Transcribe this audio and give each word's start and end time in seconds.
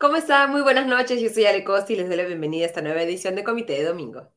¿Cómo 0.00 0.14
están? 0.14 0.52
Muy 0.52 0.62
buenas 0.62 0.86
noches, 0.86 1.20
yo 1.20 1.28
soy 1.28 1.46
Ale 1.46 1.64
y 1.88 1.96
les 1.96 2.06
doy 2.06 2.16
la 2.16 2.24
bienvenida 2.24 2.62
a 2.62 2.68
esta 2.68 2.80
nueva 2.80 3.02
edición 3.02 3.34
de 3.34 3.42
Comité 3.42 3.72
de 3.72 3.82
Domingo. 3.82 4.28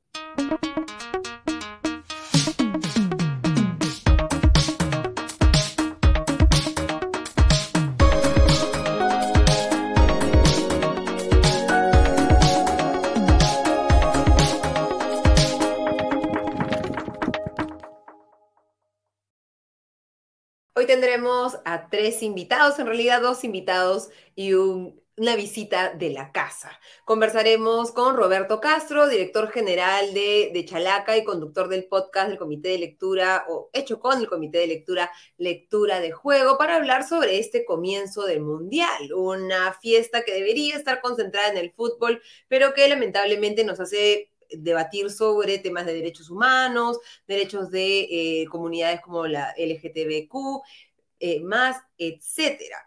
Hoy 20.73 20.87
tendremos 20.87 21.59
a 21.65 21.87
tres 21.91 22.23
invitados, 22.23 22.79
en 22.79 22.87
realidad 22.87 23.21
dos 23.21 23.43
invitados 23.43 24.09
y 24.35 24.53
un 24.53 25.00
una 25.17 25.35
visita 25.35 25.93
de 25.93 26.09
la 26.09 26.31
casa. 26.31 26.79
Conversaremos 27.05 27.91
con 27.91 28.15
Roberto 28.15 28.59
Castro, 28.59 29.07
director 29.07 29.51
general 29.51 30.13
de, 30.13 30.51
de, 30.53 30.65
Chalaca 30.65 31.17
y 31.17 31.23
conductor 31.23 31.67
del 31.67 31.85
podcast 31.85 32.29
del 32.29 32.37
Comité 32.37 32.69
de 32.69 32.77
Lectura, 32.79 33.45
o 33.49 33.69
hecho 33.73 33.99
con 33.99 34.19
el 34.19 34.27
Comité 34.27 34.59
de 34.59 34.67
Lectura, 34.67 35.11
Lectura 35.37 35.99
de 35.99 36.11
Juego, 36.11 36.57
para 36.57 36.77
hablar 36.77 37.07
sobre 37.07 37.39
este 37.39 37.65
comienzo 37.65 38.25
del 38.25 38.41
Mundial, 38.41 39.13
una 39.13 39.73
fiesta 39.73 40.23
que 40.23 40.33
debería 40.33 40.77
estar 40.77 41.01
concentrada 41.01 41.49
en 41.49 41.57
el 41.57 41.71
fútbol, 41.71 42.21
pero 42.47 42.73
que 42.73 42.87
lamentablemente 42.87 43.63
nos 43.65 43.79
hace 43.79 44.31
debatir 44.49 45.09
sobre 45.09 45.59
temas 45.59 45.85
de 45.85 45.93
derechos 45.93 46.29
humanos, 46.29 46.99
derechos 47.27 47.69
de 47.69 48.41
eh, 48.41 48.45
comunidades 48.49 49.01
como 49.01 49.27
la 49.27 49.53
LGTBQ, 49.57 50.61
eh, 51.19 51.39
más, 51.41 51.77
etcétera 51.97 52.77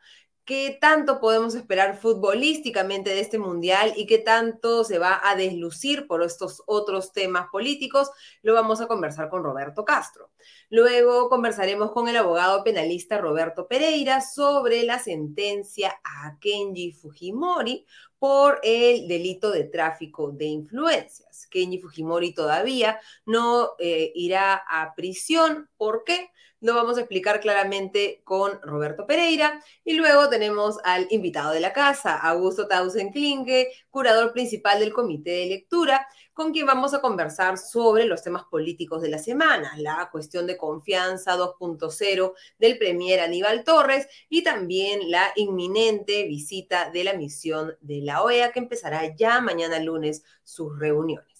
qué 0.45 0.77
tanto 0.80 1.21
podemos 1.21 1.55
esperar 1.55 1.98
futbolísticamente 1.98 3.11
de 3.11 3.21
este 3.21 3.39
mundial 3.39 3.93
y 3.97 4.07
qué 4.07 4.19
tanto 4.19 4.84
se 4.84 4.98
va 4.98 5.20
a 5.23 5.34
deslucir 5.37 6.07
por 6.07 6.23
estos 6.23 6.62
otros 6.67 7.12
temas 7.12 7.48
políticos, 7.51 8.11
lo 8.42 8.55
vamos 8.55 8.81
a 8.81 8.86
conversar 8.86 9.31
con 9.31 9.42
Roberto 9.42 9.84
Castro. 9.84 10.31
Luego 10.69 11.28
conversaremos 11.28 11.92
con 11.92 12.09
el 12.09 12.17
abogado 12.17 12.62
penalista 12.62 13.19
Roberto 13.19 13.67
Pereira 13.67 14.20
sobre 14.20 14.83
la 14.83 14.98
sentencia 14.98 15.98
a 16.05 16.39
Kenji 16.39 16.92
Fujimori 16.92 17.86
por 18.19 18.61
el 18.62 19.08
delito 19.08 19.51
de 19.51 19.64
tráfico 19.64 20.31
de 20.31 20.47
influencias. 20.47 21.33
Kenji 21.47 21.78
Fujimori 21.78 22.34
todavía 22.34 23.00
no 23.27 23.73
eh, 23.78 24.12
irá 24.14 24.55
a 24.55 24.95
prisión. 24.95 25.69
¿Por 25.77 26.05
qué? 26.05 26.31
Lo 26.64 26.75
vamos 26.75 26.97
a 26.97 27.01
explicar 27.01 27.41
claramente 27.41 28.23
con 28.25 28.59
Roberto 28.62 29.06
Pereira. 29.06 29.62
Y 29.84 29.95
luego 29.95 30.31
tenemos 30.31 30.78
al 30.83 31.06
invitado 31.11 31.53
de 31.53 31.61
la 31.61 31.75
casa, 31.75 32.17
Augusto 32.17 32.67
Tausen 32.67 33.12
Klinge, 33.12 33.69
curador 33.91 34.33
principal 34.33 34.81
del 34.81 34.95
Comité 34.95 35.31
de 35.33 35.47
Lectura, 35.47 36.09
con 36.33 36.53
quien 36.53 36.64
vamos 36.64 36.95
a 36.95 37.03
conversar 37.03 37.58
sobre 37.58 38.06
los 38.06 38.23
temas 38.23 38.45
políticos 38.45 39.03
de 39.03 39.11
la 39.11 39.19
semana, 39.19 39.73
la 39.77 40.08
cuestión 40.11 40.47
de 40.47 40.56
confianza 40.56 41.36
2.0 41.36 42.33
del 42.58 42.79
Premier 42.79 43.20
Aníbal 43.20 43.62
Torres 43.62 44.08
y 44.31 44.42
también 44.42 45.11
la 45.11 45.33
inminente 45.36 46.25
visita 46.25 46.91
de 46.91 47.05
la 47.05 47.12
misión 47.12 47.77
de 47.83 48.01
la 48.01 48.23
OEA 48.23 48.53
que 48.53 48.61
empezará 48.61 49.14
ya 49.14 49.42
mañana 49.42 49.79
lunes 49.81 50.25
sus 50.42 50.79
reuniones. 50.79 51.33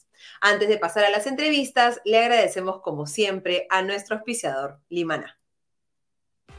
Antes 0.46 0.68
de 0.68 0.76
pasar 0.76 1.04
a 1.04 1.10
las 1.10 1.26
entrevistas, 1.26 2.02
le 2.04 2.18
agradecemos 2.18 2.82
como 2.82 3.06
siempre 3.06 3.66
a 3.70 3.80
nuestro 3.80 4.16
auspiciador 4.16 4.78
Limaná. 4.90 5.38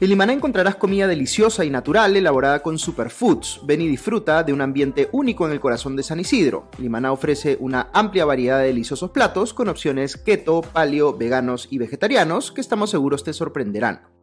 En 0.00 0.08
Limaná 0.08 0.32
encontrarás 0.32 0.74
comida 0.74 1.06
deliciosa 1.06 1.64
y 1.64 1.70
natural 1.70 2.16
elaborada 2.16 2.64
con 2.64 2.80
superfoods. 2.80 3.60
Ven 3.62 3.82
y 3.82 3.86
disfruta 3.86 4.42
de 4.42 4.52
un 4.52 4.60
ambiente 4.60 5.08
único 5.12 5.46
en 5.46 5.52
el 5.52 5.60
corazón 5.60 5.94
de 5.94 6.02
San 6.02 6.18
Isidro. 6.18 6.68
Limaná 6.78 7.12
ofrece 7.12 7.58
una 7.60 7.88
amplia 7.92 8.24
variedad 8.24 8.58
de 8.58 8.66
deliciosos 8.66 9.12
platos 9.12 9.54
con 9.54 9.68
opciones 9.68 10.16
keto, 10.16 10.62
paleo, 10.62 11.16
veganos 11.16 11.68
y 11.70 11.78
vegetarianos 11.78 12.50
que 12.50 12.62
estamos 12.62 12.90
seguros 12.90 13.22
te 13.22 13.32
sorprenderán. 13.32 14.15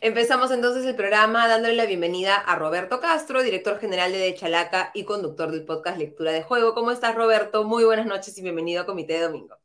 Empezamos 0.00 0.50
entonces 0.50 0.84
el 0.86 0.96
programa 0.96 1.46
dándole 1.46 1.74
la 1.74 1.86
bienvenida 1.86 2.34
a 2.34 2.56
Roberto 2.56 3.00
Castro, 3.00 3.42
director 3.42 3.78
general 3.78 4.12
de, 4.12 4.18
de 4.18 4.34
Chalaca 4.34 4.90
y 4.92 5.04
conductor 5.04 5.50
del 5.50 5.64
podcast 5.64 5.98
Lectura 5.98 6.32
de 6.32 6.42
Juego. 6.42 6.74
¿Cómo 6.74 6.90
estás, 6.90 7.14
Roberto? 7.14 7.64
Muy 7.64 7.84
buenas 7.84 8.06
noches 8.06 8.36
y 8.36 8.42
bienvenido 8.42 8.82
a 8.82 8.86
Comité 8.86 9.14
de 9.14 9.20
Domingo. 9.20 9.56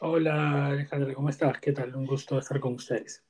Hola, 0.00 0.66
Alejandra, 0.66 1.14
¿cómo 1.14 1.30
estás? 1.30 1.58
¿Qué 1.60 1.72
tal? 1.72 1.94
Un 1.94 2.06
gusto 2.06 2.38
estar 2.38 2.58
con 2.60 2.74
ustedes. 2.74 3.24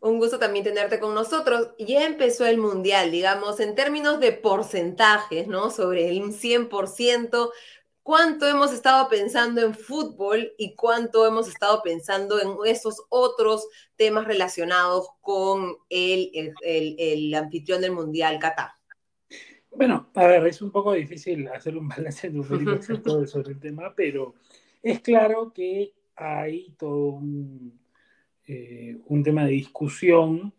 Un 0.00 0.18
gusto 0.18 0.40
también 0.40 0.64
tenerte 0.64 0.98
con 0.98 1.14
nosotros. 1.14 1.70
Ya 1.78 2.04
empezó 2.04 2.44
el 2.46 2.58
Mundial, 2.58 3.12
digamos, 3.12 3.60
en 3.60 3.76
términos 3.76 4.18
de 4.18 4.32
porcentajes, 4.32 5.46
¿no? 5.46 5.70
Sobre 5.70 6.08
el 6.08 6.20
100%, 6.20 7.50
cuánto 8.02 8.48
hemos 8.48 8.72
estado 8.72 9.08
pensando 9.08 9.60
en 9.60 9.74
fútbol 9.74 10.52
y 10.58 10.74
cuánto 10.74 11.26
hemos 11.26 11.48
estado 11.48 11.82
pensando 11.82 12.40
en 12.40 12.56
esos 12.66 13.02
otros 13.08 13.68
temas 13.96 14.26
relacionados 14.26 15.08
con 15.20 15.76
el, 15.88 16.54
el, 16.62 17.34
anfitrión 17.34 17.80
del 17.80 17.92
Mundial, 17.92 18.38
Qatar. 18.38 18.70
Bueno, 19.70 20.10
a 20.14 20.26
ver, 20.26 20.46
es 20.46 20.60
un 20.60 20.70
poco 20.70 20.92
difícil 20.92 21.48
hacer 21.48 21.76
un 21.76 21.88
balance 21.88 22.28
numérico 22.28 22.82
sobre 23.26 23.52
el 23.52 23.60
tema, 23.60 23.94
pero 23.94 24.34
es 24.82 25.00
claro 25.00 25.52
que 25.52 25.94
hay 26.14 26.74
todo 26.78 27.14
un, 27.14 27.80
eh, 28.46 28.98
un 29.06 29.22
tema 29.22 29.44
de 29.44 29.52
discusión 29.52 30.52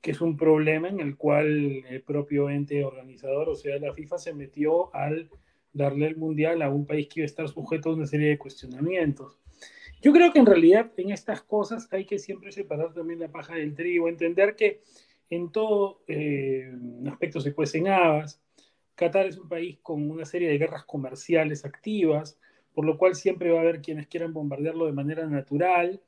que 0.00 0.12
es 0.12 0.20
un 0.20 0.36
problema 0.36 0.88
en 0.88 1.00
el 1.00 1.16
cual 1.16 1.84
el 1.88 2.00
propio 2.02 2.48
ente 2.48 2.84
organizador, 2.84 3.48
o 3.48 3.56
sea, 3.56 3.76
la 3.80 3.92
FIFA, 3.92 4.18
se 4.18 4.32
metió 4.32 4.94
al 4.94 5.28
darle 5.76 6.06
el 6.06 6.16
mundial 6.16 6.62
a 6.62 6.70
un 6.70 6.86
país 6.86 7.08
que 7.08 7.20
iba 7.20 7.24
a 7.24 7.26
estar 7.26 7.48
sujeto 7.48 7.90
a 7.90 7.94
una 7.94 8.06
serie 8.06 8.28
de 8.28 8.38
cuestionamientos. 8.38 9.38
Yo 10.02 10.12
creo 10.12 10.32
que 10.32 10.38
en 10.38 10.46
realidad 10.46 10.90
en 10.96 11.10
estas 11.10 11.42
cosas 11.42 11.88
hay 11.92 12.04
que 12.04 12.18
siempre 12.18 12.52
separar 12.52 12.92
también 12.92 13.20
la 13.20 13.28
paja 13.28 13.54
del 13.54 13.74
trigo, 13.74 14.08
entender 14.08 14.56
que 14.56 14.80
en 15.30 15.50
todo 15.50 16.00
eh, 16.06 16.72
aspecto 17.08 17.40
se 17.40 17.54
cuecen 17.54 17.88
habas. 17.88 18.40
Qatar 18.94 19.26
es 19.26 19.38
un 19.38 19.48
país 19.48 19.78
con 19.82 20.10
una 20.10 20.24
serie 20.24 20.48
de 20.48 20.58
guerras 20.58 20.84
comerciales 20.84 21.64
activas, 21.64 22.38
por 22.72 22.84
lo 22.86 22.96
cual 22.98 23.14
siempre 23.14 23.50
va 23.50 23.58
a 23.58 23.62
haber 23.62 23.80
quienes 23.80 24.06
quieran 24.06 24.32
bombardearlo 24.32 24.86
de 24.86 24.92
manera 24.92 25.26
natural. 25.26 26.00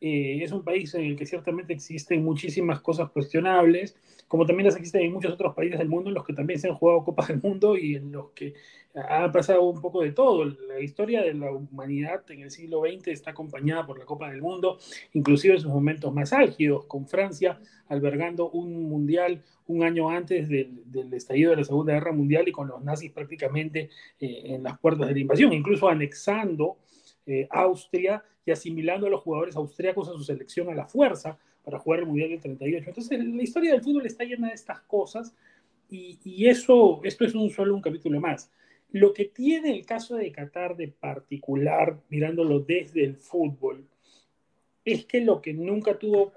Eh, 0.00 0.42
es 0.42 0.52
un 0.52 0.64
país 0.64 0.94
en 0.94 1.04
el 1.04 1.16
que 1.16 1.26
ciertamente 1.26 1.74
existen 1.74 2.24
muchísimas 2.24 2.80
cosas 2.80 3.10
cuestionables, 3.10 3.96
como 4.28 4.46
también 4.46 4.66
las 4.66 4.76
existen 4.76 5.02
en 5.02 5.12
muchos 5.12 5.32
otros 5.32 5.54
países 5.54 5.78
del 5.78 5.88
mundo 5.88 6.08
en 6.08 6.14
los 6.14 6.24
que 6.24 6.32
también 6.32 6.58
se 6.58 6.68
han 6.68 6.74
jugado 6.74 7.04
Copas 7.04 7.28
del 7.28 7.42
Mundo 7.42 7.76
y 7.76 7.96
en 7.96 8.12
los 8.12 8.30
que 8.30 8.54
ha 8.94 9.30
pasado 9.30 9.62
un 9.62 9.80
poco 9.80 10.02
de 10.02 10.12
todo. 10.12 10.44
La 10.44 10.80
historia 10.80 11.22
de 11.22 11.34
la 11.34 11.50
humanidad 11.50 12.22
en 12.30 12.42
el 12.42 12.50
siglo 12.50 12.82
XX 12.82 13.08
está 13.08 13.30
acompañada 13.30 13.86
por 13.86 13.98
la 13.98 14.04
Copa 14.04 14.30
del 14.30 14.42
Mundo, 14.42 14.78
inclusive 15.12 15.54
en 15.54 15.60
sus 15.60 15.70
momentos 15.70 16.12
más 16.12 16.32
álgidos, 16.32 16.86
con 16.86 17.06
Francia 17.06 17.60
albergando 17.88 18.50
un 18.50 18.88
mundial 18.88 19.42
un 19.66 19.84
año 19.84 20.10
antes 20.10 20.48
del, 20.48 20.82
estallido 21.12 21.50
de 21.50 21.58
la 21.58 21.64
Segunda 21.64 21.92
Guerra 21.92 22.12
Mundial 22.12 22.48
y 22.48 22.52
con 22.52 22.68
los 22.68 22.82
nazis 22.82 23.12
prácticamente 23.12 23.90
eh, 24.18 24.42
en 24.46 24.62
las 24.62 24.78
puertas 24.78 25.06
de 25.06 25.14
la 25.14 25.20
invasión, 25.20 25.52
incluso 25.52 25.88
anexando 25.88 26.78
eh, 27.26 27.46
Austria 27.50 28.24
y 28.44 28.50
asimilando 28.50 29.06
a 29.06 29.10
los 29.10 29.20
jugadores 29.20 29.54
austriacos 29.54 30.08
a 30.08 30.12
su 30.12 30.24
selección 30.24 30.68
a 30.70 30.74
la 30.74 30.86
fuerza 30.86 31.38
para 31.62 31.78
jugar 31.78 32.00
el 32.00 32.06
Mundial 32.06 32.30
del 32.30 32.40
38. 32.40 32.88
Entonces, 32.88 33.24
la 33.24 33.42
historia 33.42 33.72
del 33.72 33.82
fútbol 33.82 34.06
está 34.06 34.24
llena 34.24 34.48
de 34.48 34.54
estas 34.54 34.80
cosas 34.80 35.34
y, 35.88 36.46
eso, 36.46 37.00
esto 37.04 37.24
es 37.24 37.34
un 37.34 37.50
solo 37.50 37.74
un 37.74 37.82
capítulo 37.82 38.20
más. 38.20 38.50
Lo 38.92 39.12
que 39.12 39.26
tiene 39.26 39.70
el 39.70 39.86
caso 39.86 40.16
de 40.16 40.32
Qatar 40.32 40.76
de 40.76 40.88
particular, 40.88 42.00
mirándolo 42.08 42.60
desde 42.60 43.04
el 43.04 43.16
fútbol, 43.16 43.86
es 44.84 45.04
que 45.04 45.20
lo 45.20 45.40
que 45.40 45.52
nunca 45.52 45.98
tuvo, 45.98 46.32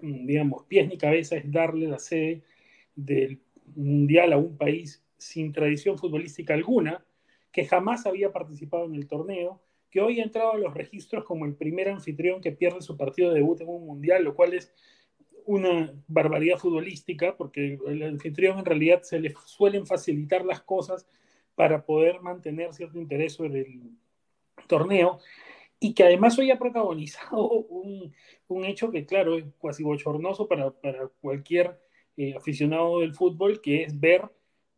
mm, 0.00 0.26
digamos, 0.26 0.64
pies 0.64 0.88
ni 0.88 0.98
cabeza 0.98 1.36
es 1.36 1.50
darle 1.50 1.88
la 1.88 1.98
sede 1.98 2.42
del 2.94 3.40
Mundial 3.74 4.32
a 4.32 4.38
un 4.38 4.56
país 4.56 5.02
sin 5.18 5.52
tradición 5.52 5.98
futbolística 5.98 6.54
alguna, 6.54 7.04
que 7.50 7.64
jamás 7.64 8.06
había 8.06 8.32
participado 8.32 8.84
en 8.84 8.94
el 8.94 9.08
torneo, 9.08 9.60
que 9.90 10.00
hoy 10.00 10.20
ha 10.20 10.24
entrado 10.24 10.52
a 10.52 10.58
los 10.58 10.74
registros 10.74 11.24
como 11.24 11.46
el 11.46 11.54
primer 11.54 11.88
anfitrión 11.88 12.40
que 12.40 12.52
pierde 12.52 12.82
su 12.82 12.96
partido 12.96 13.30
de 13.30 13.36
debut 13.40 13.60
en 13.60 13.68
un 13.68 13.86
mundial, 13.86 14.22
lo 14.22 14.34
cual 14.34 14.54
es 14.54 14.72
una 15.46 15.92
barbaridad 16.06 16.58
futbolística, 16.58 17.36
porque 17.36 17.78
el 17.86 18.02
anfitrión 18.02 18.58
en 18.58 18.64
realidad 18.64 19.02
se 19.02 19.18
le 19.18 19.34
suelen 19.44 19.86
facilitar 19.86 20.44
las 20.44 20.60
cosas 20.60 21.08
para 21.56 21.84
poder 21.84 22.20
mantener 22.20 22.72
cierto 22.72 23.00
interés 23.00 23.32
sobre 23.34 23.62
el 23.62 23.90
torneo, 24.68 25.18
y 25.80 25.94
que 25.94 26.04
además 26.04 26.38
hoy 26.38 26.50
ha 26.50 26.58
protagonizado 26.58 27.48
un, 27.48 28.14
un 28.48 28.64
hecho 28.64 28.90
que, 28.90 29.04
claro, 29.04 29.36
es 29.36 29.44
casi 29.60 29.82
bochornoso 29.82 30.48
para, 30.48 30.70
para 30.70 31.08
cualquier 31.20 31.78
eh, 32.16 32.34
aficionado 32.36 33.00
del 33.00 33.14
fútbol, 33.14 33.60
que 33.60 33.82
es 33.82 33.98
ver 33.98 34.22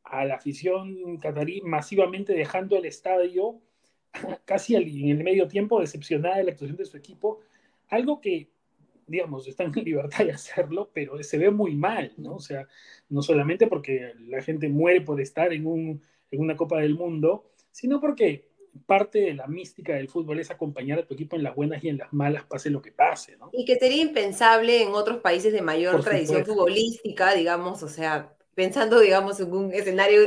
a 0.04 0.24
la 0.24 0.36
afición 0.36 1.18
catarí 1.18 1.60
masivamente 1.60 2.32
dejando 2.32 2.76
el 2.76 2.86
estadio 2.86 3.60
casi 4.46 4.74
en 4.74 5.10
el 5.10 5.22
medio 5.22 5.46
tiempo, 5.46 5.80
decepcionada 5.80 6.38
de 6.38 6.44
la 6.44 6.52
actuación 6.52 6.78
de 6.78 6.86
su 6.86 6.96
equipo, 6.96 7.40
algo 7.88 8.20
que 8.20 8.48
digamos, 9.08 9.48
están 9.48 9.72
en 9.74 9.84
libertad 9.84 10.24
de 10.24 10.32
hacerlo, 10.32 10.90
pero 10.92 11.20
se 11.22 11.38
ve 11.38 11.50
muy 11.50 11.74
mal, 11.74 12.12
¿no? 12.18 12.34
O 12.36 12.40
sea, 12.40 12.68
no 13.08 13.22
solamente 13.22 13.66
porque 13.66 14.12
la 14.28 14.42
gente 14.42 14.68
muere 14.68 15.00
por 15.00 15.20
estar 15.20 15.52
en, 15.52 15.66
un, 15.66 16.02
en 16.30 16.40
una 16.40 16.56
Copa 16.56 16.80
del 16.80 16.94
Mundo, 16.94 17.50
sino 17.70 18.00
porque 18.00 18.48
parte 18.86 19.20
de 19.20 19.34
la 19.34 19.46
mística 19.46 19.94
del 19.94 20.08
fútbol 20.08 20.40
es 20.40 20.50
acompañar 20.50 20.98
a 20.98 21.06
tu 21.06 21.14
equipo 21.14 21.36
en 21.36 21.42
las 21.42 21.54
buenas 21.54 21.82
y 21.82 21.88
en 21.88 21.98
las 21.98 22.12
malas, 22.12 22.44
pase 22.44 22.70
lo 22.70 22.82
que 22.82 22.92
pase, 22.92 23.36
¿no? 23.36 23.50
Y 23.52 23.64
que 23.64 23.76
sería 23.76 24.02
impensable 24.02 24.82
en 24.82 24.94
otros 24.94 25.18
países 25.18 25.52
de 25.52 25.62
mayor 25.62 26.02
tradición 26.02 26.44
futbolística, 26.44 27.34
digamos, 27.34 27.82
o 27.82 27.88
sea, 27.88 28.34
pensando, 28.54 29.00
digamos, 29.00 29.40
en 29.40 29.52
un 29.52 29.72
escenario 29.72 30.20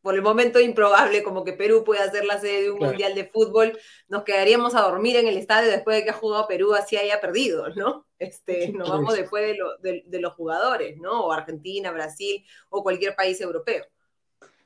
por 0.00 0.16
el 0.16 0.22
momento 0.22 0.58
improbable, 0.58 1.22
como 1.22 1.44
que 1.44 1.52
Perú 1.52 1.84
puede 1.84 2.10
ser 2.10 2.24
la 2.24 2.40
sede 2.40 2.62
de 2.62 2.70
un 2.72 2.80
mundial 2.80 3.14
de 3.14 3.26
fútbol, 3.26 3.78
nos 4.08 4.24
quedaríamos 4.24 4.74
a 4.74 4.80
dormir 4.80 5.14
en 5.14 5.28
el 5.28 5.36
estadio 5.36 5.70
después 5.70 5.96
de 5.96 6.04
que 6.04 6.10
ha 6.10 6.14
jugado 6.14 6.48
Perú, 6.48 6.74
así 6.74 6.96
haya 6.96 7.20
perdido, 7.20 7.68
¿no? 7.76 8.06
Este, 8.18 8.72
nos 8.72 8.88
vamos 8.88 9.14
después 9.14 9.56
de, 9.80 10.02
de 10.04 10.20
los 10.20 10.34
jugadores, 10.34 10.96
¿no? 10.98 11.26
O 11.26 11.32
Argentina, 11.32 11.92
Brasil 11.92 12.44
o 12.68 12.82
cualquier 12.82 13.14
país 13.14 13.40
europeo. 13.40 13.84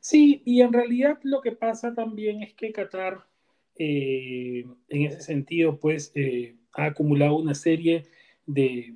Sí, 0.08 0.40
y 0.44 0.60
en 0.60 0.72
realidad 0.72 1.18
lo 1.24 1.40
que 1.40 1.50
pasa 1.50 1.92
también 1.92 2.40
es 2.40 2.54
que 2.54 2.70
Qatar, 2.70 3.26
eh, 3.74 4.64
en 4.88 5.02
ese 5.02 5.20
sentido, 5.20 5.80
pues 5.80 6.12
eh, 6.14 6.54
ha 6.74 6.84
acumulado 6.84 7.34
una 7.34 7.56
serie 7.56 8.04
de, 8.46 8.94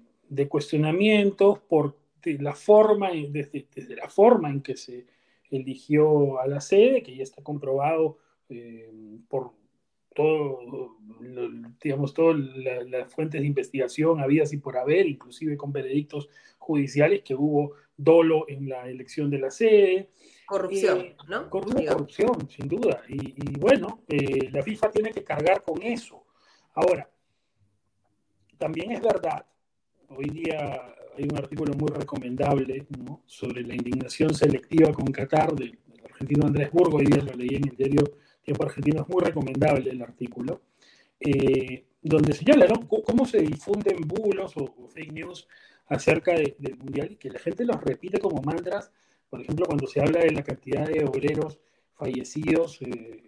cuestionamientos 0.49 1.59
por 1.69 1.99
la 2.23 2.55
forma, 2.55 3.11
desde, 3.11 3.67
la 3.97 4.09
forma 4.09 4.51
en 4.51 4.63
que 4.63 4.77
se 4.77 5.07
eligió 5.51 6.39
a 6.39 6.47
la 6.47 6.61
sede, 6.61 7.03
que 7.03 7.17
ya 7.17 7.25
está 7.25 7.43
comprobado 7.43 8.19
eh, 8.49 8.89
por 9.29 9.51
todo, 10.15 10.97
digamos, 11.83 12.15
todas 12.15 12.39
las 12.39 13.13
fuentes 13.13 13.41
de 13.41 13.49
investigación 13.49 14.21
habidas 14.21 14.53
y 14.53 14.59
por 14.59 14.77
haber, 14.77 15.09
inclusive 15.09 15.57
con 15.57 15.73
veredictos 15.73 16.29
judiciales, 16.59 17.23
que 17.23 17.35
hubo 17.35 17.73
dolo 17.97 18.49
en 18.49 18.69
la 18.69 18.89
elección 18.89 19.29
de 19.29 19.39
la 19.41 19.51
sede. 19.51 20.11
Corrupción, 20.51 20.99
eh, 20.99 21.17
¿no? 21.29 21.49
Corrupción, 21.49 22.51
sin 22.51 22.67
duda. 22.67 23.03
Y, 23.09 23.57
bueno, 23.57 24.03
eh, 24.09 24.51
la 24.51 24.61
FIFA 24.65 24.91
tiene 24.91 25.13
que 25.13 25.23
cargar 25.23 25.63
con 25.63 25.81
eso. 25.81 26.27
Ahora, 26.75 27.09
también 28.59 28.91
es 28.91 29.01
verdad, 29.01 29.47
hoy 30.09 30.29
día 30.31 30.93
hay 31.17 31.23
un 31.23 31.39
artículo 31.39 31.73
muy 31.75 31.91
recomendable 31.91 32.85
sobre 33.27 33.63
la 33.63 33.75
indignación 33.75 34.35
selectiva 34.35 34.93
con 34.93 35.07
Qatar 35.13 35.55
del, 35.55 35.79
argentino 36.05 36.49
Andrés 36.49 36.73
Burgo, 36.73 36.99
hoy 36.99 37.07
día 37.07 37.23
lo 37.23 37.33
leí 37.35 37.55
en 37.55 37.69
el 37.69 37.77
diario 37.77 38.03
Tiempo 38.43 38.65
Argentino, 38.65 39.03
es 39.03 39.09
muy 39.09 39.23
recomendable 39.23 39.89
el 39.89 40.03
artículo, 40.03 40.63
eh, 41.21 41.85
donde 42.03 42.33
señala 42.33 42.67
cómo 42.89 43.25
se 43.25 43.39
difunden 43.39 43.99
bulos 44.01 44.57
o, 44.57 44.89
fake 44.89 45.13
news 45.13 45.47
acerca 45.87 46.35
del 46.35 46.77
Mundial 46.77 47.13
y 47.13 47.17
que 47.17 47.31
la 47.31 47.39
gente 47.39 47.65
los 47.65 47.81
repite 47.81 48.19
como 48.19 48.43
mantras 48.43 48.91
por 49.31 49.41
ejemplo, 49.41 49.67
cuando 49.67 49.87
se 49.87 50.01
habla 50.01 50.21
de 50.21 50.33
la 50.33 50.43
cantidad 50.43 50.87
de 50.87 51.05
obreros 51.05 51.61
fallecidos, 51.95 52.83
eh, 52.83 53.23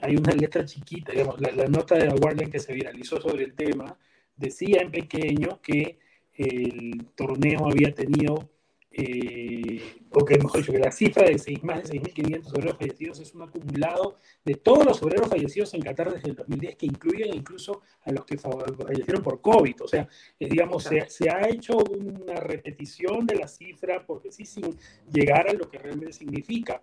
hay 0.00 0.16
una 0.16 0.32
letra 0.32 0.64
chiquita, 0.64 1.12
digamos, 1.12 1.40
la, 1.40 1.66
nota 1.66 1.96
de 1.96 2.06
la 2.06 2.14
Guardian 2.14 2.50
que 2.50 2.60
se 2.60 2.72
viralizó 2.72 3.20
sobre 3.20 3.44
el 3.44 3.54
tema 3.54 3.96
decía 4.36 4.82
en 4.82 4.90
pequeño 4.90 5.60
que 5.62 5.98
el 6.34 7.06
torneo 7.14 7.66
había 7.66 7.92
tenido 7.94 8.48
eh, 8.94 10.02
o 10.10 10.24
que 10.24 10.38
mejor 10.38 10.60
dicho, 10.60 10.72
que 10.72 10.78
la 10.78 10.92
cifra 10.92 11.26
de 11.26 11.38
seis, 11.38 11.62
más 11.64 11.88
de 11.88 12.00
6.500 12.00 12.50
obreros 12.50 12.76
fallecidos 12.78 13.20
es 13.20 13.34
un 13.34 13.42
acumulado 13.42 14.18
de 14.44 14.54
todos 14.56 14.84
los 14.84 15.02
obreros 15.02 15.28
fallecidos 15.28 15.72
en 15.74 15.82
Qatar 15.82 16.12
desde 16.12 16.30
el 16.30 16.36
2010, 16.36 16.76
que 16.76 16.86
incluyen 16.86 17.34
incluso 17.34 17.82
a 18.02 18.12
los 18.12 18.24
que 18.26 18.36
fallecieron 18.36 19.22
por 19.22 19.40
COVID. 19.40 19.82
O 19.82 19.88
sea, 19.88 20.08
eh, 20.38 20.48
digamos, 20.48 20.84
se, 20.84 21.08
se, 21.08 21.30
ha 21.30 21.48
hecho 21.48 21.78
una 21.78 22.34
repetición 22.34 23.26
de 23.26 23.36
la 23.36 23.48
cifra, 23.48 24.04
porque 24.06 24.30
sí, 24.30 24.44
sin 24.44 24.76
llegar 25.10 25.48
a 25.48 25.54
lo 25.54 25.70
que 25.70 25.78
realmente 25.78 26.12
significa 26.12 26.82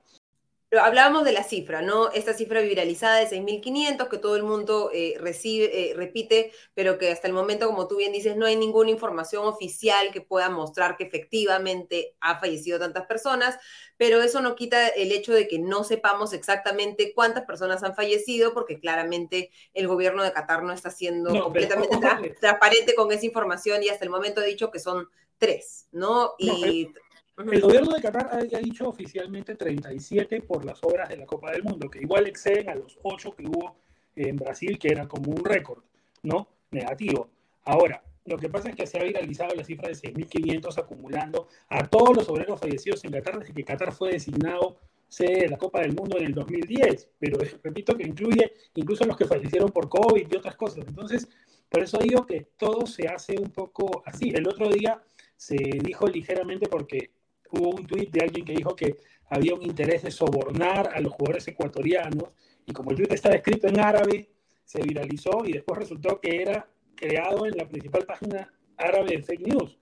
hablábamos 0.78 1.26
de 1.26 1.32
la 1.32 1.44
cifra, 1.44 1.82
¿no? 1.82 2.12
Esta 2.12 2.34
cifra 2.34 2.62
viralizada 2.62 3.18
de 3.18 3.28
6.500 3.28 4.08
que 4.08 4.18
todo 4.20 4.36
el 4.36 4.44
mundo 4.44 4.92
eh, 4.94 5.16
recibe, 5.20 5.66
eh, 5.92 5.94
repite, 5.96 6.52
pero 6.76 7.00
que 7.00 7.12
hasta 7.12 7.28
el 7.28 7.34
momento, 7.34 7.66
como 7.66 7.88
tú 7.88 7.98
bien 7.98 8.12
dices, 8.12 8.38
no 8.38 8.46
hay 8.46 8.56
ninguna 8.56 8.92
información 8.92 9.48
oficial 9.48 10.12
que 10.12 10.22
pueda 10.22 10.50
mostrar 10.50 10.96
que 10.96 11.06
efectivamente 11.06 12.16
ha 12.22 12.40
fallecido 12.40 12.78
tantas 12.78 13.08
personas, 13.08 13.58
pero 13.98 14.22
eso 14.22 14.42
no 14.42 14.56
quita 14.56 14.88
el 14.90 15.12
hecho 15.12 15.34
de 15.34 15.48
que 15.48 15.58
no 15.58 15.84
sepamos 15.84 16.34
exactamente 16.34 17.14
cuántas 17.16 17.46
personas 17.46 17.82
han 17.82 17.96
fallecido, 17.96 18.54
porque 18.54 18.80
claramente 18.80 19.50
el 19.74 19.88
gobierno 19.88 20.24
de 20.24 20.34
Qatar 20.34 20.62
no 20.62 20.74
está 20.74 20.92
siendo 20.92 21.32
completamente 21.42 21.98
transparente 22.40 22.94
con 22.94 23.12
esa 23.12 23.26
información 23.26 23.82
y 23.82 23.90
hasta 23.90 24.06
el 24.06 24.12
momento 24.12 24.42
ha 24.42 24.46
dicho 24.46 24.70
que 24.70 24.80
son 24.80 25.10
tres, 25.40 25.88
¿no? 25.92 26.36
Y... 26.38 26.94
El 27.40 27.62
gobierno 27.62 27.96
de 27.96 28.02
Qatar 28.02 28.30
ha, 28.34 28.60
dicho 28.60 28.90
oficialmente 28.90 29.56
37 29.56 30.42
por 30.42 30.66
las 30.66 30.84
obras 30.84 31.08
de 31.08 31.16
la 31.16 31.26
Copa 31.26 31.52
del 31.52 31.64
Mundo, 31.64 31.90
que 31.90 32.00
igual 32.00 32.28
exceden 32.28 32.70
a 32.70 32.76
los 32.76 33.00
8 33.02 33.34
que 33.34 33.46
hubo 33.46 33.78
en 34.18 34.36
Brasil, 34.36 34.78
que 34.78 34.90
era 34.90 35.08
como 35.08 35.32
un 35.32 35.46
récord, 35.46 35.82
¿no? 36.24 36.50
Negativo. 36.72 37.30
Ahora, 37.64 38.04
lo 38.26 38.38
que 38.38 38.50
pasa 38.50 38.70
es 38.70 38.76
que 38.76 38.86
se 38.86 39.00
ha 39.00 39.04
viralizado 39.04 39.56
la 39.56 39.64
cifra 39.64 39.88
de 39.88 39.96
6.500 39.96 40.78
acumulando 40.80 41.48
a 41.70 41.88
todos 41.88 42.18
los 42.18 42.28
obreros 42.28 42.60
fallecidos 42.60 43.06
en 43.06 43.12
Qatar 43.12 43.40
desde 43.40 43.54
que 43.54 43.64
Qatar 43.64 43.94
fue 43.94 44.12
designado 44.12 44.78
sede 45.08 45.44
de 45.44 45.48
la 45.48 45.58
Copa 45.58 45.80
del 45.80 45.96
Mundo 45.96 46.18
en 46.18 46.26
el 46.26 46.34
2010, 46.34 47.10
pero 47.18 47.40
repito 47.64 47.96
que 47.96 48.04
incluye 48.04 48.52
incluso 48.76 49.06
los 49.06 49.16
que 49.16 49.26
fallecieron 49.26 49.70
por 49.70 49.88
COVID 49.88 50.28
y 50.30 50.36
otras 50.36 50.58
cosas. 50.58 50.86
Entonces, 50.86 51.30
por 51.70 51.82
eso 51.84 52.00
digo 52.00 52.26
que 52.26 52.48
todo 52.58 52.86
se 52.86 53.08
hace 53.08 53.38
un 53.40 53.50
poco 53.50 54.04
así. 54.06 54.30
El 54.30 54.46
otro 54.46 54.68
día 54.70 55.02
se 55.38 55.56
dijo 55.56 56.06
ligeramente 56.06 56.68
porque 56.68 57.12
hubo 57.52 57.70
un 57.70 57.86
tuit 57.86 58.12
de 58.12 58.24
alguien 58.24 58.46
que 58.46 58.54
dijo 58.54 58.76
que 58.76 58.98
había 59.30 59.54
un 59.54 59.64
interés 59.64 60.04
de 60.04 60.12
sobornar 60.12 60.92
a 60.94 61.00
los 61.00 61.14
jugadores 61.14 61.48
ecuatorianos 61.48 62.30
y 62.66 62.74
como 62.74 62.92
el 62.92 62.98
tuit 62.98 63.12
estaba 63.12 63.36
escrito 63.36 63.68
en 63.68 63.80
árabe, 63.80 64.30
se 64.64 64.82
viralizó 64.82 65.44
y 65.46 65.54
después 65.54 65.80
resultó 65.80 66.20
que 66.20 66.42
era 66.42 66.70
creado 66.96 67.46
en 67.46 67.58
la 67.58 67.68
principal 67.68 68.06
página 68.06 68.52
árabe 68.78 69.18
de 69.18 69.24
fake 69.24 69.48
news. 69.48 69.78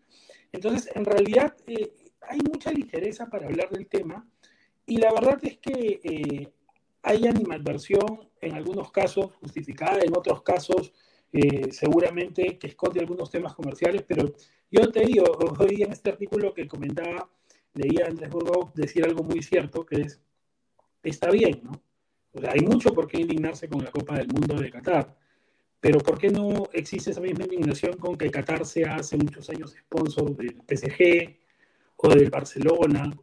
Entonces, 0.52 0.90
en 0.96 1.06
realidad, 1.06 1.56
eh, 1.68 1.92
hay 2.22 2.40
mucha 2.40 2.72
ligereza 2.72 3.28
para 3.28 3.48
hablar 3.48 3.70
del 3.70 3.88
tema 3.88 4.26
y 4.86 4.98
la 4.98 5.12
verdad 5.12 5.40
es 5.44 5.58
que 5.58 6.00
eh, 6.04 6.48
hay 7.04 7.28
animadversión 7.28 8.30
en 8.42 8.54
algunos 8.56 8.92
casos 8.92 9.32
justificada, 9.42 10.00
en 10.02 10.16
otros 10.16 10.42
casos 10.44 10.94
eh, 11.32 11.72
seguramente 11.72 12.58
que 12.58 12.68
esconde 12.68 13.02
algunos 13.02 13.30
temas 13.30 13.54
comerciales, 13.54 14.04
pero 14.08 14.34
yo 14.72 14.90
te 14.92 15.06
digo, 15.06 15.26
hoy 15.60 15.84
en 15.84 15.92
este 15.92 16.12
artículo 16.12 16.54
que 16.54 16.68
comentaba 16.68 17.30
leía 17.78 18.06
a 18.06 18.10
Andrés 18.10 18.30
Burgos 18.30 18.74
decir 18.74 19.06
algo 19.06 19.24
muy 19.24 19.42
cierto, 19.42 19.86
que 19.86 20.02
es, 20.02 20.20
está 21.04 21.30
bien, 21.30 21.62
¿no? 21.64 21.82
O 22.34 22.40
sea, 22.40 22.52
hay 22.52 22.62
mucho 22.62 22.94
por 22.94 23.08
qué 23.08 23.22
indignarse 23.22 23.68
con 23.68 23.84
la 23.84 23.92
Copa 23.92 24.16
del 24.18 24.28
Mundo 24.28 24.56
de 24.56 24.70
Qatar, 24.70 25.16
pero 25.80 26.00
¿por 26.00 26.18
qué 26.18 26.30
no 26.30 26.68
existe 26.74 27.12
esa 27.12 27.22
misma 27.22 27.46
indignación 27.46 27.98
con 27.98 28.18
que 28.18 28.32
Qatar 28.32 28.66
sea 28.66 28.96
hace 28.96 29.16
muchos 29.18 29.50
años 29.50 29.76
sponsor 29.80 30.36
del 30.36 30.62
PSG 30.68 31.38
o 31.98 32.10
del 32.10 32.30
Barcelona? 32.30 33.16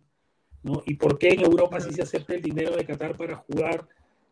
¿no? 0.62 0.82
¿Y 0.87 0.94
por 0.94 1.18
qué 1.18 1.30
en 1.30 1.40
Europa 1.40 1.80
sí 1.80 1.92
se 1.92 2.02
acepta 2.02 2.34
el 2.34 2.42
dinero 2.42 2.76
de 2.76 2.87
Qatar 2.87 3.16
para 3.16 3.37
jugar 3.37 3.87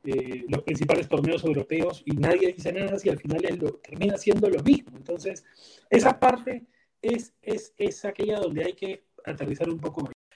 eh, 0.04 0.44
los 0.48 0.62
principales 0.62 1.08
torneos 1.08 1.44
europeos 1.44 2.02
y 2.06 2.12
nadie 2.12 2.52
dice 2.52 2.72
nada 2.72 2.98
si 2.98 3.08
al 3.08 3.18
final 3.18 3.42
termina 3.82 4.16
siendo 4.16 4.48
lo 4.48 4.62
mismo? 4.62 4.96
Entonces, 4.96 5.44
esa 5.90 6.18
parte 6.18 6.64
es, 7.02 7.34
es, 7.42 7.74
es 7.76 8.04
aquella 8.04 8.38
donde 8.38 8.64
hay 8.64 8.72
que 8.74 9.02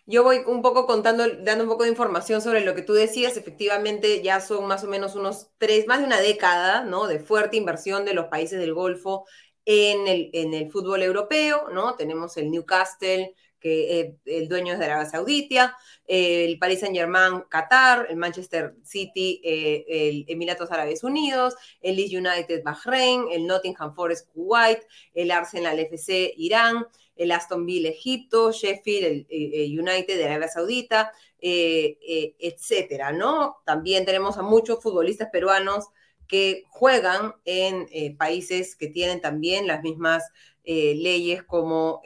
Yo 0.09 0.23
voy 0.23 0.38
un 0.47 0.62
poco 0.62 0.87
contando, 0.87 1.25
dando 1.43 1.64
un 1.64 1.71
poco 1.71 1.83
de 1.83 1.88
información 1.90 2.40
sobre 2.40 2.64
lo 2.64 2.76
que 2.76 2.83
tú 2.83 2.93
decías. 2.93 3.37
Efectivamente, 3.37 4.23
ya 4.23 4.40
son 4.40 4.66
más 4.66 4.85
o 4.85 4.87
menos 4.87 5.16
unos 5.16 5.49
tres, 5.59 5.88
más 5.88 5.99
de 5.99 6.05
una 6.05 6.21
década, 6.21 6.85
¿no? 6.85 7.09
De 7.09 7.19
fuerte 7.19 7.57
inversión 7.57 8.05
de 8.05 8.14
los 8.14 8.26
países 8.26 8.61
del 8.61 8.73
Golfo 8.73 9.25
en 9.64 10.07
el, 10.07 10.31
en 10.33 10.55
el 10.55 10.71
fútbol 10.71 11.02
europeo, 11.02 11.71
¿no? 11.73 11.97
Tenemos 11.97 12.37
el 12.37 12.52
Newcastle, 12.52 13.35
que 13.59 14.00
eh, 14.00 14.16
el 14.26 14.49
dueño 14.49 14.75
es 14.75 14.78
de 14.78 14.85
Arabia 14.85 15.11
Saudita, 15.11 15.76
el 16.07 16.57
Paris 16.59 16.81
Saint 16.81 16.95
Germain, 16.95 17.43
Qatar, 17.49 18.07
el 18.09 18.16
Manchester 18.16 18.76
City, 18.85 19.40
eh, 19.43 19.85
el 19.88 20.25
Emiratos 20.28 20.71
Árabes 20.71 21.02
Unidos, 21.02 21.57
el 21.81 21.97
Leeds 21.97 22.14
United, 22.14 22.62
Bahrein, 22.62 23.25
el 23.33 23.45
Nottingham 23.45 23.93
Forest, 23.93 24.28
Kuwait, 24.33 24.78
el 25.14 25.33
Arsenal 25.33 25.81
FC, 25.81 26.33
Irán, 26.37 26.87
el 27.16 27.32
Aston 27.32 27.66
Villa 27.66 27.88
Egipto, 27.88 28.52
Sheffield, 28.52 29.06
el, 29.06 29.26
eh, 29.28 29.50
eh, 29.64 29.78
United 29.80 30.16
de 30.16 30.25
Arabia 30.25 30.49
Saudita, 30.49 31.12
eh, 31.40 32.35
etcétera, 32.38 33.12
¿no? 33.12 33.58
También 33.64 34.04
tenemos 34.04 34.37
a 34.38 34.42
muchos 34.42 34.82
futbolistas 34.82 35.28
peruanos 35.30 35.88
que 36.28 36.64
juegan 36.68 37.35
en 37.44 38.16
países 38.16 38.75
que 38.75 38.88
tienen 38.88 39.20
también 39.20 39.68
las 39.68 39.82
mismas 39.82 40.25
leyes 40.64 41.44
como 41.44 42.02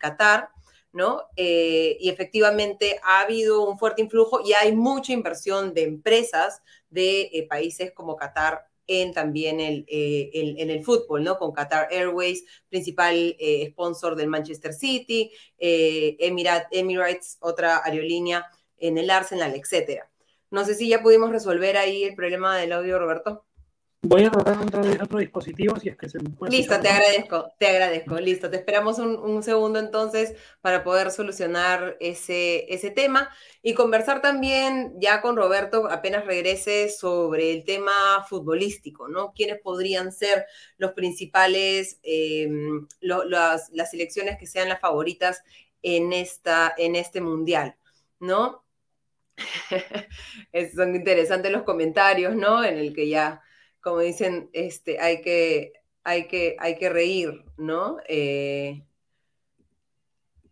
Qatar, 0.00 0.48
¿no? 0.92 1.22
y 1.36 2.08
efectivamente 2.08 2.98
ha 3.04 3.20
habido 3.20 3.68
un 3.68 3.78
fuerte 3.78 4.02
influjo 4.02 4.40
y 4.44 4.54
hay 4.54 4.72
mucha 4.74 5.12
inversión 5.12 5.72
de 5.72 5.84
empresas 5.84 6.62
de 6.90 7.46
países 7.48 7.92
como 7.92 8.16
Qatar 8.16 8.66
en 8.86 9.12
también 9.12 9.60
el, 9.60 9.84
eh, 9.88 10.30
en 10.32 10.70
el 10.70 10.84
fútbol, 10.84 11.24
¿no? 11.24 11.38
Con 11.38 11.52
Qatar 11.52 11.88
Airways, 11.90 12.44
principal 12.68 13.14
eh, 13.38 13.68
sponsor 13.70 14.16
del 14.16 14.28
Manchester 14.28 14.72
City, 14.72 15.30
eh, 15.58 16.16
Emirates, 16.18 17.38
otra 17.40 17.82
aerolínea 17.84 18.46
en 18.78 18.98
el 18.98 19.10
Arsenal, 19.10 19.54
etcétera. 19.54 20.10
No 20.50 20.64
sé 20.64 20.74
si 20.74 20.88
ya 20.88 21.02
pudimos 21.02 21.30
resolver 21.30 21.76
ahí 21.76 22.04
el 22.04 22.14
problema 22.14 22.56
del 22.56 22.72
audio, 22.72 22.98
Roberto. 22.98 23.44
Voy 24.06 24.22
a 24.24 24.30
tratar 24.30 24.58
otro, 24.58 24.82
otro 25.02 25.18
dispositivo 25.18 25.80
si 25.80 25.88
es 25.88 25.96
que 25.96 26.10
se 26.10 26.18
me 26.18 26.28
puede. 26.28 26.52
Listo, 26.52 26.78
te 26.78 26.88
agradezco, 26.88 27.54
te 27.58 27.66
agradezco. 27.68 28.20
Listo, 28.20 28.50
te 28.50 28.56
esperamos 28.56 28.98
un, 28.98 29.42
segundo 29.42 29.78
entonces 29.78 30.34
para 30.60 30.84
poder 30.84 31.10
solucionar 31.10 31.96
ese, 32.00 32.66
ese 32.72 32.90
tema 32.90 33.30
y 33.62 33.72
conversar 33.72 34.20
también 34.20 34.92
ya 35.00 35.22
con 35.22 35.36
Roberto 35.36 35.90
apenas 35.90 36.26
regrese 36.26 36.90
sobre 36.90 37.50
el 37.50 37.64
tema 37.64 37.92
futbolístico, 38.28 39.08
¿no? 39.08 39.32
¿Quiénes 39.32 39.58
podrían 39.62 40.12
ser 40.12 40.44
los 40.76 40.92
principales, 40.92 41.98
eh, 42.02 42.46
las, 43.00 43.70
las 43.70 43.90
selecciones 43.90 44.36
que 44.38 44.46
sean 44.46 44.68
las 44.68 44.80
favoritas 44.80 45.42
en, 45.80 46.12
esta, 46.12 46.74
en 46.76 46.94
este 46.94 47.22
mundial, 47.22 47.76
¿no? 48.20 48.66
son 50.76 50.94
interesantes 50.94 51.50
los 51.50 51.62
comentarios, 51.62 52.36
¿no? 52.36 52.62
En 52.62 52.76
el 52.76 52.92
que 52.92 53.08
ya 53.08 53.40
como 53.84 53.98
dicen, 53.98 54.48
este, 54.54 54.98
hay, 54.98 55.20
que, 55.20 55.74
hay, 56.02 56.26
que, 56.26 56.56
hay 56.58 56.76
que 56.76 56.88
reír, 56.88 57.44
¿no? 57.58 57.98
Eh, 58.08 58.82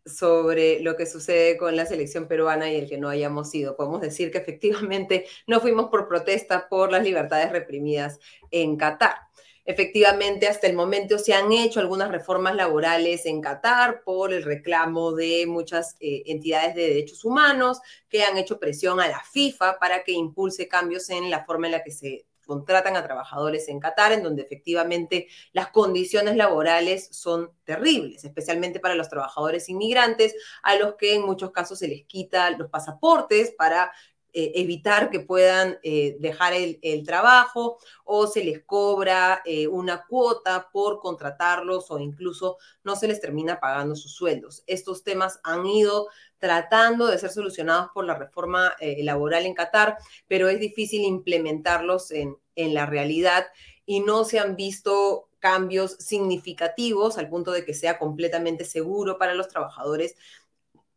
sobre 0.05 0.81
lo 0.81 0.97
que 0.97 1.07
sucede 1.07 1.57
con 1.57 1.75
la 1.75 1.87
selección 1.87 2.29
peruana 2.29 2.71
y 2.71 2.77
el 2.77 2.89
que 2.89 2.99
no 2.99 3.09
hayamos 3.09 3.55
ido. 3.55 3.75
Podemos 3.75 4.03
decir 4.03 4.31
que 4.31 4.39
efectivamente 4.39 5.25
no 5.47 5.61
fuimos 5.61 5.89
por 5.89 6.09
protesta 6.09 6.69
por 6.69 6.93
las 6.93 7.03
libertades 7.03 7.51
reprimidas 7.51 8.21
en 8.51 8.77
Qatar. 8.77 9.17
Efectivamente, 9.65 10.49
hasta 10.49 10.67
el 10.67 10.75
momento 10.75 11.19
se 11.19 11.33
han 11.35 11.53
hecho 11.53 11.81
algunas 11.81 12.11
reformas 12.11 12.57
laborales 12.57 13.25
en 13.27 13.41
Qatar 13.41 14.03
por 14.03 14.35
el 14.35 14.43
reclamo 14.43 15.13
de 15.13 15.47
muchas 15.47 15.97
eh, 16.01 16.25
entidades 16.27 16.75
de 16.75 16.89
derechos 16.89 17.25
humanos 17.25 17.81
que 18.09 18.25
han 18.25 18.37
hecho 18.37 18.59
presión 18.59 19.01
a 19.01 19.09
la 19.09 19.23
FIFA 19.23 19.79
para 19.79 20.03
que 20.03 20.13
impulse 20.13 20.69
cambios 20.69 21.09
en 21.11 21.31
la 21.31 21.45
forma 21.45 21.69
en 21.69 21.73
la 21.73 21.85
que 21.85 21.93
se 21.93 22.27
contratan 22.53 22.97
a 22.97 23.03
trabajadores 23.03 23.67
en 23.69 23.81
Qatar, 23.81 24.13
en 24.13 24.23
donde 24.23 24.43
efectivamente 24.43 25.27
las 25.55 25.69
condiciones 25.69 26.37
laborales 26.37 27.09
son 27.13 27.51
terribles, 27.65 28.25
especialmente 28.25 28.79
para 28.79 28.95
los 28.95 29.09
trabajadores 29.09 29.71
inmigrantes, 29.71 30.35
a 30.63 30.77
los 30.77 30.97
que 30.97 31.15
en 31.15 31.23
muchos 31.25 31.51
casos 31.51 31.79
se 31.79 31.89
les 31.89 32.05
quita 32.05 32.51
los 32.51 32.69
pasaportes 32.69 33.55
para 33.57 33.91
eh, 34.35 34.53
evitar 34.55 35.11
que 35.11 35.21
puedan 35.21 35.79
eh, 35.83 36.17
dejar 36.19 36.55
el, 36.55 37.05
trabajo 37.05 37.79
o 38.05 38.27
se 38.27 38.43
les 38.43 38.65
cobra 38.65 39.43
eh, 39.45 39.67
una 39.67 40.07
cuota 40.07 40.71
por 40.73 41.01
contratarlos 41.01 41.91
o 41.91 41.99
incluso 41.99 42.57
no 42.83 42.97
se 42.97 43.09
les 43.09 43.21
termina 43.21 43.61
pagando 43.61 43.95
sus 43.95 44.15
sueldos. 44.15 44.63
Estos 44.67 45.05
temas 45.05 45.39
han 45.43 45.67
ido 45.67 46.09
tratando 46.39 47.07
de 47.07 47.19
ser 47.19 47.31
solucionados 47.31 47.91
por 47.93 48.07
la 48.07 48.15
reforma 48.15 48.75
laboral 48.99 49.47
en 49.47 49.55
Qatar, 49.55 49.97
pero 50.27 50.49
es 50.49 50.59
difícil 50.59 51.03
implementarlos 51.03 52.11
en, 52.11 52.37
en 52.57 52.75
la 52.75 52.87
realidad 52.87 53.47
y 53.87 54.01
no 54.01 54.25
se 54.25 54.39
han 54.39 54.57
visto 54.57 55.29
cambios 55.39 55.97
significativos 55.99 57.19
al 57.19 57.29
punto 57.29 57.51
de 57.53 57.65
que 57.65 57.75
sea 57.75 57.99
completamente 57.99 58.65
seguro 58.65 59.19
para 59.19 59.35
los 59.35 59.49
trabajadores 59.49 60.15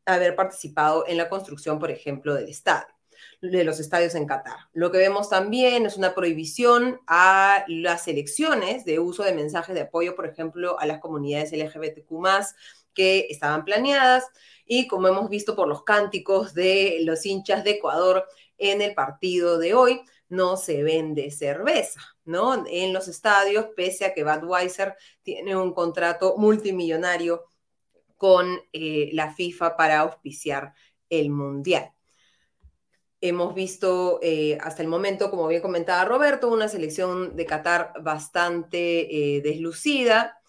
haber 0.05 0.35
participado 0.35 1.05
en 1.07 1.17
la 1.17 1.29
construcción, 1.29 1.79
por 1.79 1.89
ejemplo, 1.89 2.35
del 2.35 2.49
estadio 2.49 2.95
de 3.41 3.63
los 3.63 3.79
estadios 3.79 4.15
en 4.15 4.25
Qatar. 4.25 4.57
Lo 4.73 4.91
que 4.91 4.97
vemos 4.97 5.29
también 5.29 5.85
es 5.85 5.97
una 5.97 6.13
prohibición 6.13 6.99
a 7.07 7.63
las 7.67 8.07
elecciones 8.07 8.85
de 8.85 8.99
uso 8.99 9.23
de 9.23 9.33
mensajes 9.33 9.75
de 9.75 9.81
apoyo, 9.81 10.15
por 10.15 10.25
ejemplo, 10.25 10.79
a 10.79 10.85
las 10.85 10.99
comunidades 10.99 11.51
LGBTQ 11.51 12.11
que 12.93 13.27
estaban 13.29 13.65
planeadas 13.65 14.25
y 14.65 14.87
como 14.87 15.07
hemos 15.07 15.29
visto 15.29 15.55
por 15.55 15.67
los 15.67 15.83
cánticos 15.83 16.53
de 16.53 16.99
los 17.01 17.25
hinchas 17.25 17.63
de 17.63 17.71
Ecuador 17.71 18.25
en 18.57 18.81
el 18.81 18.93
partido 18.95 19.57
de 19.59 19.73
hoy, 19.73 20.01
no 20.29 20.57
se 20.57 20.83
vende 20.83 21.31
cerveza, 21.31 22.01
¿no? 22.23 22.65
En 22.67 22.93
los 22.93 23.07
estadios, 23.07 23.67
pese 23.75 24.05
a 24.05 24.13
que 24.13 24.23
Budweiser 24.23 24.95
tiene 25.23 25.55
un 25.55 25.73
contrato 25.73 26.35
multimillonario 26.37 27.45
con 28.17 28.59
eh, 28.73 29.09
la 29.13 29.33
FIFA 29.33 29.77
para 29.77 29.99
auspiciar 29.99 30.73
el 31.09 31.29
Mundial. 31.29 31.91
Hemos 33.21 33.55
visto 33.55 34.19
eh, 34.21 34.57
hasta 34.61 34.81
el 34.81 34.87
momento, 34.87 35.29
como 35.29 35.47
bien 35.47 35.61
comentaba 35.61 36.05
Roberto, 36.05 36.49
una 36.49 36.67
selección 36.67 37.35
de 37.35 37.45
Qatar 37.45 37.93
bastante 38.01 39.35
eh, 39.37 39.41
deslucida, 39.41 40.39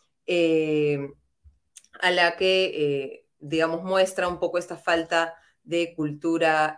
a 2.01 2.11
la 2.11 2.37
que, 2.37 3.27
digamos, 3.39 3.85
muestra 3.85 4.27
un 4.27 4.41
poco 4.41 4.59
esta 4.59 4.77
falta 4.77 5.37
de 5.63 5.95
cultura 5.95 6.77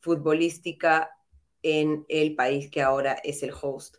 futbolística 0.00 1.10
en 1.62 2.04
el 2.08 2.34
país 2.34 2.70
que 2.70 2.82
ahora 2.82 3.18
es 3.24 3.42
el 3.42 3.52
host. 3.60 3.96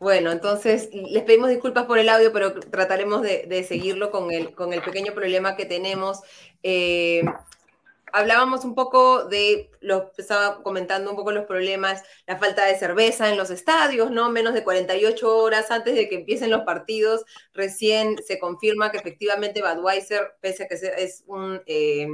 Bueno, 0.00 0.32
entonces 0.32 0.90
les 0.92 1.22
pedimos 1.22 1.50
disculpas 1.50 1.86
por 1.86 1.98
el 1.98 2.08
audio, 2.08 2.32
pero 2.32 2.58
trataremos 2.58 3.22
de, 3.22 3.64
seguirlo 3.66 4.10
con 4.10 4.32
el, 4.32 4.54
con 4.54 4.72
el 4.72 4.82
pequeño 4.82 5.14
problema 5.14 5.56
que 5.56 5.66
tenemos 5.66 6.22
hablábamos 8.14 8.64
un 8.64 8.76
poco 8.76 9.24
de, 9.24 9.72
lo 9.80 10.12
estaba 10.16 10.62
comentando 10.62 11.10
un 11.10 11.16
poco 11.16 11.32
los 11.32 11.46
problemas, 11.46 12.04
la 12.28 12.38
falta 12.38 12.64
de 12.64 12.78
cerveza 12.78 13.28
en 13.28 13.36
los 13.36 13.50
estadios, 13.50 14.12
¿no? 14.12 14.30
Menos 14.30 14.54
de 14.54 14.62
48 14.62 15.36
horas 15.36 15.72
antes 15.72 15.96
de 15.96 16.08
que 16.08 16.14
empiecen 16.14 16.50
los 16.52 16.62
partidos, 16.62 17.24
recién 17.52 18.16
se 18.24 18.38
confirma 18.38 18.92
que 18.92 18.98
efectivamente 18.98 19.62
Budweiser, 19.62 20.36
pese 20.40 20.62
a 20.62 20.68
que 20.68 20.74
es 20.74 21.24
un... 21.26 21.60
Eh, 21.66 22.08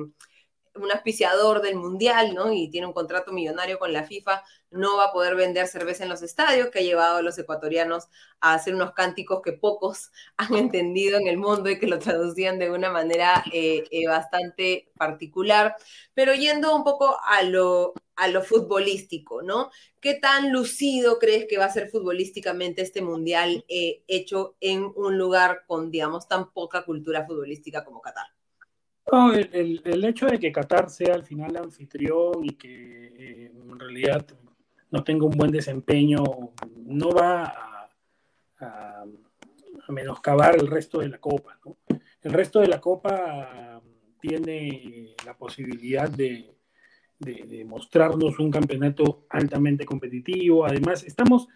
un 0.76 0.92
auspiciador 0.92 1.60
del 1.62 1.74
Mundial, 1.74 2.32
¿no? 2.32 2.52
Y 2.52 2.70
tiene 2.70 2.86
un 2.86 2.92
contrato 2.92 3.32
millonario 3.32 3.78
con 3.80 3.92
la 3.92 4.04
FIFA, 4.04 4.42
no 4.70 4.96
va 4.96 5.06
a 5.06 5.12
poder 5.12 5.34
vender 5.34 5.66
cerveza 5.66 6.04
en 6.04 6.10
los 6.10 6.22
estadios, 6.22 6.70
que 6.70 6.78
ha 6.78 6.82
llevado 6.82 7.16
a 7.16 7.22
los 7.22 7.38
ecuatorianos 7.38 8.08
a 8.40 8.54
hacer 8.54 8.74
unos 8.74 8.92
cánticos 8.92 9.42
que 9.42 9.52
pocos 9.52 10.10
han 10.36 10.54
entendido 10.54 11.18
en 11.18 11.26
el 11.26 11.36
mundo 11.36 11.70
y 11.70 11.78
que 11.78 11.86
lo 11.86 11.98
traducían 11.98 12.58
de 12.58 12.70
una 12.70 12.90
manera 12.90 13.44
eh, 13.52 13.84
eh, 13.90 14.06
bastante 14.06 14.90
particular. 14.96 15.76
Pero 16.14 16.34
yendo 16.34 16.74
un 16.74 16.84
poco 16.84 17.18
a 17.24 17.42
lo, 17.42 17.94
a 18.16 18.28
lo 18.28 18.42
futbolístico, 18.42 19.42
¿no? 19.42 19.70
¿Qué 20.00 20.14
tan 20.14 20.52
lucido 20.52 21.18
crees 21.18 21.46
que 21.48 21.58
va 21.58 21.66
a 21.66 21.70
ser 21.70 21.88
futbolísticamente 21.88 22.82
este 22.82 23.02
Mundial 23.02 23.64
eh, 23.68 24.02
hecho 24.06 24.56
en 24.60 24.90
un 24.94 25.18
lugar 25.18 25.64
con, 25.66 25.90
digamos, 25.90 26.28
tan 26.28 26.52
poca 26.52 26.84
cultura 26.84 27.26
futbolística 27.26 27.84
como 27.84 28.00
Qatar? 28.00 28.26
el, 29.12 30.04
hecho 30.04 30.26
de 30.26 30.38
que 30.38 30.52
Qatar 30.52 30.88
sea 30.88 31.14
al 31.14 31.24
final 31.24 31.56
anfitrión 31.56 32.44
y 32.44 32.50
que 32.50 33.46
en 33.46 33.76
realidad 33.76 34.24
no 34.90 35.04
tenga 35.04 35.26
un 35.26 35.36
buen 35.36 35.50
desempeño 35.50 36.22
no 36.86 37.10
va 37.10 37.44
a, 37.44 37.90
a, 38.60 39.04
menoscabar 39.88 40.56
el 40.56 40.66
resto 40.66 41.00
de 41.00 41.08
la 41.08 41.18
Copa. 41.18 41.58
El 42.22 42.32
resto 42.32 42.60
de 42.60 42.68
la 42.68 42.80
Copa 42.80 43.82
tiene 44.20 45.14
la 45.24 45.36
posibilidad 45.36 46.08
de, 46.08 46.54
de, 47.18 47.64
mostrarnos 47.64 48.38
un 48.38 48.50
campeonato 48.50 49.26
altamente 49.30 49.84
competitivo. 49.84 50.64
Además, 50.64 51.02
estamos, 51.04 51.48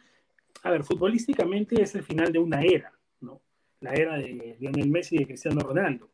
a 0.62 0.71
ver, 0.71 0.83
futbolísticamente 0.83 1.81
es 1.81 1.95
el 1.95 2.03
final 2.03 2.33
de 2.33 2.38
una 2.38 2.62
era, 2.62 2.93
¿no? 3.21 3.41
La 3.81 3.93
era 3.93 4.17
de 4.17 4.57
Lionel 4.59 4.91
Messi 4.91 5.17
y 5.17 5.19
de 5.19 5.26
Cristiano 5.26 5.61
Ronaldo 5.61 6.11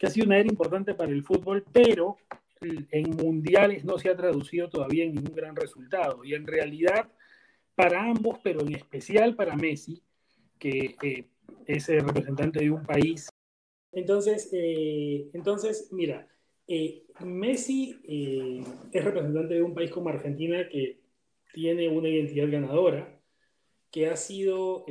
que 0.00 0.06
ha 0.06 0.10
sido 0.10 0.26
una 0.26 0.38
era 0.38 0.48
importante 0.48 0.94
para 0.94 1.12
el 1.12 1.22
fútbol, 1.22 1.62
pero 1.70 2.16
en 2.60 3.10
mundiales 3.16 3.84
no 3.84 3.98
se 3.98 4.10
ha 4.10 4.16
traducido 4.16 4.68
todavía 4.68 5.04
en 5.04 5.14
ningún 5.14 5.34
gran 5.34 5.56
resultado. 5.56 6.24
Y 6.24 6.34
en 6.34 6.46
realidad, 6.46 7.10
para 7.74 8.02
ambos, 8.04 8.38
pero 8.42 8.60
en 8.60 8.74
especial 8.74 9.34
para 9.34 9.56
Messi, 9.56 10.02
que 10.58 10.96
eh, 11.02 11.24
es 11.66 11.88
el 11.88 12.00
representante 12.00 12.60
de 12.60 12.70
un 12.70 12.84
país. 12.84 13.28
Entonces, 13.92 14.50
eh, 14.52 15.30
entonces 15.32 15.88
mira, 15.90 16.28
eh, 16.68 17.04
Messi 17.24 17.98
es 18.92 19.04
representante 19.04 19.54
de 19.54 19.62
un 19.62 19.74
país 19.74 19.90
como 19.90 20.10
Argentina 20.10 20.68
que 20.68 21.00
tiene 21.52 21.88
una 21.88 22.08
identidad 22.08 22.50
ganadora, 22.50 23.20
que 23.90 24.06
ha 24.06 24.16
sido 24.16 24.84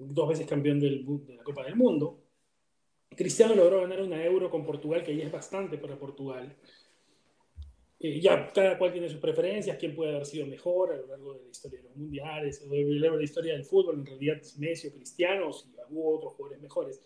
dos 0.00 0.28
veces 0.28 0.46
campeón 0.48 0.80
del, 0.80 1.06
de 1.24 1.36
la 1.36 1.44
Copa 1.44 1.64
del 1.64 1.76
Mundo, 1.76 2.19
Cristiano 3.16 3.54
logró 3.54 3.80
ganar 3.80 4.02
una 4.02 4.24
euro 4.24 4.50
con 4.50 4.64
Portugal, 4.64 5.02
que 5.02 5.16
ya 5.16 5.24
es 5.24 5.32
bastante 5.32 5.78
para 5.78 5.98
Portugal. 5.98 6.56
Eh, 8.02 8.18
ya 8.18 8.50
cada 8.50 8.78
cual 8.78 8.92
tiene 8.92 9.10
sus 9.10 9.20
preferencias, 9.20 9.76
quién 9.76 9.94
puede 9.94 10.12
haber 10.12 10.24
sido 10.24 10.46
mejor 10.46 10.92
a 10.92 10.96
lo 10.96 11.06
largo 11.06 11.34
de 11.34 11.42
la 11.44 11.50
historia 11.50 11.80
de 11.80 11.84
los 11.84 11.96
mundiales, 11.96 12.62
a 12.62 12.66
lo 12.66 12.74
largo 12.74 13.16
de 13.16 13.18
la 13.18 13.24
historia 13.24 13.52
del 13.52 13.64
fútbol, 13.64 13.96
en 13.96 14.06
realidad 14.06 14.40
Messi 14.58 14.88
o 14.88 14.92
Cristiano, 14.92 15.52
si 15.52 15.68
hubo 15.90 16.16
otros 16.16 16.32
jugadores 16.32 16.62
mejores. 16.62 17.00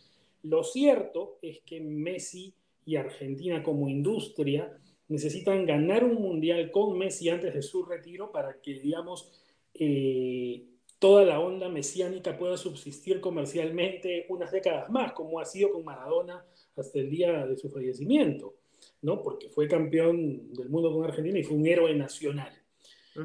Lo 0.44 0.62
cierto 0.62 1.38
es 1.42 1.60
que 1.62 1.80
Messi 1.80 2.54
y 2.84 2.94
Argentina 2.94 3.62
como 3.62 3.88
industria 3.88 4.78
necesitan 5.08 5.66
ganar 5.66 6.04
un 6.04 6.14
mundial 6.14 6.70
con 6.70 6.96
Messi 6.96 7.28
antes 7.28 7.54
de 7.54 7.62
su 7.62 7.84
retiro 7.84 8.30
para 8.30 8.60
que, 8.60 8.74
digamos, 8.74 9.32
eh, 9.74 10.64
toda 11.04 11.22
la 11.26 11.38
onda 11.38 11.68
mesiánica 11.68 12.34
pueda 12.34 12.56
subsistir 12.56 13.20
comercialmente 13.20 14.24
unas 14.30 14.50
décadas 14.50 14.88
más, 14.88 15.12
como 15.12 15.38
ha 15.38 15.44
sido 15.44 15.70
con 15.70 15.84
Maradona 15.84 16.42
hasta 16.76 16.98
el 16.98 17.10
día 17.10 17.44
de 17.46 17.58
su 17.58 17.68
fallecimiento, 17.68 18.54
¿no? 19.02 19.20
Porque 19.20 19.50
fue 19.50 19.68
campeón 19.68 20.54
del 20.54 20.70
mundo 20.70 20.90
con 20.90 21.04
Argentina 21.04 21.38
y 21.38 21.42
fue 21.42 21.58
un 21.58 21.66
héroe 21.66 21.94
nacional. 21.94 22.50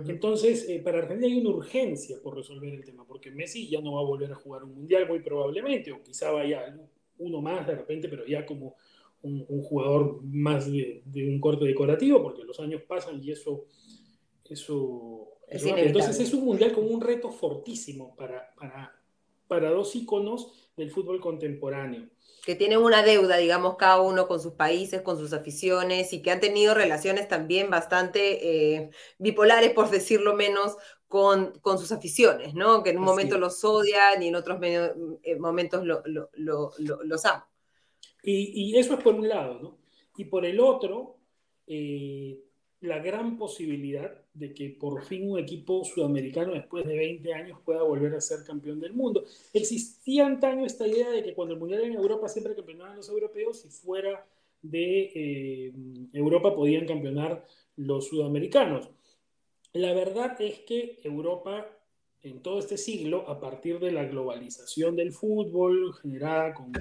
Entonces, 0.10 0.68
eh, 0.68 0.82
para 0.84 0.98
Argentina 0.98 1.34
hay 1.34 1.40
una 1.40 1.52
urgencia 1.52 2.18
por 2.22 2.36
resolver 2.36 2.74
el 2.74 2.84
tema, 2.84 3.08
porque 3.08 3.32
Messi 3.32 3.70
ya 3.70 3.80
no 3.80 3.94
va 3.94 4.02
a 4.02 4.04
volver 4.04 4.34
a 4.34 4.36
jugar 4.36 4.66
un 4.66 4.76
mundial 4.76 5.08
muy 5.08 5.22
probablemente, 5.22 5.94
o 5.94 6.04
quizá 6.04 6.32
vaya 6.32 6.78
uno 7.18 7.42
más 7.42 7.66
de 7.66 7.76
repente, 7.76 8.10
pero 8.10 8.28
ya 8.28 8.46
como 8.46 8.76
un, 9.22 9.46
jugador 9.64 10.22
más 10.26 10.70
de, 10.70 11.02
un 11.16 11.40
corte 11.40 11.64
decorativo, 11.64 12.22
porque 12.22 12.44
los 12.44 12.60
años 12.60 12.82
pasan 12.82 13.24
y 13.24 13.32
eso... 13.32 13.68
eso 14.50 15.39
entonces 15.50 16.20
es 16.20 16.34
un 16.34 16.46
mundial 16.46 16.74
con 16.74 16.92
un 16.92 17.02
reto 17.02 17.32
fortísimo 17.32 18.16
para, 18.16 18.54
para, 18.56 18.96
para 19.48 19.70
dos 19.72 19.96
íconos 19.96 20.72
del 20.78 20.92
fútbol 20.92 21.20
contemporáneo 21.20 22.10
que 22.46 22.56
tienen 22.56 22.80
una 22.80 23.04
deuda, 23.04 23.38
digamos, 23.38 23.76
cada 23.76 24.02
uno 24.02 24.28
con 24.28 24.40
sus 24.40 24.54
países, 24.54 25.02
con 25.02 25.18
sus 25.18 25.34
aficiones 25.34 26.14
y 26.14 26.22
que 26.22 26.32
han 26.32 26.40
tenido 26.40 26.74
relaciones 26.74 27.28
también 27.28 27.70
bastante 27.70 28.76
eh, 28.76 28.90
bipolares, 29.18 29.72
por 29.74 29.90
decirlo 29.90 30.36
menos, 30.36 30.78
con, 31.08 31.60
con, 31.60 31.78
sus 31.78 31.92
aficiones, 31.92 32.54
¿no? 32.54 32.84
Que 32.84 32.92
en 32.92 33.00
un 33.00 33.04
momento 33.04 33.38
los 33.38 33.64
odian 33.64 34.22
y 34.22 34.28
en 34.28 34.36
otros 34.36 34.60
eh, 34.62 35.36
momentos 35.40 35.84
lo, 35.84 36.02
los 36.34 37.26
aman. 37.26 37.44
Y, 38.24 38.72
y, 38.72 38.78
eso 38.78 38.96
es 38.96 39.04
por 39.04 39.16
un 39.16 39.28
lado, 39.28 39.60
¿no? 39.60 39.78
Y 40.18 40.26
por 40.26 40.46
el 40.46 40.60
otro, 40.60 41.18
eh, 41.68 42.40
la 42.82 43.00
gran 43.00 43.38
posibilidad 43.38 44.24
de 44.34 44.54
que 44.54 44.70
por 44.70 45.04
fin 45.04 45.30
un 45.30 45.40
equipo 45.40 45.84
sudamericano 45.84 46.54
después 46.54 46.86
de 46.86 46.96
20 46.96 47.34
años 47.34 47.60
pueda 47.64 47.84
volver 47.84 48.16
a 48.16 48.22
ser 48.22 48.46
campeón 48.46 48.80
del 48.80 48.94
mundo. 48.94 49.26
Existía 49.54 50.26
antaño 50.26 50.66
esta 50.66 50.88
idea 50.88 51.10
de 51.10 51.24
que 51.24 51.34
cuando 51.34 51.56
el 51.56 51.60
Mundial 51.60 51.84
en 51.84 51.94
Europa 51.94 52.30
siempre 52.30 52.56
campeonaban 52.56 52.98
los 52.98 53.10
europeos 53.10 53.66
y 53.66 53.70
fuera 53.70 54.26
de 54.62 55.12
eh, 55.14 55.74
Europa 56.14 56.56
podían 56.56 56.86
campeonar 56.86 57.46
los 57.76 58.08
sudamericanos. 58.08 58.90
La 59.74 59.94
verdad 59.94 60.40
es 60.42 60.60
que 60.60 61.00
Europa 61.04 61.68
en 62.22 62.42
todo 62.42 62.60
este 62.60 62.78
siglo, 62.78 63.30
a 63.30 63.40
partir 63.40 63.80
de 63.80 63.92
la 63.92 64.06
globalización 64.06 64.96
del 64.96 65.14
fútbol 65.14 65.94
generada 66.02 66.54
con 66.54 66.72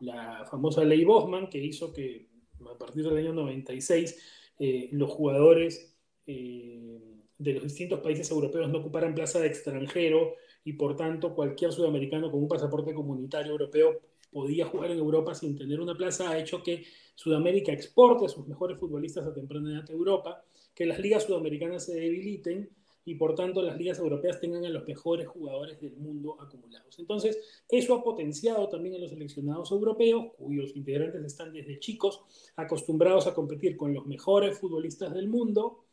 la 0.00 0.44
famosa 0.50 0.84
ley 0.84 1.04
Bosman, 1.04 1.48
que 1.48 1.58
hizo 1.58 1.92
que 1.92 2.28
a 2.68 2.76
partir 2.76 3.04
del 3.04 3.18
año 3.18 3.32
96 3.32 4.37
eh, 4.58 4.88
los 4.92 5.10
jugadores 5.10 5.96
eh, 6.26 7.00
de 7.38 7.52
los 7.52 7.62
distintos 7.62 8.00
países 8.00 8.30
europeos 8.30 8.68
no 8.68 8.78
ocuparan 8.78 9.14
plaza 9.14 9.40
de 9.40 9.46
extranjero 9.46 10.34
y 10.64 10.72
por 10.74 10.96
tanto 10.96 11.34
cualquier 11.34 11.72
sudamericano 11.72 12.30
con 12.30 12.42
un 12.42 12.48
pasaporte 12.48 12.92
comunitario 12.92 13.52
europeo 13.52 14.00
podía 14.30 14.66
jugar 14.66 14.90
en 14.90 14.98
Europa 14.98 15.34
sin 15.34 15.56
tener 15.56 15.80
una 15.80 15.94
plaza, 15.94 16.30
ha 16.30 16.38
hecho 16.38 16.62
que 16.62 16.84
Sudamérica 17.14 17.72
exporte 17.72 18.26
a 18.26 18.28
sus 18.28 18.46
mejores 18.46 18.78
futbolistas 18.78 19.26
a 19.26 19.32
temprana 19.32 19.70
edad 19.70 19.84
a 19.88 19.92
Europa, 19.92 20.44
que 20.74 20.86
las 20.86 20.98
ligas 20.98 21.24
sudamericanas 21.24 21.86
se 21.86 21.94
debiliten 21.94 22.70
y 23.08 23.14
por 23.14 23.34
tanto 23.34 23.62
las 23.62 23.78
ligas 23.78 23.98
europeas 23.98 24.38
tengan 24.38 24.66
a 24.66 24.68
los 24.68 24.86
mejores 24.86 25.26
jugadores 25.26 25.80
del 25.80 25.96
mundo 25.96 26.36
acumulados. 26.38 26.98
Entonces, 26.98 27.38
eso 27.66 27.94
ha 27.94 28.04
potenciado 28.04 28.68
también 28.68 28.96
a 28.96 28.98
los 28.98 29.08
seleccionados 29.08 29.70
europeos, 29.70 30.26
cuyos 30.36 30.76
integrantes 30.76 31.24
están 31.24 31.50
desde 31.50 31.78
chicos 31.78 32.22
acostumbrados 32.56 33.26
a 33.26 33.32
competir 33.32 33.78
con 33.78 33.94
los 33.94 34.04
mejores 34.04 34.58
futbolistas 34.58 35.14
del 35.14 35.28
mundo, 35.28 35.86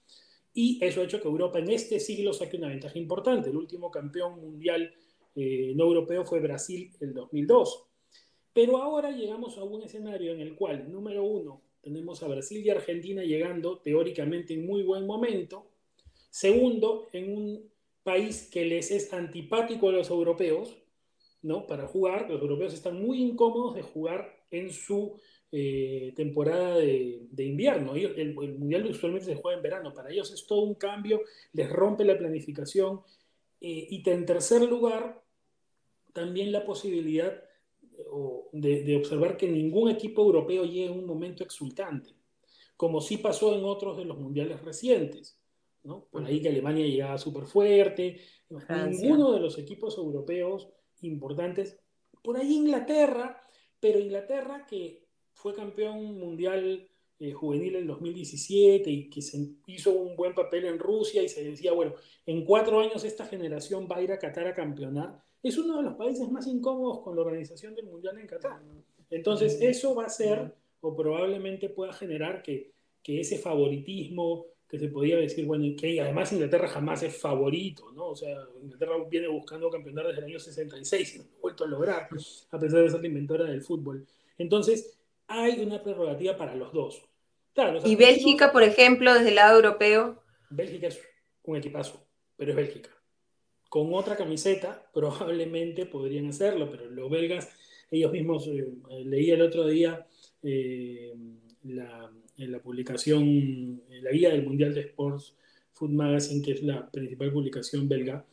y 0.54 0.78
eso 0.84 1.00
ha 1.00 1.06
hecho 1.06 1.22
que 1.22 1.28
Europa 1.30 1.60
en 1.60 1.70
este 1.70 2.02
siglo 2.02 2.34
saque 2.34 2.58
una 2.58 2.68
ventaja 2.68 3.00
importante. 3.00 3.50
El 3.50 3.56
último 3.56 3.90
campeón 3.90 4.42
mundial 4.42 4.94
eh, 5.36 5.74
no 5.74 5.86
europeo 5.86 6.26
fue 6.26 6.42
Brasil 6.42 6.92
el 7.00 7.14
2002. 7.14 7.88
Pero 8.52 8.78
ahora 8.82 9.12
llegamos 9.12 9.58
a 9.58 9.64
un 9.64 9.84
escenario 9.84 10.34
en 10.34 10.42
el 10.42 10.56
cual, 10.56 10.92
número 10.92 11.24
uno, 11.24 11.62
tenemos 11.82 12.22
a 12.24 12.28
Brasil 12.28 12.66
y 12.66 12.70
Argentina 12.70 13.24
llegando 13.24 13.80
teóricamente 13.80 14.54
en 14.54 14.66
muy 14.66 14.84
buen 14.84 15.06
momento, 15.06 15.68
Segundo, 16.36 17.08
en 17.14 17.34
un 17.34 17.72
país 18.04 18.50
que 18.52 18.66
les 18.66 18.92
es 18.92 19.14
antipático 19.14 19.88
a 19.88 19.94
los 19.94 20.10
europeos, 20.10 20.76
¿no? 21.42 21.66
Para 21.66 21.88
jugar, 21.88 22.30
los 22.30 22.42
europeos 22.42 22.74
están 22.74 23.02
muy 23.02 23.22
incómodos 23.22 23.74
de 23.74 23.84
jugar 23.84 24.44
en 24.52 24.70
su 24.70 25.18
eh, 25.54 26.12
temporada 26.14 26.76
de, 26.76 27.26
invierno. 27.38 27.96
el, 27.96 28.34
Mundial 28.36 28.86
usualmente 28.86 29.28
se 29.28 29.36
juega 29.36 29.56
en 29.56 29.64
verano. 29.64 29.94
Para 29.94 30.12
ellos 30.12 30.30
es 30.34 30.46
todo 30.46 30.64
un 30.64 30.76
cambio, 30.76 31.22
les 31.54 31.70
rompe 31.70 32.04
la 32.04 32.18
planificación. 32.18 33.00
Eh, 33.62 33.88
y 33.92 34.10
en 34.10 34.26
tercer 34.26 34.62
lugar, 34.64 35.24
también 36.12 36.52
la 36.52 36.66
posibilidad 36.66 37.34
de, 38.52 38.84
de, 38.84 38.98
observar 38.98 39.38
que 39.38 39.48
ningún 39.48 39.90
equipo 39.90 40.22
europeo 40.22 40.66
llegue 40.66 40.88
en 40.88 41.00
un 41.00 41.06
momento 41.06 41.46
exultante, 41.46 42.10
como 42.76 43.00
sí 43.00 43.20
pasó 43.20 43.56
en 43.56 43.64
otros 43.64 43.96
de 43.96 44.04
los 44.04 44.18
mundiales 44.18 44.62
recientes. 44.66 45.40
Por 45.86 46.26
ahí 46.26 46.42
que 46.42 46.50
Alemania 46.50 46.86
llegaba 46.86 47.18
súper 47.18 47.46
fuerte, 47.46 48.20
ninguno 48.50 49.34
de 49.34 49.40
los 49.40 49.58
equipos 49.60 49.98
europeos 49.98 50.70
importantes, 51.02 51.80
por 52.24 52.38
ahí 52.38 52.56
Inglaterra, 52.56 53.40
pero 53.80 54.00
Inglaterra 54.00 54.66
que 54.68 55.06
fue 55.34 55.54
campeón 55.54 56.18
mundial 56.18 56.90
eh, 57.20 57.32
juvenil 57.32 57.76
en 57.76 57.88
2017 57.88 58.90
y 58.90 59.10
que 59.10 59.22
se 59.22 59.38
hizo 59.68 59.92
un 59.94 60.16
buen 60.16 60.34
papel 60.34 60.66
en 60.66 60.80
Rusia 60.80 61.22
y 61.22 61.30
se 61.30 61.44
decía, 61.44 61.72
bueno, 61.72 61.94
en 62.26 62.44
cuatro 62.44 62.80
años 62.80 63.04
esta 63.04 63.26
generación 63.26 63.88
va 63.90 63.98
a 63.98 64.02
ir 64.02 64.12
a 64.12 64.20
Qatar 64.20 64.48
a 64.48 64.54
campeonar, 64.54 65.24
es 65.44 65.58
uno 65.58 65.78
de 65.78 65.84
los 65.84 65.94
países 65.94 66.30
más 66.32 66.48
incómodos 66.48 67.02
con 67.02 67.16
la 67.16 67.22
organización 67.22 67.76
del 67.76 67.86
mundial 67.86 68.18
en 68.18 68.26
Qatar. 68.26 68.60
Entonces, 69.12 69.62
eso 69.62 69.94
va 69.94 70.06
a 70.06 70.10
ser, 70.10 70.56
o 70.82 70.96
probablemente 70.96 71.70
pueda 71.70 71.94
generar 71.94 72.42
que, 72.42 72.74
que 73.04 73.22
ese 73.22 73.38
favoritismo, 73.38 74.48
que 74.68 74.80
se 74.80 74.88
podía 74.90 75.18
decir, 75.18 75.46
bueno, 75.46 75.66
y 75.66 75.76
que 75.76 76.02
además 76.02 76.34
Inglaterra 76.34 76.68
jamás 76.68 77.04
es 77.04 77.18
favorito, 77.18 77.92
¿no? 77.92 78.10
O 78.10 78.16
sea, 78.16 78.36
Inglaterra 78.62 78.96
viene 79.10 79.28
buscando 79.28 79.70
campeonar 79.70 80.08
desde 80.08 80.20
el 80.20 80.26
año 80.26 80.40
66 80.40 81.16
y 81.16 81.18
no 81.20 81.24
ha 81.26 81.42
vuelto 81.42 81.64
a 81.64 81.68
lograr, 81.68 82.08
a 82.52 82.60
pesar 82.60 82.82
de 82.82 82.90
ser 82.90 83.02
la 83.02 83.08
inventora 83.08 83.46
del 83.46 83.62
fútbol. 83.62 84.06
Entonces, 84.38 84.98
hay 85.28 85.62
una 85.62 85.82
prerrogativa 85.82 86.36
para 86.36 86.56
los 86.56 86.74
dos. 86.74 87.04
¿Y 87.86 87.96
Bélgica, 87.96 88.52
por 88.52 88.64
ejemplo, 88.64 89.14
desde 89.14 89.30
el 89.30 89.36
lado 89.36 89.56
europeo? 89.56 90.22
Bélgica 90.50 90.88
es 90.88 91.02
un 91.44 91.58
equipazo, 91.58 92.06
pero 92.36 92.52
es 92.52 92.58
Bélgica. 92.58 92.90
Con 93.70 93.94
otra 93.94 94.16
camiseta 94.16 94.90
probablemente 94.94 95.86
podrían 95.86 96.28
hacerlo, 96.28 96.70
pero 96.70 96.90
los 96.90 97.10
belgas, 97.10 97.50
ellos 97.92 98.12
mismos, 98.12 98.48
eh, 98.48 98.66
leí 99.06 99.32
el 99.32 99.42
otro 99.42 99.66
día 99.68 100.06
eh, 100.44 101.14
la 101.64 102.12
en 102.38 102.52
la 102.52 102.60
publicación, 102.60 103.24
en 103.90 104.04
la 104.04 104.12
guía 104.12 104.30
del 104.30 104.44
Mundial 104.44 104.74
de 104.74 104.82
Sports 104.82 105.34
Food 105.74 105.92
Magazine, 105.92 106.42
que 106.42 106.54
es 106.54 106.64
la 106.64 106.90
principal 106.90 107.32
publicación 107.32 107.88
belga, 107.88 108.26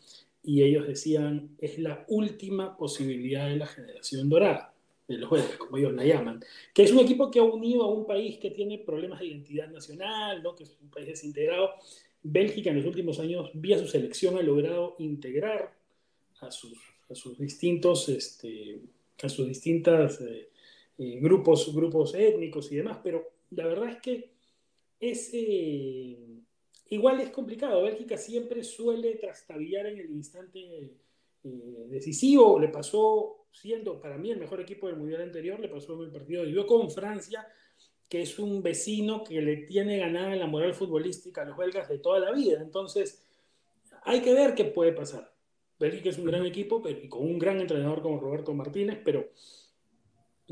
y 0.44 0.62
ellos 0.62 0.86
decían, 0.86 1.50
es 1.58 1.78
la 1.78 2.04
última 2.08 2.76
posibilidad 2.76 3.48
de 3.48 3.56
la 3.56 3.66
generación 3.66 4.28
dorada, 4.28 4.74
de 5.06 5.18
los 5.18 5.28
jueces, 5.28 5.56
como 5.56 5.76
ellos 5.76 5.92
la 5.92 6.04
llaman, 6.04 6.42
que 6.72 6.82
es 6.84 6.92
un 6.92 7.00
equipo 7.00 7.30
que 7.30 7.38
ha 7.38 7.44
unido 7.44 7.82
a 7.84 7.92
un 7.92 8.06
país 8.06 8.38
que 8.38 8.50
tiene 8.50 8.78
problemas 8.78 9.20
de 9.20 9.26
identidad 9.26 9.68
nacional, 9.68 10.42
¿no? 10.42 10.54
que 10.54 10.64
es 10.64 10.76
un 10.80 10.88
país 10.88 11.06
desintegrado. 11.06 11.70
Bélgica 12.22 12.70
en 12.70 12.76
los 12.76 12.86
últimos 12.86 13.18
años, 13.18 13.50
vía 13.54 13.78
su 13.78 13.86
selección, 13.86 14.36
ha 14.36 14.42
logrado 14.42 14.94
integrar 14.98 15.74
a 16.40 16.50
sus, 16.50 16.78
a 17.10 17.14
sus 17.14 17.38
distintos, 17.38 18.08
este, 18.08 18.80
a 19.22 19.28
sus 19.28 19.48
distintas 19.48 20.20
eh, 20.20 20.48
eh, 20.98 21.18
grupos, 21.20 21.74
grupos 21.74 22.14
étnicos 22.14 22.70
y 22.70 22.76
demás, 22.76 22.98
pero 23.02 23.28
la 23.54 23.66
verdad 23.66 23.88
es 23.90 24.00
que 24.00 24.32
es, 25.00 25.30
eh, 25.32 26.18
igual 26.90 27.20
es 27.20 27.30
complicado. 27.30 27.82
Bélgica 27.82 28.16
siempre 28.16 28.62
suele 28.62 29.16
trastabillar 29.16 29.86
en 29.86 29.98
el 29.98 30.10
instante 30.10 30.94
eh, 31.44 31.86
decisivo. 31.88 32.58
Le 32.58 32.68
pasó, 32.68 33.46
siendo 33.50 34.00
para 34.00 34.16
mí 34.16 34.30
el 34.30 34.38
mejor 34.38 34.60
equipo 34.60 34.86
del 34.86 34.96
Mundial 34.96 35.22
anterior, 35.22 35.58
le 35.58 35.68
pasó 35.68 35.94
en 35.94 36.06
el 36.06 36.12
partido 36.12 36.44
de 36.44 36.66
con 36.66 36.90
Francia, 36.90 37.46
que 38.08 38.22
es 38.22 38.38
un 38.38 38.62
vecino 38.62 39.24
que 39.24 39.40
le 39.40 39.56
tiene 39.58 39.98
ganada 39.98 40.36
la 40.36 40.46
moral 40.46 40.74
futbolística 40.74 41.42
a 41.42 41.46
los 41.46 41.56
belgas 41.56 41.88
de 41.88 41.98
toda 41.98 42.20
la 42.20 42.30
vida. 42.30 42.60
Entonces, 42.60 43.24
hay 44.04 44.20
que 44.20 44.34
ver 44.34 44.54
qué 44.54 44.64
puede 44.66 44.92
pasar. 44.92 45.32
Bélgica 45.78 46.10
es 46.10 46.18
un 46.18 46.26
gran 46.26 46.46
equipo 46.46 46.80
pero, 46.80 47.00
y 47.02 47.08
con 47.08 47.22
un 47.22 47.38
gran 47.38 47.60
entrenador 47.60 48.02
como 48.02 48.20
Roberto 48.20 48.54
Martínez, 48.54 49.00
pero 49.04 49.30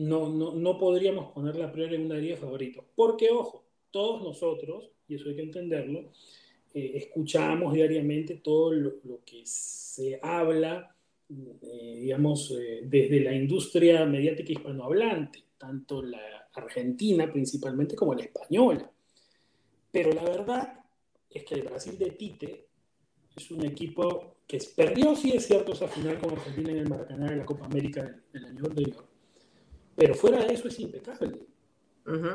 no, 0.01 0.29
no, 0.31 0.55
no 0.55 0.79
podríamos 0.79 1.33
ponerla 1.33 1.67
a 1.67 1.73
priori 1.73 1.97
en 1.97 2.07
una 2.07 2.17
línea 2.17 2.37
favorito. 2.37 2.85
Porque, 2.95 3.31
ojo, 3.31 3.65
todos 3.91 4.23
nosotros, 4.23 4.91
y 5.07 5.17
eso 5.17 5.29
hay 5.29 5.37
que 5.37 5.43
entenderlo, 5.43 6.11
eh, 6.73 6.93
escuchamos 6.95 7.75
diariamente 7.75 8.37
todo 8.37 8.73
lo, 8.73 9.25
que 9.27 9.43
se 9.45 10.19
habla, 10.23 10.97
eh, 11.29 11.99
digamos, 12.01 12.51
eh, 12.53 12.81
desde 12.85 13.21
la 13.21 13.35
industria 13.35 14.07
mediática 14.07 14.53
hispanohablante, 14.53 15.45
tanto 15.59 16.01
la 16.01 16.49
argentina 16.55 17.31
principalmente 17.31 17.95
como 17.95 18.15
la 18.15 18.23
española. 18.23 18.91
Pero 19.93 20.13
la 20.13 20.25
verdad 20.25 20.81
es 21.29 21.45
que 21.45 21.57
el 21.57 21.63
Brasil 21.63 21.99
de 21.99 22.13
Tite 22.13 22.67
Es 23.37 23.51
un 23.51 23.65
equipo 23.65 24.37
que 24.47 24.59
perdió, 24.75 25.15
sí 25.15 25.33
es 25.35 25.47
cierto, 25.47 25.73
esa 25.73 25.89
final 25.89 26.19
con 26.19 26.31
Argentina 26.33 26.71
en 26.71 26.79
el 26.79 26.89
Maracaná 26.89 27.31
de 27.31 27.37
la 27.37 27.45
Copa 27.45 27.67
América 27.67 28.03
del, 28.33 28.45
año 28.47 28.65
anterior. 28.65 29.10
Pero 30.01 30.15
fuera 30.15 30.43
de 30.47 30.55
eso 30.55 30.67
es 30.67 30.81
impecable. 30.81 31.41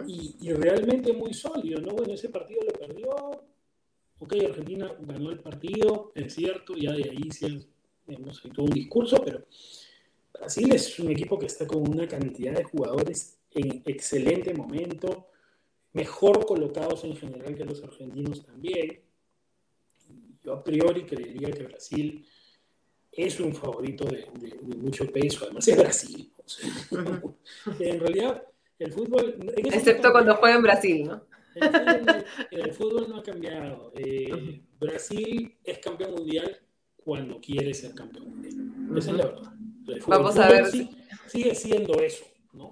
y, 0.06 0.36
y, 0.39 0.54
realmente 0.54 1.12
muy 1.13 1.34
sólido, 1.34 1.82
¿no? 1.82 1.95
Bueno, 1.95 2.13
ese 2.13 2.30
partido 2.30 2.62
lo 2.62 2.73
perdió. 2.73 3.10
Ok, 4.19 4.36
Argentina 4.47 4.95
ganó 4.99 5.32
el 5.32 5.39
partido, 5.39 6.12
es 6.13 6.36
cierto, 6.36 6.75
ya 6.75 6.93
de 6.93 7.10
ahí 7.10 7.28
sí 7.32 7.67
hemos 8.08 8.39
todo 8.54 8.65
un 8.65 8.71
discurso, 8.71 9.19
pero 9.25 9.45
Brasil 10.32 10.71
es 10.75 10.99
un 10.99 11.10
equipo 11.10 11.39
que 11.39 11.47
está 11.47 11.65
con 11.65 11.89
una 11.89 12.08
cantidad 12.08 12.54
de 12.54 12.63
jugadores 12.65 13.39
en 13.49 13.82
excelente 13.88 14.54
momento, 14.54 15.30
mejor 15.93 16.45
colocados 16.45 17.04
en 17.04 17.17
general 17.17 17.56
que 17.56 17.65
los 17.65 17.84
argentinos 17.84 18.45
también. 18.45 19.01
Yo 20.43 20.54
a 20.54 20.63
priori 20.63 21.04
creería 21.04 21.49
que 21.49 21.63
Brasil 21.63 22.28
es 23.12 23.39
un 23.39 23.56
favorito 23.56 24.06
de, 24.06 24.28
mucho 24.62 25.12
peso, 25.12 25.45
además 25.45 25.67
es 25.67 25.78
Brasil. 25.78 26.32
en 27.79 27.99
realidad, 27.99 28.43
el 28.79 28.91
fútbol... 28.91 29.38
Excepto 29.58 30.12
cuando 30.12 30.36
juega 30.36 30.55
en 30.55 30.62
Brasil, 30.62 31.08
¿no? 31.08 31.25
El 32.51 32.73
fútbol, 32.73 33.10
no 33.10 33.17
ha 33.17 33.23
cambiado. 33.23 33.93
Eh, 33.95 34.62
Brasil 34.79 35.55
es 35.63 35.77
campeón 35.79 36.12
mundial 36.15 36.60
cuando 36.97 37.39
quiere 37.39 37.73
ser 37.73 37.93
campeón 37.93 38.29
mundial. 38.29 38.97
Esa 38.97 39.12
es 39.12 39.17
la 39.17 39.25
verdad. 39.25 39.53
Vamos 40.08 40.38
a 40.38 40.49
ver. 40.49 40.65
Sigue 41.27 41.55
siendo 41.55 41.99
eso, 41.99 42.25
¿no? 42.53 42.71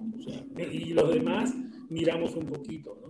y 0.57 0.93
los 0.93 1.13
demás 1.13 1.53
miramos 1.89 2.35
un 2.35 2.45
poquito. 2.47 3.02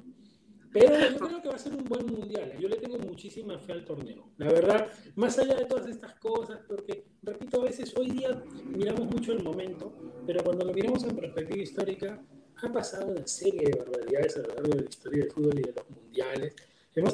Pero 0.73 0.97
yo 0.97 1.19
creo 1.19 1.41
que 1.41 1.49
va 1.49 1.55
a 1.55 1.59
ser 1.59 1.73
un 1.73 1.83
buen 1.83 2.05
mundial. 2.07 2.51
Yo 2.59 2.67
le 2.67 2.77
tengo 2.77 2.97
muchísima 2.97 3.59
fe 3.59 3.73
al 3.73 3.85
torneo. 3.85 4.31
La 4.37 4.47
verdad, 4.47 4.87
más 5.15 5.37
allá 5.37 5.55
de 5.55 5.65
todas 5.65 5.87
estas 5.87 6.15
cosas, 6.15 6.59
porque, 6.67 7.05
repito, 7.21 7.61
a 7.61 7.65
veces 7.65 7.95
hoy 7.95 8.09
día 8.09 8.43
miramos 8.65 9.05
mucho 9.05 9.33
el 9.33 9.43
momento, 9.43 9.93
pero 10.25 10.43
cuando 10.43 10.65
lo 10.65 10.73
miramos 10.73 11.03
en 11.03 11.15
perspectiva 11.15 11.61
histórica, 11.61 12.19
ha 12.55 12.71
pasado 12.71 13.07
una 13.07 13.27
serie 13.27 13.69
de 13.69 13.77
barbaridades 13.77 14.37
a 14.37 14.39
lo 14.39 14.47
largo 14.47 14.69
de 14.69 14.81
la 14.81 14.89
historia 14.89 15.23
del 15.23 15.31
fútbol 15.31 15.59
y 15.59 15.61
de 15.61 15.73
los 15.73 15.89
mundiales. 15.89 16.55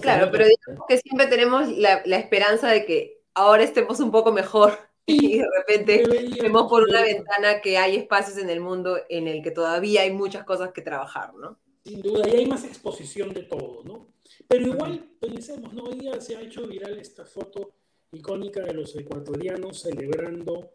claro, 0.01 0.29
pero 0.31 0.45
digamos 0.45 0.85
que 0.87 0.97
siempre 0.97 1.27
tenemos 1.27 1.69
la, 1.77 2.01
la 2.05 2.17
esperanza 2.17 2.69
de 2.69 2.85
que 2.85 3.21
ahora 3.33 3.63
estemos 3.63 3.99
un 3.99 4.11
poco 4.11 4.31
mejor 4.31 4.77
y 5.05 5.39
de 5.39 5.45
repente 5.57 6.03
vemos 6.41 6.69
por 6.69 6.83
una 6.83 7.01
ventana 7.01 7.61
que 7.61 7.77
hay 7.77 7.97
espacios 7.97 8.37
en 8.37 8.49
el 8.49 8.61
mundo 8.61 8.99
en 9.09 9.27
el 9.27 9.41
que 9.41 9.51
todavía 9.51 10.01
hay 10.03 10.13
muchas 10.13 10.45
cosas 10.45 10.71
que 10.71 10.81
trabajar, 10.81 11.33
¿no? 11.33 11.57
Sin 11.83 12.01
duda, 12.01 12.27
y 12.27 12.35
hay 12.35 12.45
más 12.45 12.63
exposición 12.65 13.33
de 13.33 13.43
todo, 13.43 13.83
¿no? 13.83 14.07
Pero 14.47 14.67
igual, 14.67 15.09
pensemos, 15.19 15.73
¿no? 15.73 15.83
Hoy 15.83 15.99
día 15.99 16.19
se 16.21 16.35
ha 16.35 16.41
hecho 16.41 16.67
viral 16.67 16.99
esta 16.99 17.25
foto 17.25 17.73
icónica 18.11 18.63
de 18.63 18.73
los 18.73 18.95
ecuatorianos 18.95 19.81
celebrando 19.81 20.71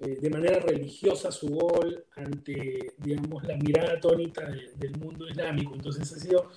eh, 0.00 0.16
de 0.20 0.30
manera 0.30 0.58
religiosa 0.60 1.30
su 1.30 1.48
gol 1.48 2.04
ante, 2.16 2.94
digamos, 2.98 3.44
la 3.44 3.56
mirada 3.56 3.94
atónita 3.94 4.50
del 4.76 4.96
mundo 4.98 5.28
islámico. 5.28 5.74
Entonces 5.74 6.12
ha 6.12 6.18
sido, 6.18 6.50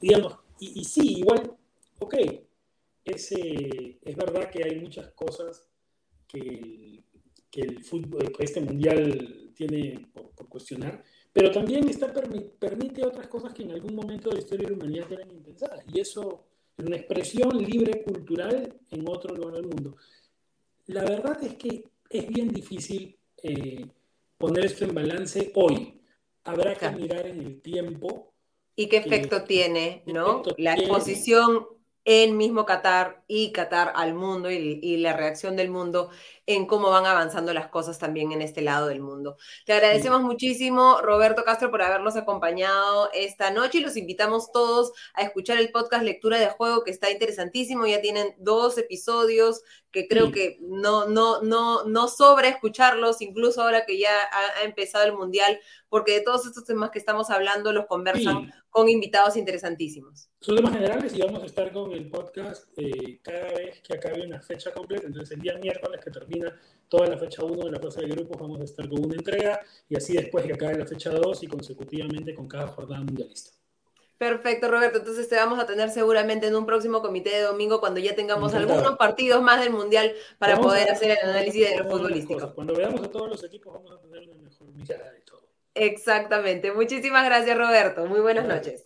digamos, 0.00 0.36
y, 0.58 0.80
y 0.80 0.84
sí, 0.84 1.18
igual, 1.18 1.56
ok, 1.98 2.14
es, 3.04 3.32
es 3.32 4.16
verdad 4.16 4.50
que 4.50 4.64
hay 4.64 4.80
muchas 4.80 5.10
cosas 5.12 5.68
que 6.26 7.02
el, 7.52 7.84
fútbol, 7.84 8.32
este 8.38 8.60
mundial 8.60 9.52
tiene 9.54 10.08
por, 10.12 10.48
cuestionar, 10.48 11.04
pero 11.34 11.50
también 11.50 11.88
está, 11.88 12.12
permite 12.12 13.04
otras 13.04 13.26
cosas 13.26 13.52
que 13.52 13.64
en 13.64 13.72
algún 13.72 13.96
momento 13.96 14.28
de 14.28 14.36
la 14.36 14.40
historia 14.40 14.68
de 14.68 14.70
la 14.70 14.78
humanidad 14.78 15.12
eran 15.12 15.30
impensadas. 15.32 15.84
Y 15.92 15.98
eso 15.98 16.46
es 16.78 16.86
una 16.86 16.96
expresión 16.96 17.58
libre 17.58 18.04
cultural 18.04 18.72
en 18.88 19.08
otro 19.08 19.34
lugar 19.34 19.54
del 19.54 19.66
mundo. 19.66 19.96
La 20.86 21.02
verdad 21.02 21.42
es 21.42 21.56
que 21.56 21.90
es 22.08 22.28
bien 22.28 22.50
difícil 22.50 23.18
eh, 23.42 23.84
poner 24.38 24.66
esto 24.66 24.84
en 24.84 24.94
balance 24.94 25.50
hoy. 25.56 26.00
Habrá 26.44 26.76
que 26.76 26.88
mirar 26.90 27.26
en 27.26 27.40
el 27.40 27.60
tiempo. 27.60 28.32
¿Y 28.76 28.86
qué 28.86 28.98
efecto 28.98 29.42
tiene, 29.42 30.04
no? 30.06 30.42
la 30.56 30.74
exposición 30.74 31.66
en 32.04 32.36
mismo 32.36 32.64
Qatar 32.66 33.24
y 33.26 33.50
Qatar 33.52 33.92
al 33.96 34.14
mundo 34.14 34.50
y, 34.50 34.96
la 34.98 35.14
reacción 35.14 35.56
del 35.56 35.70
mundo 35.70 36.10
en 36.46 36.66
cómo 36.66 36.90
van 36.90 37.06
avanzando 37.06 37.52
las 37.54 37.68
cosas 37.68 37.98
también 37.98 38.32
en 38.32 38.42
este 38.42 38.62
lado 38.62 38.88
del 38.88 39.00
mundo. 39.00 39.36
Te 39.64 39.72
agradecemos 39.72 40.22
muchísimo, 40.22 41.00
Roberto 41.00 41.44
Castro, 41.44 41.70
por 41.70 41.82
habernos 41.82 42.16
acompañado 42.16 43.10
esta 43.14 43.50
noche 43.50 43.78
y 43.78 43.80
los 43.82 43.96
invitamos 43.96 44.52
todos 44.52 44.92
a 45.14 45.22
escuchar 45.22 45.58
el 45.58 45.70
podcast 45.70 46.04
Lectura 46.04 46.38
de 46.38 46.48
Juego, 46.48 46.84
que 46.84 46.90
está 46.90 47.10
interesantísimo. 47.10 47.86
Ya 47.86 48.00
tienen 48.00 48.34
dos 48.38 48.76
episodios 48.78 49.62
que 49.94 50.08
creo 50.08 50.32
que 50.32 50.58
no, 50.60 51.06
no, 51.06 51.40
no, 51.42 51.84
no 51.84 52.08
sobra 52.08 52.48
escucharlos, 52.48 53.22
incluso 53.22 53.62
ahora 53.62 53.86
que 53.86 53.96
ya 53.96 54.10
ha, 54.10 54.64
empezado 54.64 55.04
el 55.04 55.12
Mundial, 55.12 55.60
porque 55.88 56.14
de 56.14 56.20
todos 56.20 56.46
estos 56.46 56.64
temas 56.64 56.90
que 56.90 56.98
estamos 56.98 57.30
hablando 57.30 57.72
los 57.72 57.86
conversan 57.86 58.52
con 58.70 58.88
invitados 58.88 59.36
interesantísimos. 59.36 60.28
Son 60.40 60.56
temas 60.56 60.72
generales 60.72 61.14
y 61.14 61.22
vamos 61.22 61.44
a 61.44 61.46
estar 61.46 61.72
con 61.72 61.92
el 61.92 62.10
podcast 62.10 62.66
eh, 62.76 63.20
cada 63.22 63.52
vez 63.52 63.80
que 63.82 63.94
acabe 63.94 64.26
una 64.26 64.42
fecha 64.42 64.72
completa. 64.72 65.06
Entonces, 65.06 65.36
el 65.36 65.42
día 65.42 65.56
miércoles 65.62 66.00
que 66.04 66.10
termina 66.10 66.33
toda 66.88 67.08
la 67.08 67.18
fecha 67.18 67.42
1 67.42 67.64
de 67.64 67.70
la 67.70 67.80
fase 67.80 68.02
de 68.02 68.08
grupos, 68.08 68.38
vamos 68.40 68.60
a 68.60 68.64
estar 68.64 68.88
con 68.88 69.04
una 69.04 69.14
entrega 69.14 69.60
y 69.88 69.96
así 69.96 70.12
después 70.14 70.44
que 70.44 70.52
acabe 70.52 70.78
la 70.78 70.86
fecha 70.86 71.10
2 71.10 71.42
y 71.42 71.46
consecutivamente 71.46 72.34
con 72.34 72.46
cada 72.46 72.68
jornada 72.68 73.02
mundialista. 73.02 73.50
Perfecto, 74.16 74.70
Roberto. 74.70 74.98
Entonces 74.98 75.28
te 75.28 75.36
vamos 75.36 75.58
a 75.58 75.66
tener 75.66 75.90
seguramente 75.90 76.46
en 76.46 76.54
un 76.54 76.66
próximo 76.66 77.02
comité 77.02 77.30
de 77.30 77.42
domingo 77.42 77.80
cuando 77.80 78.00
ya 78.00 78.14
tengamos 78.14 78.54
algunos 78.54 78.96
partidos 78.96 79.42
más 79.42 79.60
del 79.60 79.72
Mundial 79.72 80.14
para 80.38 80.56
poder 80.58 80.90
hacer 80.90 81.10
el 81.10 81.30
análisis 81.30 81.68
de 81.68 81.78
los 81.78 81.88
futbolísticos. 81.88 82.52
Cuando 82.54 82.74
veamos 82.74 83.02
a 83.02 83.10
todos 83.10 83.28
los 83.28 83.44
equipos 83.44 83.74
vamos 83.74 83.92
a 83.92 83.98
tener 83.98 84.28
una 84.28 84.42
mejor 84.42 84.68
mirada 84.72 85.10
de 85.10 85.20
todo. 85.20 85.48
Exactamente. 85.74 86.72
Muchísimas 86.72 87.24
gracias, 87.24 87.58
Roberto. 87.58 88.06
Muy 88.06 88.20
buenas 88.20 88.46
noches. 88.46 88.82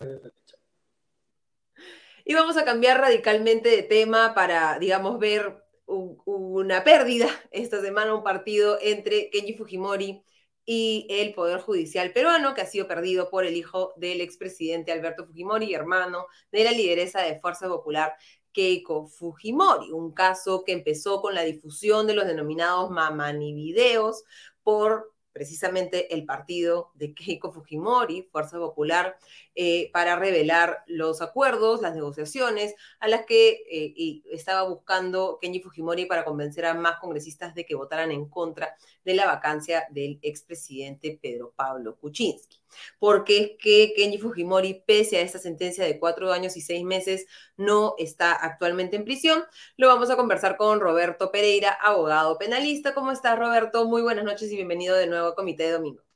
Y 2.25 2.33
vamos 2.33 2.57
a 2.57 2.65
cambiar 2.65 2.99
radicalmente 2.99 3.69
de 3.69 3.83
tema 3.83 4.33
para, 4.33 4.77
digamos, 4.79 5.19
ver 5.19 5.63
una 5.89 6.83
pérdida 6.83 7.27
esta 7.51 7.81
semana, 7.81 8.13
un 8.13 8.23
partido 8.23 8.77
entre 8.81 9.29
Kenji 9.29 9.53
Fujimori 9.53 10.23
y 10.65 11.07
el 11.09 11.33
Poder 11.33 11.59
Judicial 11.61 12.13
peruano, 12.13 12.53
que 12.53 12.61
ha 12.61 12.65
sido 12.67 12.87
perdido 12.87 13.29
por 13.29 13.43
el 13.43 13.55
hijo 13.55 13.93
del 13.97 14.21
expresidente 14.21 14.91
Alberto 14.91 15.25
Fujimori, 15.25 15.73
hermano 15.73 16.27
de 16.51 16.63
la 16.63 16.71
lideresa 16.71 17.21
de 17.21 17.39
Fuerza 17.39 17.67
Popular, 17.67 18.13
Keiko 18.51 19.07
Fujimori, 19.07 19.91
un 19.91 20.13
caso 20.13 20.63
que 20.63 20.73
empezó 20.73 21.21
con 21.21 21.33
la 21.33 21.41
difusión 21.41 22.05
de 22.07 22.13
los 22.13 22.27
denominados 22.27 22.91
mamani 22.91 23.53
videos 23.53 24.23
por 24.63 25.13
precisamente 25.31 26.13
el 26.13 26.25
partido 26.25 26.91
de 26.95 27.13
Keiko 27.13 27.51
Fujimori, 27.51 28.27
Fuerza 28.31 28.57
Popular, 28.57 29.17
eh, 29.55 29.89
para 29.91 30.15
revelar 30.15 30.83
los 30.87 31.21
acuerdos, 31.21 31.81
las 31.81 31.95
negociaciones 31.95 32.75
a 32.99 33.07
las 33.07 33.25
que 33.25 33.63
eh, 33.69 34.21
estaba 34.31 34.67
buscando 34.67 35.37
Kenji 35.41 35.61
Fujimori 35.61 36.05
para 36.05 36.23
convencer 36.23 36.65
a 36.65 36.73
más 36.73 36.99
congresistas 36.99 37.53
de 37.55 37.65
que 37.65 37.75
votaran 37.75 38.11
en 38.11 38.29
contra 38.29 38.75
de 39.03 39.13
la 39.13 39.25
vacancia 39.25 39.87
del 39.91 40.19
expresidente 40.21 41.19
Pedro 41.21 41.53
Pablo 41.55 41.97
Kuczynski. 41.97 42.59
Porque 42.99 43.37
es 43.39 43.51
que 43.59 43.93
Kenji 43.95 44.17
Fujimori, 44.19 44.83
pese 44.85 45.17
a 45.17 45.21
esta 45.21 45.39
sentencia 45.39 45.83
de 45.83 45.99
cuatro 45.99 46.31
años 46.31 46.55
y 46.55 46.61
seis 46.61 46.83
meses, 46.83 47.25
no 47.57 47.95
está 47.97 48.33
actualmente 48.33 48.95
en 48.95 49.05
prisión. 49.05 49.43
Lo 49.77 49.87
vamos 49.87 50.09
a 50.09 50.15
conversar 50.15 50.57
con 50.57 50.79
Roberto 50.79 51.31
Pereira, 51.31 51.71
abogado 51.71 52.37
penalista. 52.37 52.93
¿Cómo 52.93 53.11
estás, 53.11 53.37
Roberto? 53.37 53.85
Muy 53.85 54.01
buenas 54.01 54.25
noches 54.25 54.51
y 54.51 54.55
bienvenido 54.55 54.95
de 54.95 55.07
nuevo 55.07 55.29
a 55.29 55.35
Comité 55.35 55.63
de 55.63 55.71
Domingo. 55.71 56.08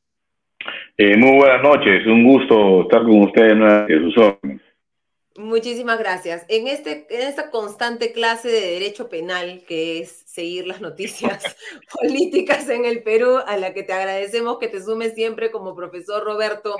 Eh, 0.98 1.18
muy 1.18 1.38
buenas 1.38 1.62
noches, 1.64 2.06
un 2.06 2.24
gusto 2.24 2.84
estar 2.84 3.02
con 3.02 3.24
ustedes 3.24 3.54
en 3.54 4.04
sus 4.04 4.18
órdenes. 4.18 4.62
Muchísimas 5.36 5.98
gracias. 5.98 6.46
En, 6.48 6.68
este, 6.68 7.08
en 7.10 7.28
esta 7.28 7.50
constante 7.50 8.12
clase 8.12 8.50
de 8.50 8.62
derecho 8.62 9.10
penal, 9.10 9.64
que 9.68 10.00
es 10.00 10.24
seguir 10.28 10.68
las 10.68 10.80
noticias 10.80 11.58
políticas 12.00 12.70
en 12.70 12.86
el 12.86 13.02
Perú, 13.02 13.38
a 13.48 13.58
la 13.58 13.74
que 13.74 13.82
te 13.82 13.94
agradecemos 13.94 14.60
que 14.60 14.68
te 14.68 14.82
sumes 14.82 15.16
siempre 15.16 15.50
como 15.50 15.76
profesor 15.76 16.24
Roberto, 16.24 16.76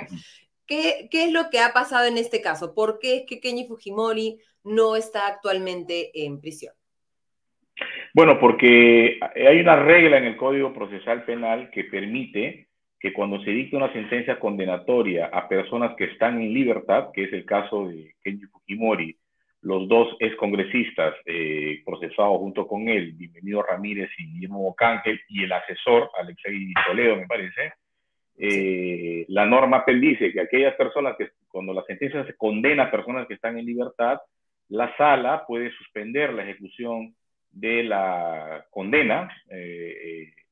¿qué, 0.66 1.08
¿qué, 1.10 1.24
es 1.24 1.32
lo 1.32 1.50
que 1.50 1.58
ha 1.58 1.72
pasado 1.72 2.06
en 2.06 2.16
este 2.16 2.40
caso? 2.40 2.74
¿Por 2.74 3.00
qué 3.00 3.16
es 3.16 3.22
que 3.26 3.40
Kenji 3.40 3.66
Fujimori 3.66 4.38
no 4.62 4.94
está 4.94 5.26
actualmente 5.26 6.12
en 6.24 6.40
prisión? 6.40 6.74
Bueno, 8.14 8.38
porque 8.38 9.18
hay 9.20 9.58
una 9.58 9.74
regla 9.82 10.18
en 10.18 10.26
el 10.26 10.36
Código 10.36 10.72
Procesal 10.72 11.24
Penal 11.24 11.70
que 11.72 11.82
permite 11.82 12.68
que 13.04 13.12
cuando 13.12 13.38
se 13.44 13.50
dicta 13.50 13.76
una 13.76 13.92
sentencia 13.92 14.38
condenatoria 14.38 15.26
a 15.26 15.46
personas 15.46 15.94
que 15.94 16.04
están 16.04 16.40
en 16.40 16.54
libertad, 16.54 17.10
que 17.12 17.24
es 17.24 17.34
el 17.34 17.44
caso 17.44 17.86
de 17.86 18.14
Kenji 18.22 18.46
Fujimori, 18.46 19.14
los 19.60 19.86
dos 19.88 20.16
excongresistas 20.20 21.14
eh, 21.26 21.82
procesados 21.84 22.38
junto 22.38 22.66
con 22.66 22.88
él, 22.88 23.12
Bienvenido 23.12 23.62
Ramírez 23.62 24.08
y 24.16 24.32
Guillermo 24.32 24.62
Bocángel, 24.62 25.20
y 25.28 25.44
el 25.44 25.52
asesor, 25.52 26.08
Alexei 26.18 26.72
Toledo, 26.86 27.16
me 27.16 27.26
parece, 27.26 27.74
eh, 28.38 29.26
la 29.28 29.44
norma 29.44 29.84
dice 29.86 30.32
que 30.32 30.40
aquellas 30.40 30.74
personas 30.76 31.14
que, 31.18 31.28
cuando 31.48 31.74
la 31.74 31.84
sentencia 31.84 32.24
se 32.24 32.34
condena 32.36 32.84
a 32.84 32.90
personas 32.90 33.28
que 33.28 33.34
están 33.34 33.58
en 33.58 33.66
libertad, 33.66 34.18
la 34.70 34.96
sala 34.96 35.44
puede 35.46 35.70
suspender 35.72 36.32
la 36.32 36.44
ejecución 36.44 37.14
de 37.50 37.82
la 37.82 38.64
condena 38.70 39.30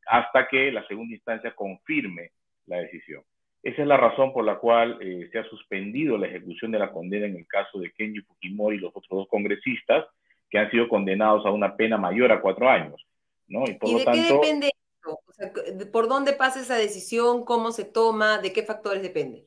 hasta 0.06 0.46
que 0.48 0.70
la 0.70 0.86
segunda 0.86 1.14
instancia 1.14 1.54
confirme 1.54 2.32
la 2.66 2.78
decisión. 2.78 3.22
Esa 3.62 3.82
es 3.82 3.88
la 3.88 3.96
razón 3.96 4.32
por 4.32 4.44
la 4.44 4.56
cual 4.56 4.98
se 5.30 5.38
ha 5.38 5.44
suspendido 5.44 6.18
la 6.18 6.26
ejecución 6.26 6.72
de 6.72 6.80
la 6.80 6.90
condena 6.90 7.26
en 7.26 7.36
el 7.36 7.46
caso 7.46 7.78
de 7.78 7.92
Kenji 7.92 8.20
Fujimori 8.22 8.76
y 8.76 8.80
los 8.80 8.90
otros 8.90 9.08
dos 9.08 9.28
congresistas 9.28 10.06
que 10.50 10.58
han 10.58 10.70
sido 10.70 10.88
condenados 10.88 11.46
a 11.46 11.50
una 11.50 11.76
pena 11.76 11.96
mayor 11.96 12.32
a 12.32 12.40
cuatro 12.40 12.68
años. 12.68 13.00
¿no? 13.48 13.64
Y, 13.64 13.72
de 13.72 14.04
qué 14.12 14.34
depende 14.34 14.70
eso? 15.00 15.20
¿Por 15.92 16.08
dónde 16.08 16.32
pasa 16.32 16.60
esa 16.60 16.76
decisión? 16.76 17.44
¿Cómo 17.44 17.70
se 17.70 17.84
toma? 17.84 18.38
¿De 18.38 18.52
qué 18.52 18.62
factores 18.62 19.02
depende? 19.02 19.46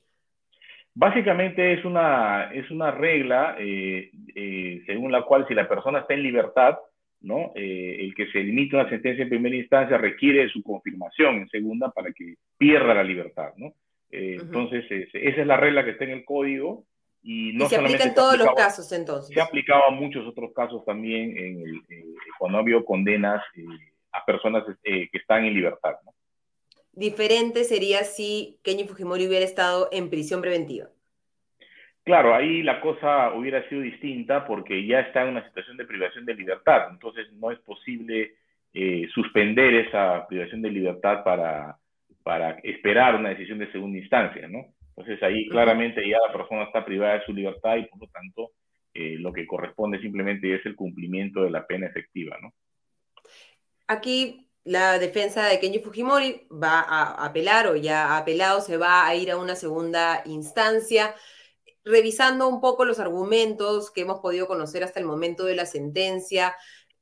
Básicamente 0.93 1.73
es 1.73 1.83
una, 1.83 2.51
es 2.53 2.71
una 2.71 2.91
regla 2.91 3.55
eh, 3.59 4.11
eh, 4.33 4.81
según 4.85 5.11
la 5.11 5.23
cual 5.23 5.45
si 5.47 5.53
la 5.53 5.67
persona 5.67 5.99
está 5.99 6.13
en 6.13 6.23
libertad, 6.23 6.77
¿no? 7.25 7.51
Eh, 7.55 7.97
el 7.99 8.15
que 8.15 8.27
se 8.31 8.39
limite 8.39 8.75
una 8.75 8.89
sentencia 8.89 9.23
en 9.23 9.29
primera 9.29 9.55
instancia 9.55 9.97
requiere 9.97 10.47
su 10.49 10.63
confirmación 10.63 11.35
en 11.35 11.49
segunda 11.49 11.91
para 11.91 12.11
que 12.13 12.35
pierda 12.57 12.93
la 12.93 13.03
libertad. 13.03 13.53
¿no? 13.57 13.73
Entonces, 14.09 14.85
esa 14.89 15.41
es 15.41 15.47
la 15.47 15.57
regla 15.57 15.83
que 15.83 15.91
está 15.91 16.05
en 16.05 16.11
el 16.11 16.25
código 16.25 16.85
y, 17.21 17.53
no 17.53 17.67
se 17.67 17.75
aplica 17.75 18.03
en 18.03 18.13
todos 18.13 18.37
los 18.37 18.53
casos 18.53 18.91
entonces. 18.91 19.33
Se 19.33 19.41
ha 19.41 19.45
aplicado 19.45 19.83
a 19.87 19.91
muchos 19.91 20.25
otros 20.27 20.53
casos 20.53 20.85
también 20.85 21.37
en 21.37 21.61
el, 21.61 21.81
cuando 22.39 22.59
ha 22.59 22.61
habido 22.61 22.85
condenas 22.85 23.43
a 24.11 24.23
personas 24.23 24.63
que 24.83 25.09
están 25.11 25.43
en 25.43 25.53
libertad. 25.55 25.95
¿no? 26.05 26.13
diferente 26.95 27.65
sería 27.65 28.03
si 28.03 28.59
Kenji 28.63 28.85
Fujimori 28.85 29.27
hubiera 29.27 29.45
estado 29.45 29.89
en 29.91 30.09
prisión 30.09 30.41
preventiva. 30.41 30.89
Claro, 32.05 32.35
ahí 32.35 32.61
la 32.61 32.79
cosa 32.81 33.33
hubiera 33.33 33.67
sido 33.67 33.81
distinta 33.81 34.45
porque 34.45 34.85
ya 34.85 34.99
está 34.99 35.23
en 35.23 35.29
una 35.29 35.45
situación 35.47 35.75
de 35.75 35.85
privación 35.85 36.23
de 36.23 36.35
libertad, 36.35 36.89
entonces 36.91 37.31
no 37.33 37.49
es 37.49 37.57
posible 37.61 38.35
eh, 38.73 39.07
suspender 39.11 39.73
esa 39.73 40.27
privación 40.27 40.61
de 40.61 40.69
libertad 40.69 41.23
para, 41.23 41.79
para 42.21 42.59
esperar 42.61 43.15
una 43.15 43.29
decisión 43.29 43.57
de 43.57 43.71
segunda 43.71 43.97
instancia, 43.97 44.47
¿no? 44.47 44.67
Entonces 44.89 45.21
ahí 45.23 45.49
claramente 45.49 46.07
ya 46.07 46.17
la 46.27 46.31
persona 46.31 46.65
está 46.65 46.85
privada 46.85 47.15
de 47.15 47.25
su 47.25 47.33
libertad 47.33 47.77
y 47.77 47.85
por 47.85 47.99
lo 47.99 48.07
tanto 48.07 48.51
eh, 48.93 49.15
lo 49.17 49.33
que 49.33 49.47
corresponde 49.47 49.99
simplemente 49.99 50.53
es 50.53 50.63
el 50.67 50.75
cumplimiento 50.75 51.41
de 51.41 51.49
la 51.49 51.65
pena 51.65 51.87
efectiva, 51.87 52.37
¿no? 52.39 52.53
Aquí 53.87 54.47
la 54.63 54.99
defensa 54.99 55.47
de 55.47 55.59
Kenji 55.59 55.79
Fujimori 55.79 56.47
va 56.51 56.81
a 56.81 57.25
apelar 57.25 57.67
o 57.67 57.75
ya 57.75 58.09
ha 58.09 58.17
apelado, 58.17 58.61
se 58.61 58.77
va 58.77 59.07
a 59.07 59.15
ir 59.15 59.31
a 59.31 59.37
una 59.37 59.55
segunda 59.55 60.21
instancia. 60.25 61.15
Revisando 61.85 62.47
un 62.47 62.59
poco 62.59 62.83
los 62.83 62.99
argumentos 62.99 63.91
que 63.91 64.01
hemos 64.01 64.19
podido 64.19 64.47
conocer 64.47 64.83
hasta 64.83 64.99
el 64.99 65.05
momento 65.05 65.45
de 65.45 65.55
la 65.55 65.65
sentencia, 65.65 66.55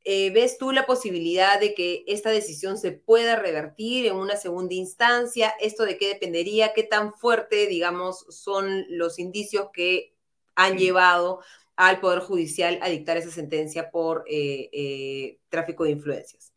eh, 0.06 0.32
¿ves 0.34 0.58
tú 0.58 0.72
la 0.72 0.86
posibilidad 0.86 1.60
de 1.60 1.74
que 1.74 2.04
esta 2.08 2.30
decisión 2.30 2.78
se 2.78 2.92
pueda 2.92 3.38
revertir 3.38 4.06
en 4.06 4.16
una 4.16 4.36
segunda 4.36 4.76
instancia? 4.76 5.54
¿Esto 5.62 5.86
de 5.86 5.98
qué 5.98 6.10
dependería? 6.10 6.74
¿Qué 6.76 6.84
tan 6.84 7.14
fuerte, 7.14 7.68
digamos, 7.68 8.26
son 8.30 8.86
los 8.90 9.18
indicios 9.18 9.70
que 9.74 10.14
han 10.56 10.78
llevado 10.78 11.40
al 11.76 12.00
Poder 12.00 12.20
Judicial 12.20 12.80
a 12.82 12.90
dictar 12.90 13.18
esa 13.18 13.32
sentencia 13.32 13.90
por 13.90 14.26
eh, 14.28 14.70
eh, 14.74 15.38
tráfico 15.50 15.86
de 15.86 15.92
influencias? 15.92 16.54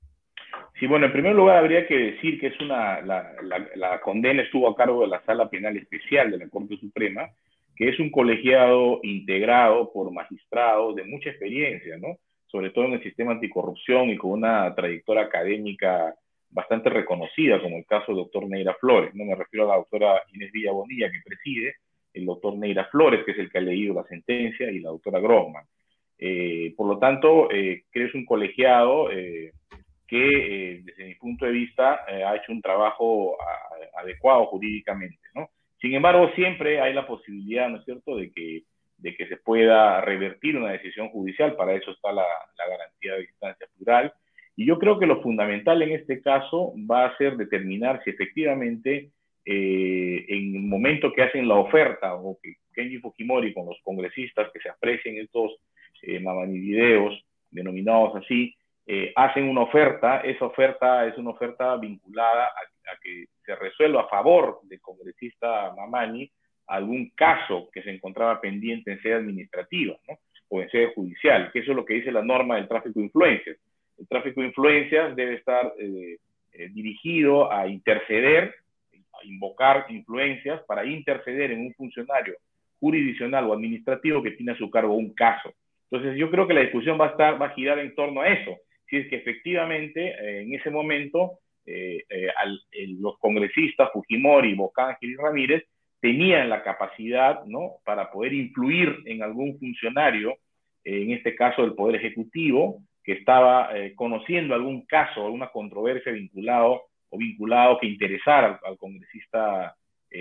Sí, 0.78 0.86
bueno, 0.86 1.06
en 1.06 1.12
primer 1.12 1.34
lugar 1.34 1.58
habría 1.58 1.86
que 1.86 1.94
decir 1.94 2.38
que 2.38 2.48
es 2.48 2.60
una, 2.60 3.00
la, 3.00 4.00
condena 4.02 4.42
estuvo 4.42 4.68
a 4.68 4.76
cargo 4.76 5.02
de 5.02 5.08
la 5.08 5.24
Sala 5.24 5.48
Penal 5.48 5.76
Especial 5.76 6.30
de 6.30 6.38
la 6.38 6.48
Corte 6.48 6.76
Suprema, 6.78 7.30
que 7.76 7.88
es 7.90 8.00
un 8.00 8.10
colegiado 8.10 9.00
integrado 9.02 9.92
por 9.92 10.10
magistrados 10.10 10.96
de 10.96 11.04
mucha 11.04 11.30
experiencia, 11.30 11.98
¿no? 11.98 12.18
Sobre 12.46 12.70
todo 12.70 12.86
en 12.86 12.94
el 12.94 13.02
sistema 13.02 13.32
anticorrupción 13.32 14.10
y 14.10 14.16
con 14.16 14.30
una 14.32 14.74
trayectoria 14.74 15.24
académica 15.24 16.14
bastante 16.50 16.88
reconocida, 16.88 17.60
como 17.60 17.76
el 17.76 17.84
caso 17.84 18.06
del 18.08 18.22
doctor 18.22 18.48
Neira 18.48 18.74
Flores, 18.80 19.14
¿no? 19.14 19.24
Me 19.24 19.34
refiero 19.34 19.66
a 19.66 19.72
la 19.72 19.76
doctora 19.76 20.22
Inés 20.32 20.50
Villabonilla, 20.52 21.10
que 21.10 21.20
preside, 21.24 21.74
el 22.14 22.24
doctor 22.24 22.56
Neira 22.56 22.86
Flores, 22.86 23.24
que 23.24 23.32
es 23.32 23.38
el 23.38 23.50
que 23.50 23.58
ha 23.58 23.60
leído 23.60 23.94
la 23.94 24.04
sentencia, 24.04 24.70
y 24.70 24.78
la 24.78 24.90
doctora 24.90 25.20
Grossman. 25.20 25.64
Eh, 26.18 26.72
por 26.76 26.88
lo 26.88 26.98
tanto, 26.98 27.50
eh, 27.50 27.84
creo 27.90 28.06
que 28.06 28.08
es 28.08 28.14
un 28.14 28.24
colegiado 28.24 29.10
eh, 29.10 29.52
que 30.06 30.80
desde 30.82 31.04
mi 31.04 31.14
punto 31.16 31.44
de 31.44 31.50
vista 31.50 32.04
ha 32.06 32.36
hecho 32.36 32.52
un 32.52 32.62
trabajo 32.62 33.36
adecuado 33.98 34.46
jurídicamente, 34.46 35.18
¿no? 35.34 35.50
Sin 35.80 35.94
embargo, 35.94 36.30
siempre 36.34 36.80
hay 36.80 36.94
la 36.94 37.06
posibilidad, 37.06 37.68
¿no 37.68 37.78
es 37.78 37.84
cierto?, 37.84 38.16
de 38.16 38.30
que, 38.32 38.64
se 39.28 39.36
pueda 39.36 40.00
revertir 40.00 40.56
una 40.56 40.72
decisión 40.72 41.08
judicial, 41.10 41.54
para 41.54 41.74
eso 41.74 41.90
está 41.90 42.12
la, 42.12 42.24
garantía 42.56 43.14
de 43.14 43.20
distancia 43.20 43.66
plural, 43.76 44.12
y 44.56 44.66
yo 44.66 44.78
creo 44.78 44.98
que 44.98 45.06
lo 45.06 45.22
fundamental 45.22 45.82
en 45.82 45.92
este 45.92 46.20
caso 46.22 46.72
va 46.90 47.06
a 47.06 47.16
ser 47.18 47.36
determinar 47.36 48.02
si 48.02 48.10
efectivamente 48.10 49.10
eh, 49.44 50.24
en 50.28 50.56
el 50.56 50.62
momento 50.62 51.12
que 51.12 51.22
hacen 51.22 51.46
la 51.46 51.54
oferta 51.56 52.14
o 52.14 52.38
que 52.42 52.54
Kenji 52.74 52.98
Fujimori 52.98 53.52
con 53.52 53.66
los 53.66 53.78
congresistas 53.82 54.50
que 54.52 54.60
se 54.60 54.70
aprecien 54.70 55.18
estos 55.18 55.56
eh, 56.02 56.20
videos 56.48 57.22
denominados 57.50 58.16
así, 58.16 58.55
eh, 58.86 59.12
hacen 59.16 59.48
una 59.48 59.62
oferta, 59.62 60.20
esa 60.20 60.44
oferta 60.44 61.06
es 61.06 61.18
una 61.18 61.30
oferta 61.30 61.76
vinculada 61.76 62.46
a, 62.46 62.96
que 63.02 63.26
se 63.44 63.56
resuelva 63.56 64.02
a 64.02 64.08
favor 64.08 64.60
del 64.62 64.80
congresista 64.80 65.72
Mamani 65.76 66.30
algún 66.68 67.10
caso 67.10 67.68
que 67.72 67.82
se 67.82 67.90
encontraba 67.90 68.40
pendiente 68.40 68.92
en 68.92 69.02
sede 69.02 69.14
administrativa 69.14 69.96
¿no? 70.08 70.18
o 70.48 70.62
en 70.62 70.70
sede 70.70 70.92
judicial, 70.94 71.50
que 71.52 71.60
eso 71.60 71.72
es 71.72 71.76
lo 71.76 71.84
que 71.84 71.94
dice 71.94 72.12
la 72.12 72.22
norma 72.22 72.56
del 72.56 72.68
tráfico 72.68 72.98
de 72.98 73.06
influencias. 73.06 73.56
El 73.98 74.06
tráfico 74.06 74.40
de 74.40 74.48
influencias 74.48 75.16
debe 75.16 75.34
estar 75.34 75.72
eh, 75.78 76.18
eh, 76.52 76.68
dirigido 76.70 77.52
a 77.52 77.66
interceder, 77.66 78.54
a 78.92 79.26
invocar 79.26 79.86
influencias 79.88 80.62
para 80.66 80.84
interceder 80.84 81.50
en 81.50 81.60
un 81.60 81.74
funcionario 81.74 82.34
jurisdiccional 82.78 83.46
o 83.46 83.52
administrativo 83.52 84.22
que 84.22 84.32
tiene 84.32 84.52
a 84.52 84.58
su 84.58 84.70
cargo 84.70 84.94
un 84.94 85.12
caso. 85.14 85.52
Entonces 85.90 86.18
yo 86.18 86.30
creo 86.30 86.46
que 86.46 86.54
la 86.54 86.60
discusión 86.60 87.00
va 87.00 87.06
a, 87.06 87.10
estar, 87.10 87.40
va 87.40 87.46
a 87.46 87.54
girar 87.54 87.78
en 87.78 87.94
torno 87.94 88.20
a 88.20 88.28
eso, 88.28 88.56
si 88.88 88.96
es 88.96 89.08
que 89.08 89.16
efectivamente 89.16 90.08
eh, 90.08 90.42
en 90.42 90.54
ese 90.54 90.70
momento 90.70 91.40
eh, 91.64 92.04
eh, 92.08 92.28
los 92.98 93.18
congresistas 93.18 93.90
Fujimori, 93.92 94.54
Bocángel 94.54 95.10
y 95.10 95.16
Ramírez 95.16 95.64
tenían 96.00 96.48
la 96.48 96.62
capacidad 96.62 97.44
¿no? 97.44 97.76
para 97.84 98.10
poder 98.10 98.32
influir 98.32 99.02
en 99.06 99.22
algún 99.22 99.58
funcionario, 99.58 100.36
en 100.84 101.10
este 101.10 101.34
caso 101.34 101.62
del 101.62 101.74
Poder 101.74 101.96
Ejecutivo, 101.96 102.82
que 103.02 103.12
estaba 103.12 103.70
conociendo 103.96 104.54
algún 104.54 104.86
caso, 104.86 105.24
alguna 105.24 105.48
controversia 105.48 106.12
vinculado 106.12 106.82
o 107.08 107.18
vinculado 107.18 107.78
que 107.80 107.88
interesara 107.88 108.60
al, 108.64 108.76
congresista 108.76 109.74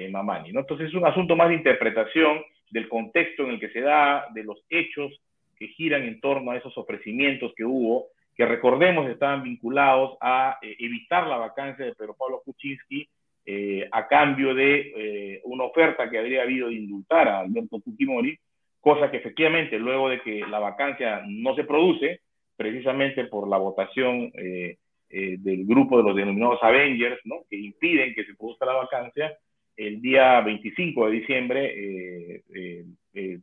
Mamani. 0.09 0.53
¿no? 0.53 0.61
Entonces 0.61 0.87
es 0.87 0.95
un 0.95 1.05
asunto 1.05 1.35
más 1.35 1.49
de 1.49 1.55
interpretación 1.55 2.41
del 2.71 2.89
contexto 2.89 3.43
en 3.43 3.51
el 3.51 3.59
que 3.59 3.69
se 3.69 3.81
da, 3.81 4.25
de 4.33 4.43
los 4.43 4.65
hechos 4.69 5.21
que 5.59 5.67
giran 5.67 6.03
en 6.03 6.19
torno 6.19 6.49
a 6.49 6.57
esos 6.57 6.75
ofrecimientos 6.79 7.53
que 7.55 7.63
hubo 7.63 8.07
que 8.35 8.45
recordemos 8.45 9.09
estaban 9.09 9.43
vinculados 9.43 10.17
a 10.19 10.57
eh, 10.61 10.75
evitar 10.79 11.25
la 11.25 11.37
vacancia 11.37 11.85
de 11.85 11.95
Pedro 11.95 12.15
Pablo 12.15 12.41
Kuczynski 12.43 13.07
eh, 13.45 13.87
a 13.91 14.07
cambio 14.07 14.53
de 14.53 14.93
eh, 14.95 15.41
una 15.45 15.63
oferta 15.63 16.09
que 16.09 16.19
habría 16.19 16.41
habido 16.41 16.67
de 16.67 16.75
indultar 16.75 17.27
a 17.29 17.39
Alberto 17.39 17.79
Fujimori, 17.79 18.37
cosa 18.81 19.09
que 19.09 19.17
efectivamente 19.17 19.79
luego 19.79 20.09
de 20.09 20.21
que 20.21 20.41
la 20.41 20.59
vacancia 20.59 21.23
no 21.25 21.55
se 21.55 21.63
produce, 21.63 22.21
precisamente 22.57 23.25
por 23.25 23.47
la 23.47 23.57
votación 23.57 24.31
del 24.31 25.65
grupo 25.65 25.97
de 25.97 26.03
los 26.03 26.15
denominados 26.15 26.59
Avengers, 26.61 27.19
¿no? 27.25 27.43
que 27.49 27.57
impiden 27.57 28.13
que 28.13 28.23
se 28.25 28.33
produzca 28.35 28.65
la 28.65 28.73
vacancia, 28.73 29.37
el 29.75 30.01
día 30.01 30.39
25 30.41 31.07
de 31.07 31.11
diciembre, 31.11 32.43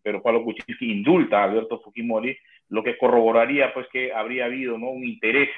Pedro 0.03 0.23
Pablo 0.23 0.45
Kuczynski 0.45 0.91
indulta 0.91 1.41
a 1.41 1.45
Alberto 1.45 1.81
Fujimori 1.81 2.37
lo 2.73 2.83
que 2.83 2.97
corroboraría 2.97 3.75
pues 3.75 3.87
que 3.93 4.15
habría 4.15 4.47
habido 4.47 4.79
¿no? 4.79 4.89
un 4.89 5.05
interés 5.05 5.51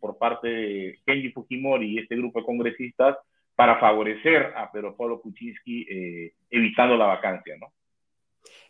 por 0.00 0.16
parte 0.16 0.48
de 0.48 0.98
Kenji 1.04 1.30
Fujimori 1.30 1.86
y 1.86 1.98
este 1.98 2.16
grupo 2.16 2.40
de 2.40 2.46
congresistas 2.46 3.18
para 3.54 3.78
favorecer 3.78 4.54
a 4.56 4.72
Pedro 4.72 4.96
Pablo 4.96 5.20
Kuczynski 5.20 5.82
eh, 5.82 6.32
evitando 6.50 6.96
la 6.96 7.04
vacancia, 7.04 7.56
¿no? 7.60 7.74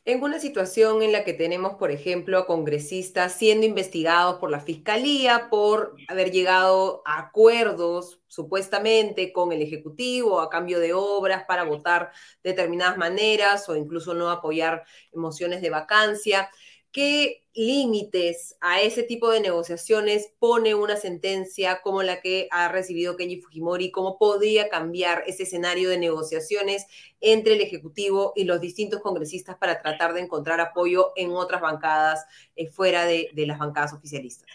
En 0.05 0.21
una 0.21 0.41
situación 0.41 1.01
en 1.03 1.13
la 1.13 1.23
que 1.23 1.33
tenemos, 1.33 1.75
por 1.75 1.93
ejemplo, 1.93 2.37
a 2.37 2.47
congresistas 2.47 3.39
siendo 3.39 3.67
investigados 3.67 4.41
por 4.41 4.51
la 4.51 4.59
Fiscalía 4.59 5.47
por 5.49 5.95
haber 6.09 6.33
llegado 6.33 7.03
a 7.07 7.21
acuerdos 7.21 8.21
supuestamente 8.27 9.33
con 9.33 9.53
el 9.53 9.63
Ejecutivo 9.63 10.41
a 10.41 10.51
cambio 10.51 10.81
de 10.81 10.93
obras 10.93 11.45
para 11.45 11.63
votar 11.63 12.11
de 12.43 12.51
determinadas 12.51 12.99
maneras 12.99 13.69
o 13.69 13.77
incluso 13.77 14.13
no 14.13 14.29
apoyar 14.31 14.83
mociones 15.15 15.63
de 15.63 15.71
vacancia, 15.71 16.51
¿Qué 16.93 17.41
límites 17.55 18.59
a 18.61 18.83
ese 18.83 19.03
tipo 19.03 19.31
de 19.31 19.41
negociaciones 19.41 20.37
pone 20.39 20.75
una 20.75 20.97
sentencia 20.97 21.81
como 21.83 22.03
la 22.03 22.21
que 22.21 22.49
ha 22.51 22.71
recibido 22.71 23.17
Kenji 23.17 23.41
Fujimori? 23.41 23.91
¿Cómo 23.91 24.19
podría 24.19 24.69
cambiar 24.69 25.23
ese 25.27 25.45
escenario 25.45 25.89
de 25.89 25.97
negociaciones 25.97 26.87
entre 27.23 27.55
el 27.55 27.63
Ejecutivo 27.63 28.35
y 28.37 28.45
los 28.45 28.61
distintos 28.61 29.01
congresistas 29.01 29.57
para 29.57 29.81
tratar 29.81 30.13
de 30.13 30.21
encontrar 30.21 30.61
apoyo 30.61 31.13
en 31.17 31.31
otras 31.31 31.63
bancadas 31.63 32.27
eh, 32.57 32.67
fuera 32.67 33.07
de, 33.07 33.31
las 33.35 33.59
bancadas 33.59 33.95
oficialistas? 33.95 34.51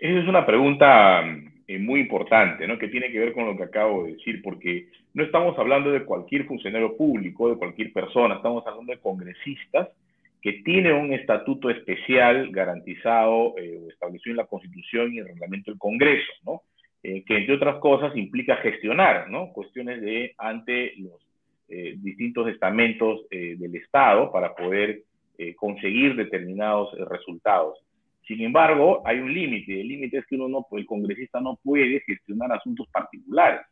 Esa 0.00 0.18
es 0.18 0.26
una 0.26 0.44
pregunta 0.44 1.22
eh, 1.68 1.78
muy 1.78 2.00
importante, 2.00 2.66
¿no? 2.66 2.80
Que 2.80 2.88
tiene 2.88 3.12
que 3.12 3.20
ver 3.20 3.32
con 3.32 3.46
lo 3.46 3.56
que 3.56 3.62
acabo 3.62 4.04
de 4.04 4.14
decir, 4.14 4.42
porque 4.42 4.88
no 5.12 5.22
estamos 5.22 5.56
hablando 5.56 5.92
de 5.92 6.04
cualquier 6.04 6.46
funcionario 6.46 6.96
público, 6.96 7.48
de 7.48 7.58
cualquier 7.58 7.92
persona, 7.92 8.34
estamos 8.34 8.66
hablando 8.66 8.90
de 8.90 8.98
congresistas 8.98 9.90
que 10.44 10.60
tienen 10.62 10.94
un 10.94 11.14
estatuto 11.14 11.70
especial 11.70 12.50
garantizado 12.50 13.56
eh, 13.56 13.80
o 13.82 13.88
establecido 13.88 14.32
en 14.32 14.36
la 14.36 14.46
Constitución 14.46 15.14
y 15.14 15.18
el 15.18 15.28
reglamento 15.28 15.70
del 15.70 15.78
Congreso, 15.78 16.30
¿no? 16.44 16.60
Eh, 17.02 17.24
que 17.24 17.38
entre 17.38 17.54
otras 17.54 17.76
cosas 17.76 18.14
implica 18.14 18.56
gestionar, 18.56 19.30
¿no? 19.30 19.54
Cuestiones 19.54 20.02
de 20.02 20.34
ante 20.36 20.92
los 20.98 21.20
distintos 21.96 22.46
estamentos 22.48 23.26
del 23.30 23.74
Estado 23.74 24.30
para 24.30 24.54
poder 24.54 25.02
conseguir 25.56 26.14
determinados 26.14 26.94
resultados. 27.08 27.78
Sin 28.26 28.42
embargo, 28.42 29.02
hay 29.04 29.18
un 29.18 29.32
límite. 29.32 29.80
El 29.80 29.88
límite 29.88 30.18
es 30.18 30.26
que 30.26 30.36
uno 30.36 30.46
no, 30.46 30.66
el 30.78 30.84
congresista 30.84 31.40
no 31.40 31.58
puede 31.64 32.00
gestionar 32.00 32.52
asuntos 32.52 32.86
particulares, 32.92 33.62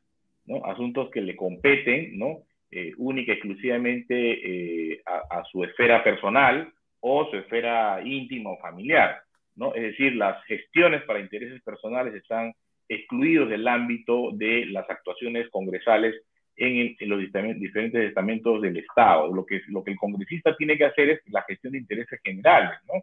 ¿no? 0.47 0.65
Asuntos 0.65 1.11
que 1.11 1.21
le 1.21 1.37
competen, 1.37 2.19
¿no? 2.19 2.39
Eh, 2.75 2.95
única 2.97 3.33
y 3.33 3.35
exclusivamente 3.35 4.15
eh, 4.15 5.03
a, 5.05 5.45
su 5.45 5.63
esfera 5.63 6.03
personal 6.03 6.73
o 7.01 7.29
su 7.31 7.37
esfera 7.37 8.01
íntima 8.03 8.49
o 8.49 8.59
familiar, 8.61 9.21
¿no? 9.57 9.75
Es 9.75 9.83
decir, 9.83 10.17
las 10.17 10.43
gestiones 10.47 11.03
para 11.03 11.21
intereses 11.21 11.61
personales 11.63 12.15
están 12.15 12.55
excluidos 12.89 13.51
del 13.51 13.69
ámbito 13.69 14.31
de 14.33 14.65
las 14.65 14.89
actuaciones 14.89 15.51
congresales 15.51 16.15
en, 16.57 16.97
los 17.01 17.21
diferentes 17.21 18.09
estamentos 18.09 18.63
del 18.63 18.79
Estado. 18.79 19.31
Lo 19.35 19.45
que, 19.45 19.61
lo 19.69 19.85
que 19.85 19.91
el 19.91 19.99
congresista 19.99 20.57
tiene 20.57 20.79
que 20.79 20.87
hacer 20.87 21.11
es 21.11 21.21
la 21.27 21.43
gestión 21.43 21.75
de 21.75 21.79
intereses 21.81 22.21
generales, 22.25 22.79
¿no? 22.89 23.03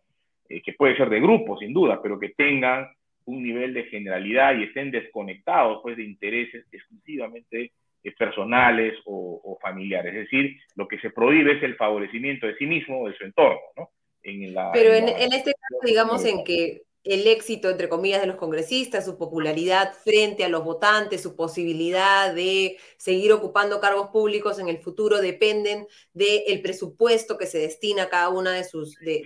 Eh, 0.50 0.64
que 0.64 0.74
puede 0.74 0.98
ser 0.98 1.12
de 1.12 1.22
grupo, 1.22 1.60
sin 1.60 1.74
duda, 1.74 2.02
pero 2.02 2.20
que 2.20 2.30
tengan 2.30 2.88
un 3.26 3.44
nivel 3.44 3.76
de 3.76 3.84
generalidad 3.84 4.58
y 4.58 4.64
estén 4.64 4.90
desconectados 4.90 5.82
pues, 5.84 5.96
de 5.96 6.06
intereses 6.06 6.66
exclusivamente 6.72 7.72
eh, 8.04 8.14
personales 8.18 8.96
o, 9.06 9.58
familiares. 9.62 10.14
Es 10.14 10.22
decir, 10.22 10.58
lo 10.76 10.88
que 10.88 11.00
se 11.00 11.10
prohíbe 11.10 11.58
es 11.58 11.64
el 11.64 11.76
favorecimiento 11.76 12.48
de 12.48 12.56
sí 12.56 12.66
mismo 12.66 13.02
o 13.02 13.10
de 13.10 13.18
su 13.18 13.26
entorno. 13.26 13.60
¿no? 13.76 13.92
pero 14.74 14.94
en, 14.94 15.10
en 15.10 15.34
este 15.34 15.54
caso, 15.54 15.80
digamos, 15.86 16.24
en 16.26 16.44
que 16.44 16.82
el 17.04 17.28
éxito, 17.28 17.70
entre 17.70 17.88
comillas, 17.88 18.22
de 18.22 18.28
los 18.28 18.36
congresistas, 18.36 19.06
su 19.06 19.18
popularidad 19.18 19.94
frente 19.94 20.44
a 20.44 20.50
los 20.50 20.64
votantes, 20.64 21.22
su 21.22 21.36
posibilidad 21.36 22.34
de 22.34 22.78
seguir 22.98 23.32
ocupando 23.32 23.80
cargos 23.80 24.10
públicos 24.10 24.60
en 24.60 24.68
el 24.68 24.80
futuro 24.80 25.20
dependen 25.22 25.88
del 26.14 26.62
presupuesto 26.62 27.38
que 27.38 27.48
se 27.48 27.60
destina 27.60 28.04
a 28.04 28.10
cada 28.10 28.30
uno 28.30 28.50
de, 28.50 28.64
sus, 28.66 28.96
de, 28.96 29.24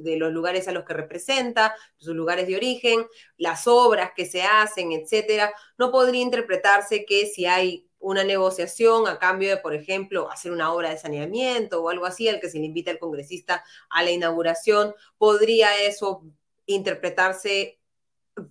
de, 0.00 0.16
los 0.16 0.32
lugares 0.32 0.68
a 0.68 0.72
los 0.72 0.84
que 0.84 0.94
representa, 0.94 1.74
sus 1.96 2.14
lugares 2.14 2.46
de 2.46 2.56
origen, 2.56 3.04
las 3.36 3.66
obras 3.66 4.12
que 4.14 4.24
se 4.24 4.42
hacen, 4.42 4.92
etcétera. 4.92 5.52
No 5.76 5.90
podría 5.90 6.22
interpretarse 6.22 7.04
que 7.04 7.26
si 7.26 7.44
hay 7.44 7.88
una 7.98 8.22
negociación 8.22 9.08
a 9.08 9.18
cambio 9.18 9.48
de, 9.48 9.56
por 9.56 9.74
ejemplo, 9.74 10.30
hacer 10.30 10.52
una 10.52 10.72
obra 10.72 10.90
de 10.90 10.98
saneamiento 10.98 11.82
o 11.82 11.88
algo 11.88 12.06
así 12.06 12.28
al 12.28 12.38
que 12.38 12.50
se 12.50 12.58
le 12.58 12.66
invita 12.66 12.90
al 12.90 12.98
congresista 12.98 13.64
a 13.90 14.02
la 14.02 14.10
inauguración, 14.10 14.94
podría 15.18 15.82
eso 15.82 16.22
interpretarse 16.66 17.78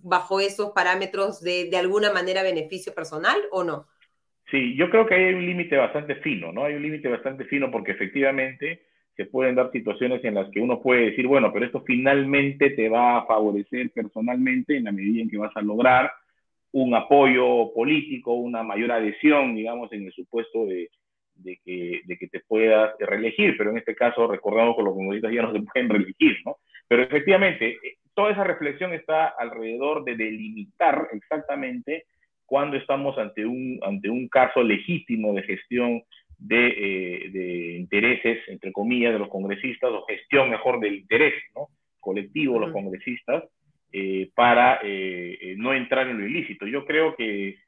bajo 0.02 0.40
esos 0.40 0.70
parámetros 0.72 1.40
de, 1.42 1.68
de 1.70 1.76
alguna 1.76 2.12
manera 2.12 2.42
beneficio 2.42 2.94
personal 2.94 3.38
o 3.50 3.64
no? 3.64 3.86
Sí, 4.50 4.76
yo 4.76 4.90
creo 4.90 5.06
que 5.06 5.14
hay 5.14 5.34
un 5.34 5.46
límite 5.46 5.76
bastante 5.76 6.16
fino, 6.16 6.52
¿no? 6.52 6.64
Hay 6.64 6.74
un 6.74 6.82
límite 6.82 7.08
bastante 7.08 7.44
fino 7.46 7.70
porque 7.70 7.92
efectivamente 7.92 8.82
se 9.16 9.26
pueden 9.26 9.54
dar 9.54 9.70
situaciones 9.70 10.24
en 10.24 10.34
las 10.34 10.50
que 10.50 10.60
uno 10.60 10.82
puede 10.82 11.10
decir, 11.10 11.26
bueno, 11.26 11.52
pero 11.52 11.66
esto 11.66 11.82
finalmente 11.86 12.70
te 12.70 12.88
va 12.88 13.18
a 13.18 13.26
favorecer 13.26 13.90
personalmente 13.90 14.76
en 14.76 14.84
la 14.84 14.92
medida 14.92 15.22
en 15.22 15.30
que 15.30 15.38
vas 15.38 15.56
a 15.56 15.62
lograr 15.62 16.10
un 16.72 16.94
apoyo 16.94 17.72
político, 17.72 18.34
una 18.34 18.62
mayor 18.64 18.90
adhesión, 18.92 19.54
digamos, 19.54 19.92
en 19.92 20.06
el 20.06 20.12
supuesto 20.12 20.66
de, 20.66 20.90
de, 21.36 21.60
que, 21.64 22.00
de 22.04 22.18
que 22.18 22.26
te 22.28 22.40
puedas 22.40 22.94
reelegir, 22.98 23.56
pero 23.56 23.70
en 23.70 23.78
este 23.78 23.94
caso 23.94 24.26
recordamos 24.26 24.76
que 24.76 24.82
los 24.82 24.94
comunistas 24.94 25.32
ya 25.32 25.42
no 25.42 25.52
se 25.52 25.60
pueden 25.60 25.88
reelegir, 25.88 26.36
¿no? 26.44 26.56
Pero 26.88 27.04
efectivamente, 27.04 27.78
toda 28.14 28.32
esa 28.32 28.44
reflexión 28.44 28.92
está 28.92 29.26
alrededor 29.26 30.04
de 30.04 30.16
delimitar 30.16 31.08
exactamente 31.12 32.04
cuando 32.46 32.76
estamos 32.76 33.16
ante 33.18 33.44
un, 33.44 33.80
ante 33.82 34.10
un 34.10 34.28
caso 34.28 34.62
legítimo 34.62 35.32
de 35.34 35.42
gestión 35.42 36.02
de, 36.38 36.66
eh, 36.66 37.30
de, 37.30 37.76
intereses, 37.78 38.38
entre 38.48 38.72
comillas, 38.72 39.12
de 39.12 39.18
los 39.18 39.28
congresistas, 39.28 39.90
o 39.90 40.04
gestión 40.04 40.50
mejor 40.50 40.80
del 40.80 40.96
interés 40.96 41.34
¿no? 41.54 41.68
colectivo 42.00 42.54
de 42.54 42.60
los 42.60 42.72
congresistas, 42.72 43.44
eh, 43.92 44.30
para 44.34 44.80
eh, 44.82 45.54
no 45.56 45.72
entrar 45.72 46.08
en 46.08 46.18
lo 46.18 46.26
ilícito. 46.26 46.66
Yo 46.66 46.84
creo 46.84 47.14
que, 47.16 47.58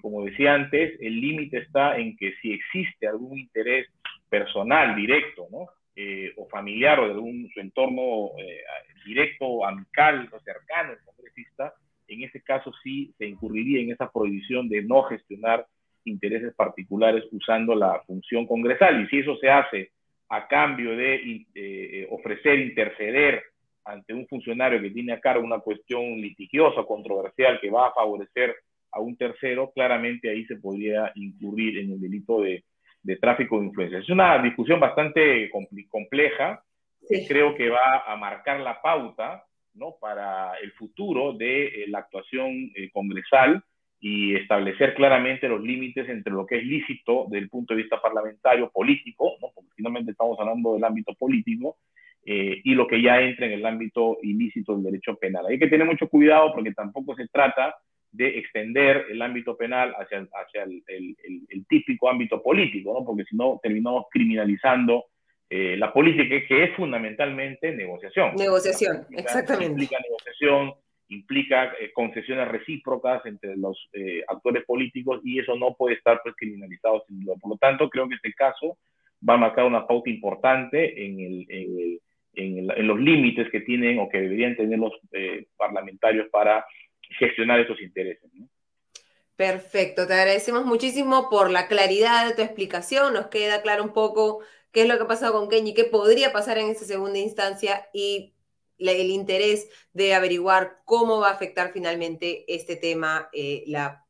como 0.00 0.24
decía 0.24 0.54
antes, 0.54 1.00
el 1.00 1.20
límite 1.20 1.58
está 1.58 1.96
en 1.96 2.16
que 2.16 2.34
si 2.42 2.52
existe 2.52 3.08
algún 3.08 3.38
interés 3.38 3.88
personal, 4.28 4.94
directo, 4.94 5.48
¿no? 5.50 5.68
Eh, 5.94 6.32
o 6.38 6.48
familiar 6.48 6.98
o 7.00 7.04
de 7.04 7.12
algún 7.12 7.50
su 7.52 7.60
entorno 7.60 8.30
eh, 8.38 8.62
directo, 9.04 9.66
amical 9.66 10.26
o 10.32 10.40
cercano 10.40 10.92
el 10.92 11.04
congresista, 11.04 11.74
en 12.08 12.22
ese 12.22 12.40
caso 12.40 12.72
sí 12.82 13.12
se 13.18 13.26
incurriría 13.26 13.82
en 13.82 13.92
esa 13.92 14.10
prohibición 14.10 14.70
de 14.70 14.82
no 14.82 15.02
gestionar 15.02 15.66
intereses 16.04 16.54
particulares 16.54 17.24
usando 17.30 17.74
la 17.74 18.00
función 18.06 18.46
congresal. 18.46 19.02
Y 19.02 19.08
si 19.08 19.18
eso 19.18 19.36
se 19.36 19.50
hace 19.50 19.90
a 20.30 20.48
cambio 20.48 20.96
de 20.96 21.44
eh, 21.54 22.06
ofrecer 22.10 22.58
interceder 22.60 23.42
ante 23.84 24.14
un 24.14 24.26
funcionario 24.28 24.80
que 24.80 24.90
tiene 24.90 25.12
a 25.12 25.20
cargo 25.20 25.44
una 25.44 25.58
cuestión 25.58 26.02
litigiosa, 26.22 26.84
controversial, 26.84 27.60
que 27.60 27.70
va 27.70 27.88
a 27.88 27.92
favorecer 27.92 28.56
a 28.92 29.00
un 29.00 29.14
tercero, 29.16 29.70
claramente 29.74 30.30
ahí 30.30 30.46
se 30.46 30.56
podría 30.56 31.12
incurrir 31.16 31.78
en 31.78 31.92
el 31.92 32.00
delito 32.00 32.40
de 32.40 32.64
de 33.02 33.16
tráfico 33.16 33.58
de 33.58 33.66
influencias. 33.66 34.04
Es 34.04 34.10
una 34.10 34.40
discusión 34.42 34.80
bastante 34.80 35.50
compleja, 35.88 36.62
que 37.08 37.26
creo 37.26 37.54
que 37.54 37.68
va 37.68 38.04
a 38.06 38.16
marcar 38.16 38.60
la 38.60 38.80
pauta 38.80 39.44
¿no? 39.74 39.96
para 40.00 40.54
el 40.62 40.72
futuro 40.72 41.32
de 41.32 41.66
eh, 41.66 41.84
la 41.88 41.98
actuación 41.98 42.70
eh, 42.74 42.90
congresal 42.92 43.62
y 44.00 44.34
establecer 44.34 44.94
claramente 44.94 45.48
los 45.48 45.60
límites 45.60 46.08
entre 46.08 46.32
lo 46.32 46.46
que 46.46 46.58
es 46.58 46.64
lícito 46.64 47.26
desde 47.28 47.44
el 47.44 47.50
punto 47.50 47.74
de 47.74 47.82
vista 47.82 48.00
parlamentario, 48.00 48.70
político, 48.70 49.36
¿no? 49.40 49.48
porque 49.54 49.70
finalmente 49.76 50.12
estamos 50.12 50.38
hablando 50.40 50.74
del 50.74 50.84
ámbito 50.84 51.14
político, 51.14 51.76
eh, 52.24 52.60
y 52.62 52.74
lo 52.74 52.86
que 52.86 53.02
ya 53.02 53.20
entra 53.20 53.46
en 53.46 53.52
el 53.52 53.66
ámbito 53.66 54.18
ilícito 54.22 54.74
del 54.74 54.84
derecho 54.84 55.16
penal. 55.16 55.46
Hay 55.46 55.58
que 55.58 55.66
tener 55.66 55.86
mucho 55.86 56.08
cuidado 56.08 56.52
porque 56.54 56.72
tampoco 56.72 57.16
se 57.16 57.26
trata 57.28 57.74
de 58.12 58.38
extender 58.38 59.06
el 59.10 59.22
ámbito 59.22 59.56
penal 59.56 59.94
hacia, 59.98 60.18
hacia 60.18 60.64
el, 60.64 60.82
el, 60.86 61.66
típico 61.66 62.10
ámbito 62.10 62.42
político, 62.42 62.92
¿no? 62.92 63.04
porque 63.06 63.24
si 63.24 63.34
no 63.34 63.58
terminamos 63.62 64.04
criminalizando 64.10 65.06
eh, 65.48 65.76
la 65.78 65.92
política, 65.92 66.46
que 66.46 66.64
es 66.64 66.76
fundamentalmente 66.76 67.72
negociación. 67.72 68.34
Negociación, 68.36 69.06
exactamente. 69.16 69.72
Implica 69.72 69.98
negociación, 70.02 70.74
implica 71.08 71.72
eh, 71.80 71.90
concesiones 71.94 72.48
recíprocas 72.48 73.24
entre 73.24 73.56
los 73.56 73.88
eh, 73.94 74.22
actores 74.28 74.64
políticos 74.64 75.20
y 75.24 75.38
eso 75.38 75.56
no 75.56 75.74
puede 75.74 75.96
estar 75.96 76.20
pues, 76.22 76.34
criminalizado 76.36 77.04
sin 77.08 77.20
duda. 77.20 77.36
Por 77.40 77.52
lo 77.52 77.56
tanto, 77.56 77.88
creo 77.88 78.08
que 78.08 78.16
este 78.16 78.34
caso 78.34 78.76
va 79.26 79.34
a 79.34 79.38
marcar 79.38 79.64
una 79.64 79.86
pauta 79.86 80.10
importante 80.10 81.06
en, 81.06 81.20
el, 81.20 81.46
en, 82.34 82.70
en 82.70 82.86
los 82.86 82.98
límites 82.98 83.50
que 83.50 83.60
tienen 83.60 83.98
o 84.00 84.08
que 84.08 84.20
deberían 84.20 84.56
tener 84.56 84.78
los 84.78 84.92
parlamentarios 85.56 86.28
para 86.30 86.64
gestionar 87.18 87.60
esos 87.60 87.80
intereses. 87.80 88.30
Perfecto, 89.36 90.06
te 90.06 90.12
agradecemos 90.12 90.64
muchísimo 90.64 91.28
por 91.30 91.50
la 91.50 91.66
claridad 91.66 92.28
de 92.28 92.34
tu 92.34 92.42
explicación, 92.42 93.14
nos 93.14 93.26
queda 93.26 93.62
claro 93.62 93.82
un 93.82 93.92
poco 93.92 94.40
qué 94.72 94.82
es 94.82 94.88
lo 94.88 94.96
que 94.96 95.04
ha 95.04 95.08
pasado 95.08 95.32
con 95.32 95.48
Kenny, 95.48 95.74
qué 95.74 95.84
podría 95.84 96.32
pasar 96.32 96.58
en 96.58 96.68
esa 96.68 96.84
segunda 96.84 97.18
instancia 97.18 97.88
y 97.92 98.34
el 98.78 99.10
interés 99.10 99.68
de 99.92 100.14
averiguar 100.14 100.78
cómo 100.84 101.20
va 101.20 101.28
a 101.28 101.32
afectar 101.32 101.72
finalmente 101.72 102.44
este 102.52 102.76
tema, 102.76 103.28
eh, 103.32 103.64
la, 103.66 104.04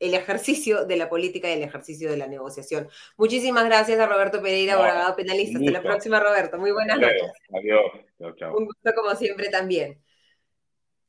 el 0.00 0.14
ejercicio 0.14 0.84
de 0.84 0.96
la 0.96 1.08
política 1.08 1.48
y 1.48 1.54
el 1.54 1.62
ejercicio 1.62 2.10
de 2.10 2.16
la 2.16 2.26
negociación. 2.26 2.88
Muchísimas 3.16 3.64
gracias 3.64 3.98
a 3.98 4.06
Roberto 4.06 4.42
Pereira, 4.42 4.74
abogado 4.74 5.16
penalista. 5.16 5.58
Hasta 5.58 5.70
la 5.70 5.82
próxima, 5.82 6.20
Roberto. 6.20 6.58
Muy 6.58 6.72
buenas 6.72 6.98
noches. 6.98 7.32
Adiós. 7.52 7.82
Chao, 8.18 8.34
chao. 8.36 8.56
Un 8.56 8.66
gusto 8.66 8.92
como 8.94 9.14
siempre 9.14 9.48
también. 9.48 10.00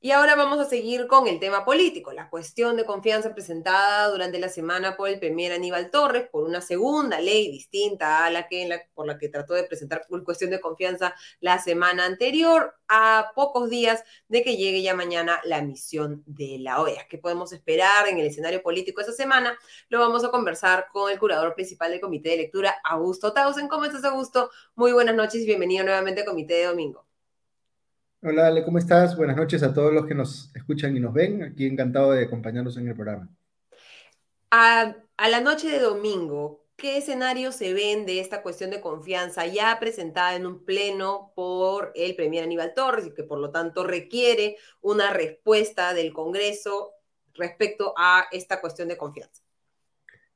Y 0.01 0.11
ahora 0.11 0.35
vamos 0.35 0.59
a 0.59 0.65
seguir 0.65 1.07
con 1.07 1.27
el 1.27 1.41
tema 1.41 1.65
político, 1.65 2.13
la 2.13 2.29
cuestión 2.29 2.77
de 2.77 2.85
confianza 2.85 3.33
presentada 3.33 4.07
durante 4.07 4.39
la 4.39 4.47
semana 4.47 4.95
por 4.95 5.09
el 5.09 5.19
premier 5.19 5.51
Aníbal 5.51 5.91
Torres 5.91 6.29
por 6.31 6.45
una 6.45 6.61
segunda 6.61 7.19
ley 7.19 7.51
distinta 7.51 8.23
a 8.25 8.29
la 8.29 8.47
que 8.47 8.87
por 8.93 9.07
la 9.07 9.17
que 9.17 9.27
trató 9.27 9.55
de 9.55 9.65
presentar 9.65 10.05
por 10.07 10.23
cuestión 10.23 10.51
de 10.51 10.61
confianza 10.61 11.15
la 11.41 11.59
semana 11.59 12.05
anterior, 12.05 12.75
a 12.87 13.33
pocos 13.35 13.69
días 13.69 14.03
de 14.29 14.41
que 14.41 14.55
llegue 14.55 14.81
ya 14.81 14.95
mañana 14.95 15.41
la 15.43 15.61
misión 15.61 16.23
de 16.25 16.59
la 16.59 16.79
OEA. 16.81 17.05
¿Qué 17.09 17.17
podemos 17.17 17.51
esperar 17.51 18.07
en 18.07 18.19
el 18.19 18.27
escenario 18.27 18.63
político 18.63 19.01
esa 19.01 19.11
semana? 19.11 19.57
Lo 19.89 19.99
vamos 19.99 20.23
a 20.23 20.31
conversar 20.31 20.87
con 20.93 21.11
el 21.11 21.19
curador 21.19 21.55
principal 21.55 21.91
del 21.91 21.99
Comité 21.99 22.29
de 22.29 22.37
Lectura, 22.37 22.73
Augusto 22.85 23.33
Tausen. 23.33 23.67
¿Cómo 23.67 23.83
estás, 23.83 24.05
Augusto? 24.05 24.49
Muy 24.75 24.93
buenas 24.93 25.15
noches 25.15 25.41
y 25.41 25.45
bienvenido 25.45 25.83
nuevamente 25.83 26.21
al 26.21 26.27
Comité 26.27 26.53
de 26.53 26.65
Domingo. 26.67 27.08
Hola, 28.21 28.47
Ale, 28.47 28.65
¿cómo 28.65 28.77
estás? 28.79 29.15
Buenas 29.15 29.37
noches 29.37 29.63
a 29.63 29.73
todos 29.73 29.93
los 29.93 30.05
que 30.05 30.13
nos 30.13 30.53
escuchan 30.53 30.95
y 30.95 30.99
nos 30.99 31.13
ven. 31.13 31.41
Aquí 31.41 31.65
encantado 31.65 32.11
de 32.11 32.25
acompañarnos 32.25 32.75
en 32.75 32.89
el 32.89 32.93
programa. 32.93 33.29
A, 34.51 34.93
a 35.15 35.29
la 35.29 35.39
noche 35.39 35.69
de 35.69 35.79
domingo, 35.79 36.65
¿qué 36.75 36.97
escenarios 36.97 37.55
se 37.55 37.73
ven 37.73 38.05
de 38.05 38.19
esta 38.19 38.41
cuestión 38.41 38.71
de 38.71 38.81
confianza 38.81 39.45
ya 39.45 39.79
presentada 39.79 40.35
en 40.35 40.45
un 40.45 40.65
pleno 40.65 41.31
por 41.33 41.93
el 41.95 42.13
Premier 42.17 42.43
Aníbal 42.43 42.73
Torres 42.73 43.07
y 43.07 43.13
que 43.13 43.23
por 43.23 43.39
lo 43.39 43.51
tanto 43.51 43.85
requiere 43.85 44.57
una 44.81 45.11
respuesta 45.13 45.93
del 45.93 46.11
Congreso 46.11 46.91
respecto 47.35 47.93
a 47.97 48.25
esta 48.33 48.59
cuestión 48.59 48.89
de 48.89 48.97
confianza? 48.97 49.41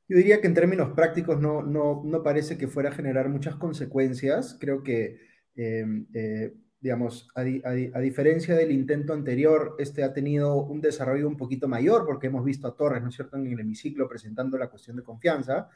Yo 0.08 0.16
diría 0.16 0.40
que 0.40 0.46
en 0.46 0.54
términos 0.54 0.92
prácticos 0.94 1.38
no, 1.38 1.62
no, 1.62 2.02
no 2.02 2.22
parece 2.22 2.56
que 2.56 2.68
fuera 2.68 2.90
a 2.90 2.94
generar 2.94 3.28
muchas 3.28 3.56
consecuencias. 3.56 4.56
Creo 4.58 4.82
que, 4.82 5.20
eh, 5.56 5.84
eh, 6.14 6.54
digamos, 6.84 7.28
a, 7.34 7.42
di- 7.42 7.62
a 7.64 7.70
di- 7.72 7.90
a 7.94 7.98
diferencia 7.98 8.54
del 8.54 8.70
intento 8.70 9.14
anterior, 9.14 9.74
este 9.78 10.04
ha 10.04 10.12
tenido 10.12 10.56
un 10.56 10.82
desarrollo 10.82 11.26
un 11.26 11.36
poquito 11.38 11.66
mayor 11.66 12.04
porque 12.04 12.26
hemos 12.26 12.44
visto 12.44 12.68
a 12.68 12.76
Torres, 12.76 13.02
¿no 13.02 13.08
es 13.08 13.14
cierto?, 13.14 13.38
en 13.38 13.46
el 13.46 13.58
hemiciclo 13.58 14.06
presentando 14.06 14.58
la 14.58 14.68
cuestión 14.68 14.96
de 14.98 15.02
confianza, 15.02 15.70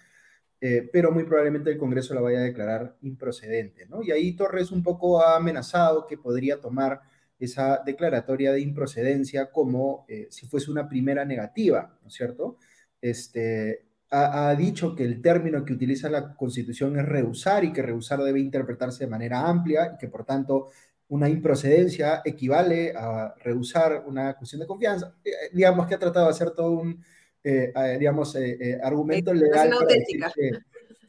eh, 0.61 0.87
pero 0.93 1.11
muy 1.11 1.25
probablemente 1.25 1.71
el 1.71 1.79
Congreso 1.79 2.13
la 2.15 2.21
vaya 2.21 2.41
a 2.41 2.43
declarar 2.43 2.97
improcedente, 3.01 3.87
¿no? 3.87 4.03
Y 4.03 4.11
ahí 4.11 4.37
Torres 4.37 4.71
un 4.71 4.83
poco 4.83 5.23
ha 5.23 5.37
amenazado 5.37 6.07
que 6.07 6.19
podría 6.19 6.61
tomar 6.61 7.01
esa 7.39 7.83
declaratoria 7.87 8.53
de 8.53 8.61
improcedencia 8.61 9.51
como 9.51 10.05
eh, 10.09 10.27
si 10.31 10.47
fuese 10.47 10.71
una 10.71 10.89
primera 10.91 11.25
negativa, 11.25 11.97
¿no 12.03 12.09
es 12.09 12.15
cierto? 12.15 12.59
Este, 13.01 13.87
ha, 14.11 14.49
ha 14.49 14.55
dicho 14.57 14.95
que 14.95 15.05
el 15.05 15.23
término 15.23 15.65
que 15.65 15.73
utiliza 15.73 16.11
la 16.11 16.35
Constitución 16.35 16.99
es 16.99 17.07
rehusar 17.07 17.65
y 17.65 17.73
que 17.73 17.83
rehusar 17.83 18.21
debe 18.23 18.41
interpretarse 18.41 19.05
de 19.05 19.11
manera 19.11 19.47
amplia 19.49 19.93
y 19.95 19.99
que 19.99 20.09
por 20.09 20.25
tanto 20.25 20.67
una 21.09 21.29
improcedencia 21.29 22.23
equivale 22.25 22.93
a 22.97 23.35
rehusar 23.43 24.05
una 24.07 24.35
cuestión 24.35 24.61
de 24.61 24.67
confianza. 24.67 25.15
Eh, 25.25 25.31
digamos 25.53 25.87
que 25.87 25.95
ha 25.95 25.99
tratado 25.99 26.27
de 26.27 26.33
hacer 26.33 26.51
todo 26.51 26.73
un, 26.73 27.03
eh, 27.43 27.73
eh, 27.75 27.97
digamos, 27.99 28.35
eh, 28.37 28.59
eh, 28.61 28.79
argumento 28.83 29.33
legal 29.33 29.71
para 29.71 29.87
decir 29.87 30.21
que, 30.35 30.51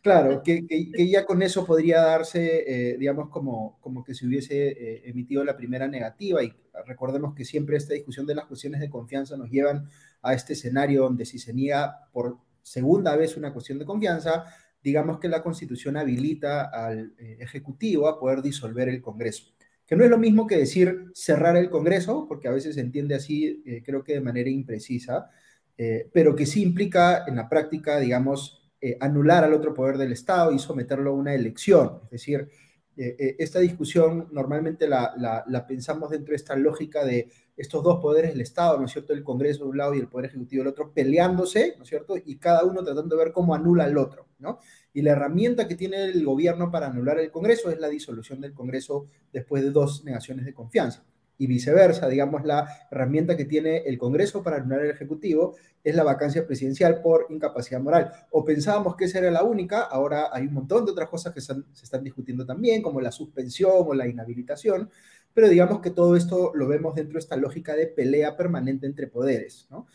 claro, 0.02 0.41
que, 0.43 0.66
que, 0.68 0.91
que, 0.95 1.10
ya 1.10 1.26
con 1.26 1.41
eso 1.41 1.66
podría 1.66 2.02
darse, 2.02 2.64
eh, 2.93 2.97
digamos, 2.97 3.30
como, 3.30 3.78
como 3.82 4.04
que 4.04 4.14
se 4.14 4.26
hubiese 4.26 4.70
eh, 4.70 5.02
emitido 5.06 5.43
la 5.43 5.58
primera 5.58 5.88
negativa 5.88 6.43
y 6.43 6.54
recordemos 6.86 7.36
que 7.36 7.45
siempre 7.45 7.78
esta 7.78 7.93
discusión 7.93 8.26
de 8.26 8.36
las 8.36 8.45
cuestiones 8.45 8.80
de 8.80 8.89
confianza 8.89 9.36
nos 9.38 9.50
llevan 9.50 9.89
a 10.22 10.34
este 10.34 10.54
escenario 10.54 11.04
donde 11.04 11.26
si 11.26 11.39
se 11.39 11.54
niega 11.54 12.08
por 12.12 12.38
segunda 12.64 13.16
vez 13.16 13.36
una 13.36 13.52
cuestión 13.52 13.80
de 13.80 13.86
confianza, 13.86 14.45
digamos 14.82 15.20
que 15.20 15.28
la 15.28 15.43
Constitución 15.43 15.97
habilita 15.97 16.66
al 16.66 17.14
eh, 17.18 17.38
Ejecutivo 17.39 18.08
a 18.08 18.20
poder 18.20 18.41
disolver 18.41 18.89
el 18.89 19.02
Congreso. 19.02 19.54
Que 19.89 19.95
no 19.95 20.03
es 20.03 20.09
lo 20.11 20.19
mismo 20.19 20.45
que 20.45 20.55
decir 20.55 21.05
cerrar 21.15 21.57
el 21.57 21.71
Congreso, 21.71 22.27
porque 22.27 22.47
a 22.47 22.51
veces 22.51 22.75
se 22.75 22.81
entiende 22.81 23.15
así, 23.15 23.63
eh, 23.65 23.81
creo 23.83 24.03
que 24.03 24.13
de 24.13 24.21
manera 24.21 24.47
imprecisa, 24.47 25.31
eh, 25.75 26.07
pero 26.13 26.35
que 26.35 26.45
sí 26.45 26.61
implica 26.61 27.25
en 27.25 27.35
la 27.35 27.49
práctica, 27.49 27.97
digamos, 27.97 28.69
eh, 28.79 28.97
anular 28.99 29.43
al 29.43 29.53
otro 29.55 29.73
poder 29.73 29.97
del 29.97 30.11
Estado 30.11 30.51
y 30.51 30.59
someterlo 30.59 31.09
a 31.09 31.15
una 31.15 31.33
elección. 31.33 32.01
Es 32.03 32.11
decir, 32.11 32.47
esta 32.95 33.59
discusión 33.59 34.27
normalmente 34.33 34.85
la, 34.85 35.65
pensamos 35.65 36.09
dentro 36.09 36.33
de 36.33 36.35
esta 36.35 36.57
lógica 36.57 37.05
de 37.05 37.31
estos 37.55 37.81
dos 37.81 38.01
poderes 38.01 38.33
del 38.33 38.41
Estado, 38.41 38.77
¿no 38.77 38.87
es 38.87 38.91
cierto? 38.91 39.13
El 39.13 39.23
Congreso 39.23 39.63
de 39.63 39.69
un 39.69 39.77
lado 39.77 39.95
y 39.95 39.99
el 39.99 40.09
Poder 40.09 40.29
Ejecutivo 40.29 40.63
del 40.63 40.73
otro, 40.73 40.91
peleándose, 40.93 41.75
¿no 41.77 41.83
es 41.83 41.89
cierto? 41.89 42.15
Y 42.17 42.35
cada 42.35 42.65
uno 42.65 42.83
tratando 42.83 43.15
de 43.15 43.23
ver 43.23 43.33
cómo 43.33 43.55
anula 43.55 43.85
al 43.85 43.97
otro, 43.97 44.27
¿no? 44.37 44.59
Y 44.93 45.01
la 45.01 45.11
herramienta 45.11 45.67
que 45.67 45.75
tiene 45.75 46.05
el 46.05 46.25
gobierno 46.25 46.71
para 46.71 46.87
anular 46.87 47.19
el 47.19 47.31
Congreso 47.31 47.69
es 47.69 47.79
la 47.79 47.89
disolución 47.89 48.41
del 48.41 48.53
Congreso 48.53 49.05
después 49.31 49.63
de 49.63 49.71
dos 49.71 50.03
negaciones 50.03 50.45
de 50.45 50.53
confianza 50.53 51.03
y 51.39 51.47
viceversa, 51.47 52.07
digamos, 52.09 52.43
la 52.43 52.67
herramienta 52.91 53.37
que 53.37 53.45
tiene 53.45 53.77
el 53.77 53.97
Congreso 53.97 54.43
para 54.43 54.57
anular 54.57 54.81
el 54.81 54.91
Ejecutivo 54.91 55.55
es 55.81 55.95
la 55.95 56.03
vacancia 56.03 56.45
presidencial 56.45 57.01
por 57.01 57.27
incapacidad 57.29 57.79
moral. 57.79 58.11
O 58.31 58.43
pensábamos 58.43 58.97
que 58.97 59.05
esa 59.05 59.19
era 59.19 59.31
la 59.31 59.43
única, 59.43 59.83
ahora 59.83 60.27
hay 60.33 60.47
un 60.47 60.53
montón 60.53 60.85
de 60.85 60.91
otras 60.91 61.07
cosas 61.07 61.33
que 61.33 61.39
se 61.39 61.55
están 61.81 62.03
discutiendo 62.03 62.45
también, 62.45 62.81
como 62.81 62.99
la 62.99 63.11
suspensión 63.11 63.71
o 63.73 63.93
la 63.93 64.05
inhabilitación, 64.05 64.89
pero 65.33 65.47
digamos 65.47 65.79
que 65.79 65.91
todo 65.91 66.17
esto 66.17 66.51
lo 66.53 66.67
vemos 66.67 66.93
dentro 66.95 67.13
de 67.13 67.19
esta 67.19 67.37
lógica 67.37 67.73
de 67.73 67.87
pelea 67.87 68.35
permanente 68.35 68.85
entre 68.85 69.07
poderes, 69.07 69.65
¿no? 69.69 69.87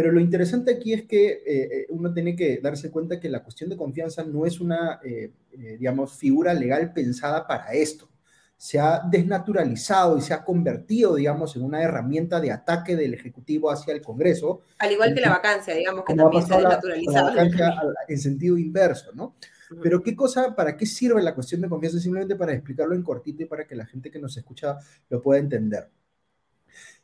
Pero 0.00 0.12
lo 0.12 0.20
interesante 0.20 0.72
aquí 0.72 0.94
es 0.94 1.02
que 1.02 1.42
eh, 1.46 1.86
uno 1.90 2.10
tiene 2.10 2.34
que 2.34 2.58
darse 2.62 2.90
cuenta 2.90 3.20
que 3.20 3.28
la 3.28 3.42
cuestión 3.42 3.68
de 3.68 3.76
confianza 3.76 4.24
no 4.24 4.46
es 4.46 4.58
una, 4.58 4.98
eh, 5.04 5.30
eh, 5.52 5.76
digamos, 5.78 6.14
figura 6.14 6.54
legal 6.54 6.90
pensada 6.94 7.46
para 7.46 7.74
esto 7.74 8.08
se 8.56 8.78
ha 8.78 9.02
desnaturalizado 9.10 10.16
y 10.16 10.22
se 10.22 10.32
ha 10.32 10.42
convertido, 10.42 11.16
digamos, 11.16 11.54
en 11.56 11.64
una 11.64 11.82
herramienta 11.82 12.40
de 12.40 12.50
ataque 12.50 12.96
del 12.96 13.12
Ejecutivo 13.12 13.70
hacia 13.70 13.92
el 13.94 14.00
Congreso. 14.00 14.60
Al 14.78 14.92
igual 14.92 15.14
que 15.14 15.20
la 15.20 15.30
vacancia, 15.30 15.74
digamos, 15.74 16.04
que 16.06 16.14
también 16.14 16.46
se 16.46 16.54
ha 16.54 16.58
desnaturalizado. 16.58 17.28
La, 17.28 17.34
la 17.34 17.42
vacancia 17.42 17.82
en 18.08 18.18
sentido 18.18 18.56
inverso, 18.56 19.12
¿no? 19.12 19.34
Pero 19.82 20.02
qué 20.02 20.16
cosa, 20.16 20.54
para 20.54 20.76
qué 20.76 20.86
sirve 20.86 21.22
la 21.22 21.34
cuestión 21.34 21.60
de 21.60 21.68
confianza, 21.68 22.00
simplemente 22.00 22.36
para 22.36 22.54
explicarlo 22.54 22.94
en 22.94 23.02
cortito 23.02 23.42
y 23.42 23.46
para 23.46 23.66
que 23.66 23.76
la 23.76 23.86
gente 23.86 24.10
que 24.10 24.18
nos 24.18 24.36
escucha 24.36 24.76
lo 25.10 25.20
pueda 25.20 25.40
entender. 25.40 25.90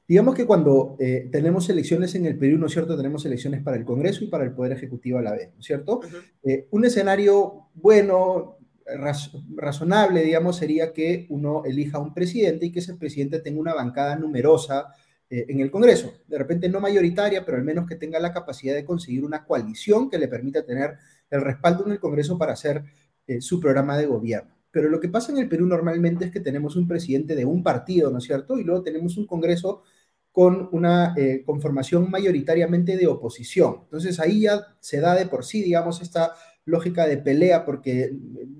Digamos 0.08 0.36
que 0.36 0.46
cuando 0.46 0.96
eh, 1.00 1.28
tenemos 1.32 1.68
elecciones 1.68 2.14
en 2.14 2.26
el 2.26 2.38
Perú, 2.38 2.58
¿no 2.58 2.66
es 2.66 2.72
cierto? 2.72 2.96
Tenemos 2.96 3.24
elecciones 3.26 3.62
para 3.62 3.76
el 3.76 3.84
Congreso 3.84 4.22
y 4.22 4.28
para 4.28 4.44
el 4.44 4.52
Poder 4.52 4.72
Ejecutivo 4.72 5.18
a 5.18 5.22
la 5.22 5.32
vez, 5.32 5.50
¿no 5.52 5.60
es 5.60 5.66
cierto? 5.66 5.98
Uh 5.98 6.02
-huh. 6.02 6.22
eh, 6.44 6.68
un 6.70 6.84
escenario 6.84 7.70
bueno, 7.74 8.58
raz 8.86 9.32
razonable, 9.56 10.22
digamos, 10.22 10.56
sería 10.56 10.92
que 10.92 11.26
uno 11.28 11.64
elija 11.64 11.98
un 11.98 12.14
presidente 12.14 12.66
y 12.66 12.72
que 12.72 12.78
ese 12.78 12.94
presidente 12.94 13.40
tenga 13.40 13.60
una 13.60 13.74
bancada 13.74 14.14
numerosa 14.14 14.94
eh, 15.28 15.46
en 15.48 15.58
el 15.58 15.72
Congreso. 15.72 16.12
De 16.28 16.38
repente 16.38 16.68
no 16.68 16.78
mayoritaria, 16.78 17.44
pero 17.44 17.56
al 17.56 17.64
menos 17.64 17.88
que 17.88 17.96
tenga 17.96 18.20
la 18.20 18.32
capacidad 18.32 18.76
de 18.76 18.84
conseguir 18.84 19.24
una 19.24 19.44
coalición 19.44 20.08
que 20.08 20.18
le 20.18 20.28
permita 20.28 20.64
tener 20.64 20.98
el 21.30 21.40
respaldo 21.40 21.84
en 21.84 21.92
el 21.92 21.98
Congreso 21.98 22.38
para 22.38 22.52
hacer 22.52 22.84
su 23.40 23.58
programa 23.58 23.98
de 23.98 24.06
gobierno. 24.06 24.54
Pero 24.70 24.88
lo 24.88 25.00
que 25.00 25.08
pasa 25.08 25.32
en 25.32 25.38
el 25.38 25.48
Perú 25.48 25.66
normalmente 25.66 26.26
es 26.26 26.30
que 26.30 26.38
tenemos 26.38 26.76
un 26.76 26.86
presidente 26.86 27.34
de 27.34 27.44
un 27.44 27.64
partido, 27.64 28.08
¿no 28.12 28.18
es 28.18 28.24
cierto? 28.24 28.56
Y 28.56 28.62
luego 28.62 28.82
tenemos 28.84 29.16
un 29.16 29.26
Congreso 29.26 29.82
con 30.36 30.68
una 30.72 31.14
eh, 31.16 31.42
conformación 31.46 32.10
mayoritariamente 32.10 32.98
de 32.98 33.06
oposición. 33.06 33.78
Entonces 33.84 34.20
ahí 34.20 34.42
ya 34.42 34.66
se 34.80 35.00
da 35.00 35.14
de 35.14 35.24
por 35.24 35.46
sí, 35.46 35.62
digamos, 35.62 36.02
esta 36.02 36.34
lógica 36.66 37.06
de 37.06 37.16
pelea 37.16 37.64
porque 37.64 38.14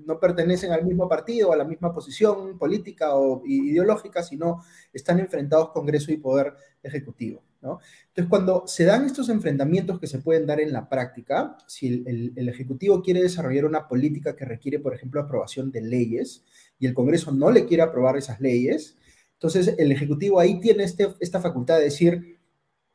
no 0.07 0.19
pertenecen 0.19 0.71
al 0.71 0.83
mismo 0.83 1.07
partido, 1.07 1.53
a 1.53 1.55
la 1.55 1.65
misma 1.65 1.93
posición 1.93 2.57
política 2.57 3.13
o 3.13 3.43
ideológica, 3.45 4.23
sino 4.23 4.63
están 4.91 5.19
enfrentados 5.19 5.69
Congreso 5.69 6.11
y 6.11 6.17
Poder 6.17 6.55
Ejecutivo. 6.81 7.43
¿no? 7.61 7.79
Entonces, 8.07 8.27
cuando 8.27 8.63
se 8.65 8.83
dan 8.83 9.05
estos 9.05 9.29
enfrentamientos 9.29 9.99
que 9.99 10.07
se 10.07 10.17
pueden 10.17 10.47
dar 10.47 10.59
en 10.59 10.73
la 10.73 10.89
práctica, 10.89 11.57
si 11.67 12.03
el, 12.07 12.33
el, 12.35 12.49
Ejecutivo 12.49 13.03
quiere 13.03 13.21
desarrollar 13.21 13.65
una 13.65 13.87
política 13.87 14.35
que 14.35 14.45
requiere, 14.45 14.79
por 14.79 14.95
ejemplo, 14.95 15.21
aprobación 15.21 15.71
de 15.71 15.81
leyes 15.81 16.43
y 16.79 16.87
el 16.87 16.95
Congreso 16.95 17.31
no 17.31 17.51
le 17.51 17.67
quiere 17.67 17.83
aprobar 17.83 18.17
esas 18.17 18.41
leyes, 18.41 18.97
entonces 19.37 19.75
el 19.77 19.91
Ejecutivo 19.91 20.39
ahí 20.39 20.59
tiene 20.59 20.83
este, 20.83 21.07
esta 21.19 21.39
facultad 21.39 21.77
de 21.77 21.85
decir, 21.85 22.37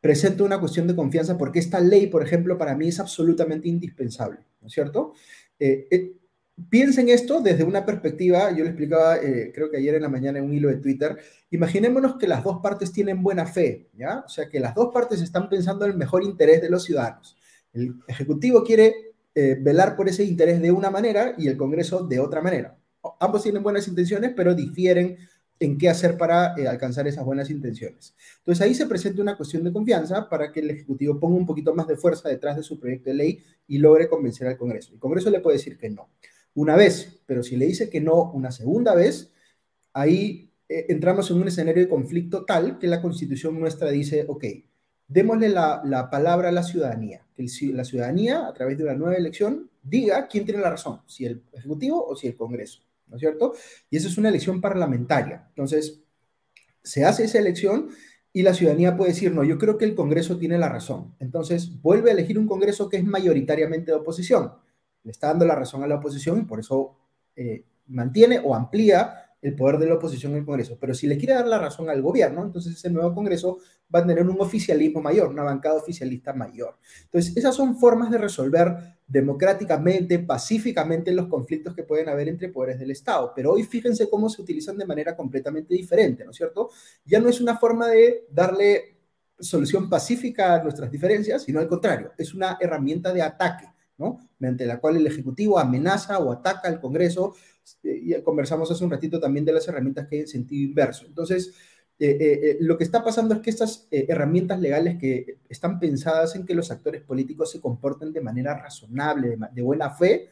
presento 0.01 0.45
una 0.45 0.61
cuestión 0.61 0.87
de 0.87 0.97
confianza 0.97 1.39
porque 1.39 1.61
esta 1.61 1.81
ley, 1.81 2.09
por 2.09 2.23
ejemplo, 2.23 2.59
para 2.59 2.77
mí 2.77 2.89
es 2.89 3.01
absolutamente 3.01 3.69
indispensable, 3.69 4.41
¿no 4.61 4.67
es 4.67 4.73
cierto? 4.73 5.13
Eh, 5.59 5.87
eh, 5.91 6.13
piensen 6.69 7.09
esto 7.09 7.41
desde 7.41 7.65
una 7.65 7.85
perspectiva, 7.85 8.51
yo 8.51 8.65
le 8.65 8.71
explicaba, 8.71 9.17
eh, 9.17 9.53
creo 9.55 9.71
que 9.71 9.79
ayer 9.79 9.95
en 9.95 10.03
la 10.03 10.09
mañana 10.09 10.39
en 10.39 10.45
un 10.45 10.55
hilo 10.55 10.69
de 10.69 10.77
Twitter, 10.77 11.17
imaginémonos 11.51 12.17
que 12.17 12.29
las 12.29 12.45
dos 12.45 12.61
partes 12.63 12.93
tienen 12.93 13.23
buena 13.23 13.47
fe, 13.47 13.89
¿ya? 13.95 14.25
O 14.27 14.29
sea, 14.29 14.49
que 14.49 14.61
las 14.61 14.75
dos 14.75 14.93
partes 14.93 15.21
están 15.21 15.49
pensando 15.49 15.85
en 15.85 15.93
el 15.93 15.97
mejor 15.97 16.23
interés 16.25 16.61
de 16.61 16.71
los 16.71 16.85
ciudadanos. 16.85 17.37
El 17.73 17.95
Ejecutivo 18.07 18.63
quiere 18.65 19.13
eh, 19.35 19.57
velar 19.59 19.97
por 19.97 20.09
ese 20.09 20.25
interés 20.25 20.61
de 20.61 20.71
una 20.71 20.91
manera 20.91 21.35
y 21.39 21.49
el 21.49 21.57
Congreso 21.57 22.07
de 22.07 22.21
otra 22.21 22.43
manera. 22.43 22.77
Ambos 23.19 23.43
tienen 23.43 23.63
buenas 23.63 23.89
intenciones, 23.89 24.33
pero 24.37 24.55
difieren 24.55 25.17
en 25.63 25.79
qué 25.79 25.89
hacer 25.89 26.17
para 26.17 26.55
eh, 26.59 26.67
alcanzar 26.67 27.07
esas 27.07 27.25
buenas 27.25 27.49
intenciones. 27.51 28.15
Entonces 28.39 28.63
ahí 28.63 28.75
se 28.75 28.87
presenta 28.87 29.23
una 29.23 29.37
cuestión 29.37 29.63
de 29.63 29.73
confianza 29.73 30.29
para 30.29 30.51
que 30.51 30.61
el 30.61 30.71
Ejecutivo 30.71 31.19
ponga 31.21 31.37
un 31.37 31.47
poquito 31.47 31.75
más 31.75 31.87
de 31.87 31.97
fuerza 31.97 32.29
detrás 32.29 32.57
de 32.57 32.63
su 32.63 32.81
proyecto 32.81 33.11
de 33.11 33.15
ley 33.15 33.45
y 33.69 33.79
logre 33.79 34.09
convencer 34.09 34.49
al 34.49 34.57
Congreso. 34.57 34.93
El 34.93 34.99
Congreso 34.99 35.31
le 35.31 35.41
puede 35.41 35.59
decir 35.59 35.79
que 35.79 35.89
no, 35.89 36.09
una 36.55 36.77
vez, 36.77 37.23
pero 37.27 37.43
si 37.43 37.57
le 37.57 37.67
dice 37.67 37.89
que 37.89 38.01
no 38.01 38.33
una 38.33 38.51
segunda 38.51 38.95
vez, 38.95 39.33
ahí 39.93 40.51
eh, 40.69 40.87
entramos 40.89 41.31
en 41.31 41.37
un 41.37 41.49
escenario 41.49 41.83
de 41.83 41.89
conflicto 41.89 42.45
tal 42.45 42.79
que 42.79 42.89
la 42.89 43.01
Constitución 43.01 43.59
nuestra 43.61 43.91
dice, 43.91 44.25
ok, 44.27 44.45
démosle 45.07 45.49
la, 45.49 45.81
la 45.85 46.11
palabra 46.11 46.49
a 46.49 46.53
la 46.53 46.63
ciudadanía, 46.63 47.25
que 47.37 47.45
el, 47.45 47.77
la 47.77 47.85
ciudadanía, 47.85 48.49
a 48.49 48.53
través 48.53 48.79
de 48.79 48.85
una 48.85 48.95
nueva 48.95 49.15
elección, 49.15 49.71
diga 49.83 50.27
quién 50.27 50.45
tiene 50.45 50.61
la 50.61 50.71
razón, 50.71 51.03
si 51.07 51.25
el 51.25 51.43
Ejecutivo 51.53 52.05
o 52.05 52.17
si 52.17 52.27
el 52.27 52.37
Congreso. 52.37 52.81
¿No 53.07 53.17
es 53.17 53.21
cierto? 53.21 53.55
Y 53.91 53.97
esa 53.97 54.09
es 54.09 54.19
una 54.19 54.29
elección 54.29 54.61
parlamentaria. 54.61 55.47
Entonces, 55.49 56.03
se 56.83 57.05
hace 57.05 57.25
esa 57.25 57.39
elección 57.39 57.91
y 58.33 58.43
la 58.43 58.55
ciudadanía 58.55 58.97
puede 58.97 59.13
decir, 59.13 59.33
no, 59.33 59.45
yo 59.45 59.59
creo 59.59 59.77
que 59.77 59.85
el 59.85 59.95
Congreso 59.95 60.39
tiene 60.39 60.59
la 60.59 60.69
razón. 60.69 61.15
Entonces, 61.19 61.81
vuelve 61.83 62.11
a 62.11 62.15
elegir 62.15 62.39
un 62.39 62.47
Congreso 62.47 62.89
que 62.89 62.97
es 62.97 63.05
mayoritariamente 63.05 63.91
de 63.91 63.99
oposición. 63.99 64.53
Le 65.05 65.11
está 65.11 65.29
dando 65.29 65.45
la 65.45 65.55
razón 65.55 65.83
a 65.83 65.87
la 65.87 65.97
oposición 65.97 66.41
y 66.41 66.45
por 66.45 66.61
eso 66.61 66.97
eh, 67.37 67.65
mantiene 67.87 68.41
o 68.43 68.55
amplía 68.55 69.22
el 69.43 69.57
poder 69.57 69.79
de 69.79 69.87
la 69.89 69.95
oposición 69.95 70.33
en 70.33 70.39
el 70.39 70.45
Congreso. 70.45 70.79
Pero 70.81 70.95
si 70.95 71.07
le 71.07 71.19
quiere 71.19 71.35
dar 71.35 71.49
la 71.49 71.59
razón 71.59 71.91
al 71.91 72.01
gobierno, 72.01 72.43
entonces 72.43 72.75
ese 72.75 72.89
nuevo 72.91 73.13
Congreso 73.13 73.59
va 73.95 73.99
a 73.99 74.07
tener 74.07 74.27
un 74.27 74.41
oficialismo 74.41 75.03
mayor, 75.03 75.29
una 75.29 75.43
bancada 75.43 75.75
oficialista 75.75 76.33
mayor. 76.33 76.79
Entonces, 77.05 77.37
esas 77.37 77.55
son 77.55 77.77
formas 77.77 78.11
de 78.11 78.19
resolver 78.19 78.75
democráticamente, 79.07 80.21
pacíficamente 80.21 81.13
los 81.13 81.27
conflictos 81.27 81.75
que 81.75 81.83
pueden 81.83 82.09
haber 82.09 82.29
entre 82.29 82.49
poderes 82.49 82.79
del 82.79 82.93
Estado. 82.93 83.33
Pero 83.35 83.53
hoy 83.53 83.65
fíjense 83.65 84.09
cómo 84.09 84.31
se 84.31 84.41
utilizan 84.41 84.79
de 84.79 84.87
manera 84.87 85.15
completamente 85.15 85.75
diferente, 85.75 86.25
¿no 86.25 86.31
es 86.31 86.37
cierto? 86.37 86.71
Ya 87.05 87.21
no 87.21 87.29
es 87.29 87.41
una 87.41 87.59
forma 87.59 87.89
de 87.89 88.27
darle 88.31 88.97
solución 89.39 89.91
pacífica 89.91 90.55
a 90.55 90.63
nuestras 90.63 90.91
diferencias, 90.91 91.43
sino 91.43 91.59
al 91.61 91.69
contrario, 91.69 92.13
es 92.17 92.33
una 92.33 92.57
herramienta 92.61 93.13
de 93.13 93.23
ataque, 93.23 93.67
¿no? 93.99 94.21
Mediante 94.39 94.67
la 94.67 94.79
cual 94.79 94.97
el 94.97 95.07
Ejecutivo 95.07 95.59
amenaza 95.59 96.19
o 96.21 96.33
ataca 96.33 96.69
al 96.69 96.81
Congreso. 96.81 97.35
Eh, 97.83 98.01
y 98.03 98.23
conversamos 98.23 98.71
hace 98.71 98.85
un 98.85 98.91
ratito 98.91 99.21
también 99.21 99.45
de 99.45 99.53
las 99.53 99.67
herramientas 99.69 100.09
que 100.09 100.17
hay 100.17 100.21
en 100.23 100.29
sentido 100.29 100.69
inverso. 100.69 101.07
Entonces, 101.07 101.55
eh, 101.99 102.17
eh, 102.21 102.57
lo 102.61 102.77
que 102.77 102.85
está 102.85 103.05
pasando 103.05 103.35
es 103.35 103.41
que 103.41 103.51
estas 103.51 103.87
herramientas 103.91 104.61
legales 104.61 104.99
que 104.99 105.39
están 105.49 105.79
pensadas 105.79 106.35
en 106.35 106.45
que 106.45 106.55
los 106.55 106.71
actores 106.71 107.03
políticos 107.03 107.51
se 107.51 107.61
comporten 107.61 108.13
de 108.13 108.21
manera 108.21 108.59
razonable, 108.59 109.37
de 109.53 109.63
buena 109.63 109.91
fe, 109.91 110.29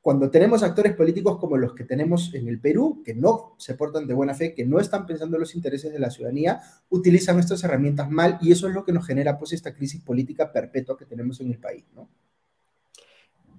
cuando 0.00 0.30
tenemos 0.30 0.62
actores 0.62 0.94
políticos 0.94 1.38
como 1.38 1.58
los 1.58 1.74
que 1.74 1.84
tenemos 1.84 2.32
en 2.32 2.48
el 2.48 2.58
Perú, 2.58 3.02
que 3.04 3.14
no 3.14 3.54
se 3.58 3.74
portan 3.74 4.06
de 4.06 4.14
buena 4.14 4.32
fe, 4.32 4.54
que 4.54 4.64
no 4.64 4.80
están 4.80 5.06
pensando 5.06 5.36
en 5.36 5.40
los 5.40 5.54
intereses 5.54 5.92
de 5.92 5.98
la 5.98 6.10
ciudadanía, 6.10 6.62
utilizan 6.88 7.38
estas 7.38 7.62
herramientas 7.64 8.10
mal 8.10 8.38
y 8.40 8.50
eso 8.50 8.66
es 8.66 8.74
lo 8.74 8.84
que 8.84 8.92
nos 8.92 9.06
genera 9.06 9.38
pues 9.38 9.52
esta 9.52 9.74
crisis 9.74 10.00
política 10.00 10.52
perpetua 10.52 10.96
que 10.96 11.04
tenemos 11.04 11.38
en 11.42 11.50
el 11.50 11.58
país, 11.58 11.84
¿no? 11.94 12.08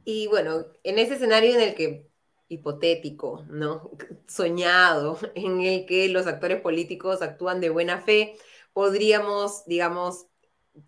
Y 0.03 0.26
bueno, 0.28 0.65
en 0.84 0.97
ese 0.97 1.13
escenario 1.13 1.53
en 1.53 1.61
el 1.61 1.76
que 1.76 2.11
hipotético, 2.52 3.45
¿no? 3.49 3.91
Soñado, 4.28 5.18
en 5.36 5.62
el 5.62 5.86
que 5.86 6.10
los 6.10 6.28
actores 6.28 6.62
políticos 6.62 7.22
actúan 7.22 7.62
de 7.62 7.70
buena 7.70 8.02
fe, 8.02 8.36
podríamos, 8.74 9.66
digamos, 9.66 10.28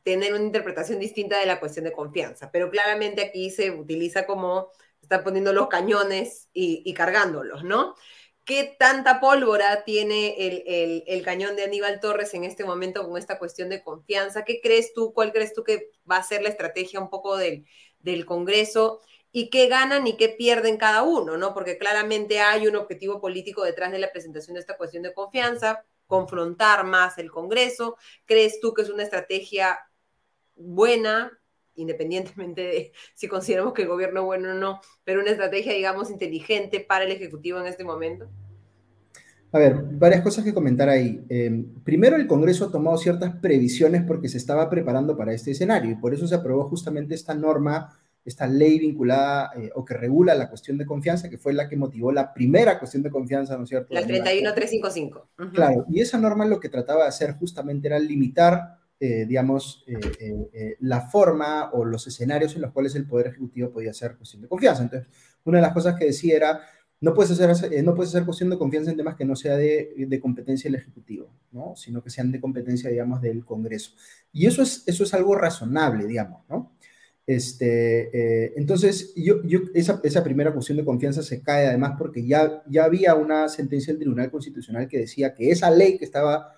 tener 0.03 0.33
una 0.33 0.43
interpretación 0.43 0.99
distinta 0.99 1.39
de 1.39 1.45
la 1.45 1.59
cuestión 1.59 1.85
de 1.85 1.91
confianza, 1.91 2.51
pero 2.51 2.69
claramente 2.69 3.21
aquí 3.21 3.49
se 3.49 3.71
utiliza 3.71 4.25
como 4.25 4.69
está 5.01 5.23
poniendo 5.23 5.51
los 5.51 5.67
cañones 5.67 6.49
y, 6.53 6.93
cargándolos, 6.93 7.63
¿no? 7.65 7.95
¿Qué 8.45 8.75
tanta 8.79 9.19
pólvora 9.19 9.83
tiene 9.83 10.35
el, 11.07 11.23
cañón 11.23 11.55
de 11.57 11.63
Aníbal 11.63 11.99
Torres 11.99 12.33
en 12.33 12.45
este 12.45 12.63
momento 12.63 13.07
con 13.07 13.17
esta 13.17 13.37
cuestión 13.37 13.69
de 13.69 13.83
confianza? 13.83 14.45
¿Qué 14.45 14.61
crees 14.61 14.93
tú? 14.93 15.13
¿Cuál 15.13 15.33
crees 15.33 15.53
tú 15.53 15.63
que 15.63 15.91
va 16.09 16.17
a 16.17 16.23
ser 16.23 16.41
la 16.41 16.49
estrategia 16.49 16.99
un 17.01 17.09
poco 17.09 17.37
del 17.37 18.25
Congreso? 18.25 19.01
¿Y 19.33 19.49
qué 19.49 19.67
ganan 19.67 20.07
y 20.07 20.15
qué 20.15 20.29
pierden 20.29 20.77
cada 20.77 21.03
uno? 21.03 21.35
¿no? 21.35 21.53
Porque 21.53 21.77
claramente 21.77 22.39
hay 22.39 22.67
un 22.67 22.77
objetivo 22.77 23.19
político 23.19 23.65
detrás 23.65 23.91
de 23.91 23.99
la 23.99 24.11
presentación 24.11 24.53
de 24.53 24.61
esta 24.61 24.77
cuestión 24.77 25.03
de 25.03 25.13
confianza, 25.13 25.83
confrontar 26.07 26.85
más 26.85 27.17
el 27.17 27.31
Congreso. 27.31 27.97
¿Crees 28.25 28.61
tú 28.61 28.73
que 28.73 28.83
es 28.83 28.89
una 28.89 29.03
estrategia 29.03 29.79
buena 30.55 31.37
independientemente 31.75 32.61
de 32.61 32.91
si 33.15 33.27
consideramos 33.27 33.73
que 33.73 33.81
el 33.81 33.87
gobierno 33.87 34.21
es 34.21 34.25
bueno 34.25 34.51
o 34.51 34.53
no, 34.53 34.81
pero 35.03 35.21
una 35.21 35.31
estrategia, 35.31 35.73
digamos, 35.73 36.09
inteligente 36.11 36.79
para 36.79 37.05
el 37.05 37.11
Ejecutivo 37.11 37.59
en 37.59 37.67
este 37.67 37.83
momento? 37.83 38.29
A 39.51 39.59
ver, 39.59 39.83
varias 39.83 40.21
cosas 40.21 40.43
que 40.43 40.53
comentar 40.53 40.89
ahí. 40.89 41.23
Eh, 41.29 41.65
primero, 41.83 42.15
el 42.15 42.25
Congreso 42.25 42.65
ha 42.65 42.71
tomado 42.71 42.97
ciertas 42.97 43.35
previsiones 43.35 44.03
porque 44.03 44.27
se 44.27 44.37
estaba 44.37 44.67
preparando 44.67 45.15
para 45.15 45.33
este 45.33 45.51
escenario 45.51 45.91
y 45.91 45.95
por 45.95 46.13
eso 46.13 46.27
se 46.27 46.33
aprobó 46.33 46.67
justamente 46.67 47.13
esta 47.13 47.35
norma, 47.35 47.99
esta 48.25 48.47
ley 48.47 48.79
vinculada 48.79 49.51
eh, 49.55 49.69
o 49.75 49.83
que 49.83 49.93
regula 49.93 50.33
la 50.35 50.49
cuestión 50.49 50.77
de 50.77 50.85
confianza, 50.85 51.29
que 51.29 51.37
fue 51.37 51.53
la 51.53 51.67
que 51.67 51.75
motivó 51.75 52.11
la 52.11 52.33
primera 52.33 52.79
cuestión 52.79 53.03
de 53.03 53.09
confianza, 53.09 53.57
¿no 53.57 53.63
es 53.63 53.69
cierto? 53.69 53.93
La 53.93 54.05
31355. 54.05 55.29
Claro, 55.53 55.85
y 55.89 55.99
esa 55.99 56.17
norma 56.17 56.45
lo 56.45 56.59
que 56.59 56.69
trataba 56.69 57.03
de 57.03 57.09
hacer 57.09 57.33
justamente 57.33 57.87
era 57.87 57.99
limitar 57.99 58.83
eh, 59.05 59.25
digamos, 59.25 59.83
eh, 59.85 59.99
eh, 60.53 60.77
la 60.79 61.01
forma 61.01 61.71
o 61.73 61.83
los 61.83 62.07
escenarios 62.07 62.55
en 62.55 62.61
los 62.61 62.71
cuales 62.71 62.95
el 62.95 63.05
Poder 63.05 63.27
Ejecutivo 63.27 63.69
podía 63.69 63.91
hacer 63.91 64.15
cuestión 64.15 64.43
de 64.43 64.47
confianza. 64.47 64.83
Entonces, 64.83 65.09
una 65.43 65.57
de 65.57 65.61
las 65.61 65.73
cosas 65.73 65.99
que 65.99 66.05
decía 66.05 66.37
era, 66.37 66.61
no 67.01 67.13
puedes 67.13 67.37
hacer, 67.37 67.83
no 67.83 67.95
puedes 67.95 68.11
hacer 68.11 68.23
cuestión 68.23 68.49
de 68.49 68.57
confianza 68.57 68.91
en 68.91 68.95
temas 68.95 69.17
que 69.17 69.25
no 69.25 69.35
sea 69.35 69.57
de, 69.57 69.93
de, 70.07 70.19
competencia 70.21 70.71
del 70.71 70.79
Ejecutivo, 70.79 71.33
¿no? 71.51 71.75
sino 71.75 72.01
que 72.01 72.09
sean 72.09 72.31
de 72.31 72.39
competencia, 72.39 72.89
digamos, 72.89 73.21
del 73.21 73.43
Congreso. 73.43 73.91
Y 74.31 74.45
eso 74.45 74.61
es, 74.61 74.83
eso 74.87 75.03
es 75.03 75.13
algo 75.13 75.35
razonable, 75.35 76.05
digamos, 76.05 76.43
¿no? 76.47 76.71
Este, 77.25 78.57
entonces, 78.59 79.13
yo, 79.15 79.41
yo, 79.43 79.59
esa, 79.73 80.01
esa, 80.03 80.23
primera 80.23 80.53
cuestión 80.53 80.77
de 80.77 80.83
confianza 80.83 81.23
se 81.23 81.41
cae 81.41 81.67
además 81.67 81.93
porque 81.97 82.25
ya, 82.25 82.63
ya 82.67 82.83
había 82.83 83.15
una 83.15 83.47
sentencia 83.47 83.93
del 83.93 83.99
Tribunal 84.01 84.29
Constitucional 84.29 84.87
que 84.89 84.99
decía 84.99 85.33
que 85.33 85.49
esa 85.51 85.71
ley 85.71 85.97
que 85.97 86.05
estaba 86.05 86.53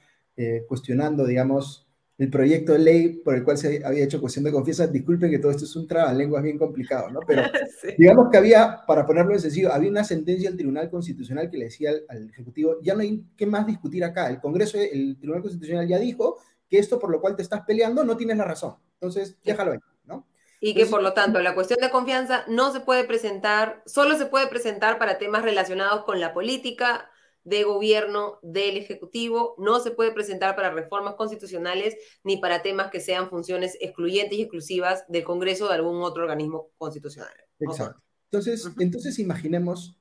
cuestionando, 0.67 1.25
digamos, 1.25 1.85
el 2.17 2.29
proyecto 2.29 2.73
de 2.73 2.79
ley 2.79 3.09
por 3.17 3.35
el 3.35 3.43
cual 3.43 3.57
se 3.57 3.83
había 3.83 4.03
hecho 4.03 4.21
cuestión 4.21 4.45
de 4.45 4.51
confianza. 4.51 4.87
Disculpen 4.87 5.29
que 5.29 5.39
todo 5.39 5.51
esto 5.51 5.65
es 5.65 5.75
un 5.75 5.87
trabalenguas 5.87 6.43
bien 6.43 6.57
complicado, 6.57 7.09
¿no? 7.09 7.19
Pero 7.27 7.43
digamos 7.97 8.29
que 8.31 8.37
había, 8.37 8.81
para 8.87 9.05
ponerlo 9.05 9.33
en 9.33 9.39
sencillo, 9.39 9.73
había 9.73 9.89
una 9.89 10.03
sentencia 10.03 10.49
del 10.49 10.57
Tribunal 10.57 10.89
Constitucional 10.89 11.49
que 11.49 11.57
le 11.57 11.65
decía 11.65 11.91
al, 12.07 12.29
Ejecutivo, 12.29 12.77
ya 12.81 12.93
no 12.93 13.01
hay 13.01 13.25
qué 13.35 13.45
más 13.45 13.67
discutir 13.67 14.03
acá. 14.03 14.29
El 14.29 14.39
Congreso, 14.39 14.77
el 14.77 15.17
Tribunal 15.17 15.41
Constitucional 15.41 15.87
ya 15.87 15.99
dijo 15.99 16.37
que 16.69 16.79
esto 16.79 16.99
por 16.99 17.11
lo 17.11 17.19
cual 17.19 17.35
te 17.35 17.41
estás 17.41 17.61
peleando 17.65 18.03
no 18.03 18.15
tienes 18.15 18.37
la 18.37 18.45
razón. 18.45 18.75
Entonces, 18.93 19.37
déjalo 19.43 19.73
ahí, 19.73 19.79
¿no? 20.05 20.25
Y 20.65 20.73
que 20.73 20.85
por 20.87 21.03
lo 21.03 21.13
tanto 21.13 21.39
la 21.41 21.53
cuestión 21.53 21.79
de 21.79 21.91
confianza 21.91 22.43
no 22.47 22.73
se 22.73 22.79
puede 22.79 23.03
presentar, 23.03 23.83
solo 23.85 24.17
se 24.17 24.25
puede 24.25 24.47
presentar 24.47 24.97
para 24.97 25.19
temas 25.19 25.43
relacionados 25.43 26.05
con 26.05 26.19
la 26.19 26.33
política, 26.33 27.09
de 27.45 27.63
gobierno 27.63 28.39
del 28.41 28.75
Ejecutivo, 28.75 29.55
no 29.59 29.79
se 29.79 29.91
puede 29.91 30.11
presentar 30.11 30.55
para 30.55 30.71
reformas 30.71 31.13
constitucionales 31.13 31.95
ni 32.23 32.37
para 32.37 32.63
temas 32.63 32.89
que 32.89 32.99
sean 32.99 33.29
funciones 33.29 33.77
excluyentes 33.79 34.37
y 34.37 34.41
exclusivas 34.41 35.05
del 35.07 35.23
Congreso 35.23 35.65
o 35.65 35.67
de 35.69 35.75
algún 35.75 36.01
otro 36.01 36.23
organismo 36.23 36.71
constitucional. 36.77 37.31
Exacto. 37.59 38.01
Entonces, 38.31 38.67
entonces 38.79 39.19
imaginemos, 39.19 39.95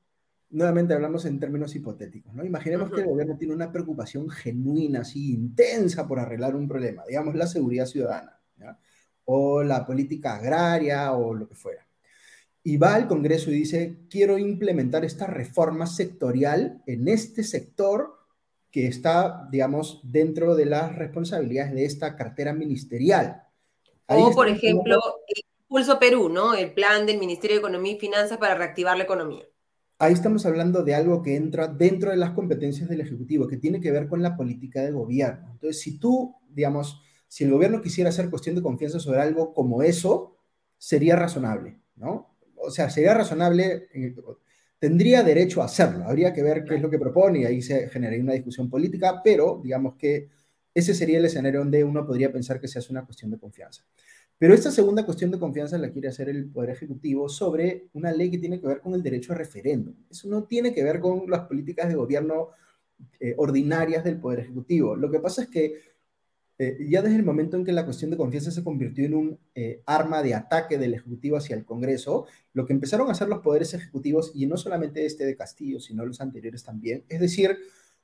nuevamente 0.49 0.95
hablamos 0.95 1.27
en 1.27 1.39
términos 1.39 1.75
hipotéticos, 1.77 2.33
¿no? 2.33 2.47
Imaginemos 2.47 2.91
que 2.91 3.03
el 3.03 3.09
gobierno 3.09 3.37
tiene 3.37 3.55
una 3.55 3.71
preocupación 3.71 4.31
genuina, 4.31 5.01
así 5.01 5.35
intensa 5.35 6.09
por 6.09 6.19
arreglar 6.19 6.57
un 6.57 6.67
problema, 6.67 7.05
digamos 7.07 7.35
la 7.35 7.47
seguridad 7.47 7.85
ciudadana, 7.85 8.41
o 9.25 9.62
la 9.62 9.87
política 9.87 10.37
agraria 10.37 11.12
o 11.12 11.35
lo 11.35 11.49
que 11.49 11.55
fuera 11.55 11.85
y 12.66 12.79
va 12.79 12.95
al 12.95 13.07
Congreso 13.07 13.51
y 13.51 13.55
dice, 13.55 13.99
quiero 14.09 14.39
implementar 14.39 15.05
esta 15.05 15.27
reforma 15.27 15.87
sectorial 15.87 16.83
en 16.87 17.09
este 17.09 17.45
sector 17.45 18.14
que 18.70 18.87
está, 18.87 19.47
digamos, 19.53 20.01
dentro 20.03 20.57
de 20.57 20.64
las 20.64 20.97
responsabilidades 20.97 21.75
de 21.75 21.85
esta 21.85 22.16
cartera 22.16 22.55
ministerial. 22.55 23.43
o, 24.07 24.33
por 24.33 24.49
ejemplo, 24.49 24.99
el 25.29 25.43
Pulso 25.68 25.99
Perú, 25.99 26.31
¿no? 26.31 26.55
El 26.55 26.72
plan 26.72 27.05
del 27.05 27.18
Ministerio 27.18 27.57
de 27.57 27.61
Economía 27.61 27.93
y 27.93 27.99
Finanzas 27.99 28.39
para 28.39 28.55
reactivar 28.55 28.97
la 28.97 29.05
economía. 29.05 29.45
Ahí 29.99 30.14
estamos 30.14 30.47
hablando 30.47 30.83
de 30.83 30.95
algo 30.95 31.22
que 31.22 31.37
entra 31.37 31.68
dentro 31.68 32.11
de 32.11 32.16
las 32.16 32.31
competencias 32.31 32.89
del 32.89 33.03
Ejecutivo, 33.03 33.47
que 33.47 33.59
tiene 33.59 33.81
que 33.81 33.93
ver 33.93 34.09
con 34.09 34.22
la 34.22 34.37
política 34.37 34.81
de 34.81 34.91
gobierno. 34.91 35.51
Entonces, 35.53 35.83
si 35.83 35.99
tú, 35.99 36.35
digamos, 36.49 37.04
si 37.35 37.43
el 37.43 37.51
gobierno 37.51 37.80
quisiera 37.80 38.11
hacer 38.11 38.30
cuestión 38.30 38.55
de 38.55 38.62
confianza 38.62 39.01
sobre 39.01 39.20
algo 39.20 39.53
como 39.53 39.82
eso, 39.82 40.37
sería 40.78 41.16
razonable, 41.16 41.80
¿no? 41.97 42.37
o 42.59 42.70
sea, 42.70 42.89
sería 42.89 43.12
razonable, 43.12 43.89
eh, 43.93 44.14
tendría 44.78 45.24
derecho 45.24 45.61
a 45.61 45.64
hacerlo, 45.64 46.05
habría 46.05 46.32
que 46.32 46.45
ver 46.45 46.62
qué 46.62 46.76
es 46.76 46.80
lo 46.80 46.89
que 46.89 46.97
propone 46.97 47.41
y 47.41 47.45
ahí 47.45 47.61
se 47.61 47.89
generaría 47.89 48.22
una 48.22 48.35
discusión 48.35 48.70
política, 48.70 49.20
pero 49.24 49.61
digamos 49.61 49.97
que 49.97 50.28
ese 50.72 50.95
sería 50.95 51.18
el 51.18 51.24
escenario 51.24 51.59
donde 51.59 51.82
uno 51.82 52.07
podría 52.07 52.30
pensar 52.30 52.61
que 52.61 52.68
se 52.68 52.78
hace 52.78 52.93
una 52.93 53.05
cuestión 53.05 53.32
de 53.32 53.39
confianza. 53.41 53.85
Pero 54.39 54.55
esta 54.55 54.70
segunda 54.70 55.05
cuestión 55.05 55.32
de 55.32 55.41
confianza 55.41 55.76
la 55.76 55.91
quiere 55.91 56.07
hacer 56.07 56.28
el 56.28 56.49
Poder 56.49 56.70
Ejecutivo 56.70 57.28
sobre 57.28 57.89
una 57.95 58.12
ley 58.12 58.30
que 58.30 58.39
tiene 58.39 58.61
que 58.61 58.68
ver 58.68 58.80
con 58.80 58.95
el 58.95 59.03
derecho 59.03 59.32
a 59.32 59.37
referéndum. 59.37 59.97
Eso 60.09 60.28
no 60.28 60.45
tiene 60.45 60.72
que 60.72 60.85
ver 60.85 61.01
con 61.01 61.28
las 61.28 61.49
políticas 61.49 61.89
de 61.89 61.97
gobierno 61.97 62.51
eh, 63.18 63.35
ordinarias 63.37 64.05
del 64.05 64.20
Poder 64.20 64.39
Ejecutivo. 64.39 64.95
Lo 64.95 65.11
que 65.11 65.18
pasa 65.18 65.43
es 65.43 65.49
que 65.49 65.93
eh, 66.59 66.79
ya 66.89 67.03
desde 67.03 67.17
el 67.17 67.25
momento 67.25 67.57
en 67.57 67.65
que 67.65 67.73
la 67.73 67.85
cuestión 67.85 68.11
de 68.11 68.17
confianza 68.17 68.51
se 68.51 68.63
convirtió 68.63 69.05
en 69.05 69.15
un 69.15 69.39
eh, 69.55 69.83
arma 69.87 70.23
de 70.23 70.35
ataque 70.35 70.79
del 70.79 70.95
Ejecutivo 70.95 71.37
hacia 71.37 71.57
el 71.57 71.65
Congreso, 71.65 72.27
lo 72.53 72.65
que 72.65 72.73
empezaron 72.73 73.09
a 73.09 73.13
hacer 73.13 73.29
los 73.29 73.41
poderes 73.41 73.75
ejecutivos, 73.75 74.31
y 74.35 74.47
no 74.47 74.57
solamente 74.57 75.05
este 75.05 75.25
de 75.25 75.37
Castillo, 75.37 75.81
sino 75.81 76.07
los 76.07 76.21
anteriores 76.21 76.63
también, 76.63 77.05
es 77.09 77.21
decir, 77.21 77.59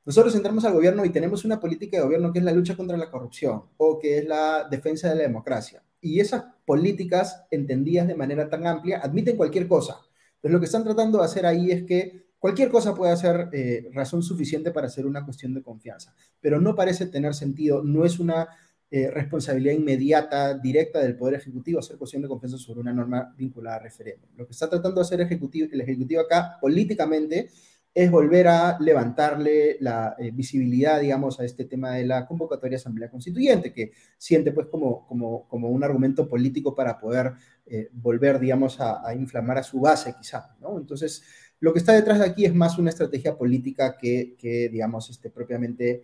nosotros 0.04 0.34
entramos 0.34 0.64
al 0.64 0.72
gobierno 0.72 1.04
y 1.04 1.10
tenemos 1.10 1.44
una 1.44 1.60
política 1.60 1.98
de 1.98 2.04
gobierno 2.04 2.32
que 2.32 2.38
es 2.38 2.44
la 2.44 2.52
lucha 2.52 2.76
contra 2.76 2.96
la 2.96 3.10
corrupción 3.10 3.64
o 3.76 3.98
que 3.98 4.18
es 4.18 4.26
la 4.26 4.66
defensa 4.68 5.10
de 5.10 5.16
la 5.16 5.22
democracia. 5.22 5.84
Y 6.00 6.20
esas 6.20 6.44
políticas, 6.64 7.44
entendidas 7.50 8.08
de 8.08 8.14
manera 8.14 8.48
tan 8.48 8.66
amplia, 8.66 8.98
admiten 9.00 9.36
cualquier 9.36 9.68
cosa. 9.68 10.00
Entonces, 10.36 10.52
lo 10.52 10.58
que 10.58 10.66
están 10.66 10.84
tratando 10.84 11.18
de 11.18 11.26
hacer 11.26 11.44
ahí 11.44 11.70
es 11.70 11.84
que 11.84 12.29
Cualquier 12.40 12.70
cosa 12.70 12.94
puede 12.94 13.16
ser 13.16 13.50
eh, 13.52 13.88
razón 13.92 14.22
suficiente 14.22 14.72
para 14.72 14.88
hacer 14.88 15.06
una 15.06 15.24
cuestión 15.24 15.54
de 15.54 15.62
confianza, 15.62 16.14
pero 16.40 16.60
no 16.60 16.74
parece 16.74 17.06
tener 17.06 17.34
sentido, 17.34 17.84
no 17.84 18.04
es 18.04 18.18
una 18.18 18.48
eh, 18.90 19.08
responsabilidad 19.08 19.74
inmediata, 19.74 20.54
directa 20.54 20.98
del 21.00 21.16
Poder 21.16 21.34
Ejecutivo 21.34 21.78
hacer 21.78 21.98
cuestión 21.98 22.22
de 22.22 22.28
confianza 22.28 22.58
sobre 22.58 22.80
una 22.80 22.92
norma 22.92 23.32
vinculada 23.36 23.76
a 23.76 23.80
referéndum. 23.80 24.30
Lo 24.34 24.46
que 24.46 24.52
está 24.52 24.68
tratando 24.68 24.96
de 24.96 25.02
hacer 25.02 25.20
ejecutivo, 25.20 25.68
el 25.70 25.82
Ejecutivo 25.82 26.22
acá 26.22 26.56
políticamente 26.60 27.50
es 27.92 28.10
volver 28.10 28.46
a 28.48 28.78
levantarle 28.80 29.76
la 29.80 30.14
eh, 30.18 30.30
visibilidad, 30.30 31.00
digamos, 31.00 31.40
a 31.40 31.44
este 31.44 31.64
tema 31.64 31.92
de 31.92 32.06
la 32.06 32.26
convocatoria 32.26 32.76
de 32.76 32.80
Asamblea 32.80 33.10
Constituyente, 33.10 33.72
que 33.72 33.92
siente 34.16 34.52
pues 34.52 34.68
como, 34.68 35.06
como, 35.06 35.46
como 35.48 35.68
un 35.68 35.82
argumento 35.82 36.28
político 36.28 36.74
para 36.74 36.98
poder 36.98 37.32
eh, 37.66 37.88
volver, 37.92 38.38
digamos, 38.38 38.78
a, 38.80 39.14
inflamar 39.14 39.58
a 39.58 39.62
su 39.62 39.80
base 39.80 40.14
quizá, 40.18 40.56
¿no? 40.60 40.78
Entonces, 40.78 41.22
lo 41.60 41.72
que 41.72 41.78
está 41.78 41.92
detrás 41.92 42.18
de 42.18 42.24
aquí 42.24 42.44
es 42.44 42.54
más 42.54 42.78
una 42.78 42.90
estrategia 42.90 43.36
política 43.36 43.96
que, 43.96 44.34
que 44.38 44.68
digamos, 44.70 45.10
este, 45.10 45.30
propiamente 45.30 46.02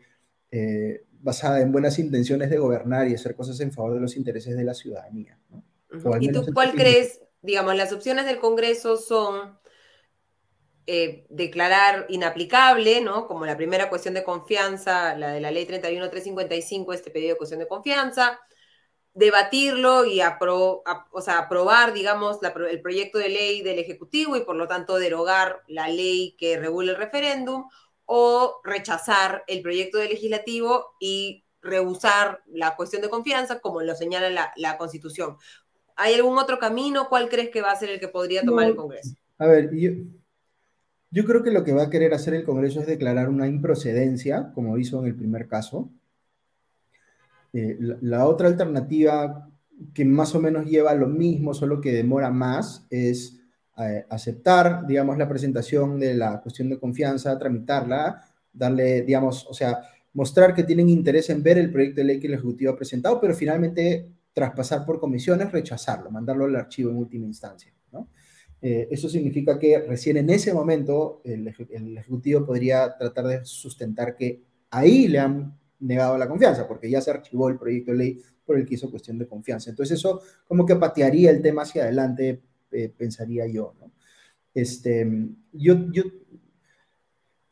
eh, 0.50 1.04
basada 1.20 1.60
en 1.60 1.72
buenas 1.72 1.98
intenciones 1.98 2.50
de 2.50 2.58
gobernar 2.58 3.08
y 3.08 3.14
hacer 3.14 3.34
cosas 3.34 3.58
en 3.60 3.72
favor 3.72 3.94
de 3.94 4.00
los 4.00 4.16
intereses 4.16 4.56
de 4.56 4.64
la 4.64 4.74
ciudadanía. 4.74 5.38
¿no? 5.50 5.64
¿Y 6.20 6.30
tú 6.30 6.44
cuál 6.52 6.72
crees, 6.72 7.20
digamos, 7.42 7.74
las 7.74 7.92
opciones 7.92 8.26
del 8.26 8.38
Congreso 8.38 8.96
son 8.96 9.58
eh, 10.86 11.26
declarar 11.30 12.06
inaplicable, 12.08 13.00
¿no? 13.00 13.26
Como 13.26 13.46
la 13.46 13.56
primera 13.56 13.88
cuestión 13.88 14.14
de 14.14 14.22
confianza, 14.22 15.16
la 15.16 15.32
de 15.32 15.40
la 15.40 15.50
ley 15.50 15.64
31355, 15.64 16.92
este 16.92 17.10
pedido 17.10 17.30
de 17.30 17.38
cuestión 17.38 17.60
de 17.60 17.66
confianza, 17.66 18.38
debatirlo 19.16 20.04
y 20.04 20.20
o 20.20 21.20
sea, 21.20 21.38
aprobar, 21.38 21.92
digamos, 21.92 22.38
el 22.70 22.80
proyecto 22.80 23.18
de 23.18 23.30
ley 23.30 23.62
del 23.62 23.78
Ejecutivo 23.78 24.36
y 24.36 24.44
por 24.44 24.56
lo 24.56 24.68
tanto 24.68 24.96
derogar 24.96 25.62
la 25.66 25.88
ley 25.88 26.36
que 26.38 26.58
regula 26.58 26.92
el 26.92 26.98
referéndum, 26.98 27.68
o 28.06 28.60
rechazar 28.62 29.42
el 29.48 29.62
proyecto 29.62 29.98
de 29.98 30.08
legislativo 30.08 30.94
y 31.00 31.44
rehusar 31.60 32.42
la 32.46 32.76
cuestión 32.76 33.02
de 33.02 33.08
confianza, 33.08 33.58
como 33.58 33.82
lo 33.82 33.96
señala 33.96 34.30
la, 34.30 34.52
la 34.56 34.78
Constitución. 34.78 35.36
¿Hay 35.96 36.14
algún 36.14 36.38
otro 36.38 36.58
camino? 36.58 37.08
¿Cuál 37.08 37.28
crees 37.28 37.50
que 37.50 37.62
va 37.62 37.72
a 37.72 37.76
ser 37.76 37.90
el 37.90 37.98
que 37.98 38.08
podría 38.08 38.42
tomar 38.42 38.66
el 38.66 38.76
Congreso? 38.76 39.16
A 39.38 39.46
ver, 39.46 39.74
yo, 39.74 39.90
yo 41.10 41.24
creo 41.24 41.42
que 41.42 41.50
lo 41.50 41.64
que 41.64 41.72
va 41.72 41.84
a 41.84 41.90
querer 41.90 42.14
hacer 42.14 42.34
el 42.34 42.44
Congreso 42.44 42.80
es 42.80 42.86
declarar 42.86 43.28
una 43.28 43.48
improcedencia, 43.48 44.52
como 44.54 44.78
hizo 44.78 45.00
en 45.00 45.06
el 45.06 45.16
primer 45.16 45.48
caso. 45.48 45.90
Eh, 47.58 47.78
la, 48.02 48.26
otra 48.26 48.48
alternativa 48.48 49.48
que 49.94 50.04
más 50.04 50.34
o 50.34 50.40
menos 50.42 50.66
lleva 50.66 50.92
lo 50.94 51.08
mismo, 51.08 51.54
solo 51.54 51.80
que 51.80 51.90
demora 51.90 52.30
más, 52.30 52.86
es 52.90 53.40
eh, 53.78 54.04
aceptar, 54.10 54.86
digamos, 54.86 55.16
la 55.16 55.26
presentación 55.26 55.98
de 55.98 56.12
la 56.12 56.42
cuestión 56.42 56.68
de 56.68 56.78
confianza, 56.78 57.38
tramitarla, 57.38 58.22
darle, 58.52 59.00
digamos, 59.00 59.46
o 59.48 59.54
sea, 59.54 59.80
mostrar 60.12 60.54
que 60.54 60.64
tienen 60.64 60.90
interés 60.90 61.30
en 61.30 61.42
ver 61.42 61.56
el 61.56 61.72
proyecto 61.72 62.02
de 62.02 62.04
ley 62.04 62.20
que 62.20 62.26
el 62.26 62.34
Ejecutivo 62.34 62.72
ha 62.72 62.76
presentado, 62.76 63.18
pero 63.18 63.34
finalmente 63.34 64.06
traspasar 64.34 64.84
por 64.84 65.00
comisiones, 65.00 65.50
rechazarlo, 65.50 66.10
mandarlo 66.10 66.44
al 66.44 66.56
archivo 66.56 66.90
en 66.90 66.98
última 66.98 67.24
instancia. 67.24 67.72
Eh, 68.60 68.88
eso 68.90 69.08
significa 69.08 69.58
que 69.58 69.78
recién 69.80 70.18
en 70.18 70.28
ese 70.28 70.52
momento 70.52 71.22
el, 71.24 71.48
Ejecutivo 71.48 72.44
podría 72.44 72.98
tratar 72.98 73.26
de 73.26 73.44
sustentar 73.46 74.14
que 74.14 74.42
ahí 74.70 75.08
le 75.08 75.20
han 75.20 75.58
negado 75.80 76.16
la 76.18 76.28
confianza, 76.28 76.66
porque 76.66 76.90
ya 76.90 77.00
se 77.00 77.10
archivó 77.10 77.48
el 77.48 77.58
proyecto 77.58 77.92
de 77.92 77.98
ley 77.98 78.22
por 78.44 78.56
el 78.56 78.66
que 78.66 78.74
hizo 78.74 78.90
cuestión 78.90 79.18
de 79.18 79.26
confianza. 79.26 79.70
Entonces 79.70 79.98
eso 79.98 80.22
como 80.46 80.64
que 80.64 80.76
patearía 80.76 81.30
el 81.30 81.42
tema 81.42 81.62
hacia 81.62 81.84
adelante, 81.84 82.42
eh, 82.72 82.92
pensaría 82.96 83.46
yo. 83.46 83.74
¿no? 83.80 83.92
Este, 84.54 85.06
yo, 85.52 85.90
yo 85.92 86.04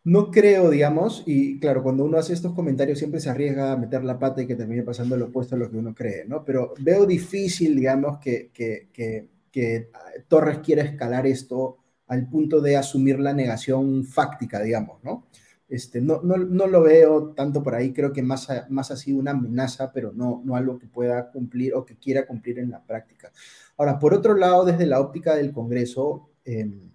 no 0.05 0.31
creo, 0.31 0.71
digamos, 0.71 1.23
y 1.27 1.59
claro, 1.59 1.83
cuando 1.83 2.05
uno 2.05 2.19
hace 2.19 2.33
estos 2.33 2.53
comentarios 2.53 2.99
siempre 2.99 3.21
se 3.21 3.31
arriesga 3.31 3.73
a 3.73 3.77
meter 3.77 4.05
la 4.05 4.19
pata 4.19 4.43
y 4.43 4.47
que 4.47 4.55
termine 4.55 4.83
pasando 4.83 5.17
lo 5.17 5.27
opuesto 5.27 5.55
a 5.55 5.59
lo 5.59 5.71
que 5.71 5.79
uno 5.79 5.95
cree, 5.95 6.25
¿no? 6.27 6.45
Pero 6.45 6.75
veo 6.81 7.07
difícil, 7.07 7.75
digamos, 7.75 8.19
que, 8.19 8.51
que, 8.53 8.89
que 8.93 9.29
que 9.55 9.89
Torres 10.27 10.59
quiera 10.59 10.83
escalar 10.83 11.29
esto 11.29 11.79
al 12.09 12.29
punto 12.29 12.61
de 12.61 12.77
asumir 12.77 13.21
la 13.21 13.33
negación 13.33 14.05
fáctica, 14.05 14.61
digamos, 14.61 14.99
¿no? 15.05 15.29
Este, 15.69 16.01
no, 16.01 16.21
no, 16.23 16.37
no, 16.37 16.67
lo 16.67 16.83
veo 16.83 17.31
tanto 17.31 17.63
por 17.63 17.75
ahí, 17.75 17.93
creo 17.93 18.13
que 18.13 18.23
más 18.23 18.51
ha, 18.51 18.67
más 18.69 18.91
ha 18.91 18.97
sido 18.97 19.19
una 19.19 19.31
amenaza, 19.31 19.93
pero 19.93 20.13
no, 20.13 20.43
no 20.45 20.57
algo 20.57 20.79
que 20.79 20.87
pueda 20.87 21.31
cumplir 21.31 21.75
o 21.75 21.87
que 21.87 21.97
quiera 21.97 22.27
cumplir 22.27 22.59
en 22.59 22.71
la 22.71 22.85
práctica. 22.85 23.33
Ahora, 23.79 23.99
por 23.99 24.13
otro 24.13 24.35
lado, 24.35 24.65
desde 24.65 24.87
la 24.87 25.01
óptica 25.01 25.35
del 25.35 25.53
Congreso, 25.53 26.31
em, 26.45 26.91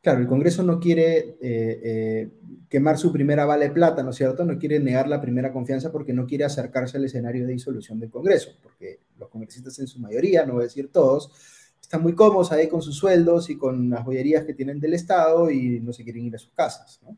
claro, 0.00 0.20
el 0.20 0.28
Congreso 0.28 0.62
no 0.62 0.78
quiere 0.78 1.36
eh, 1.40 1.80
eh, 1.82 2.28
quemar 2.68 2.96
su 2.96 3.12
primera 3.12 3.44
bala 3.44 3.64
de 3.64 3.70
plata, 3.70 4.02
¿no 4.04 4.10
es 4.10 4.16
cierto? 4.16 4.44
No 4.44 4.56
quiere 4.56 4.78
negar 4.78 5.08
la 5.08 5.20
primera 5.20 5.52
confianza 5.52 5.90
porque 5.90 6.12
no 6.12 6.26
quiere 6.26 6.44
acercarse 6.44 6.96
al 6.96 7.04
escenario 7.04 7.44
de 7.44 7.54
disolución 7.54 7.98
del 7.98 8.10
Congreso, 8.10 8.52
porque 8.62 9.00
los 9.18 9.28
congresistas 9.28 9.78
en 9.80 9.88
su 9.88 9.98
mayoría, 9.98 10.46
no 10.46 10.54
voy 10.54 10.62
a 10.62 10.64
decir 10.64 10.90
todos, 10.92 11.32
están 11.80 12.02
muy 12.02 12.14
cómodos 12.14 12.52
ahí 12.52 12.68
con 12.68 12.82
sus 12.82 12.96
sueldos 12.96 13.50
y 13.50 13.58
con 13.58 13.90
las 13.90 14.04
joyerías 14.04 14.44
que 14.44 14.54
tienen 14.54 14.78
del 14.78 14.94
Estado 14.94 15.50
y 15.50 15.80
no 15.80 15.92
se 15.92 16.04
quieren 16.04 16.24
ir 16.24 16.36
a 16.36 16.38
sus 16.38 16.52
casas. 16.52 17.00
¿no? 17.02 17.16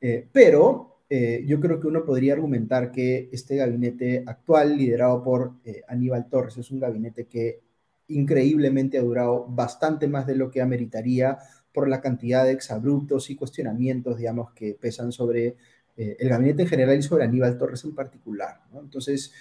Eh, 0.00 0.28
pero 0.32 1.00
eh, 1.10 1.44
yo 1.46 1.58
creo 1.60 1.80
que 1.80 1.88
uno 1.88 2.04
podría 2.04 2.34
argumentar 2.34 2.92
que 2.92 3.28
este 3.32 3.56
gabinete 3.56 4.22
actual, 4.26 4.76
liderado 4.76 5.22
por 5.22 5.54
eh, 5.64 5.82
Aníbal 5.88 6.28
Torres, 6.28 6.56
es 6.58 6.70
un 6.70 6.80
gabinete 6.80 7.26
que 7.26 7.60
increíblemente 8.08 8.98
ha 8.98 9.02
durado 9.02 9.46
bastante 9.48 10.06
más 10.08 10.26
de 10.26 10.36
lo 10.36 10.50
que 10.50 10.62
ameritaría 10.62 11.38
por 11.72 11.88
la 11.88 12.00
cantidad 12.00 12.44
de 12.44 12.52
exabruptos 12.52 13.30
y 13.30 13.36
cuestionamientos, 13.36 14.18
digamos, 14.18 14.52
que 14.52 14.74
pesan 14.74 15.12
sobre 15.12 15.56
el 15.96 16.28
gabinete 16.28 16.62
en 16.62 16.68
general 16.68 16.96
y 16.96 17.02
sobre 17.02 17.24
Aníbal 17.24 17.58
Torres 17.58 17.84
en 17.84 17.92
particular. 17.92 18.60
Entonces, 18.72 19.32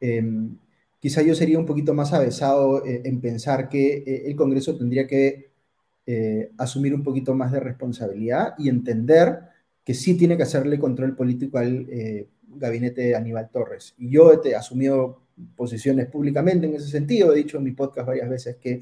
em, 0.00 0.56
quizá 0.98 1.20
yo 1.20 1.34
sería 1.34 1.58
un 1.58 1.66
poquito 1.66 1.92
más 1.92 2.12
avesado 2.14 2.82
en 2.86 3.20
pensar 3.20 3.68
que 3.68 4.22
el 4.26 4.34
Congreso 4.34 4.76
tendría 4.76 5.06
que 5.06 5.50
asumir 6.56 6.94
un 6.94 7.02
poquito 7.02 7.34
más 7.34 7.52
de 7.52 7.60
responsabilidad 7.60 8.54
y 8.58 8.70
entender 8.70 9.40
que 9.86 9.94
sí 9.94 10.16
tiene 10.18 10.36
que 10.36 10.42
hacerle 10.42 10.80
control 10.80 11.14
político 11.14 11.58
al 11.58 11.86
gabinete 12.48 13.02
de 13.02 13.14
Aníbal 13.14 13.50
Torres. 13.50 13.94
Y 13.96 14.10
yo 14.10 14.42
he 14.44 14.56
asumido 14.56 15.22
posiciones 15.54 16.08
públicamente 16.08 16.66
en 16.66 16.74
ese 16.74 16.88
sentido, 16.88 17.32
he 17.32 17.36
dicho 17.36 17.58
en 17.58 17.62
mi 17.62 17.70
podcast 17.70 18.08
varias 18.08 18.28
veces 18.28 18.56
que 18.56 18.80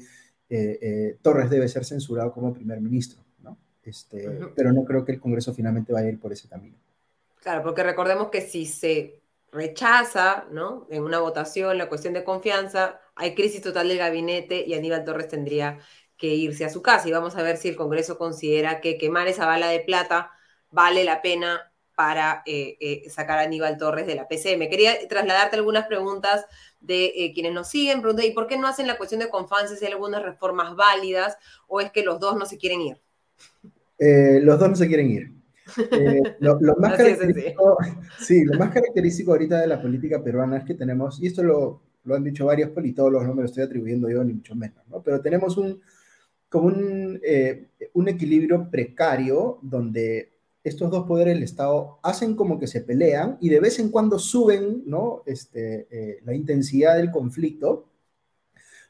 Torres 1.21 1.51
debe 1.51 1.67
ser 1.67 1.85
censurado 1.85 2.33
como 2.33 2.53
primer 2.53 2.81
ministro, 2.81 3.23
¿no? 3.43 3.55
Este, 3.83 4.27
Pero 4.55 4.73
no 4.73 4.83
creo 4.83 5.05
que 5.05 5.11
el 5.11 5.19
Congreso 5.19 5.53
finalmente 5.53 5.93
vaya 5.93 6.07
a 6.07 6.09
ir 6.09 6.19
por 6.19 6.33
ese 6.33 6.49
camino. 6.49 6.77
Claro, 7.41 7.61
porque 7.61 7.83
recordemos 7.83 8.29
que 8.29 8.41
si 8.41 8.65
se 8.65 9.21
rechaza, 9.51 10.47
¿no? 10.51 10.87
En 10.89 11.03
una 11.03 11.19
votación 11.19 11.77
la 11.77 11.87
cuestión 11.87 12.15
de 12.15 12.23
confianza, 12.23 12.99
hay 13.15 13.35
crisis 13.35 13.61
total 13.61 13.89
del 13.89 13.99
gabinete 13.99 14.65
y 14.65 14.73
Aníbal 14.73 15.05
Torres 15.05 15.27
tendría 15.27 15.77
que 16.17 16.33
irse 16.33 16.65
a 16.65 16.69
su 16.69 16.81
casa. 16.81 17.07
Y 17.07 17.11
vamos 17.11 17.35
a 17.35 17.43
ver 17.43 17.57
si 17.57 17.67
el 17.69 17.75
Congreso 17.75 18.17
considera 18.17 18.81
que 18.81 18.97
quemar 18.97 19.27
esa 19.27 19.45
bala 19.45 19.67
de 19.69 19.81
plata 19.81 20.31
vale 20.75 21.05
la 21.05 21.21
pena 21.21 21.71
para 21.95 22.43
eh, 22.45 22.75
eh, 22.81 23.09
sacar 23.09 23.39
a 23.39 23.43
Aníbal 23.43 23.77
Torres 23.77 24.05
de 24.05 24.15
la 24.15 24.27
PCM. 24.27 24.69
Quería 24.69 24.91
trasladarte 25.07 25.55
algunas 25.55 25.87
preguntas 25.87 26.45
de 26.81 27.05
eh, 27.15 27.31
quienes 27.33 27.53
nos 27.53 27.69
siguen. 27.69 28.01
Pregunta, 28.01 28.25
¿y 28.25 28.31
por 28.31 28.47
qué 28.47 28.57
no 28.57 28.67
hacen 28.67 28.85
la 28.85 28.97
cuestión 28.97 29.21
de 29.21 29.29
confianza 29.29 29.75
si 29.75 29.85
hay 29.85 29.93
algunas 29.93 30.21
reformas 30.21 30.75
válidas 30.75 31.37
o 31.67 31.79
es 31.79 31.91
que 31.91 32.03
los 32.03 32.19
dos 32.19 32.37
no 32.37 32.45
se 32.45 32.57
quieren 32.57 32.81
ir? 32.81 32.97
los 33.97 34.59
dos 34.59 34.69
no 34.69 34.75
se 34.75 34.87
quieren 34.87 35.09
ir. 35.09 35.31
Lo, 36.39 36.75
más 36.77 36.95
característico, 36.95 37.77
sí, 38.19 38.43
lo 38.43 38.59
más 38.59 38.71
característico 38.71 39.31
ahorita 39.31 39.61
de 39.61 39.67
la 39.67 39.81
política 39.81 40.21
peruana 40.21 40.57
es 40.57 40.63
que 40.63 40.75
tenemos, 40.75 41.19
y 41.23 41.27
esto 41.27 41.41
lo, 41.41 41.81
lo 42.03 42.13
han 42.13 42.23
dicho 42.23 42.45
varios 42.45 42.69
politólogos, 42.69 43.25
no 43.25 43.33
me 43.33 43.41
lo 43.41 43.47
estoy 43.47 43.63
atribuyendo 43.63 44.07
yo 44.07 44.23
ni 44.23 44.33
mucho 44.33 44.53
menos, 44.53 44.85
¿no? 44.89 45.01
pero 45.01 45.21
tenemos 45.21 45.57
un, 45.57 45.81
como 46.49 46.67
un, 46.67 47.19
un 47.93 48.07
equilibrio 48.07 48.69
precario 48.69 49.57
donde 49.63 50.34
estos 50.65 50.89
dos 50.89 51.05
poderes 51.05 51.35
del 51.35 51.43
Estado 51.43 51.99
hacen 52.01 52.35
como 52.35 52.57
que 52.57 52.65
se 52.65 52.81
pelean 52.81 53.37
y 53.39 53.49
de 53.49 53.59
vez 53.59 53.77
en 53.77 53.89
cuando 53.89 54.17
suben 54.17 54.81
¿no? 54.87 55.21
este, 55.27 55.87
eh, 55.91 56.21
la 56.25 56.33
intensidad 56.33 56.97
del 56.97 57.11
conflicto, 57.11 57.91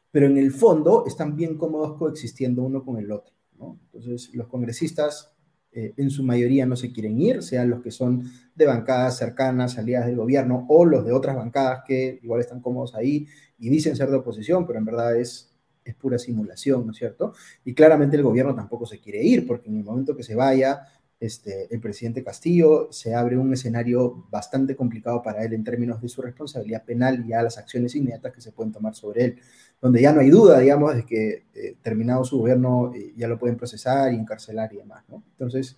pero 0.09 0.25
en 0.25 0.37
el 0.37 0.53
fondo 0.53 1.03
están 1.05 1.35
bien 1.35 1.57
cómodos 1.57 1.97
coexistiendo 1.97 2.63
uno 2.63 2.85
con 2.85 2.97
el 2.97 3.11
otro. 3.11 3.35
¿no? 3.59 3.77
Entonces, 3.91 4.33
los 4.33 4.47
congresistas 4.47 5.35
eh, 5.73 5.93
en 5.97 6.09
su 6.09 6.23
mayoría 6.23 6.65
no 6.65 6.77
se 6.77 6.93
quieren 6.93 7.19
ir, 7.19 7.43
sean 7.43 7.69
los 7.69 7.81
que 7.81 7.91
son 7.91 8.23
de 8.55 8.65
bancadas 8.65 9.17
cercanas, 9.17 9.77
aliadas 9.77 10.07
del 10.07 10.15
gobierno, 10.15 10.65
o 10.69 10.85
los 10.85 11.05
de 11.05 11.11
otras 11.11 11.35
bancadas 11.35 11.83
que 11.85 12.21
igual 12.23 12.39
están 12.39 12.61
cómodos 12.61 12.95
ahí 12.95 13.27
y 13.59 13.67
dicen 13.67 13.97
ser 13.97 14.09
de 14.09 14.15
oposición, 14.15 14.65
pero 14.65 14.79
en 14.79 14.85
verdad 14.85 15.17
es, 15.17 15.53
es 15.83 15.93
pura 15.95 16.17
simulación, 16.17 16.85
¿no 16.85 16.93
es 16.93 16.97
cierto? 16.97 17.33
Y 17.65 17.73
claramente 17.73 18.15
el 18.15 18.23
gobierno 18.23 18.55
tampoco 18.55 18.85
se 18.85 19.01
quiere 19.01 19.21
ir, 19.21 19.45
porque 19.45 19.67
en 19.67 19.75
el 19.75 19.83
momento 19.83 20.15
que 20.15 20.23
se 20.23 20.35
vaya, 20.35 20.87
este, 21.19 21.73
el 21.73 21.79
presidente 21.79 22.23
Castillo, 22.23 22.89
se 22.91 23.15
abre 23.15 23.37
un 23.37 23.53
escenario 23.53 24.25
bastante 24.29 24.75
complicado 24.75 25.21
para 25.21 25.43
él 25.43 25.53
en 25.53 25.63
términos 25.63 26.01
de 26.01 26.09
su 26.09 26.21
responsabilidad 26.21 26.83
penal 26.83 27.23
y 27.25 27.29
ya 27.29 27.41
las 27.41 27.57
acciones 27.57 27.95
inmediatas 27.95 28.33
que 28.33 28.41
se 28.41 28.51
pueden 28.51 28.73
tomar 28.73 28.95
sobre 28.95 29.23
él, 29.23 29.39
donde 29.81 30.01
ya 30.01 30.11
no 30.11 30.19
hay 30.19 30.29
duda, 30.29 30.59
digamos, 30.59 30.95
de 30.95 31.05
que 31.05 31.45
eh, 31.53 31.77
terminado 31.81 32.23
su 32.25 32.39
gobierno 32.39 32.93
eh, 32.93 33.13
ya 33.15 33.27
lo 33.27 33.39
pueden 33.39 33.57
procesar 33.57 34.13
y 34.13 34.17
encarcelar 34.17 34.73
y 34.73 34.77
demás, 34.77 35.03
¿no? 35.07 35.23
Entonces, 35.31 35.77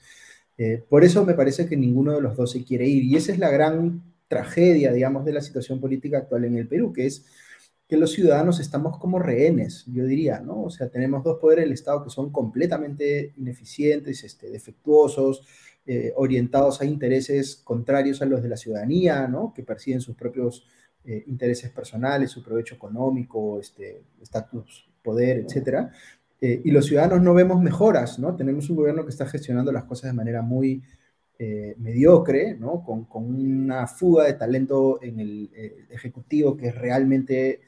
eh, 0.57 0.83
por 0.89 1.03
eso 1.03 1.23
me 1.23 1.35
parece 1.35 1.67
que 1.67 1.77
ninguno 1.77 2.13
de 2.13 2.21
los 2.21 2.35
dos 2.35 2.51
se 2.51 2.63
quiere 2.63 2.87
ir 2.87 3.03
y 3.03 3.15
esa 3.15 3.31
es 3.31 3.37
la 3.37 3.51
gran 3.51 4.01
tragedia, 4.27 4.91
digamos, 4.91 5.23
de 5.23 5.33
la 5.33 5.41
situación 5.41 5.79
política 5.79 6.19
actual 6.19 6.45
en 6.45 6.55
el 6.55 6.67
Perú, 6.67 6.91
que 6.91 7.05
es 7.05 7.25
que 7.87 7.97
los 7.97 8.11
ciudadanos 8.11 8.59
estamos 8.59 8.97
como 8.97 9.17
rehenes, 9.17 9.85
yo 9.87 10.05
diría, 10.05 10.41
¿no? 10.41 10.63
O 10.63 10.69
sea, 10.69 10.89
tenemos 10.89 11.23
dos 11.23 11.39
poderes 11.39 11.65
del 11.65 11.73
Estado 11.73 12.03
que 12.03 12.09
son 12.09 12.31
completamente 12.31 13.33
ineficientes, 13.37 14.25
este, 14.25 14.49
defectuosos, 14.49 15.47
eh, 15.85 16.11
orientados 16.17 16.81
a 16.81 16.85
intereses 16.85 17.55
contrarios 17.55 18.21
a 18.21 18.25
los 18.25 18.43
de 18.43 18.49
la 18.49 18.57
ciudadanía, 18.57 19.25
¿no? 19.29 19.53
Que 19.53 19.63
persiguen 19.63 20.01
sus 20.01 20.17
propios 20.17 20.67
eh, 21.05 21.23
intereses 21.27 21.71
personales, 21.71 22.29
su 22.29 22.43
provecho 22.43 22.75
económico, 22.75 23.57
este, 23.57 24.03
estatus, 24.21 24.89
poder, 25.01 25.37
etcétera. 25.37 25.89
Eh, 26.41 26.61
y 26.65 26.71
los 26.71 26.87
ciudadanos 26.87 27.21
no 27.21 27.33
vemos 27.33 27.61
mejoras, 27.61 28.19
¿no? 28.19 28.35
Tenemos 28.35 28.69
un 28.69 28.75
gobierno 28.75 29.05
que 29.05 29.11
está 29.11 29.27
gestionando 29.27 29.71
las 29.71 29.85
cosas 29.85 30.11
de 30.11 30.17
manera 30.17 30.41
muy 30.41 30.83
mediocre, 31.77 32.55
¿no? 32.55 32.83
Con, 32.83 33.05
con, 33.05 33.25
una 33.25 33.85
fuga 33.85 34.23
de 34.25 34.33
talento 34.33 34.99
en 35.03 35.19
el 35.19 35.51
ejecutivo 35.91 36.57
que 36.57 36.69
es 36.69 36.75
realmente 36.75 37.61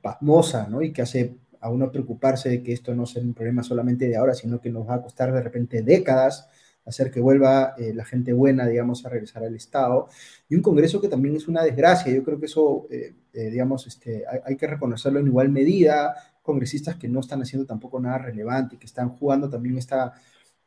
pasmosa, 0.00 0.68
¿no? 0.68 0.82
Y 0.82 0.92
que 0.92 1.02
hace 1.02 1.36
a 1.60 1.70
uno 1.70 1.90
preocuparse 1.90 2.48
de 2.48 2.62
que 2.62 2.72
esto 2.72 2.94
no 2.94 3.06
sea 3.06 3.22
un 3.22 3.34
problema 3.34 3.62
solamente 3.62 4.08
de 4.08 4.16
ahora, 4.16 4.34
sino 4.34 4.60
que 4.60 4.70
nos 4.70 4.88
va 4.88 4.94
a 4.94 5.02
costar 5.02 5.32
de 5.32 5.42
repente 5.42 5.82
décadas 5.82 6.48
hacer 6.84 7.10
que 7.10 7.20
vuelva 7.20 7.74
eh, 7.78 7.92
la 7.94 8.04
gente 8.04 8.32
buena, 8.32 8.66
digamos, 8.66 9.04
a 9.04 9.08
regresar 9.08 9.44
al 9.44 9.54
Estado. 9.54 10.08
Y 10.48 10.54
un 10.54 10.62
Congreso 10.62 11.00
que 11.00 11.08
también 11.08 11.36
es 11.36 11.48
una 11.48 11.62
desgracia. 11.62 12.12
Yo 12.12 12.24
creo 12.24 12.38
que 12.38 12.46
eso, 12.46 12.86
eh, 12.90 13.14
eh, 13.32 13.50
digamos, 13.50 13.86
este, 13.86 14.24
hay, 14.44 14.56
que 14.56 14.66
reconocerlo 14.66 15.20
en 15.20 15.26
igual 15.26 15.48
medida. 15.48 16.14
Congresistas 16.42 16.96
que 16.96 17.08
no 17.08 17.20
están 17.20 17.42
haciendo 17.42 17.66
tampoco 17.66 18.00
nada 18.00 18.18
relevante, 18.18 18.78
que 18.78 18.86
están 18.86 19.10
jugando 19.10 19.48
también 19.48 19.78
esta... 19.78 20.12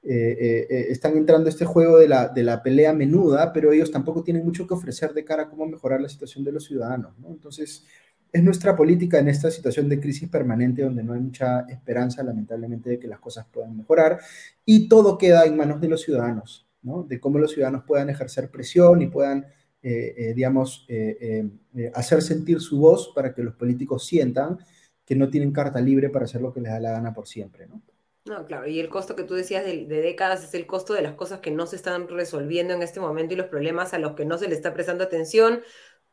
están 0.02 1.18
entrando 1.18 1.48
a 1.48 1.50
este 1.50 1.66
juego 1.66 1.98
de 1.98 2.08
la, 2.08 2.28
de 2.28 2.44
la 2.44 2.62
pelea 2.62 2.94
menuda, 2.94 3.52
pero 3.52 3.72
ellos 3.72 3.92
tampoco 3.92 4.24
tienen 4.24 4.46
mucho 4.46 4.68
que 4.68 4.76
ofrecer 4.76 5.14
de 5.14 5.26
cara 5.26 5.44
a 5.44 5.50
cómo 5.50 5.66
mejorar 5.66 6.00
la 6.00 6.10
situación 6.10 6.44
de 6.44 6.52
los 6.52 6.66
ciudadanos. 6.66 7.18
¿no? 7.18 7.30
Entonces, 7.30 7.84
es 8.36 8.44
nuestra 8.44 8.76
política 8.76 9.18
en 9.18 9.30
esta 9.30 9.50
situación 9.50 9.88
de 9.88 9.98
crisis 9.98 10.28
permanente 10.28 10.82
donde 10.82 11.02
no 11.02 11.14
hay 11.14 11.22
mucha 11.22 11.62
esperanza, 11.70 12.22
lamentablemente, 12.22 12.90
de 12.90 13.00
que 13.00 13.08
las 13.08 13.22
cosas 13.22 13.48
puedan 13.50 13.78
mejorar 13.78 14.20
y 14.66 14.90
todo 14.90 15.18
queda 15.18 15.46
en 15.46 15.56
manos 15.56 15.80
de 15.80 15.88
los 15.88 16.02
ciudadanos, 16.02 16.68
¿no? 16.82 17.04
De 17.04 17.18
cómo 17.18 17.40
los 17.40 17.52
ciudadanos 17.52 17.86
puedan 17.88 18.10
ejercer 18.10 18.52
presión 18.52 19.02
y 19.02 19.08
puedan, 19.08 19.46
eh, 19.82 20.16
eh, 20.18 20.34
digamos, 20.34 20.86
eh, 20.90 21.50
hacer 21.94 22.22
sentir 22.22 22.60
su 22.60 22.78
voz 22.78 23.14
para 23.16 23.34
que 23.34 23.42
los 23.42 23.56
políticos 23.56 24.06
sientan 24.06 24.60
que 25.06 25.16
no 25.16 25.30
tienen 25.30 25.54
carta 25.54 25.80
libre 25.80 26.10
para 26.10 26.26
hacer 26.26 26.42
lo 26.42 26.52
que 26.52 26.60
les 26.60 26.74
da 26.74 26.82
la 26.82 26.92
gana 26.92 27.14
por 27.14 27.30
siempre, 27.30 27.68
¿no? 27.68 27.82
No, 28.26 28.46
claro, 28.48 28.68
y 28.68 28.80
el 28.80 28.90
costo 28.90 29.16
que 29.16 29.24
tú 29.24 29.36
decías 29.36 29.64
de, 29.64 29.86
de, 29.86 30.02
décadas 30.02 30.44
es 30.44 30.56
el 30.56 30.66
costo 30.66 30.94
de 30.94 31.04
las 31.04 31.14
cosas 31.14 31.40
que 31.42 31.52
no 31.52 31.68
se 31.68 31.76
están 31.76 32.08
resolviendo 32.10 32.74
en 32.74 32.82
este 32.82 33.00
momento 33.00 33.34
y 33.34 33.38
los 33.38 33.46
problemas 33.46 33.94
a 33.94 34.00
los 34.00 34.14
que 34.14 34.26
no 34.26 34.40
se 34.40 34.48
le 34.48 34.56
está 34.56 34.74
prestando 34.74 35.04
atención, 35.04 35.62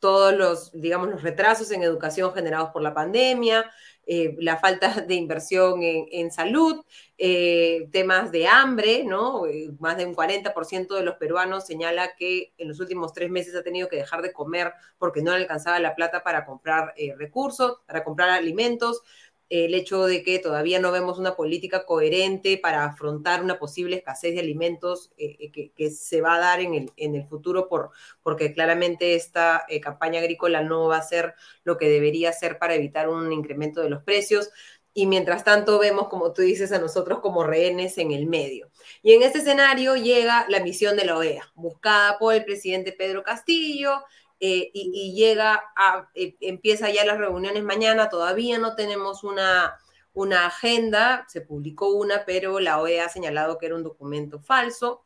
todos 0.03 0.35
los, 0.37 0.73
digamos, 0.73 1.09
los 1.11 1.23
retrasos 1.23 1.71
en 1.71 1.85
educación 1.85 2.35
generados 2.35 2.71
por 2.71 2.83
la 2.83 2.93
pandemia, 2.93 3.71
eh, 4.05 4.35
la 4.41 4.57
falta 4.57 4.89
de 5.07 5.15
inversión 5.15 5.79
en, 5.81 6.33
salud, 6.33 6.85
eh, 7.19 7.89
temas 7.93 8.33
de 8.33 8.49
hambre, 8.49 9.05
¿no? 9.05 9.47
Eh, 9.47 9.71
más 9.79 9.97
de 9.97 10.05
un 10.05 10.17
40% 10.17 10.97
de 10.97 11.05
los 11.05 11.15
peruanos 11.19 11.67
señala 11.67 12.17
que 12.17 12.53
en 12.59 12.67
los 12.67 12.81
últimos 12.81 13.13
tres 13.13 13.31
meses 13.31 13.55
ha 13.55 13.63
tenido 13.63 13.89
que 13.89 13.95
dejar 13.95 14.23
de 14.23 14.33
comer 14.33 14.73
porque 14.99 15.23
no 15.23 15.31
alcanzaba 15.31 15.79
la 15.79 15.95
plata 15.95 16.25
para 16.25 16.45
comprar 16.47 16.95
recursos, 17.17 17.79
para 17.87 18.03
comprar 18.03 18.31
alimentos 18.31 19.03
el 19.53 19.75
hecho 19.75 20.07
de 20.07 20.23
que 20.23 20.39
todavía 20.39 20.79
no 20.79 20.93
vemos 20.93 21.19
una 21.19 21.37
política 21.37 21.85
coherente 21.85 22.57
para 22.57 22.87
afrontar 22.87 23.43
una 23.43 23.59
posible 23.59 23.97
escasez 23.97 24.33
de 24.33 24.41
alimentos 24.41 25.11
eh, 25.19 25.37
eh, 25.55 25.73
que, 25.77 25.91
se 25.91 26.23
va 26.23 26.37
a 26.37 26.39
dar 26.39 26.61
en 26.61 26.73
el, 26.73 26.93
en 26.97 27.15
el 27.15 27.27
futuro, 27.27 27.69
por, 27.69 27.91
porque 28.23 28.55
claramente 28.55 29.15
esta 29.15 29.67
eh, 29.69 29.79
campaña 29.79 30.21
agrícola 30.21 30.63
no 30.63 30.89
va 30.89 30.97
a 30.97 31.03
ser 31.03 31.35
lo 31.65 31.77
que 31.77 31.91
debería 31.91 32.33
ser 32.33 32.59
para 32.59 32.77
evitar 32.77 33.11
un 33.11 33.31
incremento 33.31 33.83
de 33.83 33.91
los 33.91 34.03
precios. 34.03 34.49
Y 34.95 35.07
mientras 35.07 35.45
tanto 35.45 35.79
vemos, 35.79 36.09
como 36.09 36.33
tú 36.33 36.41
dices, 36.41 36.73
a 36.73 36.79
nosotros 36.79 37.21
como 37.21 37.45
rehenes 37.45 37.99
en 37.99 38.11
el 38.13 38.25
medio. 38.25 38.71
Y 39.03 39.13
en 39.13 39.23
este 39.23 39.41
escenario 39.41 39.97
llega 39.97 40.47
la 40.49 40.61
misión 40.61 40.97
de 40.97 41.05
la 41.05 41.19
OEA, 41.19 41.53
buscada 41.55 42.19
por 42.19 42.35
el 42.35 42.45
presidente 42.47 42.93
Pedro 42.93 43.23
Castillo, 43.23 44.03
eh, 44.45 44.73
y, 44.75 45.15
llega 45.15 45.63
a, 45.77 46.11
eh, 46.17 46.35
empieza 46.41 46.91
ya 46.91 47.05
las 47.05 47.17
reuniones 47.17 47.63
mañana, 47.63 48.09
todavía 48.09 48.59
no 48.59 48.75
tenemos 48.75 49.23
una, 49.23 49.79
una 50.15 50.47
agenda, 50.47 51.25
se 51.29 51.43
publicó 51.43 51.93
una, 51.95 52.25
pero 52.25 52.59
la 52.59 52.81
OEA 52.81 53.05
ha 53.05 53.09
señalado 53.09 53.57
que 53.57 53.67
era 53.67 53.77
un 53.77 53.85
documento 53.85 54.41
falso. 54.41 55.05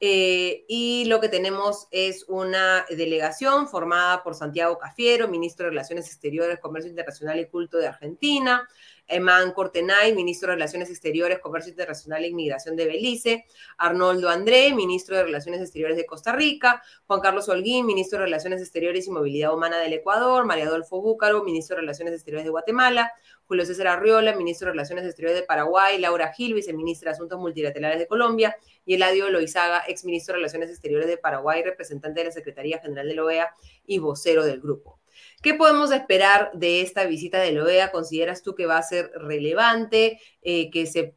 Eh, 0.00 0.64
y 0.68 1.04
lo 1.04 1.20
que 1.20 1.28
tenemos 1.28 1.86
es 1.90 2.24
una 2.28 2.86
delegación 2.88 3.68
formada 3.68 4.22
por 4.22 4.34
Santiago 4.34 4.78
Cafiero, 4.78 5.28
ministro 5.28 5.64
de 5.64 5.70
Relaciones 5.70 6.06
Exteriores, 6.06 6.58
Comercio 6.58 6.88
Internacional 6.88 7.38
y 7.40 7.46
Culto 7.46 7.76
de 7.76 7.88
Argentina, 7.88 8.66
Eman 9.08 9.52
Cortenay, 9.52 10.14
ministro 10.14 10.50
de 10.50 10.56
Relaciones 10.56 10.90
Exteriores, 10.90 11.38
Comercio 11.38 11.70
Internacional 11.70 12.22
e 12.22 12.28
Inmigración 12.28 12.76
de 12.76 12.86
Belice, 12.86 13.46
Arnoldo 13.78 14.28
André, 14.28 14.74
ministro 14.74 15.16
de 15.16 15.24
Relaciones 15.24 15.60
Exteriores 15.60 15.96
de 15.96 16.06
Costa 16.06 16.32
Rica, 16.32 16.82
Juan 17.06 17.20
Carlos 17.20 17.48
Holguín, 17.48 17.86
ministro 17.86 18.18
de 18.18 18.26
Relaciones 18.26 18.60
Exteriores 18.60 19.06
y 19.06 19.10
Movilidad 19.10 19.54
Humana 19.54 19.78
del 19.78 19.94
Ecuador, 19.94 20.44
María 20.44 20.66
Adolfo 20.66 21.00
Búcaro, 21.00 21.42
ministro 21.42 21.76
de 21.76 21.82
Relaciones 21.82 22.14
Exteriores 22.14 22.44
de 22.44 22.50
Guatemala, 22.50 23.12
Julio 23.46 23.64
César 23.64 23.86
Arriola, 23.86 24.36
ministro 24.36 24.66
de 24.66 24.72
Relaciones 24.72 25.06
Exteriores 25.06 25.38
de 25.38 25.46
Paraguay, 25.46 25.98
Laura 25.98 26.32
Gil, 26.32 26.54
viceministra 26.54 27.10
de 27.10 27.16
Asuntos 27.16 27.38
Multilaterales 27.38 27.98
de 27.98 28.06
Colombia, 28.06 28.56
y 28.84 28.94
Eladio 28.94 29.30
Loizaga, 29.30 29.80
exministro 29.88 30.34
de 30.34 30.40
Relaciones 30.40 30.70
Exteriores 30.70 31.08
de 31.08 31.16
Paraguay, 31.16 31.62
representante 31.62 32.20
de 32.20 32.26
la 32.26 32.32
Secretaría 32.32 32.78
General 32.78 33.08
de 33.08 33.14
la 33.14 33.24
OEA 33.24 33.54
y 33.86 33.98
vocero 33.98 34.44
del 34.44 34.60
grupo. 34.60 34.97
¿Qué 35.42 35.54
podemos 35.54 35.92
esperar 35.92 36.50
de 36.52 36.80
esta 36.80 37.06
visita 37.06 37.38
de 37.38 37.52
la 37.52 37.62
OEA? 37.62 37.92
¿Consideras 37.92 38.42
tú 38.42 38.54
que 38.54 38.66
va 38.66 38.76
a 38.76 38.82
ser 38.82 39.12
relevante? 39.14 40.20
Eh, 40.42 40.70
¿Que 40.70 40.86
se, 40.86 41.14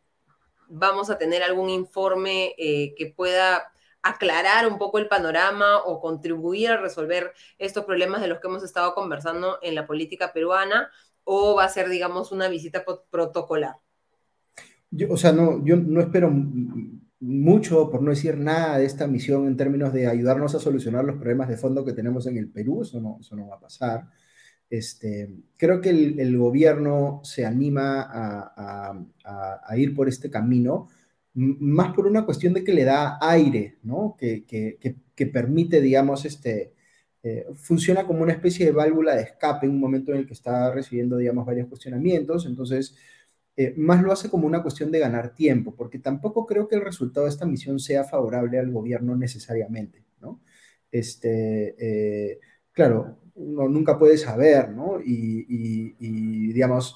vamos 0.68 1.10
a 1.10 1.18
tener 1.18 1.42
algún 1.42 1.70
informe 1.70 2.54
eh, 2.58 2.94
que 2.96 3.08
pueda 3.08 3.72
aclarar 4.04 4.68
un 4.68 4.78
poco 4.78 5.00
el 5.00 5.08
panorama 5.08 5.78
o 5.80 6.00
contribuir 6.00 6.70
a 6.70 6.78
resolver 6.78 7.34
estos 7.58 7.86
problemas 7.86 8.22
de 8.22 8.28
los 8.28 8.40
que 8.40 8.48
hemos 8.48 8.64
estado 8.64 8.94
conversando 8.94 9.58
en 9.62 9.74
la 9.74 9.88
política 9.88 10.34
peruana? 10.34 10.92
¿O 11.24 11.56
va 11.56 11.66
a 11.66 11.70
ser, 11.70 11.90
digamos, 11.90 12.32
una 12.32 12.48
visita 12.48 12.84
protocolar? 13.10 13.76
Yo, 14.92 15.12
o 15.12 15.18
sea, 15.18 15.32
no, 15.32 15.64
yo 15.64 15.78
no 15.78 16.02
espero 16.02 16.32
mucho, 17.22 17.90
por 17.90 18.02
no 18.02 18.10
decir 18.10 18.38
nada, 18.38 18.80
de 18.80 18.86
esta 18.86 19.08
misión 19.08 19.48
en 19.48 19.56
términos 19.56 19.94
de 19.94 20.08
ayudarnos 20.08 20.56
a 20.56 20.60
solucionar 20.60 21.06
los 21.06 21.18
problemas 21.18 21.50
de 21.50 21.58
fondo 21.58 21.86
que 21.86 21.94
tenemos 21.94 22.26
en 22.28 22.38
el 22.38 22.50
Perú, 22.50 22.82
eso 22.82 23.00
no, 23.00 23.18
eso 23.22 23.36
no 23.36 23.48
va 23.48 23.56
a 23.56 23.60
pasar. 23.60 24.08
Este, 24.70 25.30
creo 25.58 25.82
que 25.82 25.90
el, 25.90 26.38
gobierno 26.38 27.22
se 27.24 27.46
anima 27.46 28.08
a, 28.10 29.78
ir 29.78 29.94
por 29.94 30.08
este 30.10 30.30
camino, 30.30 30.88
más 31.34 31.94
por 31.94 32.08
una 32.08 32.26
cuestión 32.26 32.54
de 32.54 32.64
que 32.64 32.74
le 32.74 32.86
da 32.86 33.18
aire, 33.22 33.78
¿no? 33.84 34.16
Que, 34.18 34.46
que, 34.46 35.26
permite, 35.28 35.82
digamos, 35.82 36.26
este, 36.26 36.74
eh, 37.22 37.46
funciona 37.54 38.08
como 38.08 38.24
una 38.24 38.34
especie 38.34 38.66
de 38.66 38.72
válvula 38.72 39.16
de 39.16 39.24
escape 39.24 39.68
en 39.68 39.74
un 39.74 39.80
momento 39.80 40.12
en 40.12 40.20
el 40.20 40.26
que 40.26 40.34
está 40.34 40.72
recibiendo, 40.72 41.18
digamos, 41.18 41.46
varios 41.46 41.68
cuestionamientos. 41.68 42.48
Entonces, 42.48 42.96
eh, 43.58 43.74
más 43.78 44.02
lo 44.02 44.12
hace 44.12 44.30
como 44.30 44.48
una 44.48 44.62
cuestión 44.62 44.92
de 44.92 45.00
ganar 45.00 45.36
tiempo, 45.36 45.76
porque 45.76 46.00
tampoco 46.00 46.46
creo 46.46 46.68
que 46.68 46.76
el 46.76 46.86
resultado 46.86 47.26
de 47.26 47.32
esta 47.32 47.46
misión 47.46 47.80
sea 47.80 48.04
favorable 48.06 48.58
al 48.60 48.72
gobierno 48.72 49.16
necesariamente, 49.16 50.04
¿no? 50.22 50.42
Este, 50.90 51.76
eh, 51.78 52.40
claro, 52.72 53.20
uno 53.36 53.68
nunca 53.68 54.00
puede 54.00 54.18
saber, 54.18 54.70
¿no? 54.70 55.00
Y, 55.04 56.54
digamos, 56.54 56.96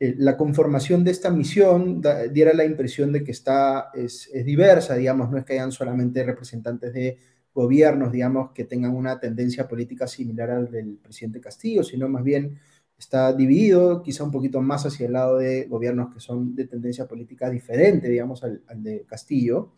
eh, 0.00 0.14
la 0.18 0.36
conformación 0.36 1.04
de 1.04 1.12
esta 1.12 1.30
misión 1.30 2.02
diera 2.32 2.52
la 2.52 2.64
impresión 2.64 3.12
de 3.12 3.22
que 3.22 3.30
está, 3.30 3.90
es, 3.94 4.28
es, 4.32 4.44
diversa, 4.44 4.96
digamos, 4.96 5.30
no 5.30 5.38
es 5.38 5.44
que 5.44 5.54
hayan 5.54 5.72
solamente 5.72 6.24
representantes 6.24 6.92
de 6.92 7.18
gobiernos, 7.54 8.10
digamos, 8.12 8.52
que 8.52 8.64
tengan 8.64 8.94
una 8.96 9.20
tendencia 9.20 9.68
política 9.68 10.06
similar 10.06 10.50
al 10.50 10.70
del 10.70 10.98
presidente 11.02 11.40
Castillo, 11.40 11.84
sino 11.84 12.08
más 12.08 12.24
bien 12.24 12.58
está 13.02 13.32
dividido, 13.32 14.02
quizá 14.02 14.24
un 14.24 14.30
poquito 14.30 14.60
más 14.62 14.86
hacia 14.86 15.06
el 15.06 15.12
lado 15.12 15.38
de 15.38 15.66
gobiernos 15.66 16.14
que 16.14 16.20
son 16.20 16.54
de 16.54 16.66
tendencia 16.66 17.06
política 17.06 17.50
diferente, 17.50 18.08
digamos, 18.08 18.42
al, 18.44 18.62
de 18.76 19.04
Castillo. 19.04 19.72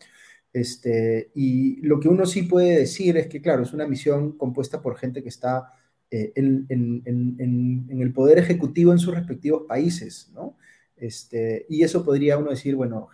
Este, 0.52 1.30
y 1.34 1.80
lo 1.82 1.98
que 1.98 2.08
uno 2.08 2.26
sí 2.26 2.42
puede 2.42 2.78
decir 2.78 3.16
es 3.16 3.26
que, 3.26 3.40
claro, 3.40 3.62
es 3.62 3.72
una 3.72 3.88
misión 3.88 4.36
compuesta 4.36 4.80
por 4.80 4.96
gente 4.96 5.22
que 5.22 5.30
está 5.30 5.72
eh, 6.10 6.32
en, 6.36 6.66
el 7.88 8.12
poder 8.12 8.38
ejecutivo 8.38 8.92
en 8.92 8.98
sus 8.98 9.14
respectivos 9.14 9.64
países, 9.66 10.30
¿no? 10.34 10.56
Este, 10.96 11.66
y 11.68 11.82
eso 11.82 12.04
podría 12.04 12.38
uno 12.38 12.50
decir, 12.50 12.76
bueno, 12.76 13.08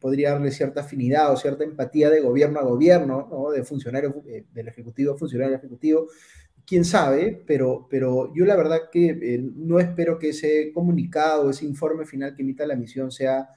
podría 0.00 0.32
darle 0.32 0.50
cierta 0.50 0.80
afinidad 0.80 1.32
o 1.32 1.36
cierta 1.36 1.64
empatía 1.64 2.08
de 2.10 2.20
gobierno 2.20 2.60
a 2.60 2.64
gobierno, 2.64 3.28
¿no? 3.30 3.50
De 3.50 3.64
funcionario, 3.64 4.22
eh, 4.26 4.46
del 4.54 4.68
ejecutivo 4.68 5.14
a 5.14 5.18
funcionario 5.18 5.56
ejecutivo, 5.56 6.06
quién 6.68 6.84
sabe, 6.84 7.42
pero, 7.46 7.86
pero 7.88 8.30
yo 8.34 8.44
la 8.44 8.54
verdad 8.54 8.90
que 8.92 9.08
eh, 9.08 9.40
no 9.56 9.80
espero 9.80 10.18
que 10.18 10.28
ese 10.28 10.70
comunicado, 10.74 11.48
ese 11.48 11.64
informe 11.64 12.04
final 12.04 12.34
que 12.34 12.42
emita 12.42 12.66
la 12.66 12.76
misión 12.76 13.10
sea 13.10 13.48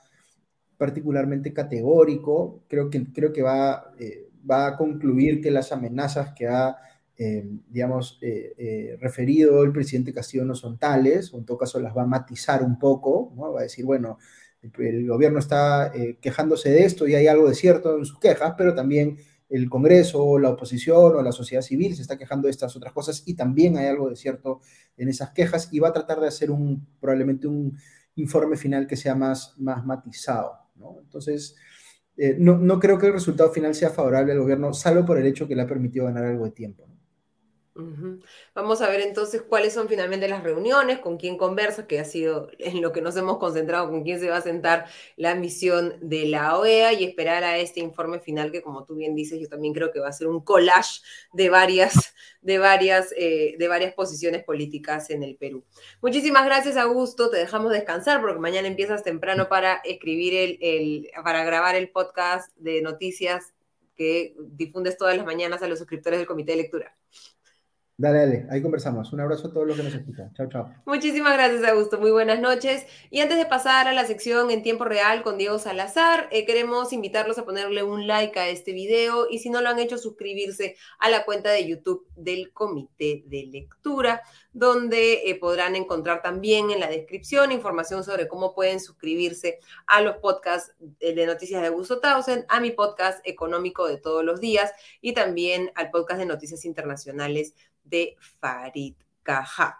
particularmente 0.77 1.51
categórico. 1.51 2.63
Creo 2.69 2.89
que, 2.89 3.03
creo 3.11 3.33
que 3.33 3.41
va, 3.41 3.91
eh, 3.99 4.29
va 4.49 4.67
a 4.67 4.77
concluir 4.77 5.41
que 5.41 5.51
las 5.51 5.73
amenazas 5.73 6.33
que 6.33 6.47
ha 6.47 6.77
digamos, 7.69 8.19
referido 8.99 9.61
el 9.61 9.71
presidente 9.71 10.11
Castillo 10.11 10.43
no 10.43 10.55
son 10.55 10.79
tales, 10.79 11.31
o 11.31 11.37
en 11.37 11.45
todo 11.45 11.55
caso 11.55 11.79
las 11.79 11.95
va 11.95 12.01
a 12.01 12.07
matizar 12.07 12.63
un 12.63 12.79
poco, 12.79 13.31
¿no? 13.35 13.53
va 13.53 13.59
a 13.59 13.63
decir, 13.63 13.85
bueno, 13.85 14.17
el, 14.63 15.07
gobierno 15.07 15.37
está 15.37 15.93
quejándose 16.19 16.71
de 16.71 16.83
esto 16.83 17.07
y 17.07 17.13
hay 17.13 17.27
algo 17.27 17.47
de 17.47 17.53
cierto 17.53 17.95
en 17.99 18.05
sus 18.05 18.17
quejas, 18.17 18.55
pero 18.57 18.73
también 18.73 19.17
el 19.51 19.69
Congreso, 19.69 20.39
la 20.39 20.49
oposición 20.49 21.15
o 21.15 21.21
la 21.21 21.33
sociedad 21.33 21.61
civil 21.61 21.95
se 21.95 22.01
está 22.01 22.17
quejando 22.17 22.47
de 22.47 22.51
estas 22.51 22.75
otras 22.75 22.93
cosas 22.93 23.23
y 23.25 23.33
también 23.35 23.77
hay 23.77 23.87
algo 23.87 24.09
de 24.09 24.15
cierto 24.15 24.61
en 24.95 25.09
esas 25.09 25.31
quejas 25.31 25.67
y 25.71 25.79
va 25.79 25.89
a 25.89 25.93
tratar 25.93 26.21
de 26.21 26.27
hacer 26.27 26.49
un, 26.49 26.87
probablemente 26.99 27.47
un 27.47 27.77
informe 28.15 28.55
final 28.55 28.87
que 28.87 28.95
sea 28.95 29.13
más, 29.13 29.53
más 29.57 29.85
matizado. 29.85 30.53
¿no? 30.75 30.97
Entonces, 31.01 31.55
eh, 32.15 32.35
no, 32.39 32.57
no, 32.57 32.79
creo 32.79 32.97
que 32.97 33.07
el 33.07 33.13
resultado 33.13 33.51
final 33.51 33.75
sea 33.75 33.89
favorable 33.89 34.31
al 34.31 34.39
gobierno, 34.39 34.73
salvo 34.73 35.05
por 35.05 35.17
el 35.17 35.25
hecho 35.25 35.47
que 35.47 35.55
le 35.55 35.63
ha 35.63 35.67
permitido 35.67 36.05
ganar 36.05 36.25
algo 36.25 36.45
de 36.45 36.51
tiempo. 36.51 36.90
Vamos 38.53 38.81
a 38.81 38.89
ver 38.89 39.01
entonces 39.01 39.41
cuáles 39.41 39.73
son 39.73 39.87
finalmente 39.87 40.27
las 40.27 40.43
reuniones, 40.43 40.99
con 40.99 41.17
quién 41.17 41.37
conversa, 41.37 41.87
que 41.87 41.99
ha 41.99 42.05
sido 42.05 42.49
en 42.59 42.81
lo 42.81 42.91
que 42.91 43.01
nos 43.01 43.15
hemos 43.17 43.37
concentrado, 43.37 43.89
con 43.89 44.03
quién 44.03 44.19
se 44.19 44.29
va 44.29 44.37
a 44.37 44.41
sentar 44.41 44.85
la 45.15 45.35
misión 45.35 45.95
de 46.01 46.25
la 46.25 46.57
OEA 46.57 46.93
y 46.93 47.03
esperar 47.03 47.43
a 47.43 47.57
este 47.57 47.79
informe 47.79 48.19
final 48.19 48.51
que, 48.51 48.61
como 48.61 48.85
tú 48.85 48.95
bien 48.95 49.15
dices, 49.15 49.39
yo 49.39 49.47
también 49.47 49.73
creo 49.73 49.91
que 49.91 49.99
va 49.99 50.09
a 50.09 50.13
ser 50.13 50.27
un 50.27 50.41
collage 50.41 51.01
de 51.33 51.49
varias, 51.49 52.13
de 52.41 52.57
varias, 52.57 53.13
eh, 53.17 53.55
de 53.57 53.67
varias 53.67 53.93
posiciones 53.93 54.43
políticas 54.43 55.09
en 55.09 55.23
el 55.23 55.35
Perú. 55.35 55.63
Muchísimas 56.01 56.45
gracias, 56.45 56.77
Augusto. 56.77 57.29
Te 57.29 57.37
dejamos 57.37 57.71
descansar 57.71 58.21
porque 58.21 58.39
mañana 58.39 58.67
empiezas 58.67 59.03
temprano 59.03 59.49
para 59.49 59.75
escribir 59.83 60.33
el, 60.33 60.57
el 60.61 61.11
para 61.23 61.43
grabar 61.43 61.75
el 61.75 61.89
podcast 61.89 62.55
de 62.57 62.81
noticias 62.81 63.53
que 63.95 64.35
difundes 64.39 64.97
todas 64.97 65.15
las 65.15 65.25
mañanas 65.25 65.61
a 65.61 65.67
los 65.67 65.79
suscriptores 65.79 66.19
del 66.19 66.27
Comité 66.27 66.53
de 66.53 66.57
Lectura. 66.57 66.95
Dale, 68.01 68.17
dale, 68.17 68.47
ahí 68.49 68.63
conversamos. 68.63 69.13
Un 69.13 69.19
abrazo 69.19 69.49
a 69.49 69.53
todos 69.53 69.67
los 69.67 69.77
que 69.77 69.83
nos 69.83 69.93
escuchan. 69.93 70.33
Chao, 70.33 70.49
chao. 70.49 70.73
Muchísimas 70.85 71.33
gracias, 71.33 71.63
Augusto. 71.69 71.99
Muy 71.99 72.09
buenas 72.09 72.39
noches. 72.39 72.87
Y 73.11 73.19
antes 73.19 73.37
de 73.37 73.45
pasar 73.45 73.87
a 73.87 73.93
la 73.93 74.05
sección 74.05 74.49
en 74.49 74.63
tiempo 74.63 74.85
real 74.85 75.21
con 75.21 75.37
Diego 75.37 75.59
Salazar, 75.59 76.27
eh, 76.31 76.47
queremos 76.47 76.93
invitarlos 76.93 77.37
a 77.37 77.45
ponerle 77.45 77.83
un 77.83 78.07
like 78.07 78.39
a 78.39 78.49
este 78.49 78.71
video 78.71 79.27
y 79.29 79.37
si 79.37 79.51
no 79.51 79.61
lo 79.61 79.69
han 79.69 79.77
hecho, 79.77 79.99
suscribirse 79.99 80.77
a 80.97 81.11
la 81.11 81.25
cuenta 81.25 81.51
de 81.51 81.67
YouTube 81.67 82.07
del 82.15 82.51
Comité 82.53 83.21
de 83.27 83.43
Lectura, 83.51 84.23
donde 84.51 85.29
eh, 85.29 85.35
podrán 85.35 85.75
encontrar 85.75 86.23
también 86.23 86.71
en 86.71 86.79
la 86.79 86.87
descripción 86.87 87.51
información 87.51 88.03
sobre 88.03 88.27
cómo 88.27 88.55
pueden 88.55 88.79
suscribirse 88.79 89.59
a 89.85 90.01
los 90.01 90.17
podcasts 90.17 90.73
de 90.79 91.25
noticias 91.27 91.61
de 91.61 91.67
Augusto 91.67 91.99
Tausen, 91.99 92.45
a 92.49 92.59
mi 92.61 92.71
podcast 92.71 93.19
económico 93.27 93.87
de 93.87 93.97
todos 93.97 94.25
los 94.25 94.41
días 94.41 94.71
y 95.01 95.13
también 95.13 95.71
al 95.75 95.91
podcast 95.91 96.19
de 96.19 96.25
noticias 96.25 96.65
internacionales 96.65 97.53
de 97.83 98.15
Farid 98.39 98.95
Cajat. 99.23 99.75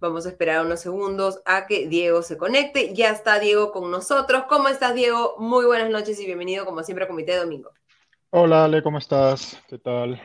Vamos 0.00 0.26
a 0.26 0.28
esperar 0.28 0.66
unos 0.66 0.80
segundos 0.80 1.40
a 1.46 1.66
que 1.66 1.88
Diego 1.88 2.22
se 2.22 2.36
conecte. 2.36 2.94
Ya 2.94 3.10
está 3.10 3.38
Diego 3.38 3.72
con 3.72 3.90
nosotros. 3.90 4.44
¿Cómo 4.48 4.68
estás, 4.68 4.94
Diego? 4.94 5.36
Muy 5.38 5.64
buenas 5.64 5.88
noches 5.88 6.20
y 6.20 6.26
bienvenido, 6.26 6.66
como 6.66 6.82
siempre, 6.82 7.04
a 7.04 7.08
Comité 7.08 7.32
de 7.32 7.38
Domingo. 7.38 7.70
Hola, 8.30 8.64
Ale, 8.64 8.82
¿cómo 8.82 8.98
estás? 8.98 9.62
¿Qué 9.68 9.78
tal? 9.78 10.20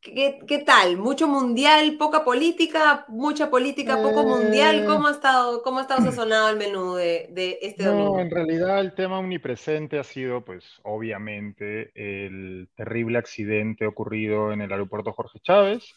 ¿Qué, 0.00 0.62
tal? 0.66 0.98
¿Mucho 0.98 1.26
mundial, 1.26 1.96
poca 1.96 2.24
política? 2.24 3.06
¿Mucha 3.08 3.50
política, 3.50 4.02
poco 4.02 4.24
mundial? 4.24 4.80
Eh. 4.80 4.84
¿Cómo 4.86 5.08
ha 5.08 5.12
estado, 5.12 5.62
cómo 5.62 5.78
ha 5.78 5.82
estado 5.82 6.02
sazonado 6.02 6.50
el 6.50 6.56
menú 6.56 6.94
de, 6.94 7.28
de 7.30 7.58
este 7.62 7.84
domingo? 7.84 8.16
No, 8.16 8.20
en 8.20 8.30
realidad 8.30 8.80
el 8.80 8.94
tema 8.94 9.18
omnipresente 9.18 9.98
ha 9.98 10.04
sido, 10.04 10.44
pues, 10.44 10.64
obviamente, 10.82 11.90
el 11.94 12.68
terrible 12.74 13.18
accidente 13.18 13.86
ocurrido 13.86 14.52
en 14.52 14.60
el 14.60 14.72
aeropuerto 14.72 15.12
Jorge 15.12 15.38
Chávez 15.40 15.94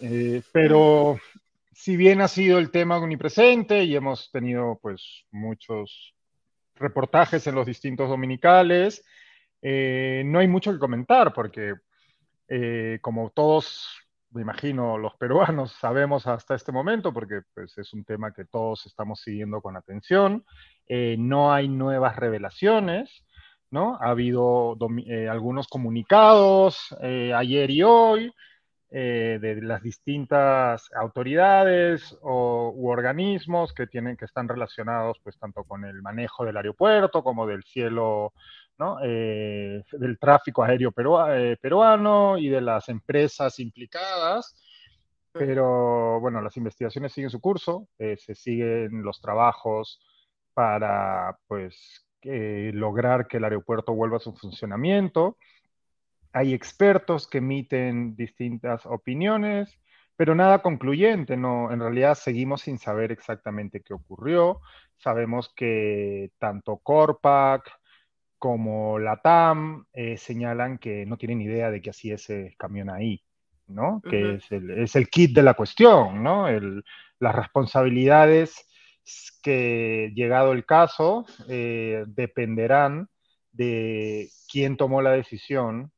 eh, 0.00 0.42
pero 0.52 1.18
si 1.72 1.96
bien 1.96 2.20
ha 2.20 2.28
sido 2.28 2.58
el 2.58 2.70
tema 2.70 2.98
omnipresente 2.98 3.84
y 3.84 3.94
hemos 3.94 4.30
tenido 4.30 4.78
pues 4.80 5.24
muchos 5.30 6.14
reportajes 6.76 7.46
en 7.46 7.54
los 7.54 7.66
distintos 7.66 8.08
dominicales, 8.08 9.04
eh, 9.60 10.22
no 10.24 10.38
hay 10.38 10.48
mucho 10.48 10.72
que 10.72 10.78
comentar 10.78 11.34
porque 11.34 11.74
eh, 12.48 12.98
como 13.02 13.30
todos, 13.30 13.88
me 14.30 14.40
imagino, 14.40 14.96
los 14.96 15.14
peruanos 15.16 15.72
sabemos 15.80 16.26
hasta 16.26 16.54
este 16.54 16.72
momento, 16.72 17.12
porque 17.12 17.42
pues, 17.54 17.76
es 17.76 17.92
un 17.92 18.04
tema 18.04 18.32
que 18.32 18.46
todos 18.46 18.86
estamos 18.86 19.20
siguiendo 19.20 19.60
con 19.60 19.76
atención, 19.76 20.44
no 21.18 21.52
hay 21.52 21.68
nuevas 21.68 22.16
revelaciones, 22.16 23.24
¿no? 23.70 23.96
Ha 24.00 24.10
habido 24.10 24.76
algunos 25.30 25.68
comunicados 25.68 26.96
ayer 27.00 27.70
y 27.70 27.84
hoy, 27.84 28.32
eh, 28.92 29.38
de 29.40 29.62
las 29.62 29.84
distintas 29.84 30.90
autoridades 30.96 32.18
o, 32.22 32.72
u 32.74 32.88
organismos 32.88 33.72
que, 33.72 33.86
tienen, 33.86 34.16
que 34.16 34.24
están 34.24 34.48
relacionados 34.48 35.20
pues 35.22 35.38
tanto 35.38 35.62
con 35.62 35.84
el 35.84 36.02
manejo 36.02 36.44
del 36.44 36.56
aeropuerto 36.56 37.22
como 37.22 37.46
del 37.46 37.62
cielo. 37.62 38.32
Eh, 39.02 39.82
del 39.92 40.18
tráfico 40.18 40.64
aéreo 40.64 40.94
eh, 41.28 41.58
peruano 41.60 42.38
y 42.38 42.48
de 42.48 42.62
las 42.62 42.88
empresas 42.88 43.58
implicadas. 43.58 44.56
Pero 45.32 46.18
bueno, 46.18 46.40
las 46.40 46.56
investigaciones 46.56 47.12
siguen 47.12 47.28
su 47.28 47.40
curso, 47.40 47.88
se 47.98 48.34
siguen 48.34 49.02
los 49.02 49.20
trabajos 49.20 50.00
para 50.54 51.36
pues 51.46 52.06
lograr 52.22 53.26
que 53.28 53.36
el 53.36 53.44
aeropuerto 53.44 53.92
vuelva 53.94 54.16
a 54.16 54.20
su 54.20 54.34
funcionamiento 54.34 55.36
hay 56.32 56.54
expertos 56.54 57.26
que 57.28 57.38
emiten 57.38 58.14
distintas 58.16 58.86
opiniones, 58.86 59.78
pero 60.16 60.34
nada 60.34 60.60
concluyente, 60.60 61.36
no, 61.36 61.72
en 61.72 61.80
realidad 61.80 62.14
seguimos 62.14 62.62
sin 62.62 62.78
saber 62.78 63.10
exactamente 63.10 63.80
qué 63.80 63.94
ocurrió. 63.94 64.60
Sabemos 64.98 65.52
que 65.54 66.30
tanto 66.38 66.76
Corpac 66.76 67.70
como 68.38 68.98
la 68.98 69.20
TAM 69.20 69.86
eh, 69.92 70.16
señalan 70.16 70.78
que 70.78 71.06
no 71.06 71.16
tienen 71.16 71.40
idea 71.40 71.70
de 71.70 71.80
que 71.80 71.90
así 71.90 72.10
ese 72.10 72.54
camión 72.58 72.90
ahí, 72.90 73.22
¿no? 73.66 74.02
Que 74.08 74.34
es, 74.34 74.96
el, 74.96 75.08
kit 75.08 75.34
de 75.34 75.42
la 75.42 75.54
cuestión, 75.54 76.22
¿no? 76.22 76.46
las 77.18 77.34
responsabilidades 77.34 78.66
que, 79.42 80.12
llegado 80.14 80.52
el 80.52 80.64
caso, 80.64 81.26
eh, 81.48 82.04
dependerán 82.06 83.08
de 83.52 84.28
quién 84.50 84.76
tomó 84.76 85.02
la 85.02 85.12
decisión 85.12 85.92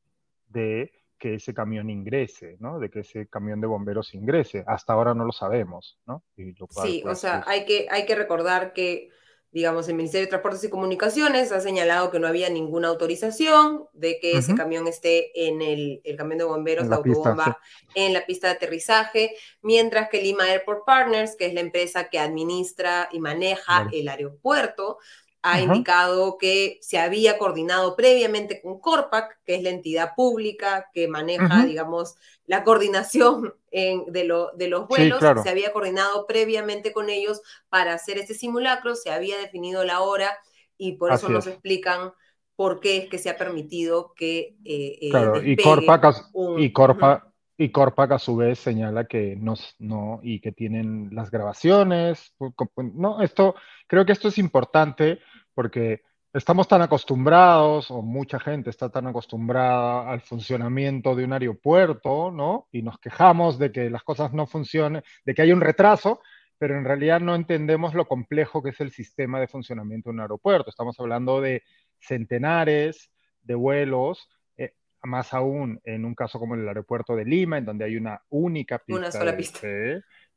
de 0.53 0.91
que 1.23 1.35
ese 1.35 1.53
camión 1.53 1.89
ingrese, 1.89 2.57
¿no? 2.59 2.79
De 2.79 2.89
que 2.89 2.99
ese 2.99 3.27
camión 3.27 3.61
de 3.61 3.67
bomberos 3.67 4.13
ingrese. 4.13 4.65
Hasta 4.67 4.91
ahora 4.91 5.13
no 5.13 5.23
lo 5.23 5.31
sabemos, 5.31 5.97
¿no? 6.05 6.21
sí, 6.35 6.53
o 6.59 6.67
pues, 7.05 7.19
sea, 7.19 7.43
hay, 7.47 7.65
que, 7.65 7.87
hay 7.89 8.05
que 8.05 8.15
recordar 8.15 8.73
que, 8.73 9.09
digamos, 9.49 9.87
el 9.87 9.95
Ministerio 9.95 10.25
de 10.25 10.31
Transportes 10.31 10.65
y 10.65 10.69
Comunicaciones 10.69 11.53
ha 11.53 11.61
señalado 11.61 12.11
que 12.11 12.19
no 12.19 12.27
había 12.27 12.49
ninguna 12.49 12.89
autorización 12.89 13.85
de 13.93 14.19
que 14.19 14.37
ese 14.37 14.53
camión 14.55 14.85
esté 14.85 15.47
en 15.47 15.61
el, 15.61 16.01
el 16.03 16.17
camión 16.17 16.39
de 16.39 16.43
bomberos, 16.43 16.87
la, 16.87 16.97
autobomba, 16.97 17.57
en 17.95 18.11
la 18.11 18.25
pista 18.25 18.47
de 18.47 18.55
aterrizaje, 18.55 19.33
mientras 19.61 20.09
que 20.09 20.21
Lima 20.21 20.43
Airport 20.43 20.83
Partners, 20.85 21.37
que 21.37 21.45
es 21.45 21.53
la 21.53 21.61
empresa 21.61 22.09
que 22.09 22.19
administra 22.19 23.07
y 23.13 23.21
maneja 23.21 23.87
el 23.93 24.09
aeropuerto, 24.09 24.97
ha 25.43 25.59
indicado 25.59 26.37
que 26.37 26.79
se 26.81 26.97
había 26.97 27.37
coordinado 27.37 27.97
previamente 27.97 28.61
con 28.61 28.79
Corpac, 28.79 29.39
que 29.43 29.55
es 29.55 29.63
la 29.63 29.71
entidad 29.71 30.15
pública 30.15 30.89
que 30.93 31.09
maneja, 31.09 31.65
digamos, 31.65 32.15
la 32.45 32.63
coordinación 32.63 33.53
de, 33.71 34.23
los 34.23 34.87
vuelos. 34.87 35.19
Se 35.43 35.49
había 35.49 35.73
coordinado 35.73 36.25
previamente 36.27 36.93
con 36.93 37.09
ellos 37.09 37.41
para 37.67 37.93
hacer 37.93 38.17
este 38.17 38.33
simulacro, 38.33 38.95
se 38.95 39.11
había 39.11 39.37
definido 39.37 39.83
la 39.83 39.99
hora 39.99 40.31
y 40.77 40.93
por 40.93 41.11
eso 41.11 41.27
nos 41.27 41.45
explican 41.45 42.13
por 42.55 42.79
qué 42.79 42.97
es 42.97 43.09
que 43.09 43.17
se 43.17 43.29
ha 43.29 43.37
permitido 43.37 44.13
que... 44.15 44.55
Eh, 44.63 44.97
eh 45.01 45.09
claro, 45.09 45.43
y 45.43 45.57
Corpac, 45.57 46.23
y, 46.57 46.71
Corpac, 46.71 47.27
y 47.57 47.69
Corpac 47.69 48.11
a 48.13 48.19
su 48.19 48.37
vez 48.37 48.59
señala 48.59 49.07
que 49.07 49.35
no, 49.35 49.55
no, 49.79 50.21
y 50.23 50.39
que 50.39 50.53
tienen 50.53 51.09
las 51.11 51.29
grabaciones. 51.31 52.33
No, 52.77 53.21
esto, 53.21 53.55
creo 53.87 54.05
que 54.05 54.13
esto 54.13 54.29
es 54.29 54.37
importante 54.37 55.19
porque 55.53 56.01
estamos 56.33 56.67
tan 56.67 56.81
acostumbrados, 56.81 57.91
o 57.91 58.01
mucha 58.01 58.39
gente 58.39 58.69
está 58.69 58.89
tan 58.89 59.07
acostumbrada 59.07 60.09
al 60.09 60.21
funcionamiento 60.21 61.15
de 61.15 61.25
un 61.25 61.33
aeropuerto, 61.33 62.31
¿no? 62.31 62.67
Y 62.71 62.81
nos 62.81 62.99
quejamos 62.99 63.59
de 63.59 63.71
que 63.71 63.89
las 63.89 64.03
cosas 64.03 64.33
no 64.33 64.47
funcionen, 64.47 65.03
de 65.25 65.33
que 65.33 65.43
hay 65.43 65.51
un 65.51 65.61
retraso, 65.61 66.21
pero 66.57 66.77
en 66.77 66.85
realidad 66.85 67.19
no 67.19 67.35
entendemos 67.35 67.93
lo 67.93 68.07
complejo 68.07 68.63
que 68.63 68.71
es 68.71 68.79
el 68.81 68.91
sistema 68.91 69.39
de 69.39 69.47
funcionamiento 69.47 70.09
de 70.09 70.15
un 70.15 70.21
aeropuerto. 70.21 70.69
Estamos 70.69 70.99
hablando 70.99 71.39
de 71.39 71.63
centenares 71.99 73.11
de 73.41 73.55
vuelos, 73.55 74.29
eh, 74.57 74.73
más 75.03 75.33
aún 75.33 75.79
en 75.83 76.05
un 76.05 76.15
caso 76.15 76.39
como 76.39 76.55
el 76.55 76.67
aeropuerto 76.67 77.15
de 77.15 77.25
Lima, 77.25 77.57
en 77.57 77.65
donde 77.65 77.85
hay 77.85 77.95
una 77.95 78.21
única 78.29 78.79
pista. 78.79 78.99
Una 78.99 79.11
sola 79.11 79.37
pista. 79.37 79.67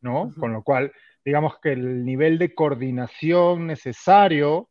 ¿no? 0.01 0.31
Con 0.39 0.53
lo 0.53 0.63
cual, 0.63 0.93
digamos 1.25 1.59
que 1.61 1.73
el 1.73 2.05
nivel 2.05 2.39
de 2.39 2.55
coordinación 2.55 3.67
necesario 3.67 4.69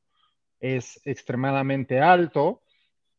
es 0.59 0.99
extremadamente 1.05 1.99
alto, 1.99 2.61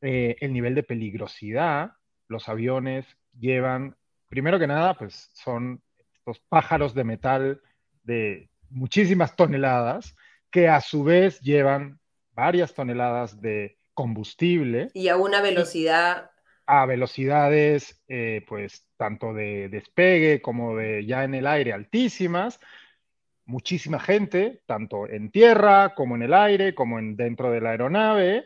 eh, 0.00 0.36
el 0.40 0.52
nivel 0.52 0.74
de 0.74 0.82
peligrosidad, 0.82 1.92
los 2.28 2.48
aviones 2.48 3.06
llevan 3.38 3.96
primero 4.28 4.58
que 4.58 4.66
nada, 4.66 4.94
pues 4.94 5.30
son 5.34 5.82
estos 6.14 6.40
pájaros 6.48 6.94
de 6.94 7.04
metal 7.04 7.60
de 8.02 8.50
muchísimas 8.70 9.36
toneladas 9.36 10.16
que 10.50 10.68
a 10.68 10.80
su 10.80 11.04
vez 11.04 11.40
llevan 11.40 12.00
varias 12.32 12.74
toneladas 12.74 13.40
de 13.40 13.78
combustible. 13.94 14.90
Y 14.94 15.08
a 15.08 15.16
una 15.16 15.40
velocidad... 15.40 16.30
A 16.68 16.84
velocidades, 16.84 18.02
eh, 18.08 18.44
pues, 18.48 18.88
tanto 18.96 19.32
de 19.32 19.68
despegue 19.68 20.42
como 20.42 20.76
de 20.76 21.06
ya 21.06 21.22
en 21.22 21.34
el 21.34 21.46
aire 21.46 21.72
altísimas. 21.72 22.58
Muchísima 23.46 23.98
gente, 23.98 24.62
tanto 24.66 25.08
en 25.08 25.30
tierra 25.30 25.94
como 25.94 26.16
en 26.16 26.22
el 26.22 26.34
aire, 26.34 26.74
como 26.74 26.98
en, 26.98 27.16
dentro 27.16 27.50
de 27.50 27.60
la 27.60 27.70
aeronave. 27.70 28.44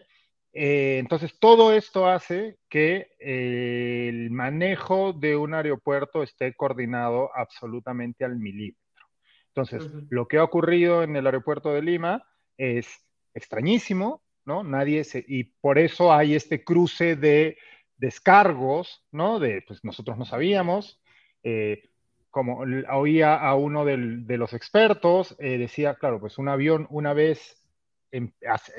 Eh, 0.52 0.98
entonces, 0.98 1.38
todo 1.38 1.72
esto 1.72 2.08
hace 2.08 2.58
que 2.68 3.12
eh, 3.18 4.08
el 4.08 4.30
manejo 4.30 5.12
de 5.12 5.36
un 5.36 5.54
aeropuerto 5.54 6.22
esté 6.22 6.54
coordinado 6.54 7.30
absolutamente 7.34 8.24
al 8.24 8.36
milímetro. 8.36 8.80
Entonces, 9.48 9.90
lo 10.10 10.28
que 10.28 10.38
ha 10.38 10.44
ocurrido 10.44 11.02
en 11.02 11.16
el 11.16 11.26
aeropuerto 11.26 11.72
de 11.72 11.82
Lima 11.82 12.24
es 12.56 13.04
extrañísimo, 13.34 14.22
¿no? 14.44 14.62
Nadie 14.62 15.04
se, 15.04 15.24
y 15.26 15.44
por 15.44 15.78
eso 15.78 16.12
hay 16.12 16.34
este 16.34 16.62
cruce 16.62 17.16
de 17.16 17.58
descargos, 17.96 19.04
¿no? 19.10 19.38
De, 19.38 19.62
pues 19.66 19.84
nosotros 19.84 20.16
no 20.18 20.24
sabíamos, 20.24 21.00
eh, 21.42 21.89
como 22.30 22.64
oía 22.92 23.36
a 23.36 23.54
uno 23.54 23.84
de 23.84 24.36
los 24.38 24.52
expertos, 24.52 25.36
decía, 25.38 25.94
claro, 25.94 26.20
pues 26.20 26.38
un 26.38 26.48
avión 26.48 26.86
una 26.90 27.12
vez 27.12 27.60
Em, 28.12 28.32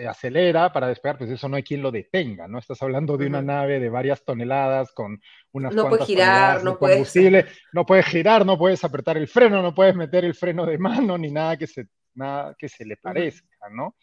acelera 0.10 0.74
para 0.74 0.90
despegar, 0.90 1.18
pues 1.18 1.30
eso 1.30 1.48
no 1.48 1.56
hay 1.56 1.64
quien 1.64 1.82
lo 1.82 1.90
detenga, 1.90 2.50
¿no? 2.50 2.60
Estás 2.60 2.82
hablando 2.82 3.16
de 3.16 3.28
una 3.28 3.42
nave 3.42 3.80
de 3.80 3.88
varias 3.88 4.26
toneladas 4.26 4.92
con 4.92 5.22
unas 5.54 5.74
no 5.74 5.88
puede 5.88 6.04
girar, 6.04 6.62
no 6.66 6.78
combustible, 6.78 7.46
no 7.72 7.86
puedes 7.86 8.08
girar, 8.08 8.46
no 8.46 8.58
puedes 8.58 8.84
apretar 8.84 9.16
el 9.16 9.30
freno, 9.30 9.62
no 9.62 9.74
puedes 9.74 9.96
meter 9.96 10.26
el 10.26 10.36
freno 10.36 10.66
de 10.66 10.78
mano 10.78 11.18
ni 11.18 11.32
nada 11.32 11.56
que 11.56 11.66
se, 11.66 11.88
nada 12.14 12.56
que 12.60 12.68
se 12.68 12.84
le 12.84 12.98
parezca, 12.98 13.70
¿no? 13.72 13.96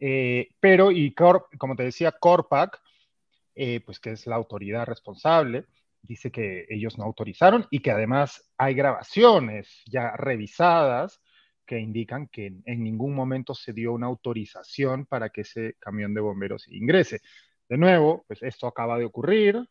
Eh, 0.00 0.48
pero, 0.58 0.90
y 0.90 1.12
como 1.12 1.76
te 1.76 1.82
decía, 1.82 2.12
Corpac, 2.12 2.80
eh, 3.54 3.82
pues 3.84 4.00
que 4.00 4.12
es 4.12 4.26
la 4.26 4.36
autoridad 4.36 4.86
responsable, 4.86 5.66
dice 6.06 6.30
que 6.30 6.66
ellos 6.68 6.98
no 6.98 7.04
autorizaron 7.04 7.66
y 7.70 7.80
que 7.80 7.90
además 7.90 8.50
hay 8.58 8.74
grabaciones 8.74 9.82
ya 9.86 10.12
revisadas 10.16 11.20
que 11.66 11.78
indican 11.78 12.28
que 12.28 12.52
en, 12.66 12.84
ningún 12.84 13.14
momento 13.14 13.54
se 13.54 13.72
dio 13.72 13.92
una 13.92 14.06
autorización 14.06 15.06
para 15.06 15.30
que 15.30 15.42
ese 15.42 15.76
camión 15.78 16.12
de 16.14 16.20
bomberos 16.20 16.68
ingrese. 16.68 17.20
De 17.68 17.78
nuevo, 17.78 18.24
pues 18.28 18.42
esto 18.42 18.66
acaba 18.66 18.98
de 18.98 19.06
ocurrir, 19.06 19.66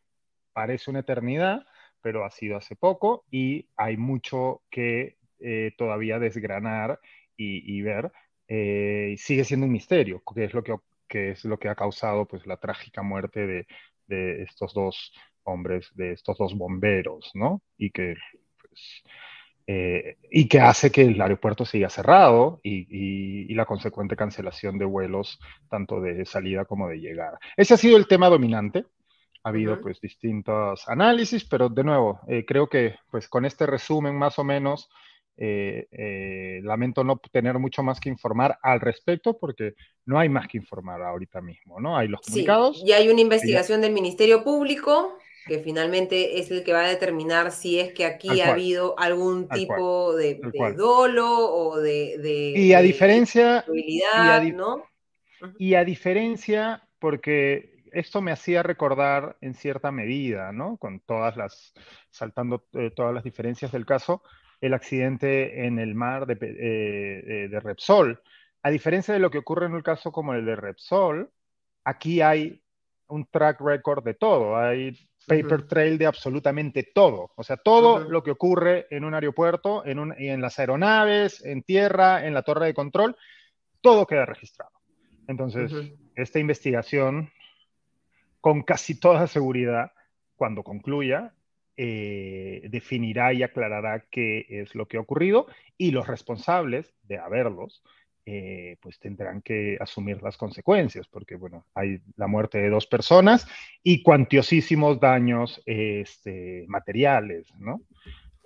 parece 0.53 0.89
una 0.89 1.01
eternidad, 1.01 1.65
pero 2.01 2.25
ha 2.25 2.31
sido 2.31 2.57
hace 2.57 2.75
poco 2.75 3.25
y 3.29 3.69
hay 3.77 3.97
mucho 3.97 4.63
que 4.71 5.17
eh, 5.39 5.73
todavía 5.77 6.19
desgranar 6.19 6.99
y, 7.37 7.81
ver. 7.81 8.11
Eh, 8.47 9.15
sigue 9.17 9.43
siendo 9.43 9.65
un 9.65 9.71
misterio, 9.71 10.23
que 10.33 10.45
es 10.45 10.53
lo 10.53 10.63
que, 10.63 10.77
es 11.09 11.45
lo 11.45 11.59
que 11.59 11.69
ha 11.69 11.75
causado 11.75 12.25
pues, 12.25 12.45
la 12.47 12.57
trágica 12.57 13.03
muerte 13.03 13.45
de, 13.45 13.67
de 14.07 14.43
estos 14.43 14.73
dos 14.73 15.13
hombres, 15.43 15.89
de 15.95 16.13
estos 16.13 16.37
dos 16.37 16.55
bomberos, 16.55 17.31
¿no? 17.33 17.61
Y 17.77 17.91
que 17.91 18.15
pues, 18.59 19.03
eh, 19.65 20.17
y 20.29 20.49
que 20.49 20.59
hace 20.59 20.91
que 20.91 21.03
el 21.03 21.21
aeropuerto 21.21 21.63
siga 21.65 21.89
cerrado 21.89 22.59
y, 22.63 23.53
la 23.53 23.65
consecuente 23.65 24.15
cancelación 24.15 24.79
de 24.79 24.85
vuelos 24.85 25.39
tanto 25.69 26.01
de 26.01 26.25
salida 26.25 26.65
como 26.65 26.87
de 26.87 26.97
llegada. 26.97 27.37
Ese 27.55 27.75
ha 27.75 27.77
sido 27.77 27.97
el 27.97 28.07
tema 28.07 28.29
dominante. 28.29 28.85
Ha 29.43 29.49
habido 29.49 29.79
pues 29.79 30.01
distintos 30.01 30.87
análisis, 30.87 31.45
pero 31.45 31.69
de 31.69 31.83
nuevo, 31.83 32.19
eh, 32.27 32.45
creo 32.45 32.67
que 32.67 32.95
pues 33.11 33.27
con 33.27 33.45
este 33.45 33.67
resumen 33.67 34.17
más 34.17 34.39
o 34.39 34.43
menos, 34.43 34.89
eh, 35.37 36.59
lamento 36.63 37.03
no 37.03 37.19
tener 37.31 37.59
mucho 37.59 37.83
más 37.83 37.99
que 37.99 38.09
informar 38.09 38.57
al 38.63 38.79
respecto 38.79 39.37
porque 39.37 39.73
no 40.05 40.17
hay 40.17 40.29
más 40.29 40.47
que 40.47 40.57
informar 40.57 41.03
ahorita 41.03 41.41
mismo, 41.41 41.79
¿no? 41.79 41.95
Hay 41.95 42.07
los 42.07 42.21
comunicados. 42.21 42.79
Sí, 42.79 42.87
y 42.87 42.91
hay 42.93 43.07
una 43.09 43.21
investigación 43.21 43.81
del 43.81 43.93
Ministerio 43.93 44.43
Público 44.43 45.15
que 45.45 45.59
finalmente 45.59 46.39
es 46.39 46.51
el 46.51 46.63
que 46.63 46.73
va 46.73 46.85
a 46.85 46.87
determinar 46.87 47.51
si 47.51 47.79
es 47.79 47.93
que 47.93 48.05
aquí 48.05 48.41
ha 48.41 48.51
habido 48.51 48.97
algún 48.97 49.47
tipo 49.49 50.15
de, 50.15 50.39
dolo 50.75 51.29
o 51.29 51.79
de, 51.79 52.53
y 52.55 52.73
a 52.73 52.81
diferencia 52.81 53.65
y 53.73 54.51
¿no? 54.53 54.85
Y 55.57 55.73
a 55.73 55.83
diferencia, 55.83 56.87
porque 56.99 57.83
esto 57.91 58.21
me 58.21 58.31
hacía 58.31 58.63
recordar 58.63 59.37
en 59.41 59.53
cierta 59.53 59.91
medida, 59.91 60.51
¿no? 60.53 60.77
Con 60.77 61.01
todas 61.01 61.35
las, 61.35 61.73
saltando 62.09 62.65
eh, 62.73 62.91
todas 62.95 63.13
las 63.13 63.23
diferencias 63.23 63.71
del 63.71 63.85
caso, 63.85 64.23
el 64.61 64.73
accidente 64.73 65.65
en 65.65 65.79
el 65.79 65.93
mar 65.95 66.25
de, 66.25 66.37
eh, 66.41 67.47
de 67.49 67.59
Repsol. 67.59 68.21
A 68.61 68.69
diferencia 68.69 69.13
de 69.13 69.19
lo 69.19 69.29
que 69.29 69.39
ocurre 69.39 69.65
en 69.65 69.73
un 69.73 69.81
caso 69.81 70.13
como 70.13 70.33
el 70.33 70.45
de 70.45 70.55
Repsol, 70.55 71.29
aquí 71.83 72.21
hay 72.21 72.63
un 73.07 73.25
track 73.25 73.59
record 73.61 74.03
de 74.03 74.13
todo. 74.13 74.57
Hay 74.57 74.97
paper 75.27 75.67
trail 75.67 75.97
de 75.97 76.05
absolutamente 76.05 76.83
todo. 76.83 77.31
O 77.35 77.43
sea, 77.43 77.57
todo 77.57 77.99
lo 77.99 78.23
que 78.23 78.31
ocurre 78.31 78.87
en 78.89 79.03
un 79.03 79.13
aeropuerto, 79.13 79.85
en, 79.85 79.99
un, 79.99 80.13
en 80.17 80.41
las 80.41 80.59
aeronaves, 80.59 81.43
en 81.45 81.63
tierra, 81.63 82.25
en 82.25 82.33
la 82.33 82.43
torre 82.43 82.67
de 82.67 82.73
control, 82.73 83.15
todo 83.81 84.05
queda 84.05 84.25
registrado. 84.25 84.71
Entonces, 85.27 85.71
esta 86.15 86.39
investigación, 86.39 87.31
con 88.41 88.63
casi 88.63 88.99
toda 88.99 89.27
seguridad, 89.27 89.91
cuando 90.35 90.63
concluya, 90.63 91.33
eh, 91.75 92.61
definirá 92.69 93.33
y 93.33 93.41
aclarará 93.41 94.05
qué 94.11 94.45
es 94.49 94.75
lo 94.75 94.87
que 94.87 94.97
ha 94.97 95.01
ocurrido 95.01 95.47
y 95.77 95.91
los 95.91 96.07
responsables 96.07 96.93
de 97.03 97.17
haberlos 97.17 97.83
eh, 98.25 98.77
pues 98.81 98.99
tendrán 98.99 99.41
que 99.41 99.77
asumir 99.79 100.21
las 100.23 100.37
consecuencias, 100.37 101.07
porque 101.07 101.35
bueno, 101.35 101.65
hay 101.73 101.99
la 102.15 102.27
muerte 102.27 102.57
de 102.57 102.69
dos 102.69 102.87
personas 102.87 103.47
y 103.83 104.01
cuantiosísimos 104.01 104.99
daños 104.99 105.61
este, 105.65 106.65
materiales, 106.67 107.53
¿no? 107.57 107.81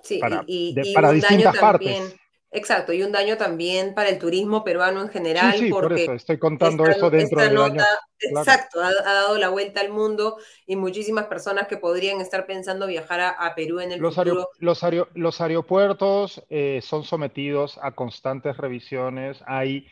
Sí, 0.02 0.20
para, 0.20 0.44
y, 0.48 0.76
para 0.94 1.12
distintas 1.12 1.58
partes. 1.58 2.16
Exacto, 2.50 2.94
y 2.94 3.04
un 3.04 3.12
daño 3.12 3.36
también 3.36 3.94
para 3.94 4.10
el 4.10 4.20
turismo 4.20 4.64
peruano 4.64 5.02
en 5.02 5.10
general. 5.10 5.54
Sí, 5.58 5.70
porque 5.70 5.88
por 5.90 6.00
eso 6.00 6.14
estoy 6.14 6.38
contando 6.38 6.86
eso 6.86 7.10
dentro 7.10 7.42
del 7.42 7.58
año. 7.58 7.84
Exacto, 8.20 8.82
ha, 8.82 8.94
dado 8.94 9.38
la 9.38 9.50
vuelta 9.50 9.82
al 9.82 9.90
mundo 9.90 10.38
y 10.66 10.76
muchísimas 10.76 11.26
personas 11.26 11.68
que 11.68 11.78
podrían 11.78 12.22
estar 12.22 12.46
pensando 12.46 12.88
viajar 12.88 13.36
a, 13.38 13.54
Perú 13.54 13.80
en 13.82 13.92
el 13.92 14.00
los 14.00 14.16
futuro. 14.16 14.50
los, 14.60 14.82
los, 15.14 15.42
aeropuertos 15.42 16.44
eh, 16.50 16.80
son 16.82 17.04
sometidos 17.04 17.78
a 17.82 17.92
constantes 17.92 18.56
revisiones, 18.58 19.44
hay 19.46 19.88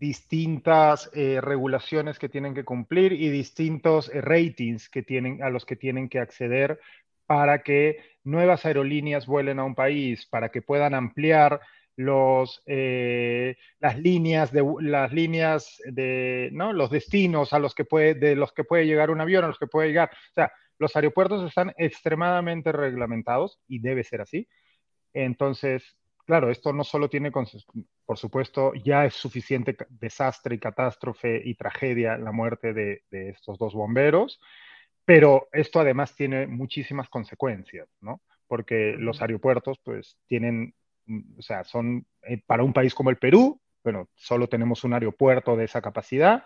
distintas 0.00 1.10
eh, 1.12 1.40
regulaciones 1.42 2.18
que 2.18 2.30
tienen 2.30 2.54
que 2.54 2.64
cumplir 2.64 3.12
y 3.12 3.28
distintos 3.28 4.08
eh, 4.08 4.22
ratings 4.22 4.88
que 4.88 5.02
tienen, 5.02 5.42
a 5.42 5.50
los 5.50 5.66
que 5.66 5.76
tienen 5.76 6.08
que 6.08 6.18
acceder 6.18 6.80
para 7.26 7.62
que 7.62 7.98
nuevas 8.24 8.64
aerolíneas 8.64 9.26
vuelen 9.26 9.58
a 9.58 9.64
un 9.64 9.74
país, 9.74 10.26
para 10.26 10.48
que 10.48 10.62
puedan 10.62 10.94
ampliar 10.94 11.60
los, 11.96 12.62
eh, 12.66 13.56
las 13.78 13.98
líneas 13.98 14.52
de 14.52 14.64
las 14.80 15.12
líneas 15.12 15.80
de 15.84 16.50
¿no? 16.52 16.72
los 16.72 16.90
destinos 16.90 17.52
a 17.52 17.58
los 17.58 17.74
que 17.74 17.84
puede 17.84 18.14
de 18.14 18.36
los 18.36 18.52
que 18.52 18.64
puede 18.64 18.86
llegar 18.86 19.10
un 19.10 19.20
avión 19.20 19.44
a 19.44 19.48
los 19.48 19.58
que 19.58 19.66
puede 19.66 19.88
llegar. 19.88 20.10
O 20.12 20.34
sea 20.34 20.52
los 20.78 20.96
aeropuertos 20.96 21.46
están 21.46 21.74
extremadamente 21.76 22.72
reglamentados 22.72 23.60
y 23.68 23.80
debe 23.80 24.02
ser 24.02 24.22
así. 24.22 24.48
Entonces 25.12 25.96
claro 26.30 26.50
esto 26.50 26.72
no 26.72 26.84
solo 26.84 27.10
tiene 27.10 27.32
por 27.32 28.16
supuesto 28.16 28.72
ya 28.74 29.04
es 29.04 29.14
suficiente 29.14 29.76
desastre 29.88 30.54
y 30.54 30.58
catástrofe 30.58 31.42
y 31.44 31.54
tragedia 31.54 32.16
la 32.18 32.30
muerte 32.30 32.72
de, 32.72 33.02
estos 33.10 33.58
dos 33.58 33.74
bomberos 33.74 34.40
pero 35.04 35.48
esto 35.50 35.80
además 35.80 36.14
tiene 36.14 36.46
muchísimas 36.46 37.08
consecuencias 37.08 37.88
no 38.00 38.20
porque 38.46 38.94
los 38.96 39.20
aeropuertos 39.20 39.80
pues 39.82 40.18
tienen 40.28 40.72
o 41.38 41.42
sea, 41.42 41.64
son 41.64 42.06
eh, 42.22 42.42
para 42.46 42.62
un 42.62 42.72
país 42.72 42.94
como 42.94 43.10
el 43.10 43.16
Perú, 43.16 43.60
bueno, 43.82 44.08
solo 44.14 44.48
tenemos 44.48 44.84
un 44.84 44.94
aeropuerto 44.94 45.56
de 45.56 45.64
esa 45.64 45.80
capacidad, 45.80 46.44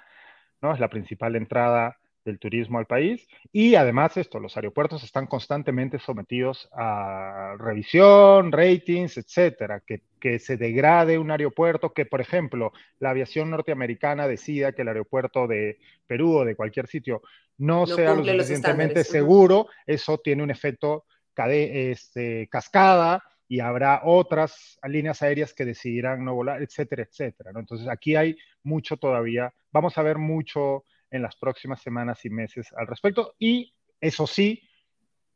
¿no? 0.62 0.72
Es 0.72 0.80
la 0.80 0.88
principal 0.88 1.36
entrada 1.36 1.98
del 2.24 2.38
turismo 2.38 2.78
al 2.78 2.86
país. 2.86 3.28
Y 3.52 3.74
además 3.74 4.16
esto, 4.16 4.40
los 4.40 4.56
aeropuertos 4.56 5.04
están 5.04 5.26
constantemente 5.26 5.98
sometidos 5.98 6.68
a 6.72 7.56
revisión, 7.58 8.50
ratings, 8.50 9.18
etcétera, 9.18 9.80
que, 9.80 10.02
que, 10.18 10.38
se 10.38 10.56
degrade 10.56 11.18
un 11.18 11.30
aeropuerto, 11.30 11.92
que 11.92 12.06
por 12.06 12.20
ejemplo 12.20 12.72
la 12.98 13.10
aviación 13.10 13.50
norteamericana 13.50 14.26
decida 14.26 14.72
que 14.72 14.82
el 14.82 14.88
aeropuerto 14.88 15.46
de 15.46 15.78
Perú 16.06 16.38
o 16.38 16.44
de 16.44 16.56
cualquier 16.56 16.86
sitio 16.86 17.20
no, 17.58 17.86
sea 17.86 18.14
lo 18.14 18.24
suficientemente 18.24 19.04
seguro, 19.04 19.68
eso 19.86 20.18
tiene 20.18 20.42
un 20.42 20.50
efecto 20.50 21.04
este, 21.36 22.48
cascada 22.48 23.22
y 23.48 23.60
habrá 23.60 24.00
otras 24.04 24.78
líneas 24.84 25.22
aéreas 25.22 25.52
que 25.54 25.64
decidirán 25.64 26.24
no 26.24 26.34
volar, 26.34 26.62
etcétera, 26.62 27.02
etcétera. 27.02 27.52
Entonces 27.54 27.88
aquí 27.88 28.16
hay 28.16 28.36
mucho 28.62 28.96
todavía, 28.96 29.52
vamos 29.70 29.96
a 29.98 30.02
ver 30.02 30.18
mucho 30.18 30.84
en 31.10 31.22
las 31.22 31.36
próximas 31.36 31.80
semanas 31.80 32.24
y 32.24 32.30
meses 32.30 32.72
al 32.76 32.86
respecto 32.86 33.34
y 33.38 33.72
eso 34.00 34.26
sí, 34.26 34.60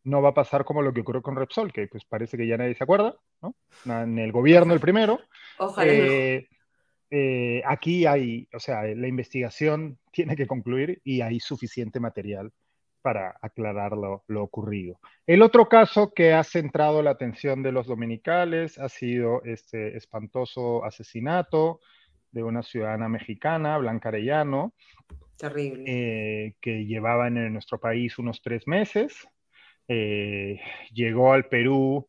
no 0.04 0.22
va 0.22 0.30
a 0.30 0.34
pasar 0.34 0.64
como 0.64 0.82
lo 0.82 0.92
que 0.92 1.00
ocurrió 1.00 1.22
con 1.22 1.36
Repsol, 1.36 1.72
que 1.72 1.86
pues 1.86 2.04
parece 2.04 2.36
que 2.36 2.46
ya 2.46 2.56
nadie 2.56 2.74
se 2.74 2.84
acuerda, 2.84 3.14
¿no? 3.42 3.54
En 3.84 4.18
el 4.18 4.32
gobierno 4.32 4.72
el 4.72 4.80
primero. 4.80 5.20
Ojalá. 5.58 5.92
Eh, 5.92 6.48
eh, 7.10 7.62
aquí 7.64 8.06
hay, 8.06 8.48
o 8.52 8.60
sea, 8.60 8.82
la 8.82 9.08
investigación 9.08 9.98
tiene 10.12 10.36
que 10.36 10.46
concluir 10.46 11.00
y 11.04 11.20
hay 11.20 11.40
suficiente 11.40 12.00
material 12.00 12.52
para 13.08 13.38
aclarar 13.40 13.92
lo, 13.96 14.22
ocurrido. 14.42 15.00
El 15.26 15.40
otro 15.40 15.66
caso 15.66 16.12
que 16.12 16.34
ha 16.34 16.44
centrado 16.44 17.02
la 17.02 17.12
atención 17.12 17.62
de 17.62 17.72
los 17.72 17.86
dominicales 17.86 18.78
ha 18.78 18.90
sido 18.90 19.42
este 19.44 19.96
espantoso 19.96 20.84
asesinato 20.84 21.80
de 22.32 22.42
una 22.42 22.62
ciudadana 22.62 23.08
mexicana, 23.08 23.78
Blanca 23.78 24.10
Arellano, 24.10 24.74
Terrible. 25.38 25.84
Eh, 25.86 26.54
que 26.60 26.84
llevaba 26.84 27.28
en 27.28 27.50
nuestro 27.50 27.80
país 27.80 28.18
unos 28.18 28.42
tres 28.42 28.66
meses. 28.66 29.26
Eh, 29.88 30.60
llegó 30.92 31.32
al 31.32 31.46
Perú 31.46 32.06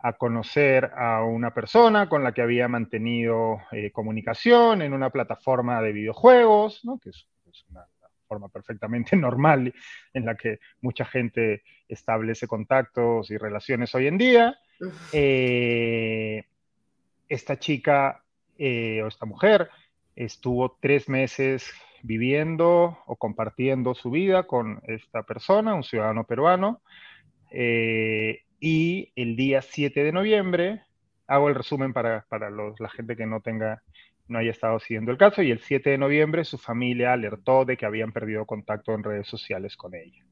a 0.00 0.14
conocer 0.14 0.90
a 0.96 1.22
una 1.22 1.54
persona 1.54 2.08
con 2.08 2.24
la 2.24 2.32
que 2.32 2.42
había 2.42 2.66
mantenido 2.66 3.58
eh, 3.70 3.92
comunicación 3.92 4.82
en 4.82 4.94
una 4.94 5.10
plataforma 5.10 5.80
de 5.80 5.92
videojuegos, 5.92 6.84
¿no? 6.84 6.98
que 6.98 7.10
es, 7.10 7.24
una, 7.70 7.86
forma 8.30 8.48
perfectamente 8.48 9.16
normal 9.16 9.74
en 10.14 10.24
la 10.24 10.36
que 10.36 10.60
mucha 10.80 11.04
gente 11.04 11.64
establece 11.88 12.46
contactos 12.46 13.30
y 13.30 13.36
relaciones 13.36 13.92
hoy 13.94 14.06
en 14.06 14.18
día. 14.18 14.56
esta 17.28 17.58
chica 17.58 18.22
o 18.58 19.06
esta 19.06 19.26
mujer 19.26 19.68
estuvo 20.14 20.76
tres 20.80 21.08
meses 21.08 21.72
viviendo 22.02 22.98
o 23.06 23.16
compartiendo 23.16 23.94
su 23.94 24.10
vida 24.10 24.44
con 24.44 24.80
esta 24.86 25.22
persona, 25.22 25.74
un 25.74 25.82
ciudadano 25.82 26.24
peruano. 26.24 26.82
Eh, 27.50 28.42
y 28.60 29.12
el 29.16 29.36
día 29.36 29.62
7 29.62 30.04
de 30.04 30.12
noviembre, 30.12 30.82
hago 31.26 31.48
el 31.48 31.54
resumen 31.54 31.92
para, 31.92 32.26
la 32.30 32.88
gente 32.90 33.16
que 33.16 33.26
no 33.26 33.40
tenga, 33.40 33.82
no 34.30 34.38
haya 34.38 34.52
estado 34.52 34.78
siguiendo 34.78 35.10
el 35.10 35.18
caso, 35.18 35.42
y 35.42 35.50
el 35.50 35.58
7 35.58 35.90
de 35.90 35.98
noviembre 35.98 36.44
su 36.44 36.56
familia 36.56 37.12
alertó 37.12 37.64
de 37.64 37.76
que 37.76 37.84
habían 37.84 38.12
perdido 38.12 38.46
contacto 38.46 38.94
en 38.94 39.02
redes 39.02 39.26
sociales 39.26 39.76
con 39.76 39.94
ella. 39.94 40.24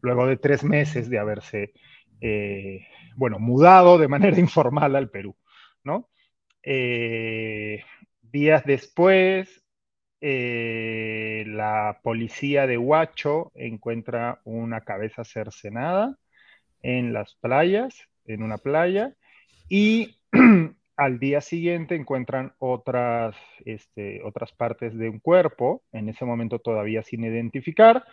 Luego 0.00 0.26
de 0.26 0.36
tres 0.36 0.62
meses 0.62 1.08
de 1.08 1.18
haberse, 1.18 1.72
eh, 2.20 2.86
bueno, 3.16 3.38
mudado 3.38 3.98
de 3.98 4.08
manera 4.08 4.38
informal 4.38 4.94
al 4.94 5.10
Perú, 5.10 5.36
¿no? 5.82 6.10
Eh, 6.62 7.82
días 8.22 8.64
después, 8.64 9.64
eh, 10.20 11.44
la 11.46 12.00
policía 12.02 12.66
de 12.66 12.78
Huacho 12.78 13.52
encuentra 13.54 14.40
una 14.44 14.82
cabeza 14.82 15.24
cercenada 15.24 16.18
en 16.82 17.12
las 17.12 17.34
playas, 17.36 18.08
en 18.26 18.42
una 18.42 18.58
playa, 18.58 19.14
y 19.68 20.18
al 20.96 21.18
día 21.18 21.40
siguiente 21.40 21.94
encuentran 21.94 22.54
otras, 22.58 23.36
este, 23.64 24.22
otras 24.22 24.52
partes 24.52 24.96
de 24.96 25.08
un 25.08 25.18
cuerpo, 25.20 25.82
en 25.92 26.08
ese 26.08 26.24
momento 26.24 26.58
todavía 26.58 27.02
sin 27.02 27.24
identificar. 27.24 28.04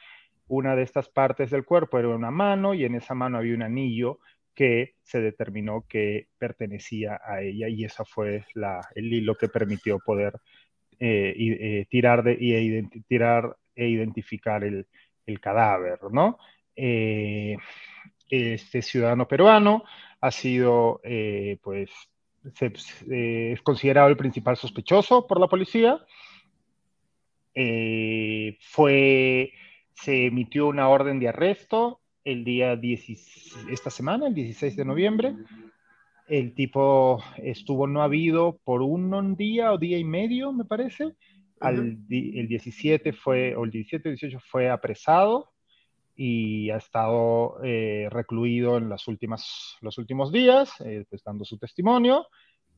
Una 0.48 0.76
de 0.76 0.84
estas 0.84 1.08
partes 1.08 1.50
del 1.50 1.64
cuerpo 1.64 1.98
era 1.98 2.10
una 2.10 2.32
mano 2.32 2.74
y 2.74 2.84
en 2.84 2.96
esa 2.96 3.14
mano 3.14 3.38
había 3.38 3.56
un 3.56 3.64
anillo 3.64 4.20
que 4.54 4.96
se 5.02 5.22
determinó 5.22 5.86
que 5.88 6.28
pertenecía 6.38 7.20
a 7.24 7.42
ella 7.42 7.70
y 7.70 7.86
esa 7.86 8.06
fue 8.06 8.44
la, 8.54 8.82
el 8.94 9.12
hilo 9.12 9.36
que 9.36 9.48
permitió 9.48 10.00
poder 10.00 10.34
eh, 11.00 11.34
eh, 11.38 11.86
tirar, 11.90 12.24
de, 12.24 12.38
y 12.40 13.02
tirar 13.08 13.56
e 13.76 13.88
identificar 13.88 14.64
el, 14.64 14.86
cadáver, 15.42 16.00
¿no? 16.12 16.38
Eh, 16.76 17.58
este 18.30 18.82
ciudadano 18.82 19.28
peruano 19.28 19.84
ha 20.22 20.32
sido, 20.32 21.02
pues, 21.62 21.90
es 23.10 23.62
considerado 23.62 24.10
el 24.10 24.18
principal 24.18 24.58
sospechoso 24.58 25.28
por 25.28 25.40
la 25.40 25.48
policía. 25.48 26.00
fue, 28.60 29.52
se 29.94 30.26
emitió 30.26 30.68
una 30.68 30.90
orden 30.90 31.20
de 31.20 31.30
arresto 31.30 32.02
el 32.24 32.44
día 32.44 32.76
10, 32.76 33.70
esta 33.70 33.90
semana, 33.90 34.28
el 34.28 34.34
16 34.34 34.76
de 34.76 34.86
noviembre, 34.86 35.36
el 36.28 36.54
tipo 36.56 37.22
estuvo 37.38 37.86
no 37.88 38.02
habido 38.02 38.60
por 38.64 38.82
un 38.82 39.36
día 39.36 39.74
o 39.74 39.78
día 39.78 39.98
y 39.98 40.04
medio, 40.04 40.54
me 40.54 40.66
parece. 40.66 41.16
el 41.62 42.08
17 42.08 43.14
fue, 43.14 43.56
o 43.56 43.66
el 43.66 43.72
17 43.72 44.10
18 44.10 44.40
fue 44.40 44.70
apresado 44.70 45.53
y 46.16 46.70
ha 46.70 46.78
estado 46.78 47.58
eh, 47.64 48.08
recluido 48.12 48.78
en 48.78 48.90
las 48.90 49.08
últimas, 49.08 49.78
los 49.82 49.98
últimos 49.98 50.32
días, 50.32 50.72
eh, 50.82 51.06
pues, 51.10 51.24
dando 51.24 51.46
su 51.46 51.58
testimonio. 51.58 52.28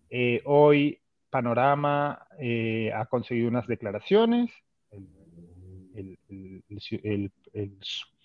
Eh, 0.09 0.41
hoy 0.45 0.99
Panorama 1.29 2.27
ha 2.93 3.05
conseguido 3.07 3.49
unas 3.49 3.67
declaraciones. 3.67 4.51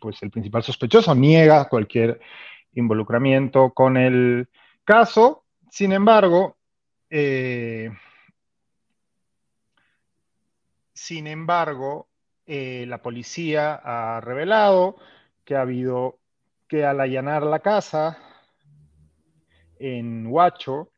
pues 0.01 0.23
el 0.23 0.31
principal 0.31 0.63
sospechoso 0.63 1.15
niega 1.15 1.69
cualquier 1.69 2.21
involucramiento 2.75 3.73
con 3.73 3.97
el 3.97 4.49
caso. 4.85 5.45
Sin 5.71 5.93
embargo, 5.93 6.57
eh, 7.09 7.91
sin 10.93 11.27
embargo, 11.27 12.10
eh, 12.53 12.85
la 12.87 13.01
policía 13.01 13.75
ha 13.75 14.21
revelado 14.21 14.97
que 15.45 15.55
ha 15.55 15.61
habido 15.63 16.19
que 16.69 16.85
al 16.85 17.01
allanar 17.01 17.45
la 17.45 17.61
casa 17.61 18.19
en 19.79 20.27
Huacho, 20.27 20.93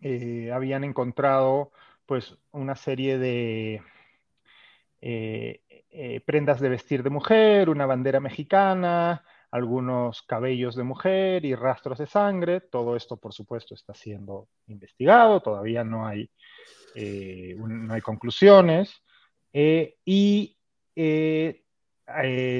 eh, 0.00 0.50
habían 0.52 0.84
encontrado 0.84 1.72
pues 2.06 2.36
una 2.52 2.74
serie 2.76 3.18
de 3.18 3.82
prendas 6.26 6.60
de 6.60 6.68
vestir 6.68 7.02
de 7.02 7.10
mujer, 7.10 7.70
una 7.70 7.86
bandera 7.86 8.20
mexicana, 8.20 9.24
algunos 9.50 10.22
cabellos 10.22 10.76
de 10.76 10.82
mujer 10.82 11.44
y 11.44 11.54
rastros 11.54 11.98
de 11.98 12.06
sangre. 12.06 12.60
Todo 12.60 12.96
esto, 12.96 13.16
por 13.16 13.32
supuesto, 13.32 13.74
está 13.74 13.94
siendo 13.94 14.48
investigado, 14.66 15.40
todavía 15.40 15.84
no 15.84 16.06
hay, 16.06 16.30
eh, 16.94 17.56
no 17.58 17.94
hay 17.94 18.00
conclusiones. 18.00 19.02
Eh, 19.58 19.96
y 20.04 20.54
eh, 20.94 21.62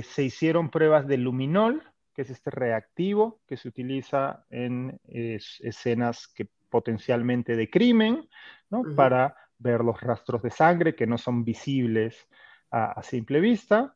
se 0.02 0.22
hicieron 0.22 0.70
pruebas 0.70 1.06
de 1.06 1.18
luminol, 1.18 1.82
que 2.14 2.22
es 2.22 2.30
este 2.30 2.50
reactivo 2.50 3.42
que 3.46 3.58
se 3.58 3.68
utiliza 3.68 4.46
en 4.48 4.98
escenas 5.04 6.26
que 6.26 6.48
potencialmente 6.70 7.54
de 7.54 7.68
crimen, 7.68 8.26
para 8.96 9.36
ver 9.58 9.84
los 9.84 10.00
rastros 10.00 10.42
de 10.42 10.50
sangre 10.50 10.94
que 10.94 11.06
no 11.06 11.18
son 11.18 11.44
visibles 11.44 12.26
a 12.70 13.02
simple 13.02 13.40
vista. 13.40 13.94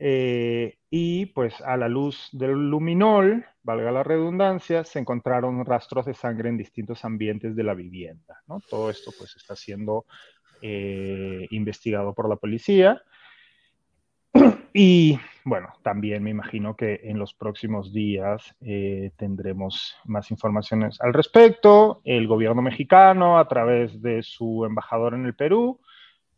Eh, 0.00 0.78
y 0.90 1.26
pues 1.26 1.60
a 1.60 1.76
la 1.76 1.88
luz 1.88 2.28
del 2.32 2.70
luminol, 2.70 3.44
valga 3.62 3.90
la 3.90 4.04
redundancia, 4.04 4.84
se 4.84 5.00
encontraron 5.00 5.64
rastros 5.64 6.06
de 6.06 6.14
sangre 6.14 6.48
en 6.48 6.56
distintos 6.56 7.04
ambientes 7.04 7.56
de 7.56 7.64
la 7.64 7.74
vivienda. 7.74 8.40
¿no? 8.46 8.60
Todo 8.70 8.90
esto 8.90 9.10
pues 9.18 9.34
está 9.36 9.56
siendo 9.56 10.06
eh, 10.62 11.46
investigado 11.50 12.14
por 12.14 12.28
la 12.28 12.36
policía. 12.36 13.02
Y 14.72 15.18
bueno, 15.44 15.72
también 15.82 16.22
me 16.22 16.30
imagino 16.30 16.76
que 16.76 17.00
en 17.04 17.18
los 17.18 17.34
próximos 17.34 17.92
días 17.92 18.54
eh, 18.60 19.10
tendremos 19.16 19.96
más 20.04 20.30
informaciones 20.30 21.00
al 21.00 21.14
respecto. 21.14 22.00
El 22.04 22.28
gobierno 22.28 22.62
mexicano, 22.62 23.38
a 23.38 23.48
través 23.48 24.00
de 24.02 24.22
su 24.22 24.64
embajador 24.64 25.14
en 25.14 25.24
el 25.26 25.34
Perú, 25.34 25.80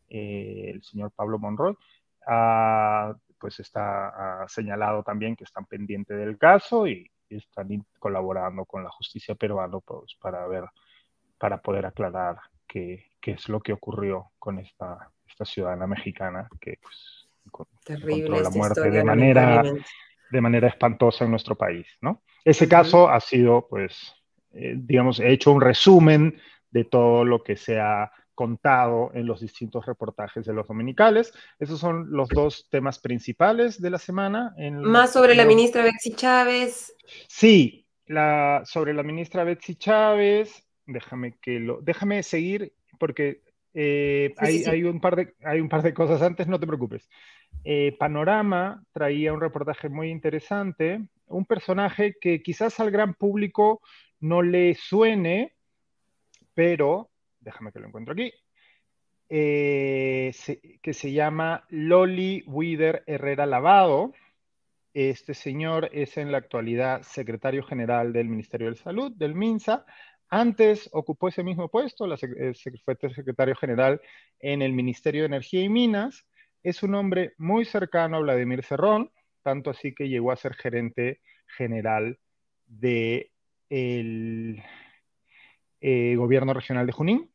el 0.08 0.82
señor 0.82 1.10
Pablo 1.10 1.38
Monroy, 1.38 1.76
pues 3.38 3.58
está 3.60 4.44
señalado 4.48 5.02
también 5.02 5.34
que 5.34 5.44
están 5.44 5.66
pendientes 5.66 6.16
del 6.16 6.38
caso 6.38 6.86
y, 6.86 7.10
están 7.28 7.68
colaborando 8.00 8.64
con 8.64 8.82
la 8.82 8.90
justicia 8.90 9.36
peruana 9.36 9.78
pues, 9.78 10.16
para 10.20 10.46
ver, 10.48 10.64
para 11.38 11.62
poder 11.62 11.86
aclarar 11.86 12.38
qué, 12.70 13.06
es 13.22 13.48
lo 13.48 13.60
que 13.60 13.72
ocurrió 13.72 14.30
con 14.38 14.58
esta, 14.58 15.10
esta 15.28 15.44
ciudadana 15.44 15.86
mexicana 15.86 16.48
que 16.60 16.78
pues, 16.80 17.28
encontró 17.44 18.40
la 18.40 18.50
muerte 18.50 18.90
de 18.90 19.04
manera, 19.04 19.62
de 20.30 20.40
manera 20.40 20.68
espantosa 20.68 21.24
en 21.24 21.30
nuestro 21.30 21.56
país, 21.56 21.86
¿no? 22.00 22.22
Ese 22.44 22.68
caso 22.68 23.10
ha 23.10 23.20
sido, 23.20 23.66
pues, 23.68 24.14
eh, 24.52 24.74
digamos, 24.76 25.20
he 25.20 25.30
hecho 25.32 25.52
un 25.52 25.60
resumen 25.60 26.40
de 26.70 26.84
todo 26.84 27.24
lo 27.24 27.42
que 27.42 27.56
se 27.56 27.80
ha 27.80 28.10
contado 28.34 29.10
en 29.12 29.26
los 29.26 29.40
distintos 29.40 29.84
reportajes 29.84 30.46
de 30.46 30.54
los 30.54 30.66
dominicales. 30.66 31.34
Esos 31.58 31.78
son 31.78 32.10
los 32.10 32.28
dos 32.30 32.68
temas 32.70 32.98
principales 32.98 33.82
de 33.82 33.90
la 33.90 33.98
semana. 33.98 34.54
Más 34.72 35.12
sobre 35.12 35.34
la 35.34 35.44
ministra 35.44 35.82
Betsy 35.82 36.14
Chávez. 36.14 36.94
Sí, 37.28 37.86
la, 38.06 38.62
sobre 38.64 38.94
la 38.94 39.02
ministra 39.02 39.44
Betsy 39.44 39.74
Chávez, 39.74 40.66
déjame, 40.86 41.36
que 41.40 41.60
lo, 41.60 41.80
déjame 41.82 42.22
seguir 42.22 42.72
porque 42.98 43.42
eh, 43.74 44.34
hay, 44.38 44.84
un 44.84 45.00
par 45.00 45.16
de, 45.16 45.34
hay 45.44 45.60
un 45.60 45.68
par 45.68 45.82
de 45.82 45.94
cosas 45.94 46.22
antes, 46.22 46.46
no 46.48 46.58
te 46.58 46.66
preocupes. 46.66 47.08
Eh, 47.64 47.96
Panorama 47.98 48.84
traía 48.92 49.32
un 49.32 49.40
reportaje 49.40 49.88
muy 49.88 50.10
interesante 50.10 51.00
un 51.30 51.46
personaje 51.46 52.16
que 52.20 52.42
quizás 52.42 52.78
al 52.80 52.90
gran 52.90 53.14
público 53.14 53.80
no 54.20 54.42
le 54.42 54.74
suene, 54.74 55.54
pero, 56.54 57.10
déjame 57.40 57.72
que 57.72 57.80
lo 57.80 57.86
encuentro 57.86 58.12
aquí, 58.12 58.32
eh, 59.28 60.32
que 60.82 60.92
se 60.92 61.12
llama 61.12 61.64
Loli 61.70 62.42
Wider 62.46 63.04
Herrera 63.06 63.46
Lavado. 63.46 64.12
Este 64.92 65.34
señor 65.34 65.88
es 65.92 66.16
en 66.16 66.32
la 66.32 66.38
actualidad 66.38 67.02
secretario 67.02 67.62
general 67.62 68.12
del 68.12 68.28
Ministerio 68.28 68.68
de 68.68 68.76
Salud, 68.76 69.12
del 69.12 69.36
MINSA. 69.36 69.86
Antes 70.30 70.88
ocupó 70.92 71.28
ese 71.28 71.42
mismo 71.42 71.68
puesto, 71.68 72.06
la, 72.06 72.14
eh, 72.14 72.54
fue 72.84 72.96
secretario 73.12 73.56
general 73.56 74.00
en 74.38 74.62
el 74.62 74.72
Ministerio 74.72 75.22
de 75.22 75.26
Energía 75.26 75.62
y 75.62 75.68
Minas. 75.68 76.24
Es 76.62 76.84
un 76.84 76.94
hombre 76.94 77.34
muy 77.36 77.64
cercano 77.64 78.16
a 78.16 78.20
Vladimir 78.20 78.64
Cerrón, 78.64 79.10
tanto 79.42 79.70
así 79.70 79.92
que 79.92 80.08
llegó 80.08 80.30
a 80.30 80.36
ser 80.36 80.54
gerente 80.54 81.20
general 81.56 82.18
del 82.66 83.28
de 83.68 84.62
eh, 85.80 86.14
gobierno 86.16 86.54
regional 86.54 86.86
de 86.86 86.92
Junín. 86.92 87.30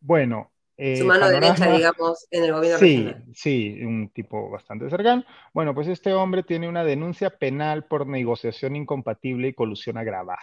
Bueno. 0.00 0.50
Eh, 0.76 0.96
Su 0.96 1.06
mano 1.06 1.28
derecha, 1.28 1.70
digamos, 1.70 2.26
en 2.32 2.42
el 2.42 2.52
gobierno 2.54 2.78
sí, 2.78 2.96
regional. 2.96 3.24
Sí, 3.34 3.78
un 3.84 4.08
tipo 4.08 4.50
bastante 4.50 4.90
cercano. 4.90 5.24
Bueno, 5.52 5.74
pues 5.74 5.86
este 5.86 6.12
hombre 6.12 6.42
tiene 6.42 6.68
una 6.68 6.82
denuncia 6.82 7.30
penal 7.30 7.84
por 7.84 8.08
negociación 8.08 8.74
incompatible 8.74 9.48
y 9.48 9.54
colusión 9.54 9.96
agravada. 9.96 10.40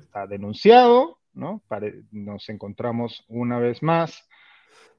Está 0.00 0.26
denunciado, 0.26 1.18
¿no? 1.34 1.62
nos 2.10 2.48
encontramos 2.48 3.24
una 3.28 3.58
vez 3.58 3.82
más 3.82 4.28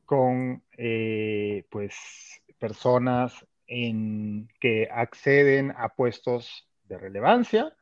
con, 0.06 0.64
eh, 0.78 1.66
pues, 1.70 2.42
personas 2.60 3.46
en, 3.68 4.48
que 4.60 4.88
acceden 4.92 5.74
a 5.78 5.90
puestos 5.90 6.68
de 6.86 6.98
relevancia, 6.98 7.74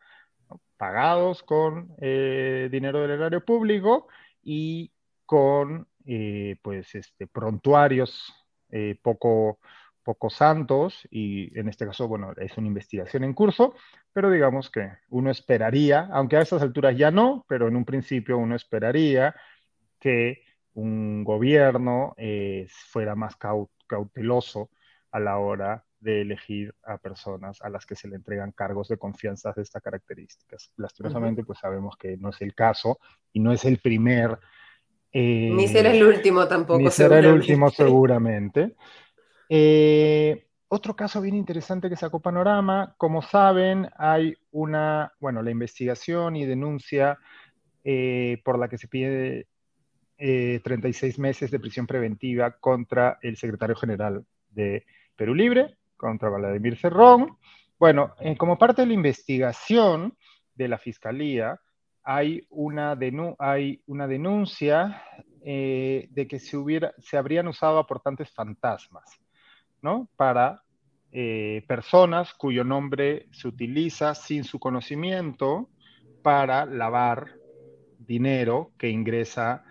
pagados 0.78 1.44
con 1.44 1.94
eh, 2.00 2.70
dinero 2.72 3.02
del 3.02 3.12
erario 3.12 3.46
público 3.46 4.08
y 4.44 4.92
con 5.26 5.88
eh, 6.06 6.56
pues 6.62 6.96
este, 6.96 7.28
prontuarios 7.28 8.34
poco, 9.02 9.60
poco 10.04 10.30
santos 10.30 11.08
y 11.12 11.58
en 11.58 11.70
este 11.70 11.86
caso, 11.86 12.08
bueno, 12.08 12.34
es 12.38 12.58
una 12.58 12.68
investigación 12.68 13.24
en 13.24 13.34
curso, 13.34 13.76
pero 14.14 14.32
digamos 14.32 14.70
que 14.70 14.90
uno 15.10 15.32
esperaría, 15.32 16.10
aunque 16.12 16.38
a 16.38 16.42
estas 16.42 16.62
alturas 16.62 16.98
ya 16.98 17.12
no, 17.12 17.46
pero 17.48 17.68
en 17.68 17.76
un 17.76 17.86
principio 17.86 18.38
uno 18.38 18.56
esperaría 18.56 19.36
que 20.00 20.44
un 20.74 21.24
gobierno 21.24 22.16
fuera 22.68 23.16
más 23.16 23.36
cauteloso 23.88 24.70
a 25.12 25.20
la 25.20 25.38
hora 25.38 25.84
de 26.00 26.22
elegir 26.22 26.74
a 26.84 26.98
personas 26.98 27.62
a 27.62 27.70
las 27.70 27.86
que 27.86 27.96
se 27.96 28.08
le 28.08 28.16
entregan 28.16 28.52
cargos 28.52 28.88
de 28.88 28.98
confianza 28.98 29.54
de 29.56 29.62
estas 29.62 29.82
características. 29.82 30.74
Lastimosamente, 30.78 31.44
pues 31.44 31.60
sabemos 31.60 31.96
que 31.96 32.18
no 32.18 32.30
es 32.30 32.42
el 32.42 32.56
caso 32.56 33.00
y 33.32 33.40
no 33.40 33.54
es 33.54 33.64
el 33.66 33.78
primer... 33.78 34.40
Eh, 35.14 35.52
ni 35.54 35.68
será 35.68 35.92
el 35.92 36.04
último 36.04 36.48
tampoco. 36.48 36.80
Ni 36.80 36.90
será 36.90 37.20
el 37.20 37.28
último 37.28 37.70
seguramente. 37.70 38.76
Eh, 39.54 40.48
otro 40.70 40.96
caso 40.96 41.20
bien 41.20 41.36
interesante 41.36 41.90
que 41.90 41.98
sacó 41.98 42.22
Panorama, 42.22 42.96
como 42.98 43.22
saben, 43.22 43.90
hay 43.98 44.38
una, 44.52 45.12
bueno, 45.20 45.42
la 45.42 45.52
investigación 45.52 46.38
y 46.38 46.46
denuncia 46.46 47.20
eh, 47.84 48.42
por 48.46 48.58
la 48.58 48.70
que 48.70 48.78
se 48.78 48.88
pide 48.88 49.48
36 50.18 51.18
meses 51.20 51.52
de 51.52 51.60
prisión 51.60 51.88
preventiva 51.88 52.52
contra 52.52 53.18
el 53.24 53.36
secretario 53.38 53.76
general 53.76 54.24
de 54.52 54.86
Perú 55.16 55.34
Libre, 55.34 55.78
contra 55.98 56.30
Vladimir 56.30 56.78
Cerrón. 56.78 57.38
Bueno, 57.78 58.16
eh, 58.20 58.38
como 58.38 58.58
parte 58.58 58.84
de 58.84 58.88
la 58.88 58.94
investigación 58.94 60.16
de 60.56 60.68
la 60.68 60.78
Fiscalía, 60.78 61.60
hay 62.04 62.46
una, 62.50 62.98
hay 63.40 63.82
una 63.88 64.08
denuncia 64.08 65.04
eh, 65.44 66.08
de 66.12 66.28
que 66.28 66.40
se, 66.40 66.58
hubiera, 66.58 66.94
se 67.00 67.18
habrían 67.18 67.48
usado 67.48 67.80
aportantes 67.80 68.32
fantasmas, 68.32 69.21
¿no? 69.82 70.10
Para 70.16 70.64
eh, 71.12 71.64
personas 71.68 72.34
cuyo 72.34 72.64
nombre 72.64 73.28
se 73.32 73.48
utiliza 73.48 74.16
sin 74.16 74.44
su 74.44 74.60
conocimiento 74.60 75.70
para 76.22 76.66
lavar 76.66 77.36
dinero 78.00 78.72
que 78.78 78.90
ingresa 78.90 79.64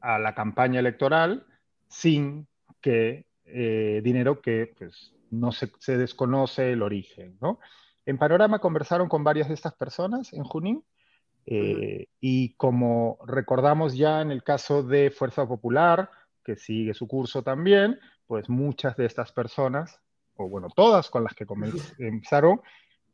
a 0.00 0.18
la 0.18 0.34
campaña 0.34 0.80
electoral 0.80 1.46
sin 1.88 2.46
que 2.80 3.26
dinero 4.02 4.42
que 4.42 4.74
pues, 4.76 5.14
no 5.30 5.52
se, 5.52 5.96
desconoce 5.96 6.72
el 6.72 6.82
origen, 6.82 7.38
¿no? 7.40 7.60
En 8.06 8.18
Panorama 8.18 8.58
conversaron 8.58 9.08
con 9.08 9.24
varias 9.24 9.48
de 9.48 9.54
estas 9.54 9.74
personas 9.74 10.32
en 10.32 10.44
Junín 10.44 10.84
eh, 11.44 12.06
y 12.20 12.54
como 12.54 13.18
recordamos 13.26 13.96
ya 13.96 14.22
en 14.22 14.30
el 14.30 14.42
caso 14.42 14.82
de 14.82 15.10
Fuerza 15.10 15.46
Popular, 15.46 16.10
que 16.42 16.56
sigue 16.56 16.94
su 16.94 17.06
curso 17.06 17.42
también, 17.42 17.98
pues 18.28 18.48
muchas 18.48 18.96
de 18.96 19.06
estas 19.06 19.32
personas, 19.32 20.00
o 20.36 20.48
bueno, 20.48 20.68
todas 20.74 21.10
con 21.10 21.24
las 21.24 21.34
que 21.34 21.46
comenzaron, 21.46 22.60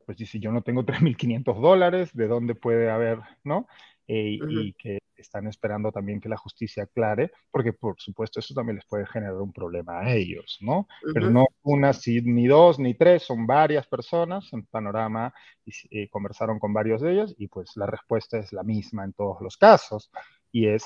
pues 0.05 0.19
dice, 0.19 0.39
yo 0.39 0.53
no 0.53 0.63
tengo 0.63 0.83
3.500 0.85 1.61
dólares, 1.61 2.11
¿de 2.13 2.27
dónde 2.27 2.55
puede 2.55 2.91
haber, 2.91 3.21
no? 3.45 3.67
Eh, 4.07 4.39
y 4.47 4.75
que 4.75 4.99
están 5.17 5.47
esperando 5.47 5.91
también 5.93 6.21
que 6.21 6.29
la 6.29 6.37
justicia 6.37 6.83
aclare, 6.83 7.31
porque 7.51 7.73
por 7.73 7.95
supuesto 7.99 8.41
eso 8.41 8.53
también 8.53 8.77
les 8.77 8.85
puede 8.85 9.07
generar 9.07 9.37
un 9.37 9.53
problema 9.53 10.01
a 10.01 10.13
ellos, 10.13 10.59
¿no? 10.61 10.87
Pero 11.15 11.31
no 11.31 11.47
una, 11.63 11.93
ni 12.25 12.47
dos, 12.47 12.79
ni 12.79 12.95
tres, 12.95 13.23
son 13.23 13.47
varias 13.47 13.87
personas 13.87 14.53
en 14.53 14.67
Panorama 14.67 15.33
y, 15.65 15.73
eh, 15.91 16.09
conversaron 16.11 16.59
con 16.59 16.75
varios 16.75 17.01
de 17.01 17.13
ellos 17.13 17.35
y 17.39 17.47
pues 17.47 17.71
la 17.77 17.87
respuesta 17.87 18.39
es 18.39 18.53
la 18.53 18.65
misma 18.65 19.05
en 19.05 19.15
todos 19.15 19.41
los 19.41 19.57
casos 19.57 20.11
y 20.53 20.67
es 20.67 20.85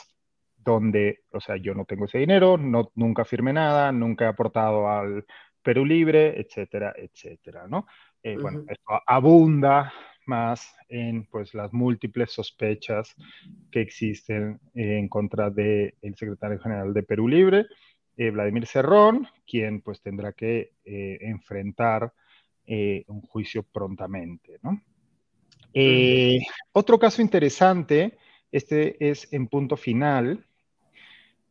donde, 0.73 1.21
o 1.33 1.41
sea, 1.41 1.57
yo 1.57 1.75
no 1.75 1.85
tengo 1.85 2.05
ese 2.05 2.19
dinero, 2.19 2.59
no, 2.59 2.93
nunca 2.95 3.25
firmé 3.25 3.53
nada, 3.53 3.91
nunca 3.91 4.27
he 4.27 4.29
aportado 4.29 4.89
al 4.89 5.25
Perú 5.63 5.85
Libre, 5.85 6.41
etcétera, 6.41 6.95
etcétera, 6.97 7.67
¿no? 7.67 7.87
Eh, 8.23 8.37
bueno, 8.41 8.65
esto 8.69 9.01
abunda 9.07 9.93
más 10.27 10.75
en 10.89 11.25
pues, 11.25 11.55
las 11.55 11.73
múltiples 11.73 12.33
sospechas 12.33 13.15
que 13.71 13.81
existen 13.81 14.61
en 14.75 15.09
contra 15.09 15.51
del 15.51 15.95
secretario 16.17 16.59
general 16.59 16.93
de 16.93 17.03
Perú 17.03 17.29
Libre, 17.29 17.67
eh, 18.17 18.31
Vladimir 18.31 18.67
Cerrón, 18.67 19.27
quien 19.47 19.81
pues 19.81 20.03
tendrá 20.03 20.33
que 20.33 20.73
eh, 20.85 21.19
enfrentar 21.21 22.13
un 23.07 23.23
juicio 23.23 23.63
prontamente. 23.63 24.59
otro 26.73 26.99
caso 26.99 27.23
interesante, 27.23 28.19
este 28.53 29.09
es 29.09 29.33
en 29.33 29.49
punto 29.49 29.79
final, 29.79 30.45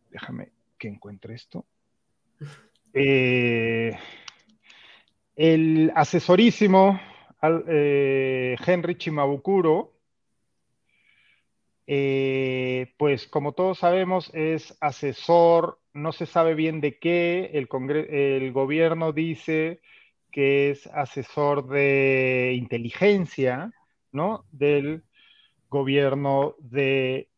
déjame 0.09 0.51
que 0.77 0.87
encuentre 0.87 1.35
esto. 1.35 1.65
el 5.35 5.91
asesorísimo 5.95 6.99
eh, 7.67 8.55
Henry 8.65 8.95
Chimabukuro, 8.97 9.93
eh, 11.85 12.93
pues 12.97 13.27
como 13.27 13.53
todos 13.53 13.79
sabemos 13.79 14.31
es 14.33 14.75
asesor, 14.81 15.79
no 15.93 16.11
se 16.11 16.25
sabe 16.25 16.55
bien 16.55 16.81
de 16.81 16.97
qué, 16.99 17.51
el, 17.53 17.67
el 18.09 18.51
gobierno 18.51 19.13
dice 19.13 19.81
que 20.31 20.71
es 20.71 20.87
asesor 20.87 21.67
de 21.67 22.53
inteligencia, 22.57 23.71
¿no? 24.11 24.45
Del 24.51 25.03
gobierno 25.69 26.55
de, 26.59 27.29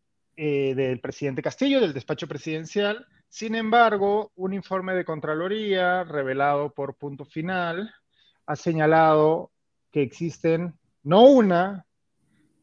eh, 0.42 0.74
del 0.74 1.02
presidente 1.02 1.42
Castillo, 1.42 1.82
del 1.82 1.92
despacho 1.92 2.26
presidencial. 2.26 3.06
Sin 3.28 3.56
embargo, 3.56 4.32
un 4.36 4.54
informe 4.54 4.94
de 4.94 5.04
Contraloría 5.04 6.06
revelado 6.06 6.74
por 6.74 6.96
Punto 6.96 7.26
Final 7.26 7.94
ha 8.46 8.56
señalado 8.56 9.52
que 9.92 10.02
existen 10.02 10.80
no 11.04 11.24
una, 11.24 11.86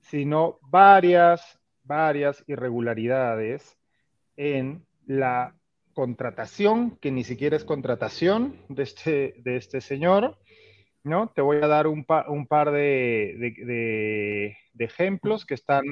sino 0.00 0.58
varias, 0.62 1.60
varias 1.84 2.42
irregularidades 2.46 3.76
en 4.38 4.86
la 5.04 5.54
contratación, 5.92 6.96
que 6.96 7.10
ni 7.10 7.24
siquiera 7.24 7.56
es 7.58 7.64
contratación 7.66 8.56
de 8.70 8.84
este, 8.84 9.34
de 9.36 9.56
este 9.58 9.82
señor, 9.82 10.38
¿no? 11.04 11.28
Te 11.28 11.42
voy 11.42 11.58
a 11.58 11.66
dar 11.66 11.88
un, 11.88 12.06
par 12.06 12.70
de, 12.70 14.56
ejemplos 14.78 15.44
que 15.44 15.52
están 15.52 15.84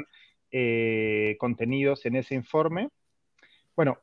eh, 0.56 1.36
contenidos 1.40 2.06
en 2.06 2.14
ese 2.14 2.36
informe. 2.36 2.88
Bueno, 3.74 3.98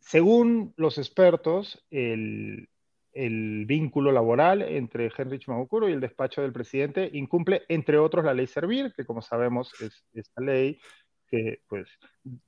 según 0.00 0.74
los 0.76 0.98
expertos, 0.98 1.86
el, 1.92 2.68
el 3.12 3.64
vínculo 3.64 4.10
laboral 4.10 4.62
entre 4.62 5.12
Henrich 5.16 5.46
Magokuro 5.46 5.88
y 5.88 5.92
el 5.92 6.00
despacho 6.00 6.42
del 6.42 6.52
presidente 6.52 7.08
incumple, 7.12 7.62
entre 7.68 7.98
otros, 7.98 8.24
la 8.24 8.34
ley 8.34 8.48
Servir, 8.48 8.92
que 8.96 9.04
como 9.04 9.22
sabemos 9.22 9.80
es 9.80 10.04
esta 10.12 10.42
ley 10.42 10.80
que 11.28 11.60
pues 11.68 11.88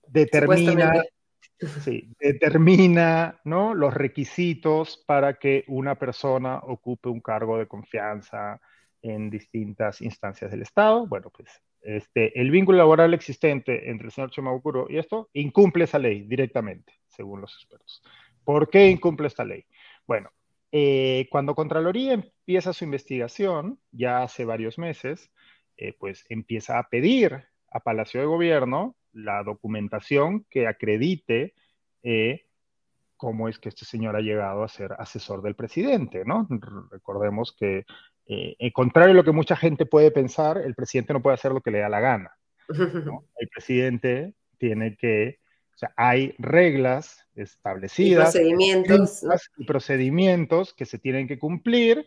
determina, 0.09 1.05
determina 2.19 3.41
los 3.45 3.95
requisitos 3.95 5.05
para 5.07 5.35
que 5.35 5.63
una 5.69 5.95
persona 5.95 6.59
ocupe 6.59 7.09
un 7.09 7.21
cargo 7.21 7.57
de 7.57 7.69
confianza 7.69 8.61
en 9.01 9.31
distintas 9.31 10.01
instancias 10.01 10.51
del 10.51 10.63
Estado. 10.63 11.07
Bueno, 11.07 11.31
pues 11.31 11.63
este, 11.83 12.39
el 12.41 12.51
vínculo 12.51 12.79
laboral 12.79 13.15
existente 13.15 13.91
entre 13.91 14.07
el 14.07 14.13
señor 14.13 14.31
Chimabukuro 14.31 14.87
y 14.89 14.99
esto 14.99 15.31
incumple 15.33 15.85
esa 15.85 15.99
ley 15.99 16.23
directamente, 16.23 16.93
según 17.09 17.41
los 17.41 17.55
expertos. 17.55 18.03
¿Por 18.45 18.69
qué 18.69 18.89
incumple 18.89 19.29
esta 19.29 19.45
ley? 19.45 19.65
Bueno, 20.07 20.31
eh, 20.73 21.27
cuando 21.31 21.55
Contraloría 21.55 22.13
empieza 22.13 22.73
su 22.73 22.85
investigación, 22.85 23.79
ya 23.91 24.23
hace 24.23 24.45
varios 24.45 24.79
meses, 24.79 25.31
eh, 25.77 25.95
pues 25.99 26.25
empieza 26.29 26.79
a 26.79 26.89
pedir 26.89 27.45
a 27.71 27.81
Palacio 27.81 28.21
de 28.21 28.27
Gobierno 28.27 28.97
la 29.13 29.43
documentación 29.43 30.47
que 30.51 30.67
acredite 30.67 31.55
eh, 32.03 32.47
cómo 33.17 33.49
es 33.49 33.59
que 33.59 33.69
este 33.69 33.85
señor 33.85 34.17
ha 34.17 34.21
llegado 34.21 34.63
a 34.63 34.69
ser 34.69 34.95
asesor 34.99 35.43
del 35.43 35.55
presidente, 35.55 36.25
¿no? 36.25 36.47
Recordemos 36.91 37.55
que, 37.59 37.85
eh, 38.33 38.73
contrario 38.73 39.13
a 39.13 39.17
lo 39.17 39.25
que 39.25 39.33
mucha 39.33 39.57
gente 39.57 39.87
puede 39.87 40.13
pensar, 40.13 40.59
el 40.59 40.77
presidente 40.77 41.13
no 41.13 41.21
puede 41.21 41.35
hacer 41.35 41.51
lo 41.51 41.61
que 41.61 41.73
le 41.73 41.81
da 41.81 41.89
la 41.89 41.99
gana. 41.99 42.31
El 43.37 43.49
presidente 43.49 44.35
tiene 44.57 44.97
que, 44.97 45.41
o 45.75 45.79
sea, 45.79 45.93
hay 45.97 46.35
reglas 46.39 47.27
establecidas, 47.35 48.33
procedimientos, 48.33 49.25
y 49.57 49.65
procedimientos 49.65 50.75
que 50.75 50.87
se 50.87 50.99
tienen 50.99 51.27
que 51.27 51.41
cumplir 51.41 52.07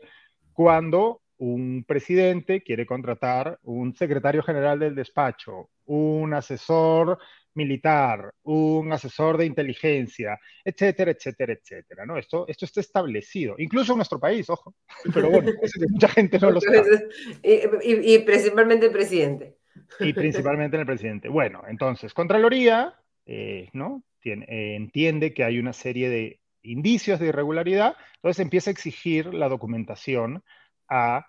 cuando 0.54 1.22
un 1.38 1.84
presidente 1.86 2.64
quiere 2.64 2.86
contratar 2.86 3.60
un 3.64 3.94
secretario 3.94 4.44
general 4.44 4.80
del 4.80 4.95
despacho, 4.95 5.72
un 5.86 6.34
asesor 6.34 7.18
militar, 7.56 8.34
un 8.44 8.92
asesor 8.92 9.38
de 9.38 9.46
inteligencia, 9.46 10.40
etcétera, 10.64 11.12
etcétera, 11.12 11.54
etcétera. 11.54 12.06
¿no? 12.06 12.18
Esto, 12.18 12.46
esto 12.48 12.66
está 12.66 12.82
establecido, 12.82 13.56
incluso 13.58 13.94
en 13.94 13.98
nuestro 13.98 14.20
país, 14.20 14.50
ojo, 14.50 14.76
pero 15.14 15.30
bueno, 15.30 15.52
mucha 15.90 16.08
gente 16.10 16.40
no 16.40 16.52
lo 16.52 16.62
sabe. 16.62 17.08
Y, 17.44 18.20
principalmente 18.20 18.88
el 18.88 18.92
presidente. 18.92 19.58
Y 20.00 20.14
principalmente 20.14 20.76
en 20.78 20.82
el 20.82 20.88
presidente. 20.88 21.30
Bueno, 21.30 21.64
entonces, 21.68 22.14
Contraloría 22.14 22.96
eh, 23.26 23.70
¿no? 23.74 24.04
Eh, 24.24 24.76
entiende 24.76 25.34
que 25.34 25.44
hay 25.44 25.60
una 25.60 25.74
serie 25.74 26.10
de 26.10 26.42
indicios 26.62 27.20
de 27.20 27.28
irregularidad, 27.28 27.96
entonces 28.16 28.42
empieza 28.42 28.70
a 28.70 28.74
exigir 28.74 29.34
la 29.34 29.50
documentación 29.50 30.44
a, 30.90 31.28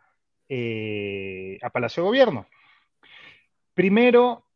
eh, 0.49 1.59
a 1.63 1.71
Palacio 1.71 2.03
de 2.03 2.09
Gobierno. 2.09 2.47
Primero, 3.75 4.47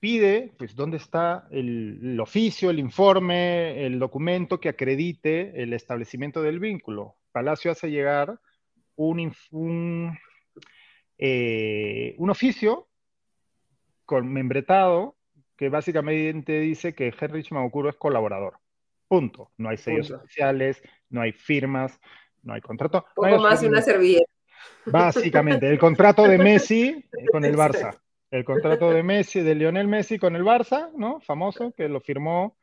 pide, 0.00 0.52
pues, 0.58 0.74
dónde 0.74 0.96
está 0.96 1.46
el, 1.50 2.18
oficio, 2.18 2.70
el 2.70 2.78
informe, 2.78 3.84
el 3.86 3.98
documento 3.98 4.58
que 4.58 4.70
acredite 4.70 5.62
el 5.62 5.74
establecimiento 5.74 6.42
del 6.42 6.58
vínculo. 6.58 7.16
Palacio 7.32 7.70
hace 7.70 7.90
llegar 7.90 8.40
un, 8.96 9.32
un, 9.50 10.18
eh, 11.18 12.14
un 12.18 12.30
oficio 12.30 12.88
con 14.06 14.32
membretado 14.32 15.16
que 15.56 15.68
básicamente 15.68 16.58
dice 16.58 16.94
que 16.94 17.14
Henrich 17.18 17.52
Maukuro 17.52 17.90
es 17.90 17.96
colaborador. 17.96 18.54
Punto. 19.06 19.50
No 19.58 19.68
hay 19.68 19.76
sellos 19.76 20.10
oficiales, 20.10 20.82
no 21.10 21.20
hay 21.20 21.32
firmas, 21.32 22.00
no 22.42 22.54
hay 22.54 22.60
contrato. 22.62 23.04
Poco 23.14 23.38
más 23.38 23.62
una 23.62 23.82
servilleta. 23.82 24.30
Básicamente, 24.86 25.68
el 25.68 25.78
contrato 25.78 26.22
de 26.22 26.38
Messi 26.38 27.04
con 27.32 27.44
el 27.44 27.56
Barça 27.56 27.98
el 28.30 28.44
contrato 28.44 28.90
de 28.90 29.02
Messi, 29.02 29.40
de 29.40 29.54
Lionel 29.54 29.88
Messi 29.88 30.18
con 30.18 30.36
el 30.36 30.44
Barça, 30.44 30.90
¿no? 30.96 31.20
Famoso, 31.20 31.72
que 31.72 31.88
lo 31.88 32.00
firmó 32.00 32.56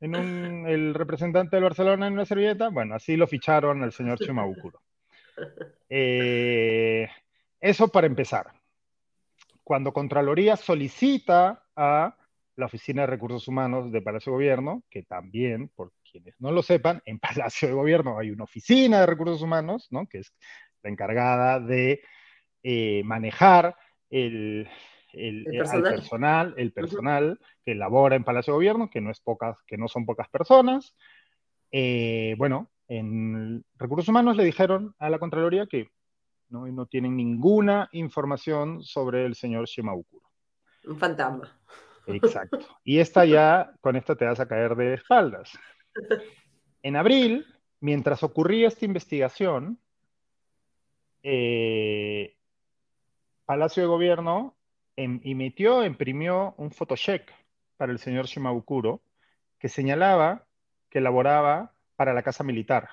en 0.00 0.16
un, 0.16 0.66
el 0.68 0.92
representante 0.94 1.56
del 1.56 1.64
Barcelona 1.64 2.06
en 2.06 2.12
una 2.12 2.26
servilleta. 2.26 2.68
Bueno, 2.68 2.94
así 2.94 3.16
lo 3.16 3.26
ficharon 3.26 3.82
al 3.82 3.92
señor 3.92 4.18
Chimabukuro. 4.18 4.82
Eh, 5.88 7.08
eso 7.60 7.88
para 7.88 8.06
empezar. 8.06 8.52
Cuando 9.62 9.92
Contraloría 9.92 10.56
solicita 10.56 11.64
a 11.74 12.16
la 12.56 12.66
Oficina 12.66 13.02
de 13.02 13.06
Recursos 13.06 13.48
Humanos 13.48 13.90
de 13.90 14.02
Palacio 14.02 14.32
de 14.32 14.36
Gobierno, 14.36 14.82
que 14.90 15.02
también, 15.02 15.68
por 15.68 15.92
quienes 16.08 16.34
no 16.38 16.52
lo 16.52 16.62
sepan, 16.62 17.02
en 17.06 17.18
Palacio 17.18 17.68
de 17.68 17.74
Gobierno 17.74 18.18
hay 18.18 18.30
una 18.30 18.44
oficina 18.44 19.00
de 19.00 19.06
recursos 19.06 19.40
humanos, 19.40 19.88
¿no? 19.90 20.06
que 20.06 20.18
es 20.18 20.34
la 20.82 20.90
encargada 20.90 21.60
de 21.60 22.02
eh, 22.62 23.02
manejar 23.04 23.74
el, 24.10 24.68
el, 25.16 25.46
eh, 25.52 25.58
personal, 25.58 26.54
el 26.56 26.72
personal 26.72 27.40
que 27.64 27.74
labora 27.74 28.16
en 28.16 28.24
Palacio 28.24 28.52
de 28.52 28.56
Gobierno, 28.56 28.90
que 28.90 29.00
no, 29.00 29.10
es 29.10 29.20
pocas, 29.20 29.56
que 29.66 29.76
no 29.76 29.88
son 29.88 30.06
pocas 30.06 30.28
personas. 30.28 30.96
Eh, 31.70 32.34
bueno, 32.38 32.70
en 32.88 33.64
Recursos 33.76 34.08
Humanos 34.08 34.36
le 34.36 34.44
dijeron 34.44 34.94
a 34.98 35.10
la 35.10 35.18
Contraloría 35.18 35.66
que 35.66 35.88
no, 36.48 36.66
no 36.66 36.86
tienen 36.86 37.16
ninguna 37.16 37.88
información 37.92 38.82
sobre 38.82 39.26
el 39.26 39.34
señor 39.34 39.66
Shimabukuro. 39.66 40.26
Un 40.86 40.98
fantasma. 40.98 41.58
Exacto. 42.06 42.58
Y 42.84 42.98
esta 42.98 43.24
ya, 43.24 43.72
con 43.80 43.96
esta 43.96 44.14
te 44.14 44.26
vas 44.26 44.40
a 44.40 44.46
caer 44.46 44.76
de 44.76 44.94
espaldas. 44.94 45.58
En 46.82 46.96
abril, 46.96 47.46
mientras 47.80 48.22
ocurría 48.22 48.68
esta 48.68 48.84
investigación, 48.84 49.78
eh, 51.22 52.36
Palacio 53.46 53.82
de 53.82 53.88
Gobierno 53.88 54.56
emitió, 54.96 55.84
imprimió 55.84 56.54
un 56.56 56.70
photocheck 56.70 57.32
para 57.76 57.92
el 57.92 57.98
señor 57.98 58.26
Shimabukuro 58.26 59.02
que 59.58 59.68
señalaba 59.68 60.46
que 60.90 61.00
laboraba 61.00 61.72
para 61.96 62.14
la 62.14 62.22
Casa 62.22 62.44
Militar. 62.44 62.88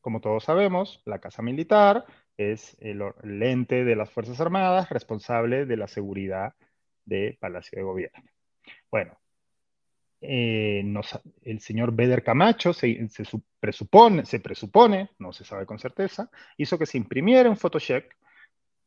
Como 0.00 0.20
todos 0.20 0.44
sabemos, 0.44 1.02
la 1.04 1.20
Casa 1.20 1.42
Militar 1.42 2.04
es 2.36 2.76
el, 2.80 3.02
ente 3.42 3.84
de 3.84 3.96
las 3.96 4.10
Fuerzas 4.10 4.40
Armadas 4.40 4.88
responsable 4.90 5.66
de 5.66 5.76
la 5.76 5.88
seguridad 5.88 6.54
de 7.04 7.36
Palacio 7.40 7.78
de 7.78 7.84
Gobierno. 7.84 8.30
Bueno, 8.90 9.18
eh, 10.20 10.84
el 11.42 11.60
señor 11.60 11.92
Beder 11.92 12.22
Camacho 12.22 12.72
se, 12.72 13.08
presupone, 13.60 14.24
se 14.24 14.40
presupone, 14.40 15.10
no 15.18 15.32
se 15.32 15.44
sabe 15.44 15.66
con 15.66 15.78
certeza, 15.78 16.30
hizo 16.56 16.78
que 16.78 16.86
se 16.86 16.98
imprimiera 16.98 17.50
un 17.50 17.56
photocheck 17.56 18.16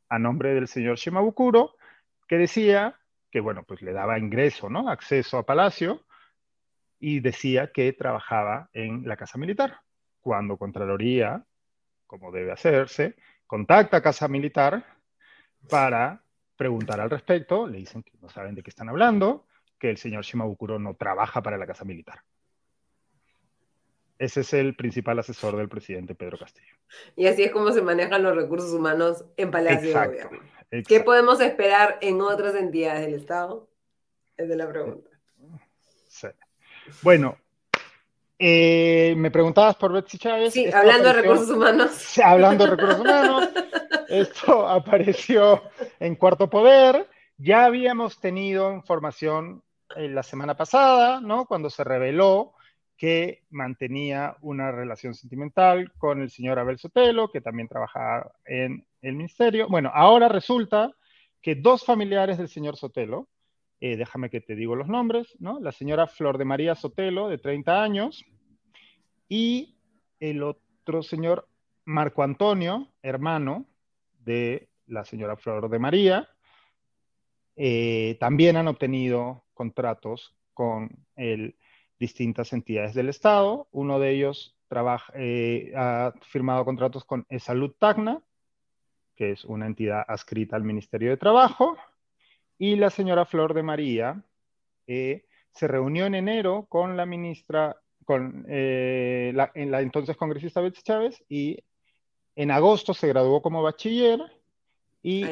a 0.10 0.20
nombre 0.20 0.54
del 0.54 0.68
señor 0.68 0.98
Shimabukuro 0.98 1.76
que 2.28 2.38
decía 2.38 3.00
que, 3.32 3.40
bueno, 3.40 3.64
pues 3.64 3.82
le 3.82 3.94
daba 3.94 4.20
ingreso, 4.20 4.70
¿no? 4.70 4.90
Acceso 4.90 5.38
a 5.38 5.46
Palacio 5.46 6.06
y 7.00 7.20
decía 7.20 7.72
que 7.72 7.92
trabajaba 7.94 8.70
en 8.74 9.08
la 9.08 9.18
Casa 9.18 9.38
Militar. 9.38 9.80
Cuando 10.22 10.58
Contraloría, 10.58 11.44
como 12.08 12.32
debe 12.32 12.52
hacerse, 12.52 13.16
contacta 13.46 13.98
a 13.98 14.02
Casa 14.02 14.28
Militar 14.28 14.86
para 15.70 16.22
preguntar 16.56 17.00
al 17.02 17.10
respecto, 17.10 17.68
le 17.68 17.80
dicen 17.80 18.04
que 18.04 18.14
no 18.22 18.30
saben 18.30 18.56
de 18.56 18.64
qué 18.64 18.70
están 18.70 18.90
hablando, 18.90 19.46
que 19.78 19.90
el 19.90 19.98
señor 19.98 20.24
Shimabukuro 20.24 20.80
no 20.80 20.96
trabaja 20.96 21.44
para 21.44 21.58
la 21.58 21.68
Casa 21.68 21.84
Militar. 21.84 22.22
Ese 24.18 24.42
es 24.42 24.54
el 24.54 24.76
principal 24.76 25.20
asesor 25.20 25.58
del 25.58 25.68
presidente 25.68 26.16
Pedro 26.16 26.38
Castillo. 26.38 26.74
Y 27.18 27.28
así 27.28 27.44
es 27.44 27.52
como 27.52 27.72
se 27.72 27.82
manejan 27.82 28.24
los 28.24 28.36
recursos 28.36 28.72
humanos 28.72 29.26
en 29.36 29.52
Palacio 29.52 29.90
de 29.90 30.06
Gobierno. 30.08 30.55
¿Qué 30.84 31.00
podemos 31.02 31.40
esperar 31.42 31.98
en 32.02 32.22
otras 32.22 32.56
entidades 32.56 33.06
del 33.06 33.16
Estado? 33.16 33.68
Es 34.38 34.50
de 34.50 34.56
la 34.56 34.68
pregunta. 34.68 35.10
Bueno, 37.02 37.38
eh, 38.38 39.14
me 39.18 39.32
preguntabas 39.32 39.76
por 39.76 39.94
Betsy 39.94 40.18
Chávez. 40.18 40.54
Sí, 40.54 40.72
hablando 40.72 41.08
de 41.08 41.14
recursos 41.14 41.50
humanos. 41.50 42.20
Hablando 42.24 42.66
de 42.66 42.72
recursos 42.72 43.00
humanos. 43.00 43.50
esto 44.10 44.68
apareció 44.68 45.64
en 46.00 46.16
Cuarto 46.16 46.50
Poder. 46.50 47.08
Ya 47.38 47.66
habíamos 47.66 48.20
tenido 48.20 48.72
información 48.74 49.64
eh, 49.96 50.10
la 50.10 50.24
semana 50.24 50.56
pasada, 50.56 51.22
¿no? 51.22 51.46
Cuando 51.46 51.70
se 51.70 51.84
reveló 51.84 52.55
que 52.98 53.44
mantenía 53.50 54.38
una 54.42 54.72
relación 54.72 55.14
sentimental 55.14 55.92
con 55.98 56.22
el 56.22 56.30
señor 56.30 56.60
Abel 56.60 56.78
Sotelo, 56.78 57.30
que 57.30 57.42
también 57.42 57.68
trabajaba 57.68 58.32
en 58.46 58.86
el 59.02 59.16
ministerio. 59.16 59.68
Bueno, 59.68 59.92
ahora 59.94 60.30
resulta 60.30 60.92
que 61.42 61.56
dos 61.56 61.84
familiares 61.84 62.38
del 62.38 62.48
señor 62.48 62.78
Sotelo, 62.78 63.28
eh, 63.82 63.98
déjame 63.98 64.30
que 64.30 64.42
te 64.42 64.56
digo 64.56 64.76
los 64.76 64.88
nombres, 64.88 65.36
¿no? 65.40 65.60
La 65.60 65.72
señora 65.72 66.08
Flor 66.08 66.38
de 66.38 66.46
María 66.46 66.76
Sotelo, 66.76 67.28
de 67.28 67.38
30 67.38 67.84
años, 67.84 68.26
y 69.28 69.78
el 70.20 70.42
otro 70.44 71.04
señor 71.04 71.48
Marco 71.84 72.24
Antonio, 72.24 72.88
hermano 73.02 73.66
de 74.20 74.70
la 74.88 75.04
señora 75.04 75.36
Flor 75.36 75.70
de 75.70 75.80
María, 75.80 76.30
eh, 77.56 78.18
también 78.20 78.58
han 78.58 78.68
obtenido 78.68 79.44
contratos 79.54 80.36
con 80.54 80.90
el 81.16 81.56
distintas 82.00 82.54
entidades 82.54 82.94
del 82.94 83.10
Estado. 83.10 83.68
Uno 83.72 84.00
de 84.00 84.12
ellos 84.12 84.56
trabaja, 84.68 85.14
eh, 85.16 85.72
ha 85.76 86.14
firmado 86.22 86.66
contratos 86.66 87.06
con 87.06 87.26
Esalud 87.30 87.72
Tacna, 87.78 88.22
que 89.16 89.32
es 89.32 89.46
una 89.46 89.66
entidad 89.66 90.04
adscrita 90.08 90.56
al 90.56 90.64
Ministerio 90.64 91.10
de 91.10 91.18
Trabajo, 91.18 91.78
y 92.58 92.76
la 92.76 92.90
señora 92.90 93.26
Flor 93.26 93.54
de 93.54 93.64
María 93.64 94.24
eh, 94.88 95.26
se 95.52 95.68
reunió 95.68 96.06
en 96.06 96.16
enero 96.16 96.66
con 96.68 96.98
la 96.98 97.06
ministra, 97.06 97.78
con 98.04 98.46
eh, 98.50 99.32
la, 99.34 99.52
en 99.56 99.72
la 99.72 99.82
entonces 99.82 100.18
congresista 100.18 100.62
Betsy 100.62 100.84
Chávez, 100.84 101.24
y 101.30 101.58
en 102.36 102.52
agosto 102.52 102.94
se 102.94 103.08
graduó 103.08 103.42
como 103.42 103.64
bachiller 103.64 104.22
y 105.02 105.24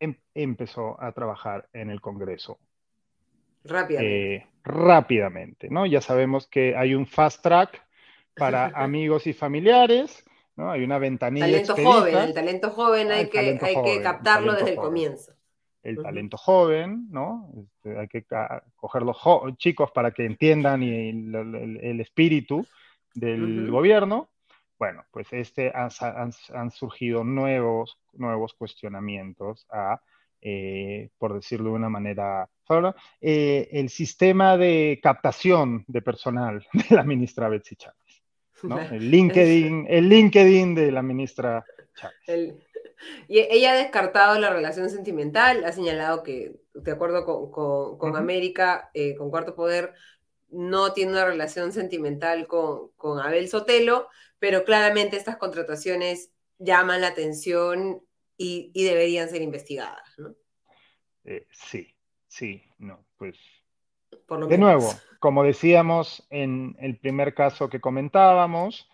em, 0.00 0.16
empezó 0.34 1.00
a 1.00 1.12
trabajar 1.12 1.68
en 1.72 1.90
el 1.90 2.00
Congreso. 2.00 2.58
Rápidamente. 3.64 4.34
Eh, 4.34 4.46
rápidamente, 4.64 5.68
¿no? 5.70 5.86
Ya 5.86 6.00
sabemos 6.00 6.46
que 6.46 6.76
hay 6.76 6.94
un 6.94 7.06
fast 7.06 7.42
track 7.42 7.82
para 8.36 8.66
amigos 8.74 9.26
y 9.26 9.32
familiares, 9.32 10.24
¿no? 10.56 10.70
Hay 10.70 10.84
una 10.84 10.98
ventanilla. 10.98 11.46
Talento 11.46 11.74
joven, 11.76 12.16
el 12.16 12.34
talento 12.34 12.70
joven 12.70 13.10
hay, 13.12 13.28
que, 13.28 13.58
hay 13.60 13.82
que 13.82 14.02
captarlo 14.02 14.54
desde 14.54 14.70
el 14.70 14.76
comienzo. 14.76 15.32
El 15.82 16.02
talento 16.02 16.36
joven, 16.36 17.06
¿no? 17.10 17.50
Este, 17.56 17.98
hay 17.98 18.08
que 18.08 18.24
coger 18.76 19.02
los 19.02 19.16
chicos 19.56 19.90
para 19.92 20.10
que 20.10 20.26
entiendan 20.26 20.82
el, 20.82 22.00
espíritu 22.00 22.66
del 23.14 23.70
gobierno. 23.70 24.28
Bueno, 24.78 25.04
pues 25.10 25.32
este 25.32 25.72
han, 25.74 26.70
surgido 26.72 27.24
nuevos, 27.24 27.98
nuevos 28.12 28.54
cuestionamientos 28.54 29.66
a, 29.70 30.00
eh, 30.40 31.10
por 31.18 31.34
decirlo 31.34 31.70
de 31.70 31.76
una 31.76 31.88
manera 31.88 32.48
eh, 33.20 33.68
el 33.72 33.88
sistema 33.88 34.56
de 34.56 35.00
captación 35.02 35.84
de 35.86 36.02
personal 36.02 36.66
de 36.90 36.94
la 36.94 37.02
ministra 37.02 37.48
Betsy 37.48 37.76
Chávez. 37.76 37.96
El, 38.92 39.10
LinkedIn, 39.10 39.86
el 39.88 40.08
LinkedIn 40.08 40.74
de 40.74 40.90
la 40.90 41.00
ministra 41.00 41.64
Chávez. 41.94 42.56
y 43.28 43.38
ella 43.38 43.72
ha 43.72 43.76
descartado 43.76 44.36
la 44.40 44.50
relación 44.50 44.90
sentimental, 44.90 45.64
ha 45.64 45.70
señalado 45.70 46.24
que, 46.24 46.56
de 46.74 46.90
acuerdo 46.90 47.24
con, 47.24 48.16
América, 48.16 48.90
eh, 48.94 49.14
con 49.14 49.30
Cuarto 49.30 49.54
Poder, 49.54 49.94
no 50.50 50.92
tiene 50.92 51.12
una 51.12 51.24
relación 51.24 51.72
sentimental 51.72 52.48
con, 52.48 52.88
con 52.96 53.20
Abel 53.20 53.48
Sotelo, 53.48 54.08
pero 54.40 54.64
claramente 54.64 55.16
estas 55.16 55.36
contrataciones 55.36 56.32
llaman 56.58 57.02
la 57.02 57.08
atención 57.08 58.02
y, 58.38 58.84
deberían 58.84 59.28
ser 59.28 59.42
investigadas, 59.42 60.14
¿no? 60.16 60.34
Eh, 61.24 61.46
sí, 61.50 61.94
sí, 62.28 62.62
no, 62.78 63.04
pues. 63.18 63.36
de 64.48 64.56
nuevo, 64.56 64.90
como 65.18 65.42
decíamos 65.42 66.26
en 66.30 66.76
el 66.78 66.96
primer 66.96 67.34
caso 67.34 67.68
que 67.68 67.80
comentábamos, 67.80 68.88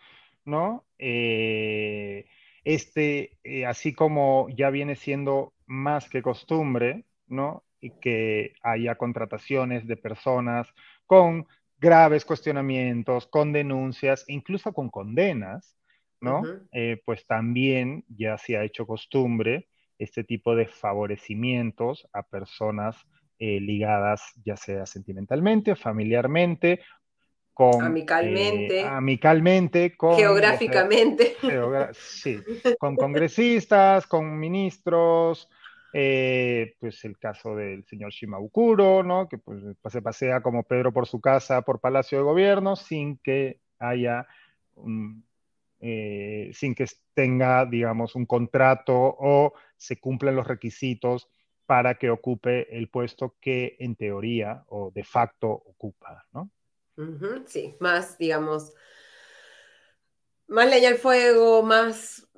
¿no? 0.45 0.87
Eh, 0.99 2.27
este, 2.65 3.39
eh, 3.45 3.67
así 3.67 3.93
como 3.93 4.49
ya 4.49 4.71
viene 4.71 4.97
siendo 4.97 5.53
más 5.67 6.09
que 6.09 6.23
costumbre, 6.23 7.05
¿no? 7.27 7.63
Y 7.81 7.91
que 8.01 8.55
haya 8.63 8.97
contrataciones 8.97 9.87
de 9.87 9.99
personas 9.99 10.67
con 11.07 11.47
graves 11.79 12.25
cuestionamientos, 12.25 13.27
con 13.27 13.53
denuncias, 13.53 14.25
incluso 14.29 14.73
con 14.73 14.89
condenas, 14.89 15.77
¿no? 16.21 16.43
Eh, 16.73 17.01
pues 17.05 17.27
también 17.27 18.05
ya 18.09 18.39
se 18.39 18.57
ha 18.57 18.65
hecho 18.65 18.87
costumbre 18.87 19.69
este 19.99 20.25
tipo 20.25 20.57
de 20.57 20.67
favorecimientos 20.67 22.09
a 22.13 22.23
personas 22.23 22.97
eh, 23.39 23.61
ligadas 23.61 24.23
ya 24.45 24.57
sea 24.57 24.87
sentimentalmente, 24.87 25.73
o 25.73 25.77
familiarmente, 25.77 26.81
con, 27.53 27.83
amicalmente, 27.83 28.81
eh, 28.81 28.85
amicalmente 28.85 29.97
con, 29.97 30.17
geográficamente, 30.17 31.37
sí, 31.93 32.39
con 32.79 32.97
congresistas, 32.97 34.07
con 34.07 34.39
ministros, 34.39 35.49
eh, 35.93 36.75
pues 36.81 37.05
el 37.05 37.17
caso 37.19 37.55
del 37.55 37.85
señor 37.85 38.11
Shimabukuro, 38.11 39.05
¿no? 39.05 39.29
que 39.29 39.39
pues, 39.39 39.63
se 39.89 40.03
pasea 40.03 40.43
como 40.43 40.65
Pedro 40.65 40.93
por 40.93 41.07
su 41.07 41.21
casa, 41.21 41.63
por 41.63 41.81
Palacio 41.81 42.19
de 42.19 42.25
Gobierno, 42.25 42.75
sin 42.75 43.19
que 43.19 43.61
haya, 43.79 44.27
eh, 45.81 46.51
sin 46.55 46.75
que 46.75 46.87
tenga, 47.15 47.67
digamos, 47.67 48.15
un 48.15 48.27
contrato 48.27 48.95
o 48.95 49.55
se 49.77 49.99
cumplan 49.99 50.37
los 50.37 50.47
requisitos 50.47 51.29
para 51.67 51.95
que 51.95 52.11
ocupe 52.11 52.77
el 52.77 52.89
puesto 52.89 53.37
que 53.41 53.77
en 53.79 53.97
teoría 53.97 54.65
o 54.69 54.91
de 54.91 55.05
facto 55.05 55.49
ocupa, 55.49 56.27
¿no? 56.33 56.51
sí, 57.47 57.75
más, 57.81 58.19
digamos, 58.19 58.73
más 60.47 60.69
leña 60.69 60.91
al 60.91 60.97
fuego, 60.97 61.63
más 61.63 62.29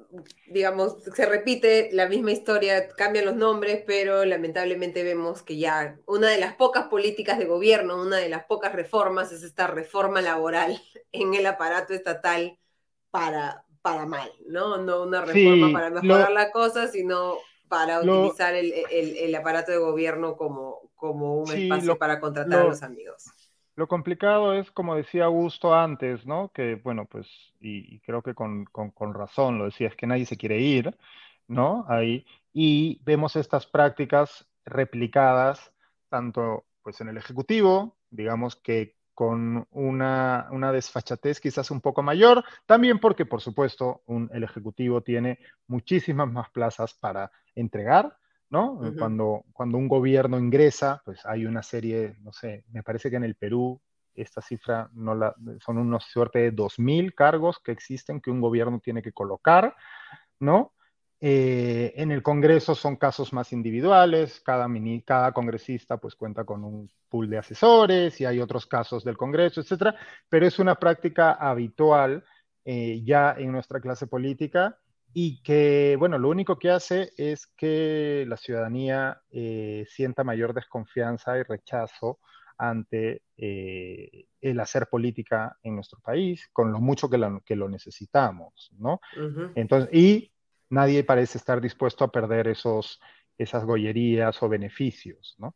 digamos, 0.48 0.96
se 1.14 1.26
repite 1.26 1.90
la 1.92 2.08
misma 2.08 2.32
historia, 2.32 2.88
cambian 2.88 3.24
los 3.24 3.36
nombres, 3.36 3.82
pero 3.86 4.24
lamentablemente 4.24 5.02
vemos 5.02 5.42
que 5.42 5.58
ya 5.58 5.98
una 6.06 6.28
de 6.28 6.38
las 6.38 6.54
pocas 6.54 6.86
políticas 6.86 7.38
de 7.38 7.46
gobierno, 7.46 8.00
una 8.00 8.16
de 8.16 8.28
las 8.28 8.44
pocas 8.44 8.72
reformas 8.72 9.32
es 9.32 9.42
esta 9.42 9.66
reforma 9.66 10.20
laboral 10.20 10.80
en 11.12 11.34
el 11.34 11.46
aparato 11.46 11.94
estatal 11.94 12.58
para, 13.10 13.64
para 13.82 14.06
mal, 14.06 14.30
¿no? 14.48 14.78
No 14.78 15.02
una 15.02 15.22
reforma 15.24 15.72
para 15.72 15.90
mejorar 15.90 16.32
la 16.32 16.50
cosa, 16.50 16.88
sino 16.88 17.36
para 17.68 18.00
utilizar 18.00 18.54
el, 18.54 19.34
aparato 19.34 19.72
de 19.72 19.78
gobierno 19.78 20.36
como, 20.36 20.90
como 20.94 21.36
un 21.36 21.52
espacio 21.52 21.98
para 21.98 22.20
contratar 22.20 22.60
a 22.60 22.64
los 22.64 22.82
amigos. 22.82 23.32
Lo 23.76 23.88
complicado 23.88 24.54
es, 24.54 24.70
como 24.70 24.96
decía 24.96 25.26
Augusto 25.26 25.74
antes, 25.74 26.24
¿no? 26.24 26.50
Que, 26.54 26.76
bueno, 26.76 27.04
pues, 27.04 27.28
y, 27.60 28.00
creo 28.00 28.22
que 28.22 28.34
con, 28.34 28.66
razón 29.12 29.58
lo 29.58 29.66
decía, 29.66 29.88
es 29.88 29.96
que 29.96 30.06
nadie 30.06 30.24
se 30.24 30.38
quiere 30.38 30.58
ir, 30.58 30.96
¿no? 31.46 31.84
Ahí, 31.86 32.24
y 32.54 33.00
vemos 33.04 33.36
estas 33.36 33.66
prácticas 33.66 34.48
replicadas 34.64 35.72
tanto, 36.08 36.64
pues, 36.82 37.02
en 37.02 37.08
el 37.08 37.18
Ejecutivo, 37.18 37.96
digamos 38.10 38.56
que 38.56 38.95
con 39.16 39.66
una, 39.70 40.46
una, 40.50 40.72
desfachatez 40.72 41.40
quizás 41.40 41.70
un 41.70 41.80
poco 41.80 42.02
mayor, 42.02 42.44
también 42.66 42.98
porque, 42.98 43.24
por 43.24 43.40
supuesto, 43.40 44.02
el 44.30 44.44
Ejecutivo 44.44 45.00
tiene 45.00 45.38
muchísimas 45.68 46.30
más 46.30 46.50
plazas 46.50 46.92
para 46.92 47.32
entregar, 47.54 48.14
¿no? 48.50 48.78
cuando, 48.98 49.46
cuando 49.54 49.78
un 49.78 49.88
gobierno 49.88 50.38
ingresa, 50.38 51.00
pues 51.02 51.24
hay 51.24 51.46
una 51.46 51.62
serie, 51.62 52.18
no 52.20 52.30
sé, 52.30 52.66
me 52.70 52.82
parece 52.82 53.08
que 53.08 53.16
en 53.16 53.24
el 53.24 53.36
Perú 53.36 53.80
esta 54.14 54.42
cifra 54.42 54.90
no 54.92 55.14
la, 55.14 55.34
son 55.64 55.78
unos 55.78 56.04
suerte 56.04 56.38
de 56.40 56.52
2.000 56.54 57.14
cargos 57.14 57.58
que 57.58 57.72
existen 57.72 58.20
que 58.20 58.30
un 58.30 58.42
gobierno 58.42 58.80
tiene 58.80 59.00
que 59.00 59.12
colocar, 59.12 59.74
¿no? 60.40 60.74
Eh, 61.20 61.94
en 61.96 62.10
el 62.10 62.22
Congreso 62.22 62.74
son 62.74 62.96
casos 62.96 63.32
más 63.32 63.52
individuales, 63.52 64.40
cada, 64.40 64.68
mini, 64.68 65.00
cada 65.02 65.32
congresista 65.32 65.96
pues 65.96 66.14
cuenta 66.14 66.44
con 66.44 66.62
un 66.62 66.90
pool 67.08 67.30
de 67.30 67.38
asesores 67.38 68.20
y 68.20 68.26
hay 68.26 68.40
otros 68.40 68.66
casos 68.66 69.02
del 69.02 69.16
Congreso, 69.16 69.60
etcétera, 69.60 69.96
pero 70.28 70.46
es 70.46 70.58
una 70.58 70.74
práctica 70.74 71.32
habitual 71.32 72.24
eh, 72.64 73.02
ya 73.04 73.34
en 73.38 73.52
nuestra 73.52 73.80
clase 73.80 74.06
política 74.06 74.78
y 75.14 75.40
que, 75.42 75.96
bueno, 75.98 76.18
lo 76.18 76.28
único 76.28 76.58
que 76.58 76.68
hace 76.68 77.10
es 77.16 77.46
que 77.46 78.26
la 78.28 78.36
ciudadanía 78.36 79.22
eh, 79.30 79.86
sienta 79.88 80.24
mayor 80.24 80.52
desconfianza 80.52 81.38
y 81.38 81.42
rechazo 81.42 82.18
ante 82.58 83.22
eh, 83.38 84.26
el 84.42 84.60
hacer 84.60 84.88
política 84.88 85.56
en 85.62 85.76
nuestro 85.76 86.00
país, 86.00 86.50
con 86.52 86.70
lo 86.70 86.80
mucho 86.80 87.08
que 87.08 87.16
lo, 87.16 87.40
que 87.40 87.56
lo 87.56 87.68
necesitamos, 87.68 88.70
¿no? 88.78 89.00
Entonces, 89.54 89.88
y 89.94 90.32
nadie 90.68 91.04
parece 91.04 91.38
estar 91.38 91.60
dispuesto 91.60 92.04
a 92.04 92.12
perder 92.12 92.48
esos, 92.48 93.00
esas 93.38 93.64
gollerías 93.64 94.42
o 94.42 94.48
beneficios, 94.48 95.36
¿no? 95.38 95.54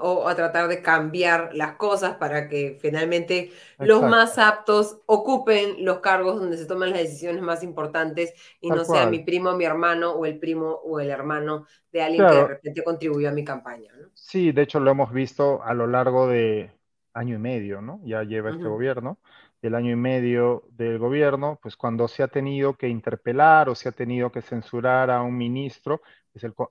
o 0.00 0.28
a 0.28 0.34
tratar 0.34 0.68
de 0.68 0.82
cambiar 0.82 1.50
las 1.54 1.76
cosas 1.76 2.16
para 2.16 2.48
que 2.48 2.78
finalmente 2.80 3.52
los 3.78 4.02
más 4.02 4.38
aptos 4.38 5.00
ocupen 5.06 5.84
los 5.84 6.00
cargos 6.00 6.40
donde 6.40 6.56
se 6.56 6.66
toman 6.66 6.90
las 6.90 7.00
decisiones 7.00 7.42
más 7.42 7.62
importantes 7.62 8.34
y 8.60 8.68
no 8.68 8.84
sea 8.84 9.06
mi 9.06 9.20
primo, 9.20 9.52
mi 9.56 9.64
hermano 9.64 10.12
o 10.12 10.26
el 10.26 10.38
primo 10.38 10.80
o 10.84 11.00
el 11.00 11.10
hermano 11.10 11.66
de 11.92 12.02
alguien 12.02 12.26
que 12.26 12.34
de 12.34 12.46
repente 12.46 12.84
contribuyó 12.84 13.28
a 13.28 13.32
mi 13.32 13.44
campaña. 13.44 13.92
Sí, 14.14 14.52
de 14.52 14.62
hecho 14.62 14.80
lo 14.80 14.90
hemos 14.90 15.12
visto 15.12 15.62
a 15.62 15.74
lo 15.74 15.86
largo 15.86 16.26
de 16.26 16.72
año 17.12 17.36
y 17.36 17.38
medio, 17.38 17.80
¿no? 17.80 18.00
Ya 18.04 18.22
lleva 18.22 18.50
este 18.50 18.64
gobierno, 18.64 19.18
el 19.62 19.74
año 19.74 19.92
y 19.92 19.96
medio 19.96 20.64
del 20.70 20.98
gobierno, 20.98 21.58
pues 21.62 21.76
cuando 21.76 22.08
se 22.08 22.22
ha 22.22 22.28
tenido 22.28 22.74
que 22.74 22.88
interpelar 22.88 23.68
o 23.68 23.74
se 23.74 23.88
ha 23.88 23.92
tenido 23.92 24.32
que 24.32 24.42
censurar 24.42 25.10
a 25.10 25.22
un 25.22 25.36
ministro, 25.36 26.00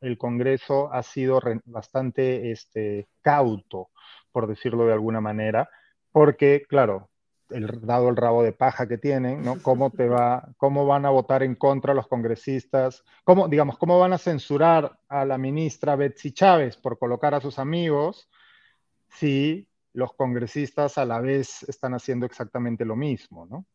el, 0.02 0.18
Congreso 0.18 0.92
ha 0.92 1.04
sido 1.04 1.42
bastante 1.66 2.52
este, 2.52 3.10
cauto, 3.22 3.90
por 4.32 4.48
decirlo 4.48 4.86
de 4.86 4.94
alguna 4.94 5.22
manera, 5.22 5.70
porque, 6.12 6.64
claro, 6.68 7.10
dado 7.50 8.10
el 8.10 8.16
rabo 8.16 8.44
de 8.44 8.54
paja 8.54 8.88
que 8.88 8.98
tienen. 8.98 9.44
¿Cómo, 9.62 9.92
te 9.92 10.08
va, 10.08 10.50
¿Cómo 10.58 10.86
van 10.86 11.06
a 11.06 11.10
votar 11.10 11.44
en 11.44 11.56
contra 11.56 11.94
los 11.94 12.08
congresistas? 12.08 13.04
¿Cómo, 13.24 13.48
digamos, 13.48 13.78
cómo 13.78 14.00
van 14.00 14.14
a 14.14 14.18
censurar 14.18 15.00
a 15.08 15.26
la 15.26 15.38
ministra 15.38 15.96
Betsy 15.96 16.32
Chávez 16.32 16.78
por 16.78 16.98
colocar 17.00 17.34
a 17.34 17.42
sus 17.42 17.60
amigos 17.60 18.30
si 19.10 19.69
los 19.94 20.14
congresistas 20.14 20.98
a 20.98 21.06
la 21.06 21.20
vez 21.20 21.64
están 21.64 21.94
haciendo 21.94 22.26
exactamente 22.26 22.86
lo 22.86 22.96
mismo, 22.96 23.46
¿no? 23.46 23.66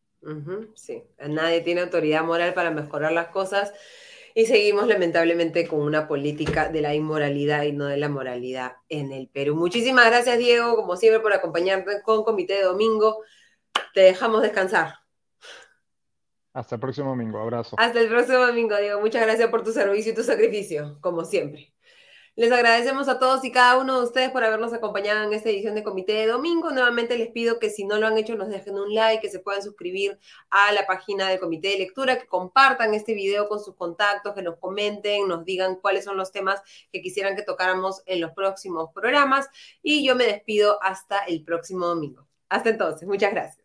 sí, 0.73 1.03
nadie 1.19 1.61
tiene 1.61 1.81
autoridad 1.81 2.23
moral 2.23 2.55
para 2.55 2.71
mejorar 2.71 3.11
las 3.11 3.27
cosas 3.27 3.73
y 4.33 4.47
seguimos 4.47 4.87
lamentablemente 4.87 5.67
con 5.67 5.81
una 5.81 6.07
política 6.07 6.67
de 6.67 6.81
la 6.81 6.95
inmoralidad 6.95 7.63
y 7.63 7.71
no 7.71 7.85
de 7.85 7.97
la 7.97 8.09
moralidad 8.09 8.73
en 8.89 9.11
el 9.13 9.29
Perú. 9.29 9.55
Muchísimas 9.55 10.07
gracias, 10.07 10.37
Diego, 10.39 10.75
como 10.75 10.97
siempre, 10.97 11.21
por 11.21 11.31
acompañarnos 11.31 11.95
con 12.03 12.23
Comité 12.23 12.55
de 12.55 12.63
Domingo. 12.63 13.23
Te 13.93 14.01
dejamos 14.01 14.41
descansar. 14.41 14.95
Hasta 16.53 16.75
el 16.75 16.81
próximo 16.81 17.09
domingo. 17.09 17.39
Abrazo. 17.39 17.75
Hasta 17.79 17.99
el 17.99 18.09
próximo 18.09 18.39
domingo, 18.39 18.75
Diego. 18.77 18.99
Muchas 18.99 19.21
gracias 19.21 19.49
por 19.49 19.63
tu 19.63 19.71
servicio 19.71 20.11
y 20.11 20.15
tu 20.15 20.23
sacrificio, 20.23 20.97
como 21.01 21.23
siempre. 21.23 21.74
Les 22.37 22.51
agradecemos 22.51 23.07
a 23.07 23.17
todos 23.17 23.45
y 23.45 23.51
cada 23.51 23.77
uno 23.77 23.97
de 23.97 24.03
ustedes 24.03 24.29
por 24.29 24.43
habernos 24.43 24.73
acompañado 24.73 25.23
en 25.23 25.31
esta 25.31 25.49
edición 25.49 25.73
de 25.73 25.83
Comité 25.83 26.11
de 26.11 26.27
Domingo. 26.27 26.69
Nuevamente 26.69 27.17
les 27.17 27.29
pido 27.29 27.59
que 27.59 27.69
si 27.69 27.85
no 27.85 27.97
lo 27.97 28.07
han 28.07 28.17
hecho 28.17 28.35
nos 28.35 28.49
dejen 28.49 28.77
un 28.77 28.93
like, 28.93 29.21
que 29.21 29.31
se 29.31 29.39
puedan 29.39 29.63
suscribir 29.63 30.19
a 30.49 30.73
la 30.73 30.85
página 30.85 31.29
del 31.29 31.39
Comité 31.39 31.69
de 31.69 31.77
Lectura, 31.77 32.19
que 32.19 32.27
compartan 32.27 32.93
este 32.93 33.13
video 33.13 33.47
con 33.47 33.61
sus 33.61 33.75
contactos, 33.75 34.33
que 34.35 34.41
nos 34.41 34.57
comenten, 34.57 35.29
nos 35.29 35.45
digan 35.45 35.75
cuáles 35.77 36.03
son 36.03 36.17
los 36.17 36.33
temas 36.33 36.61
que 36.91 37.01
quisieran 37.01 37.37
que 37.37 37.41
tocáramos 37.41 38.03
en 38.05 38.19
los 38.19 38.33
próximos 38.33 38.89
programas. 38.93 39.47
Y 39.81 40.05
yo 40.05 40.17
me 40.17 40.25
despido 40.25 40.77
hasta 40.83 41.19
el 41.19 41.41
próximo 41.41 41.87
domingo. 41.87 42.27
Hasta 42.49 42.69
entonces, 42.71 43.07
muchas 43.07 43.31
gracias. 43.31 43.64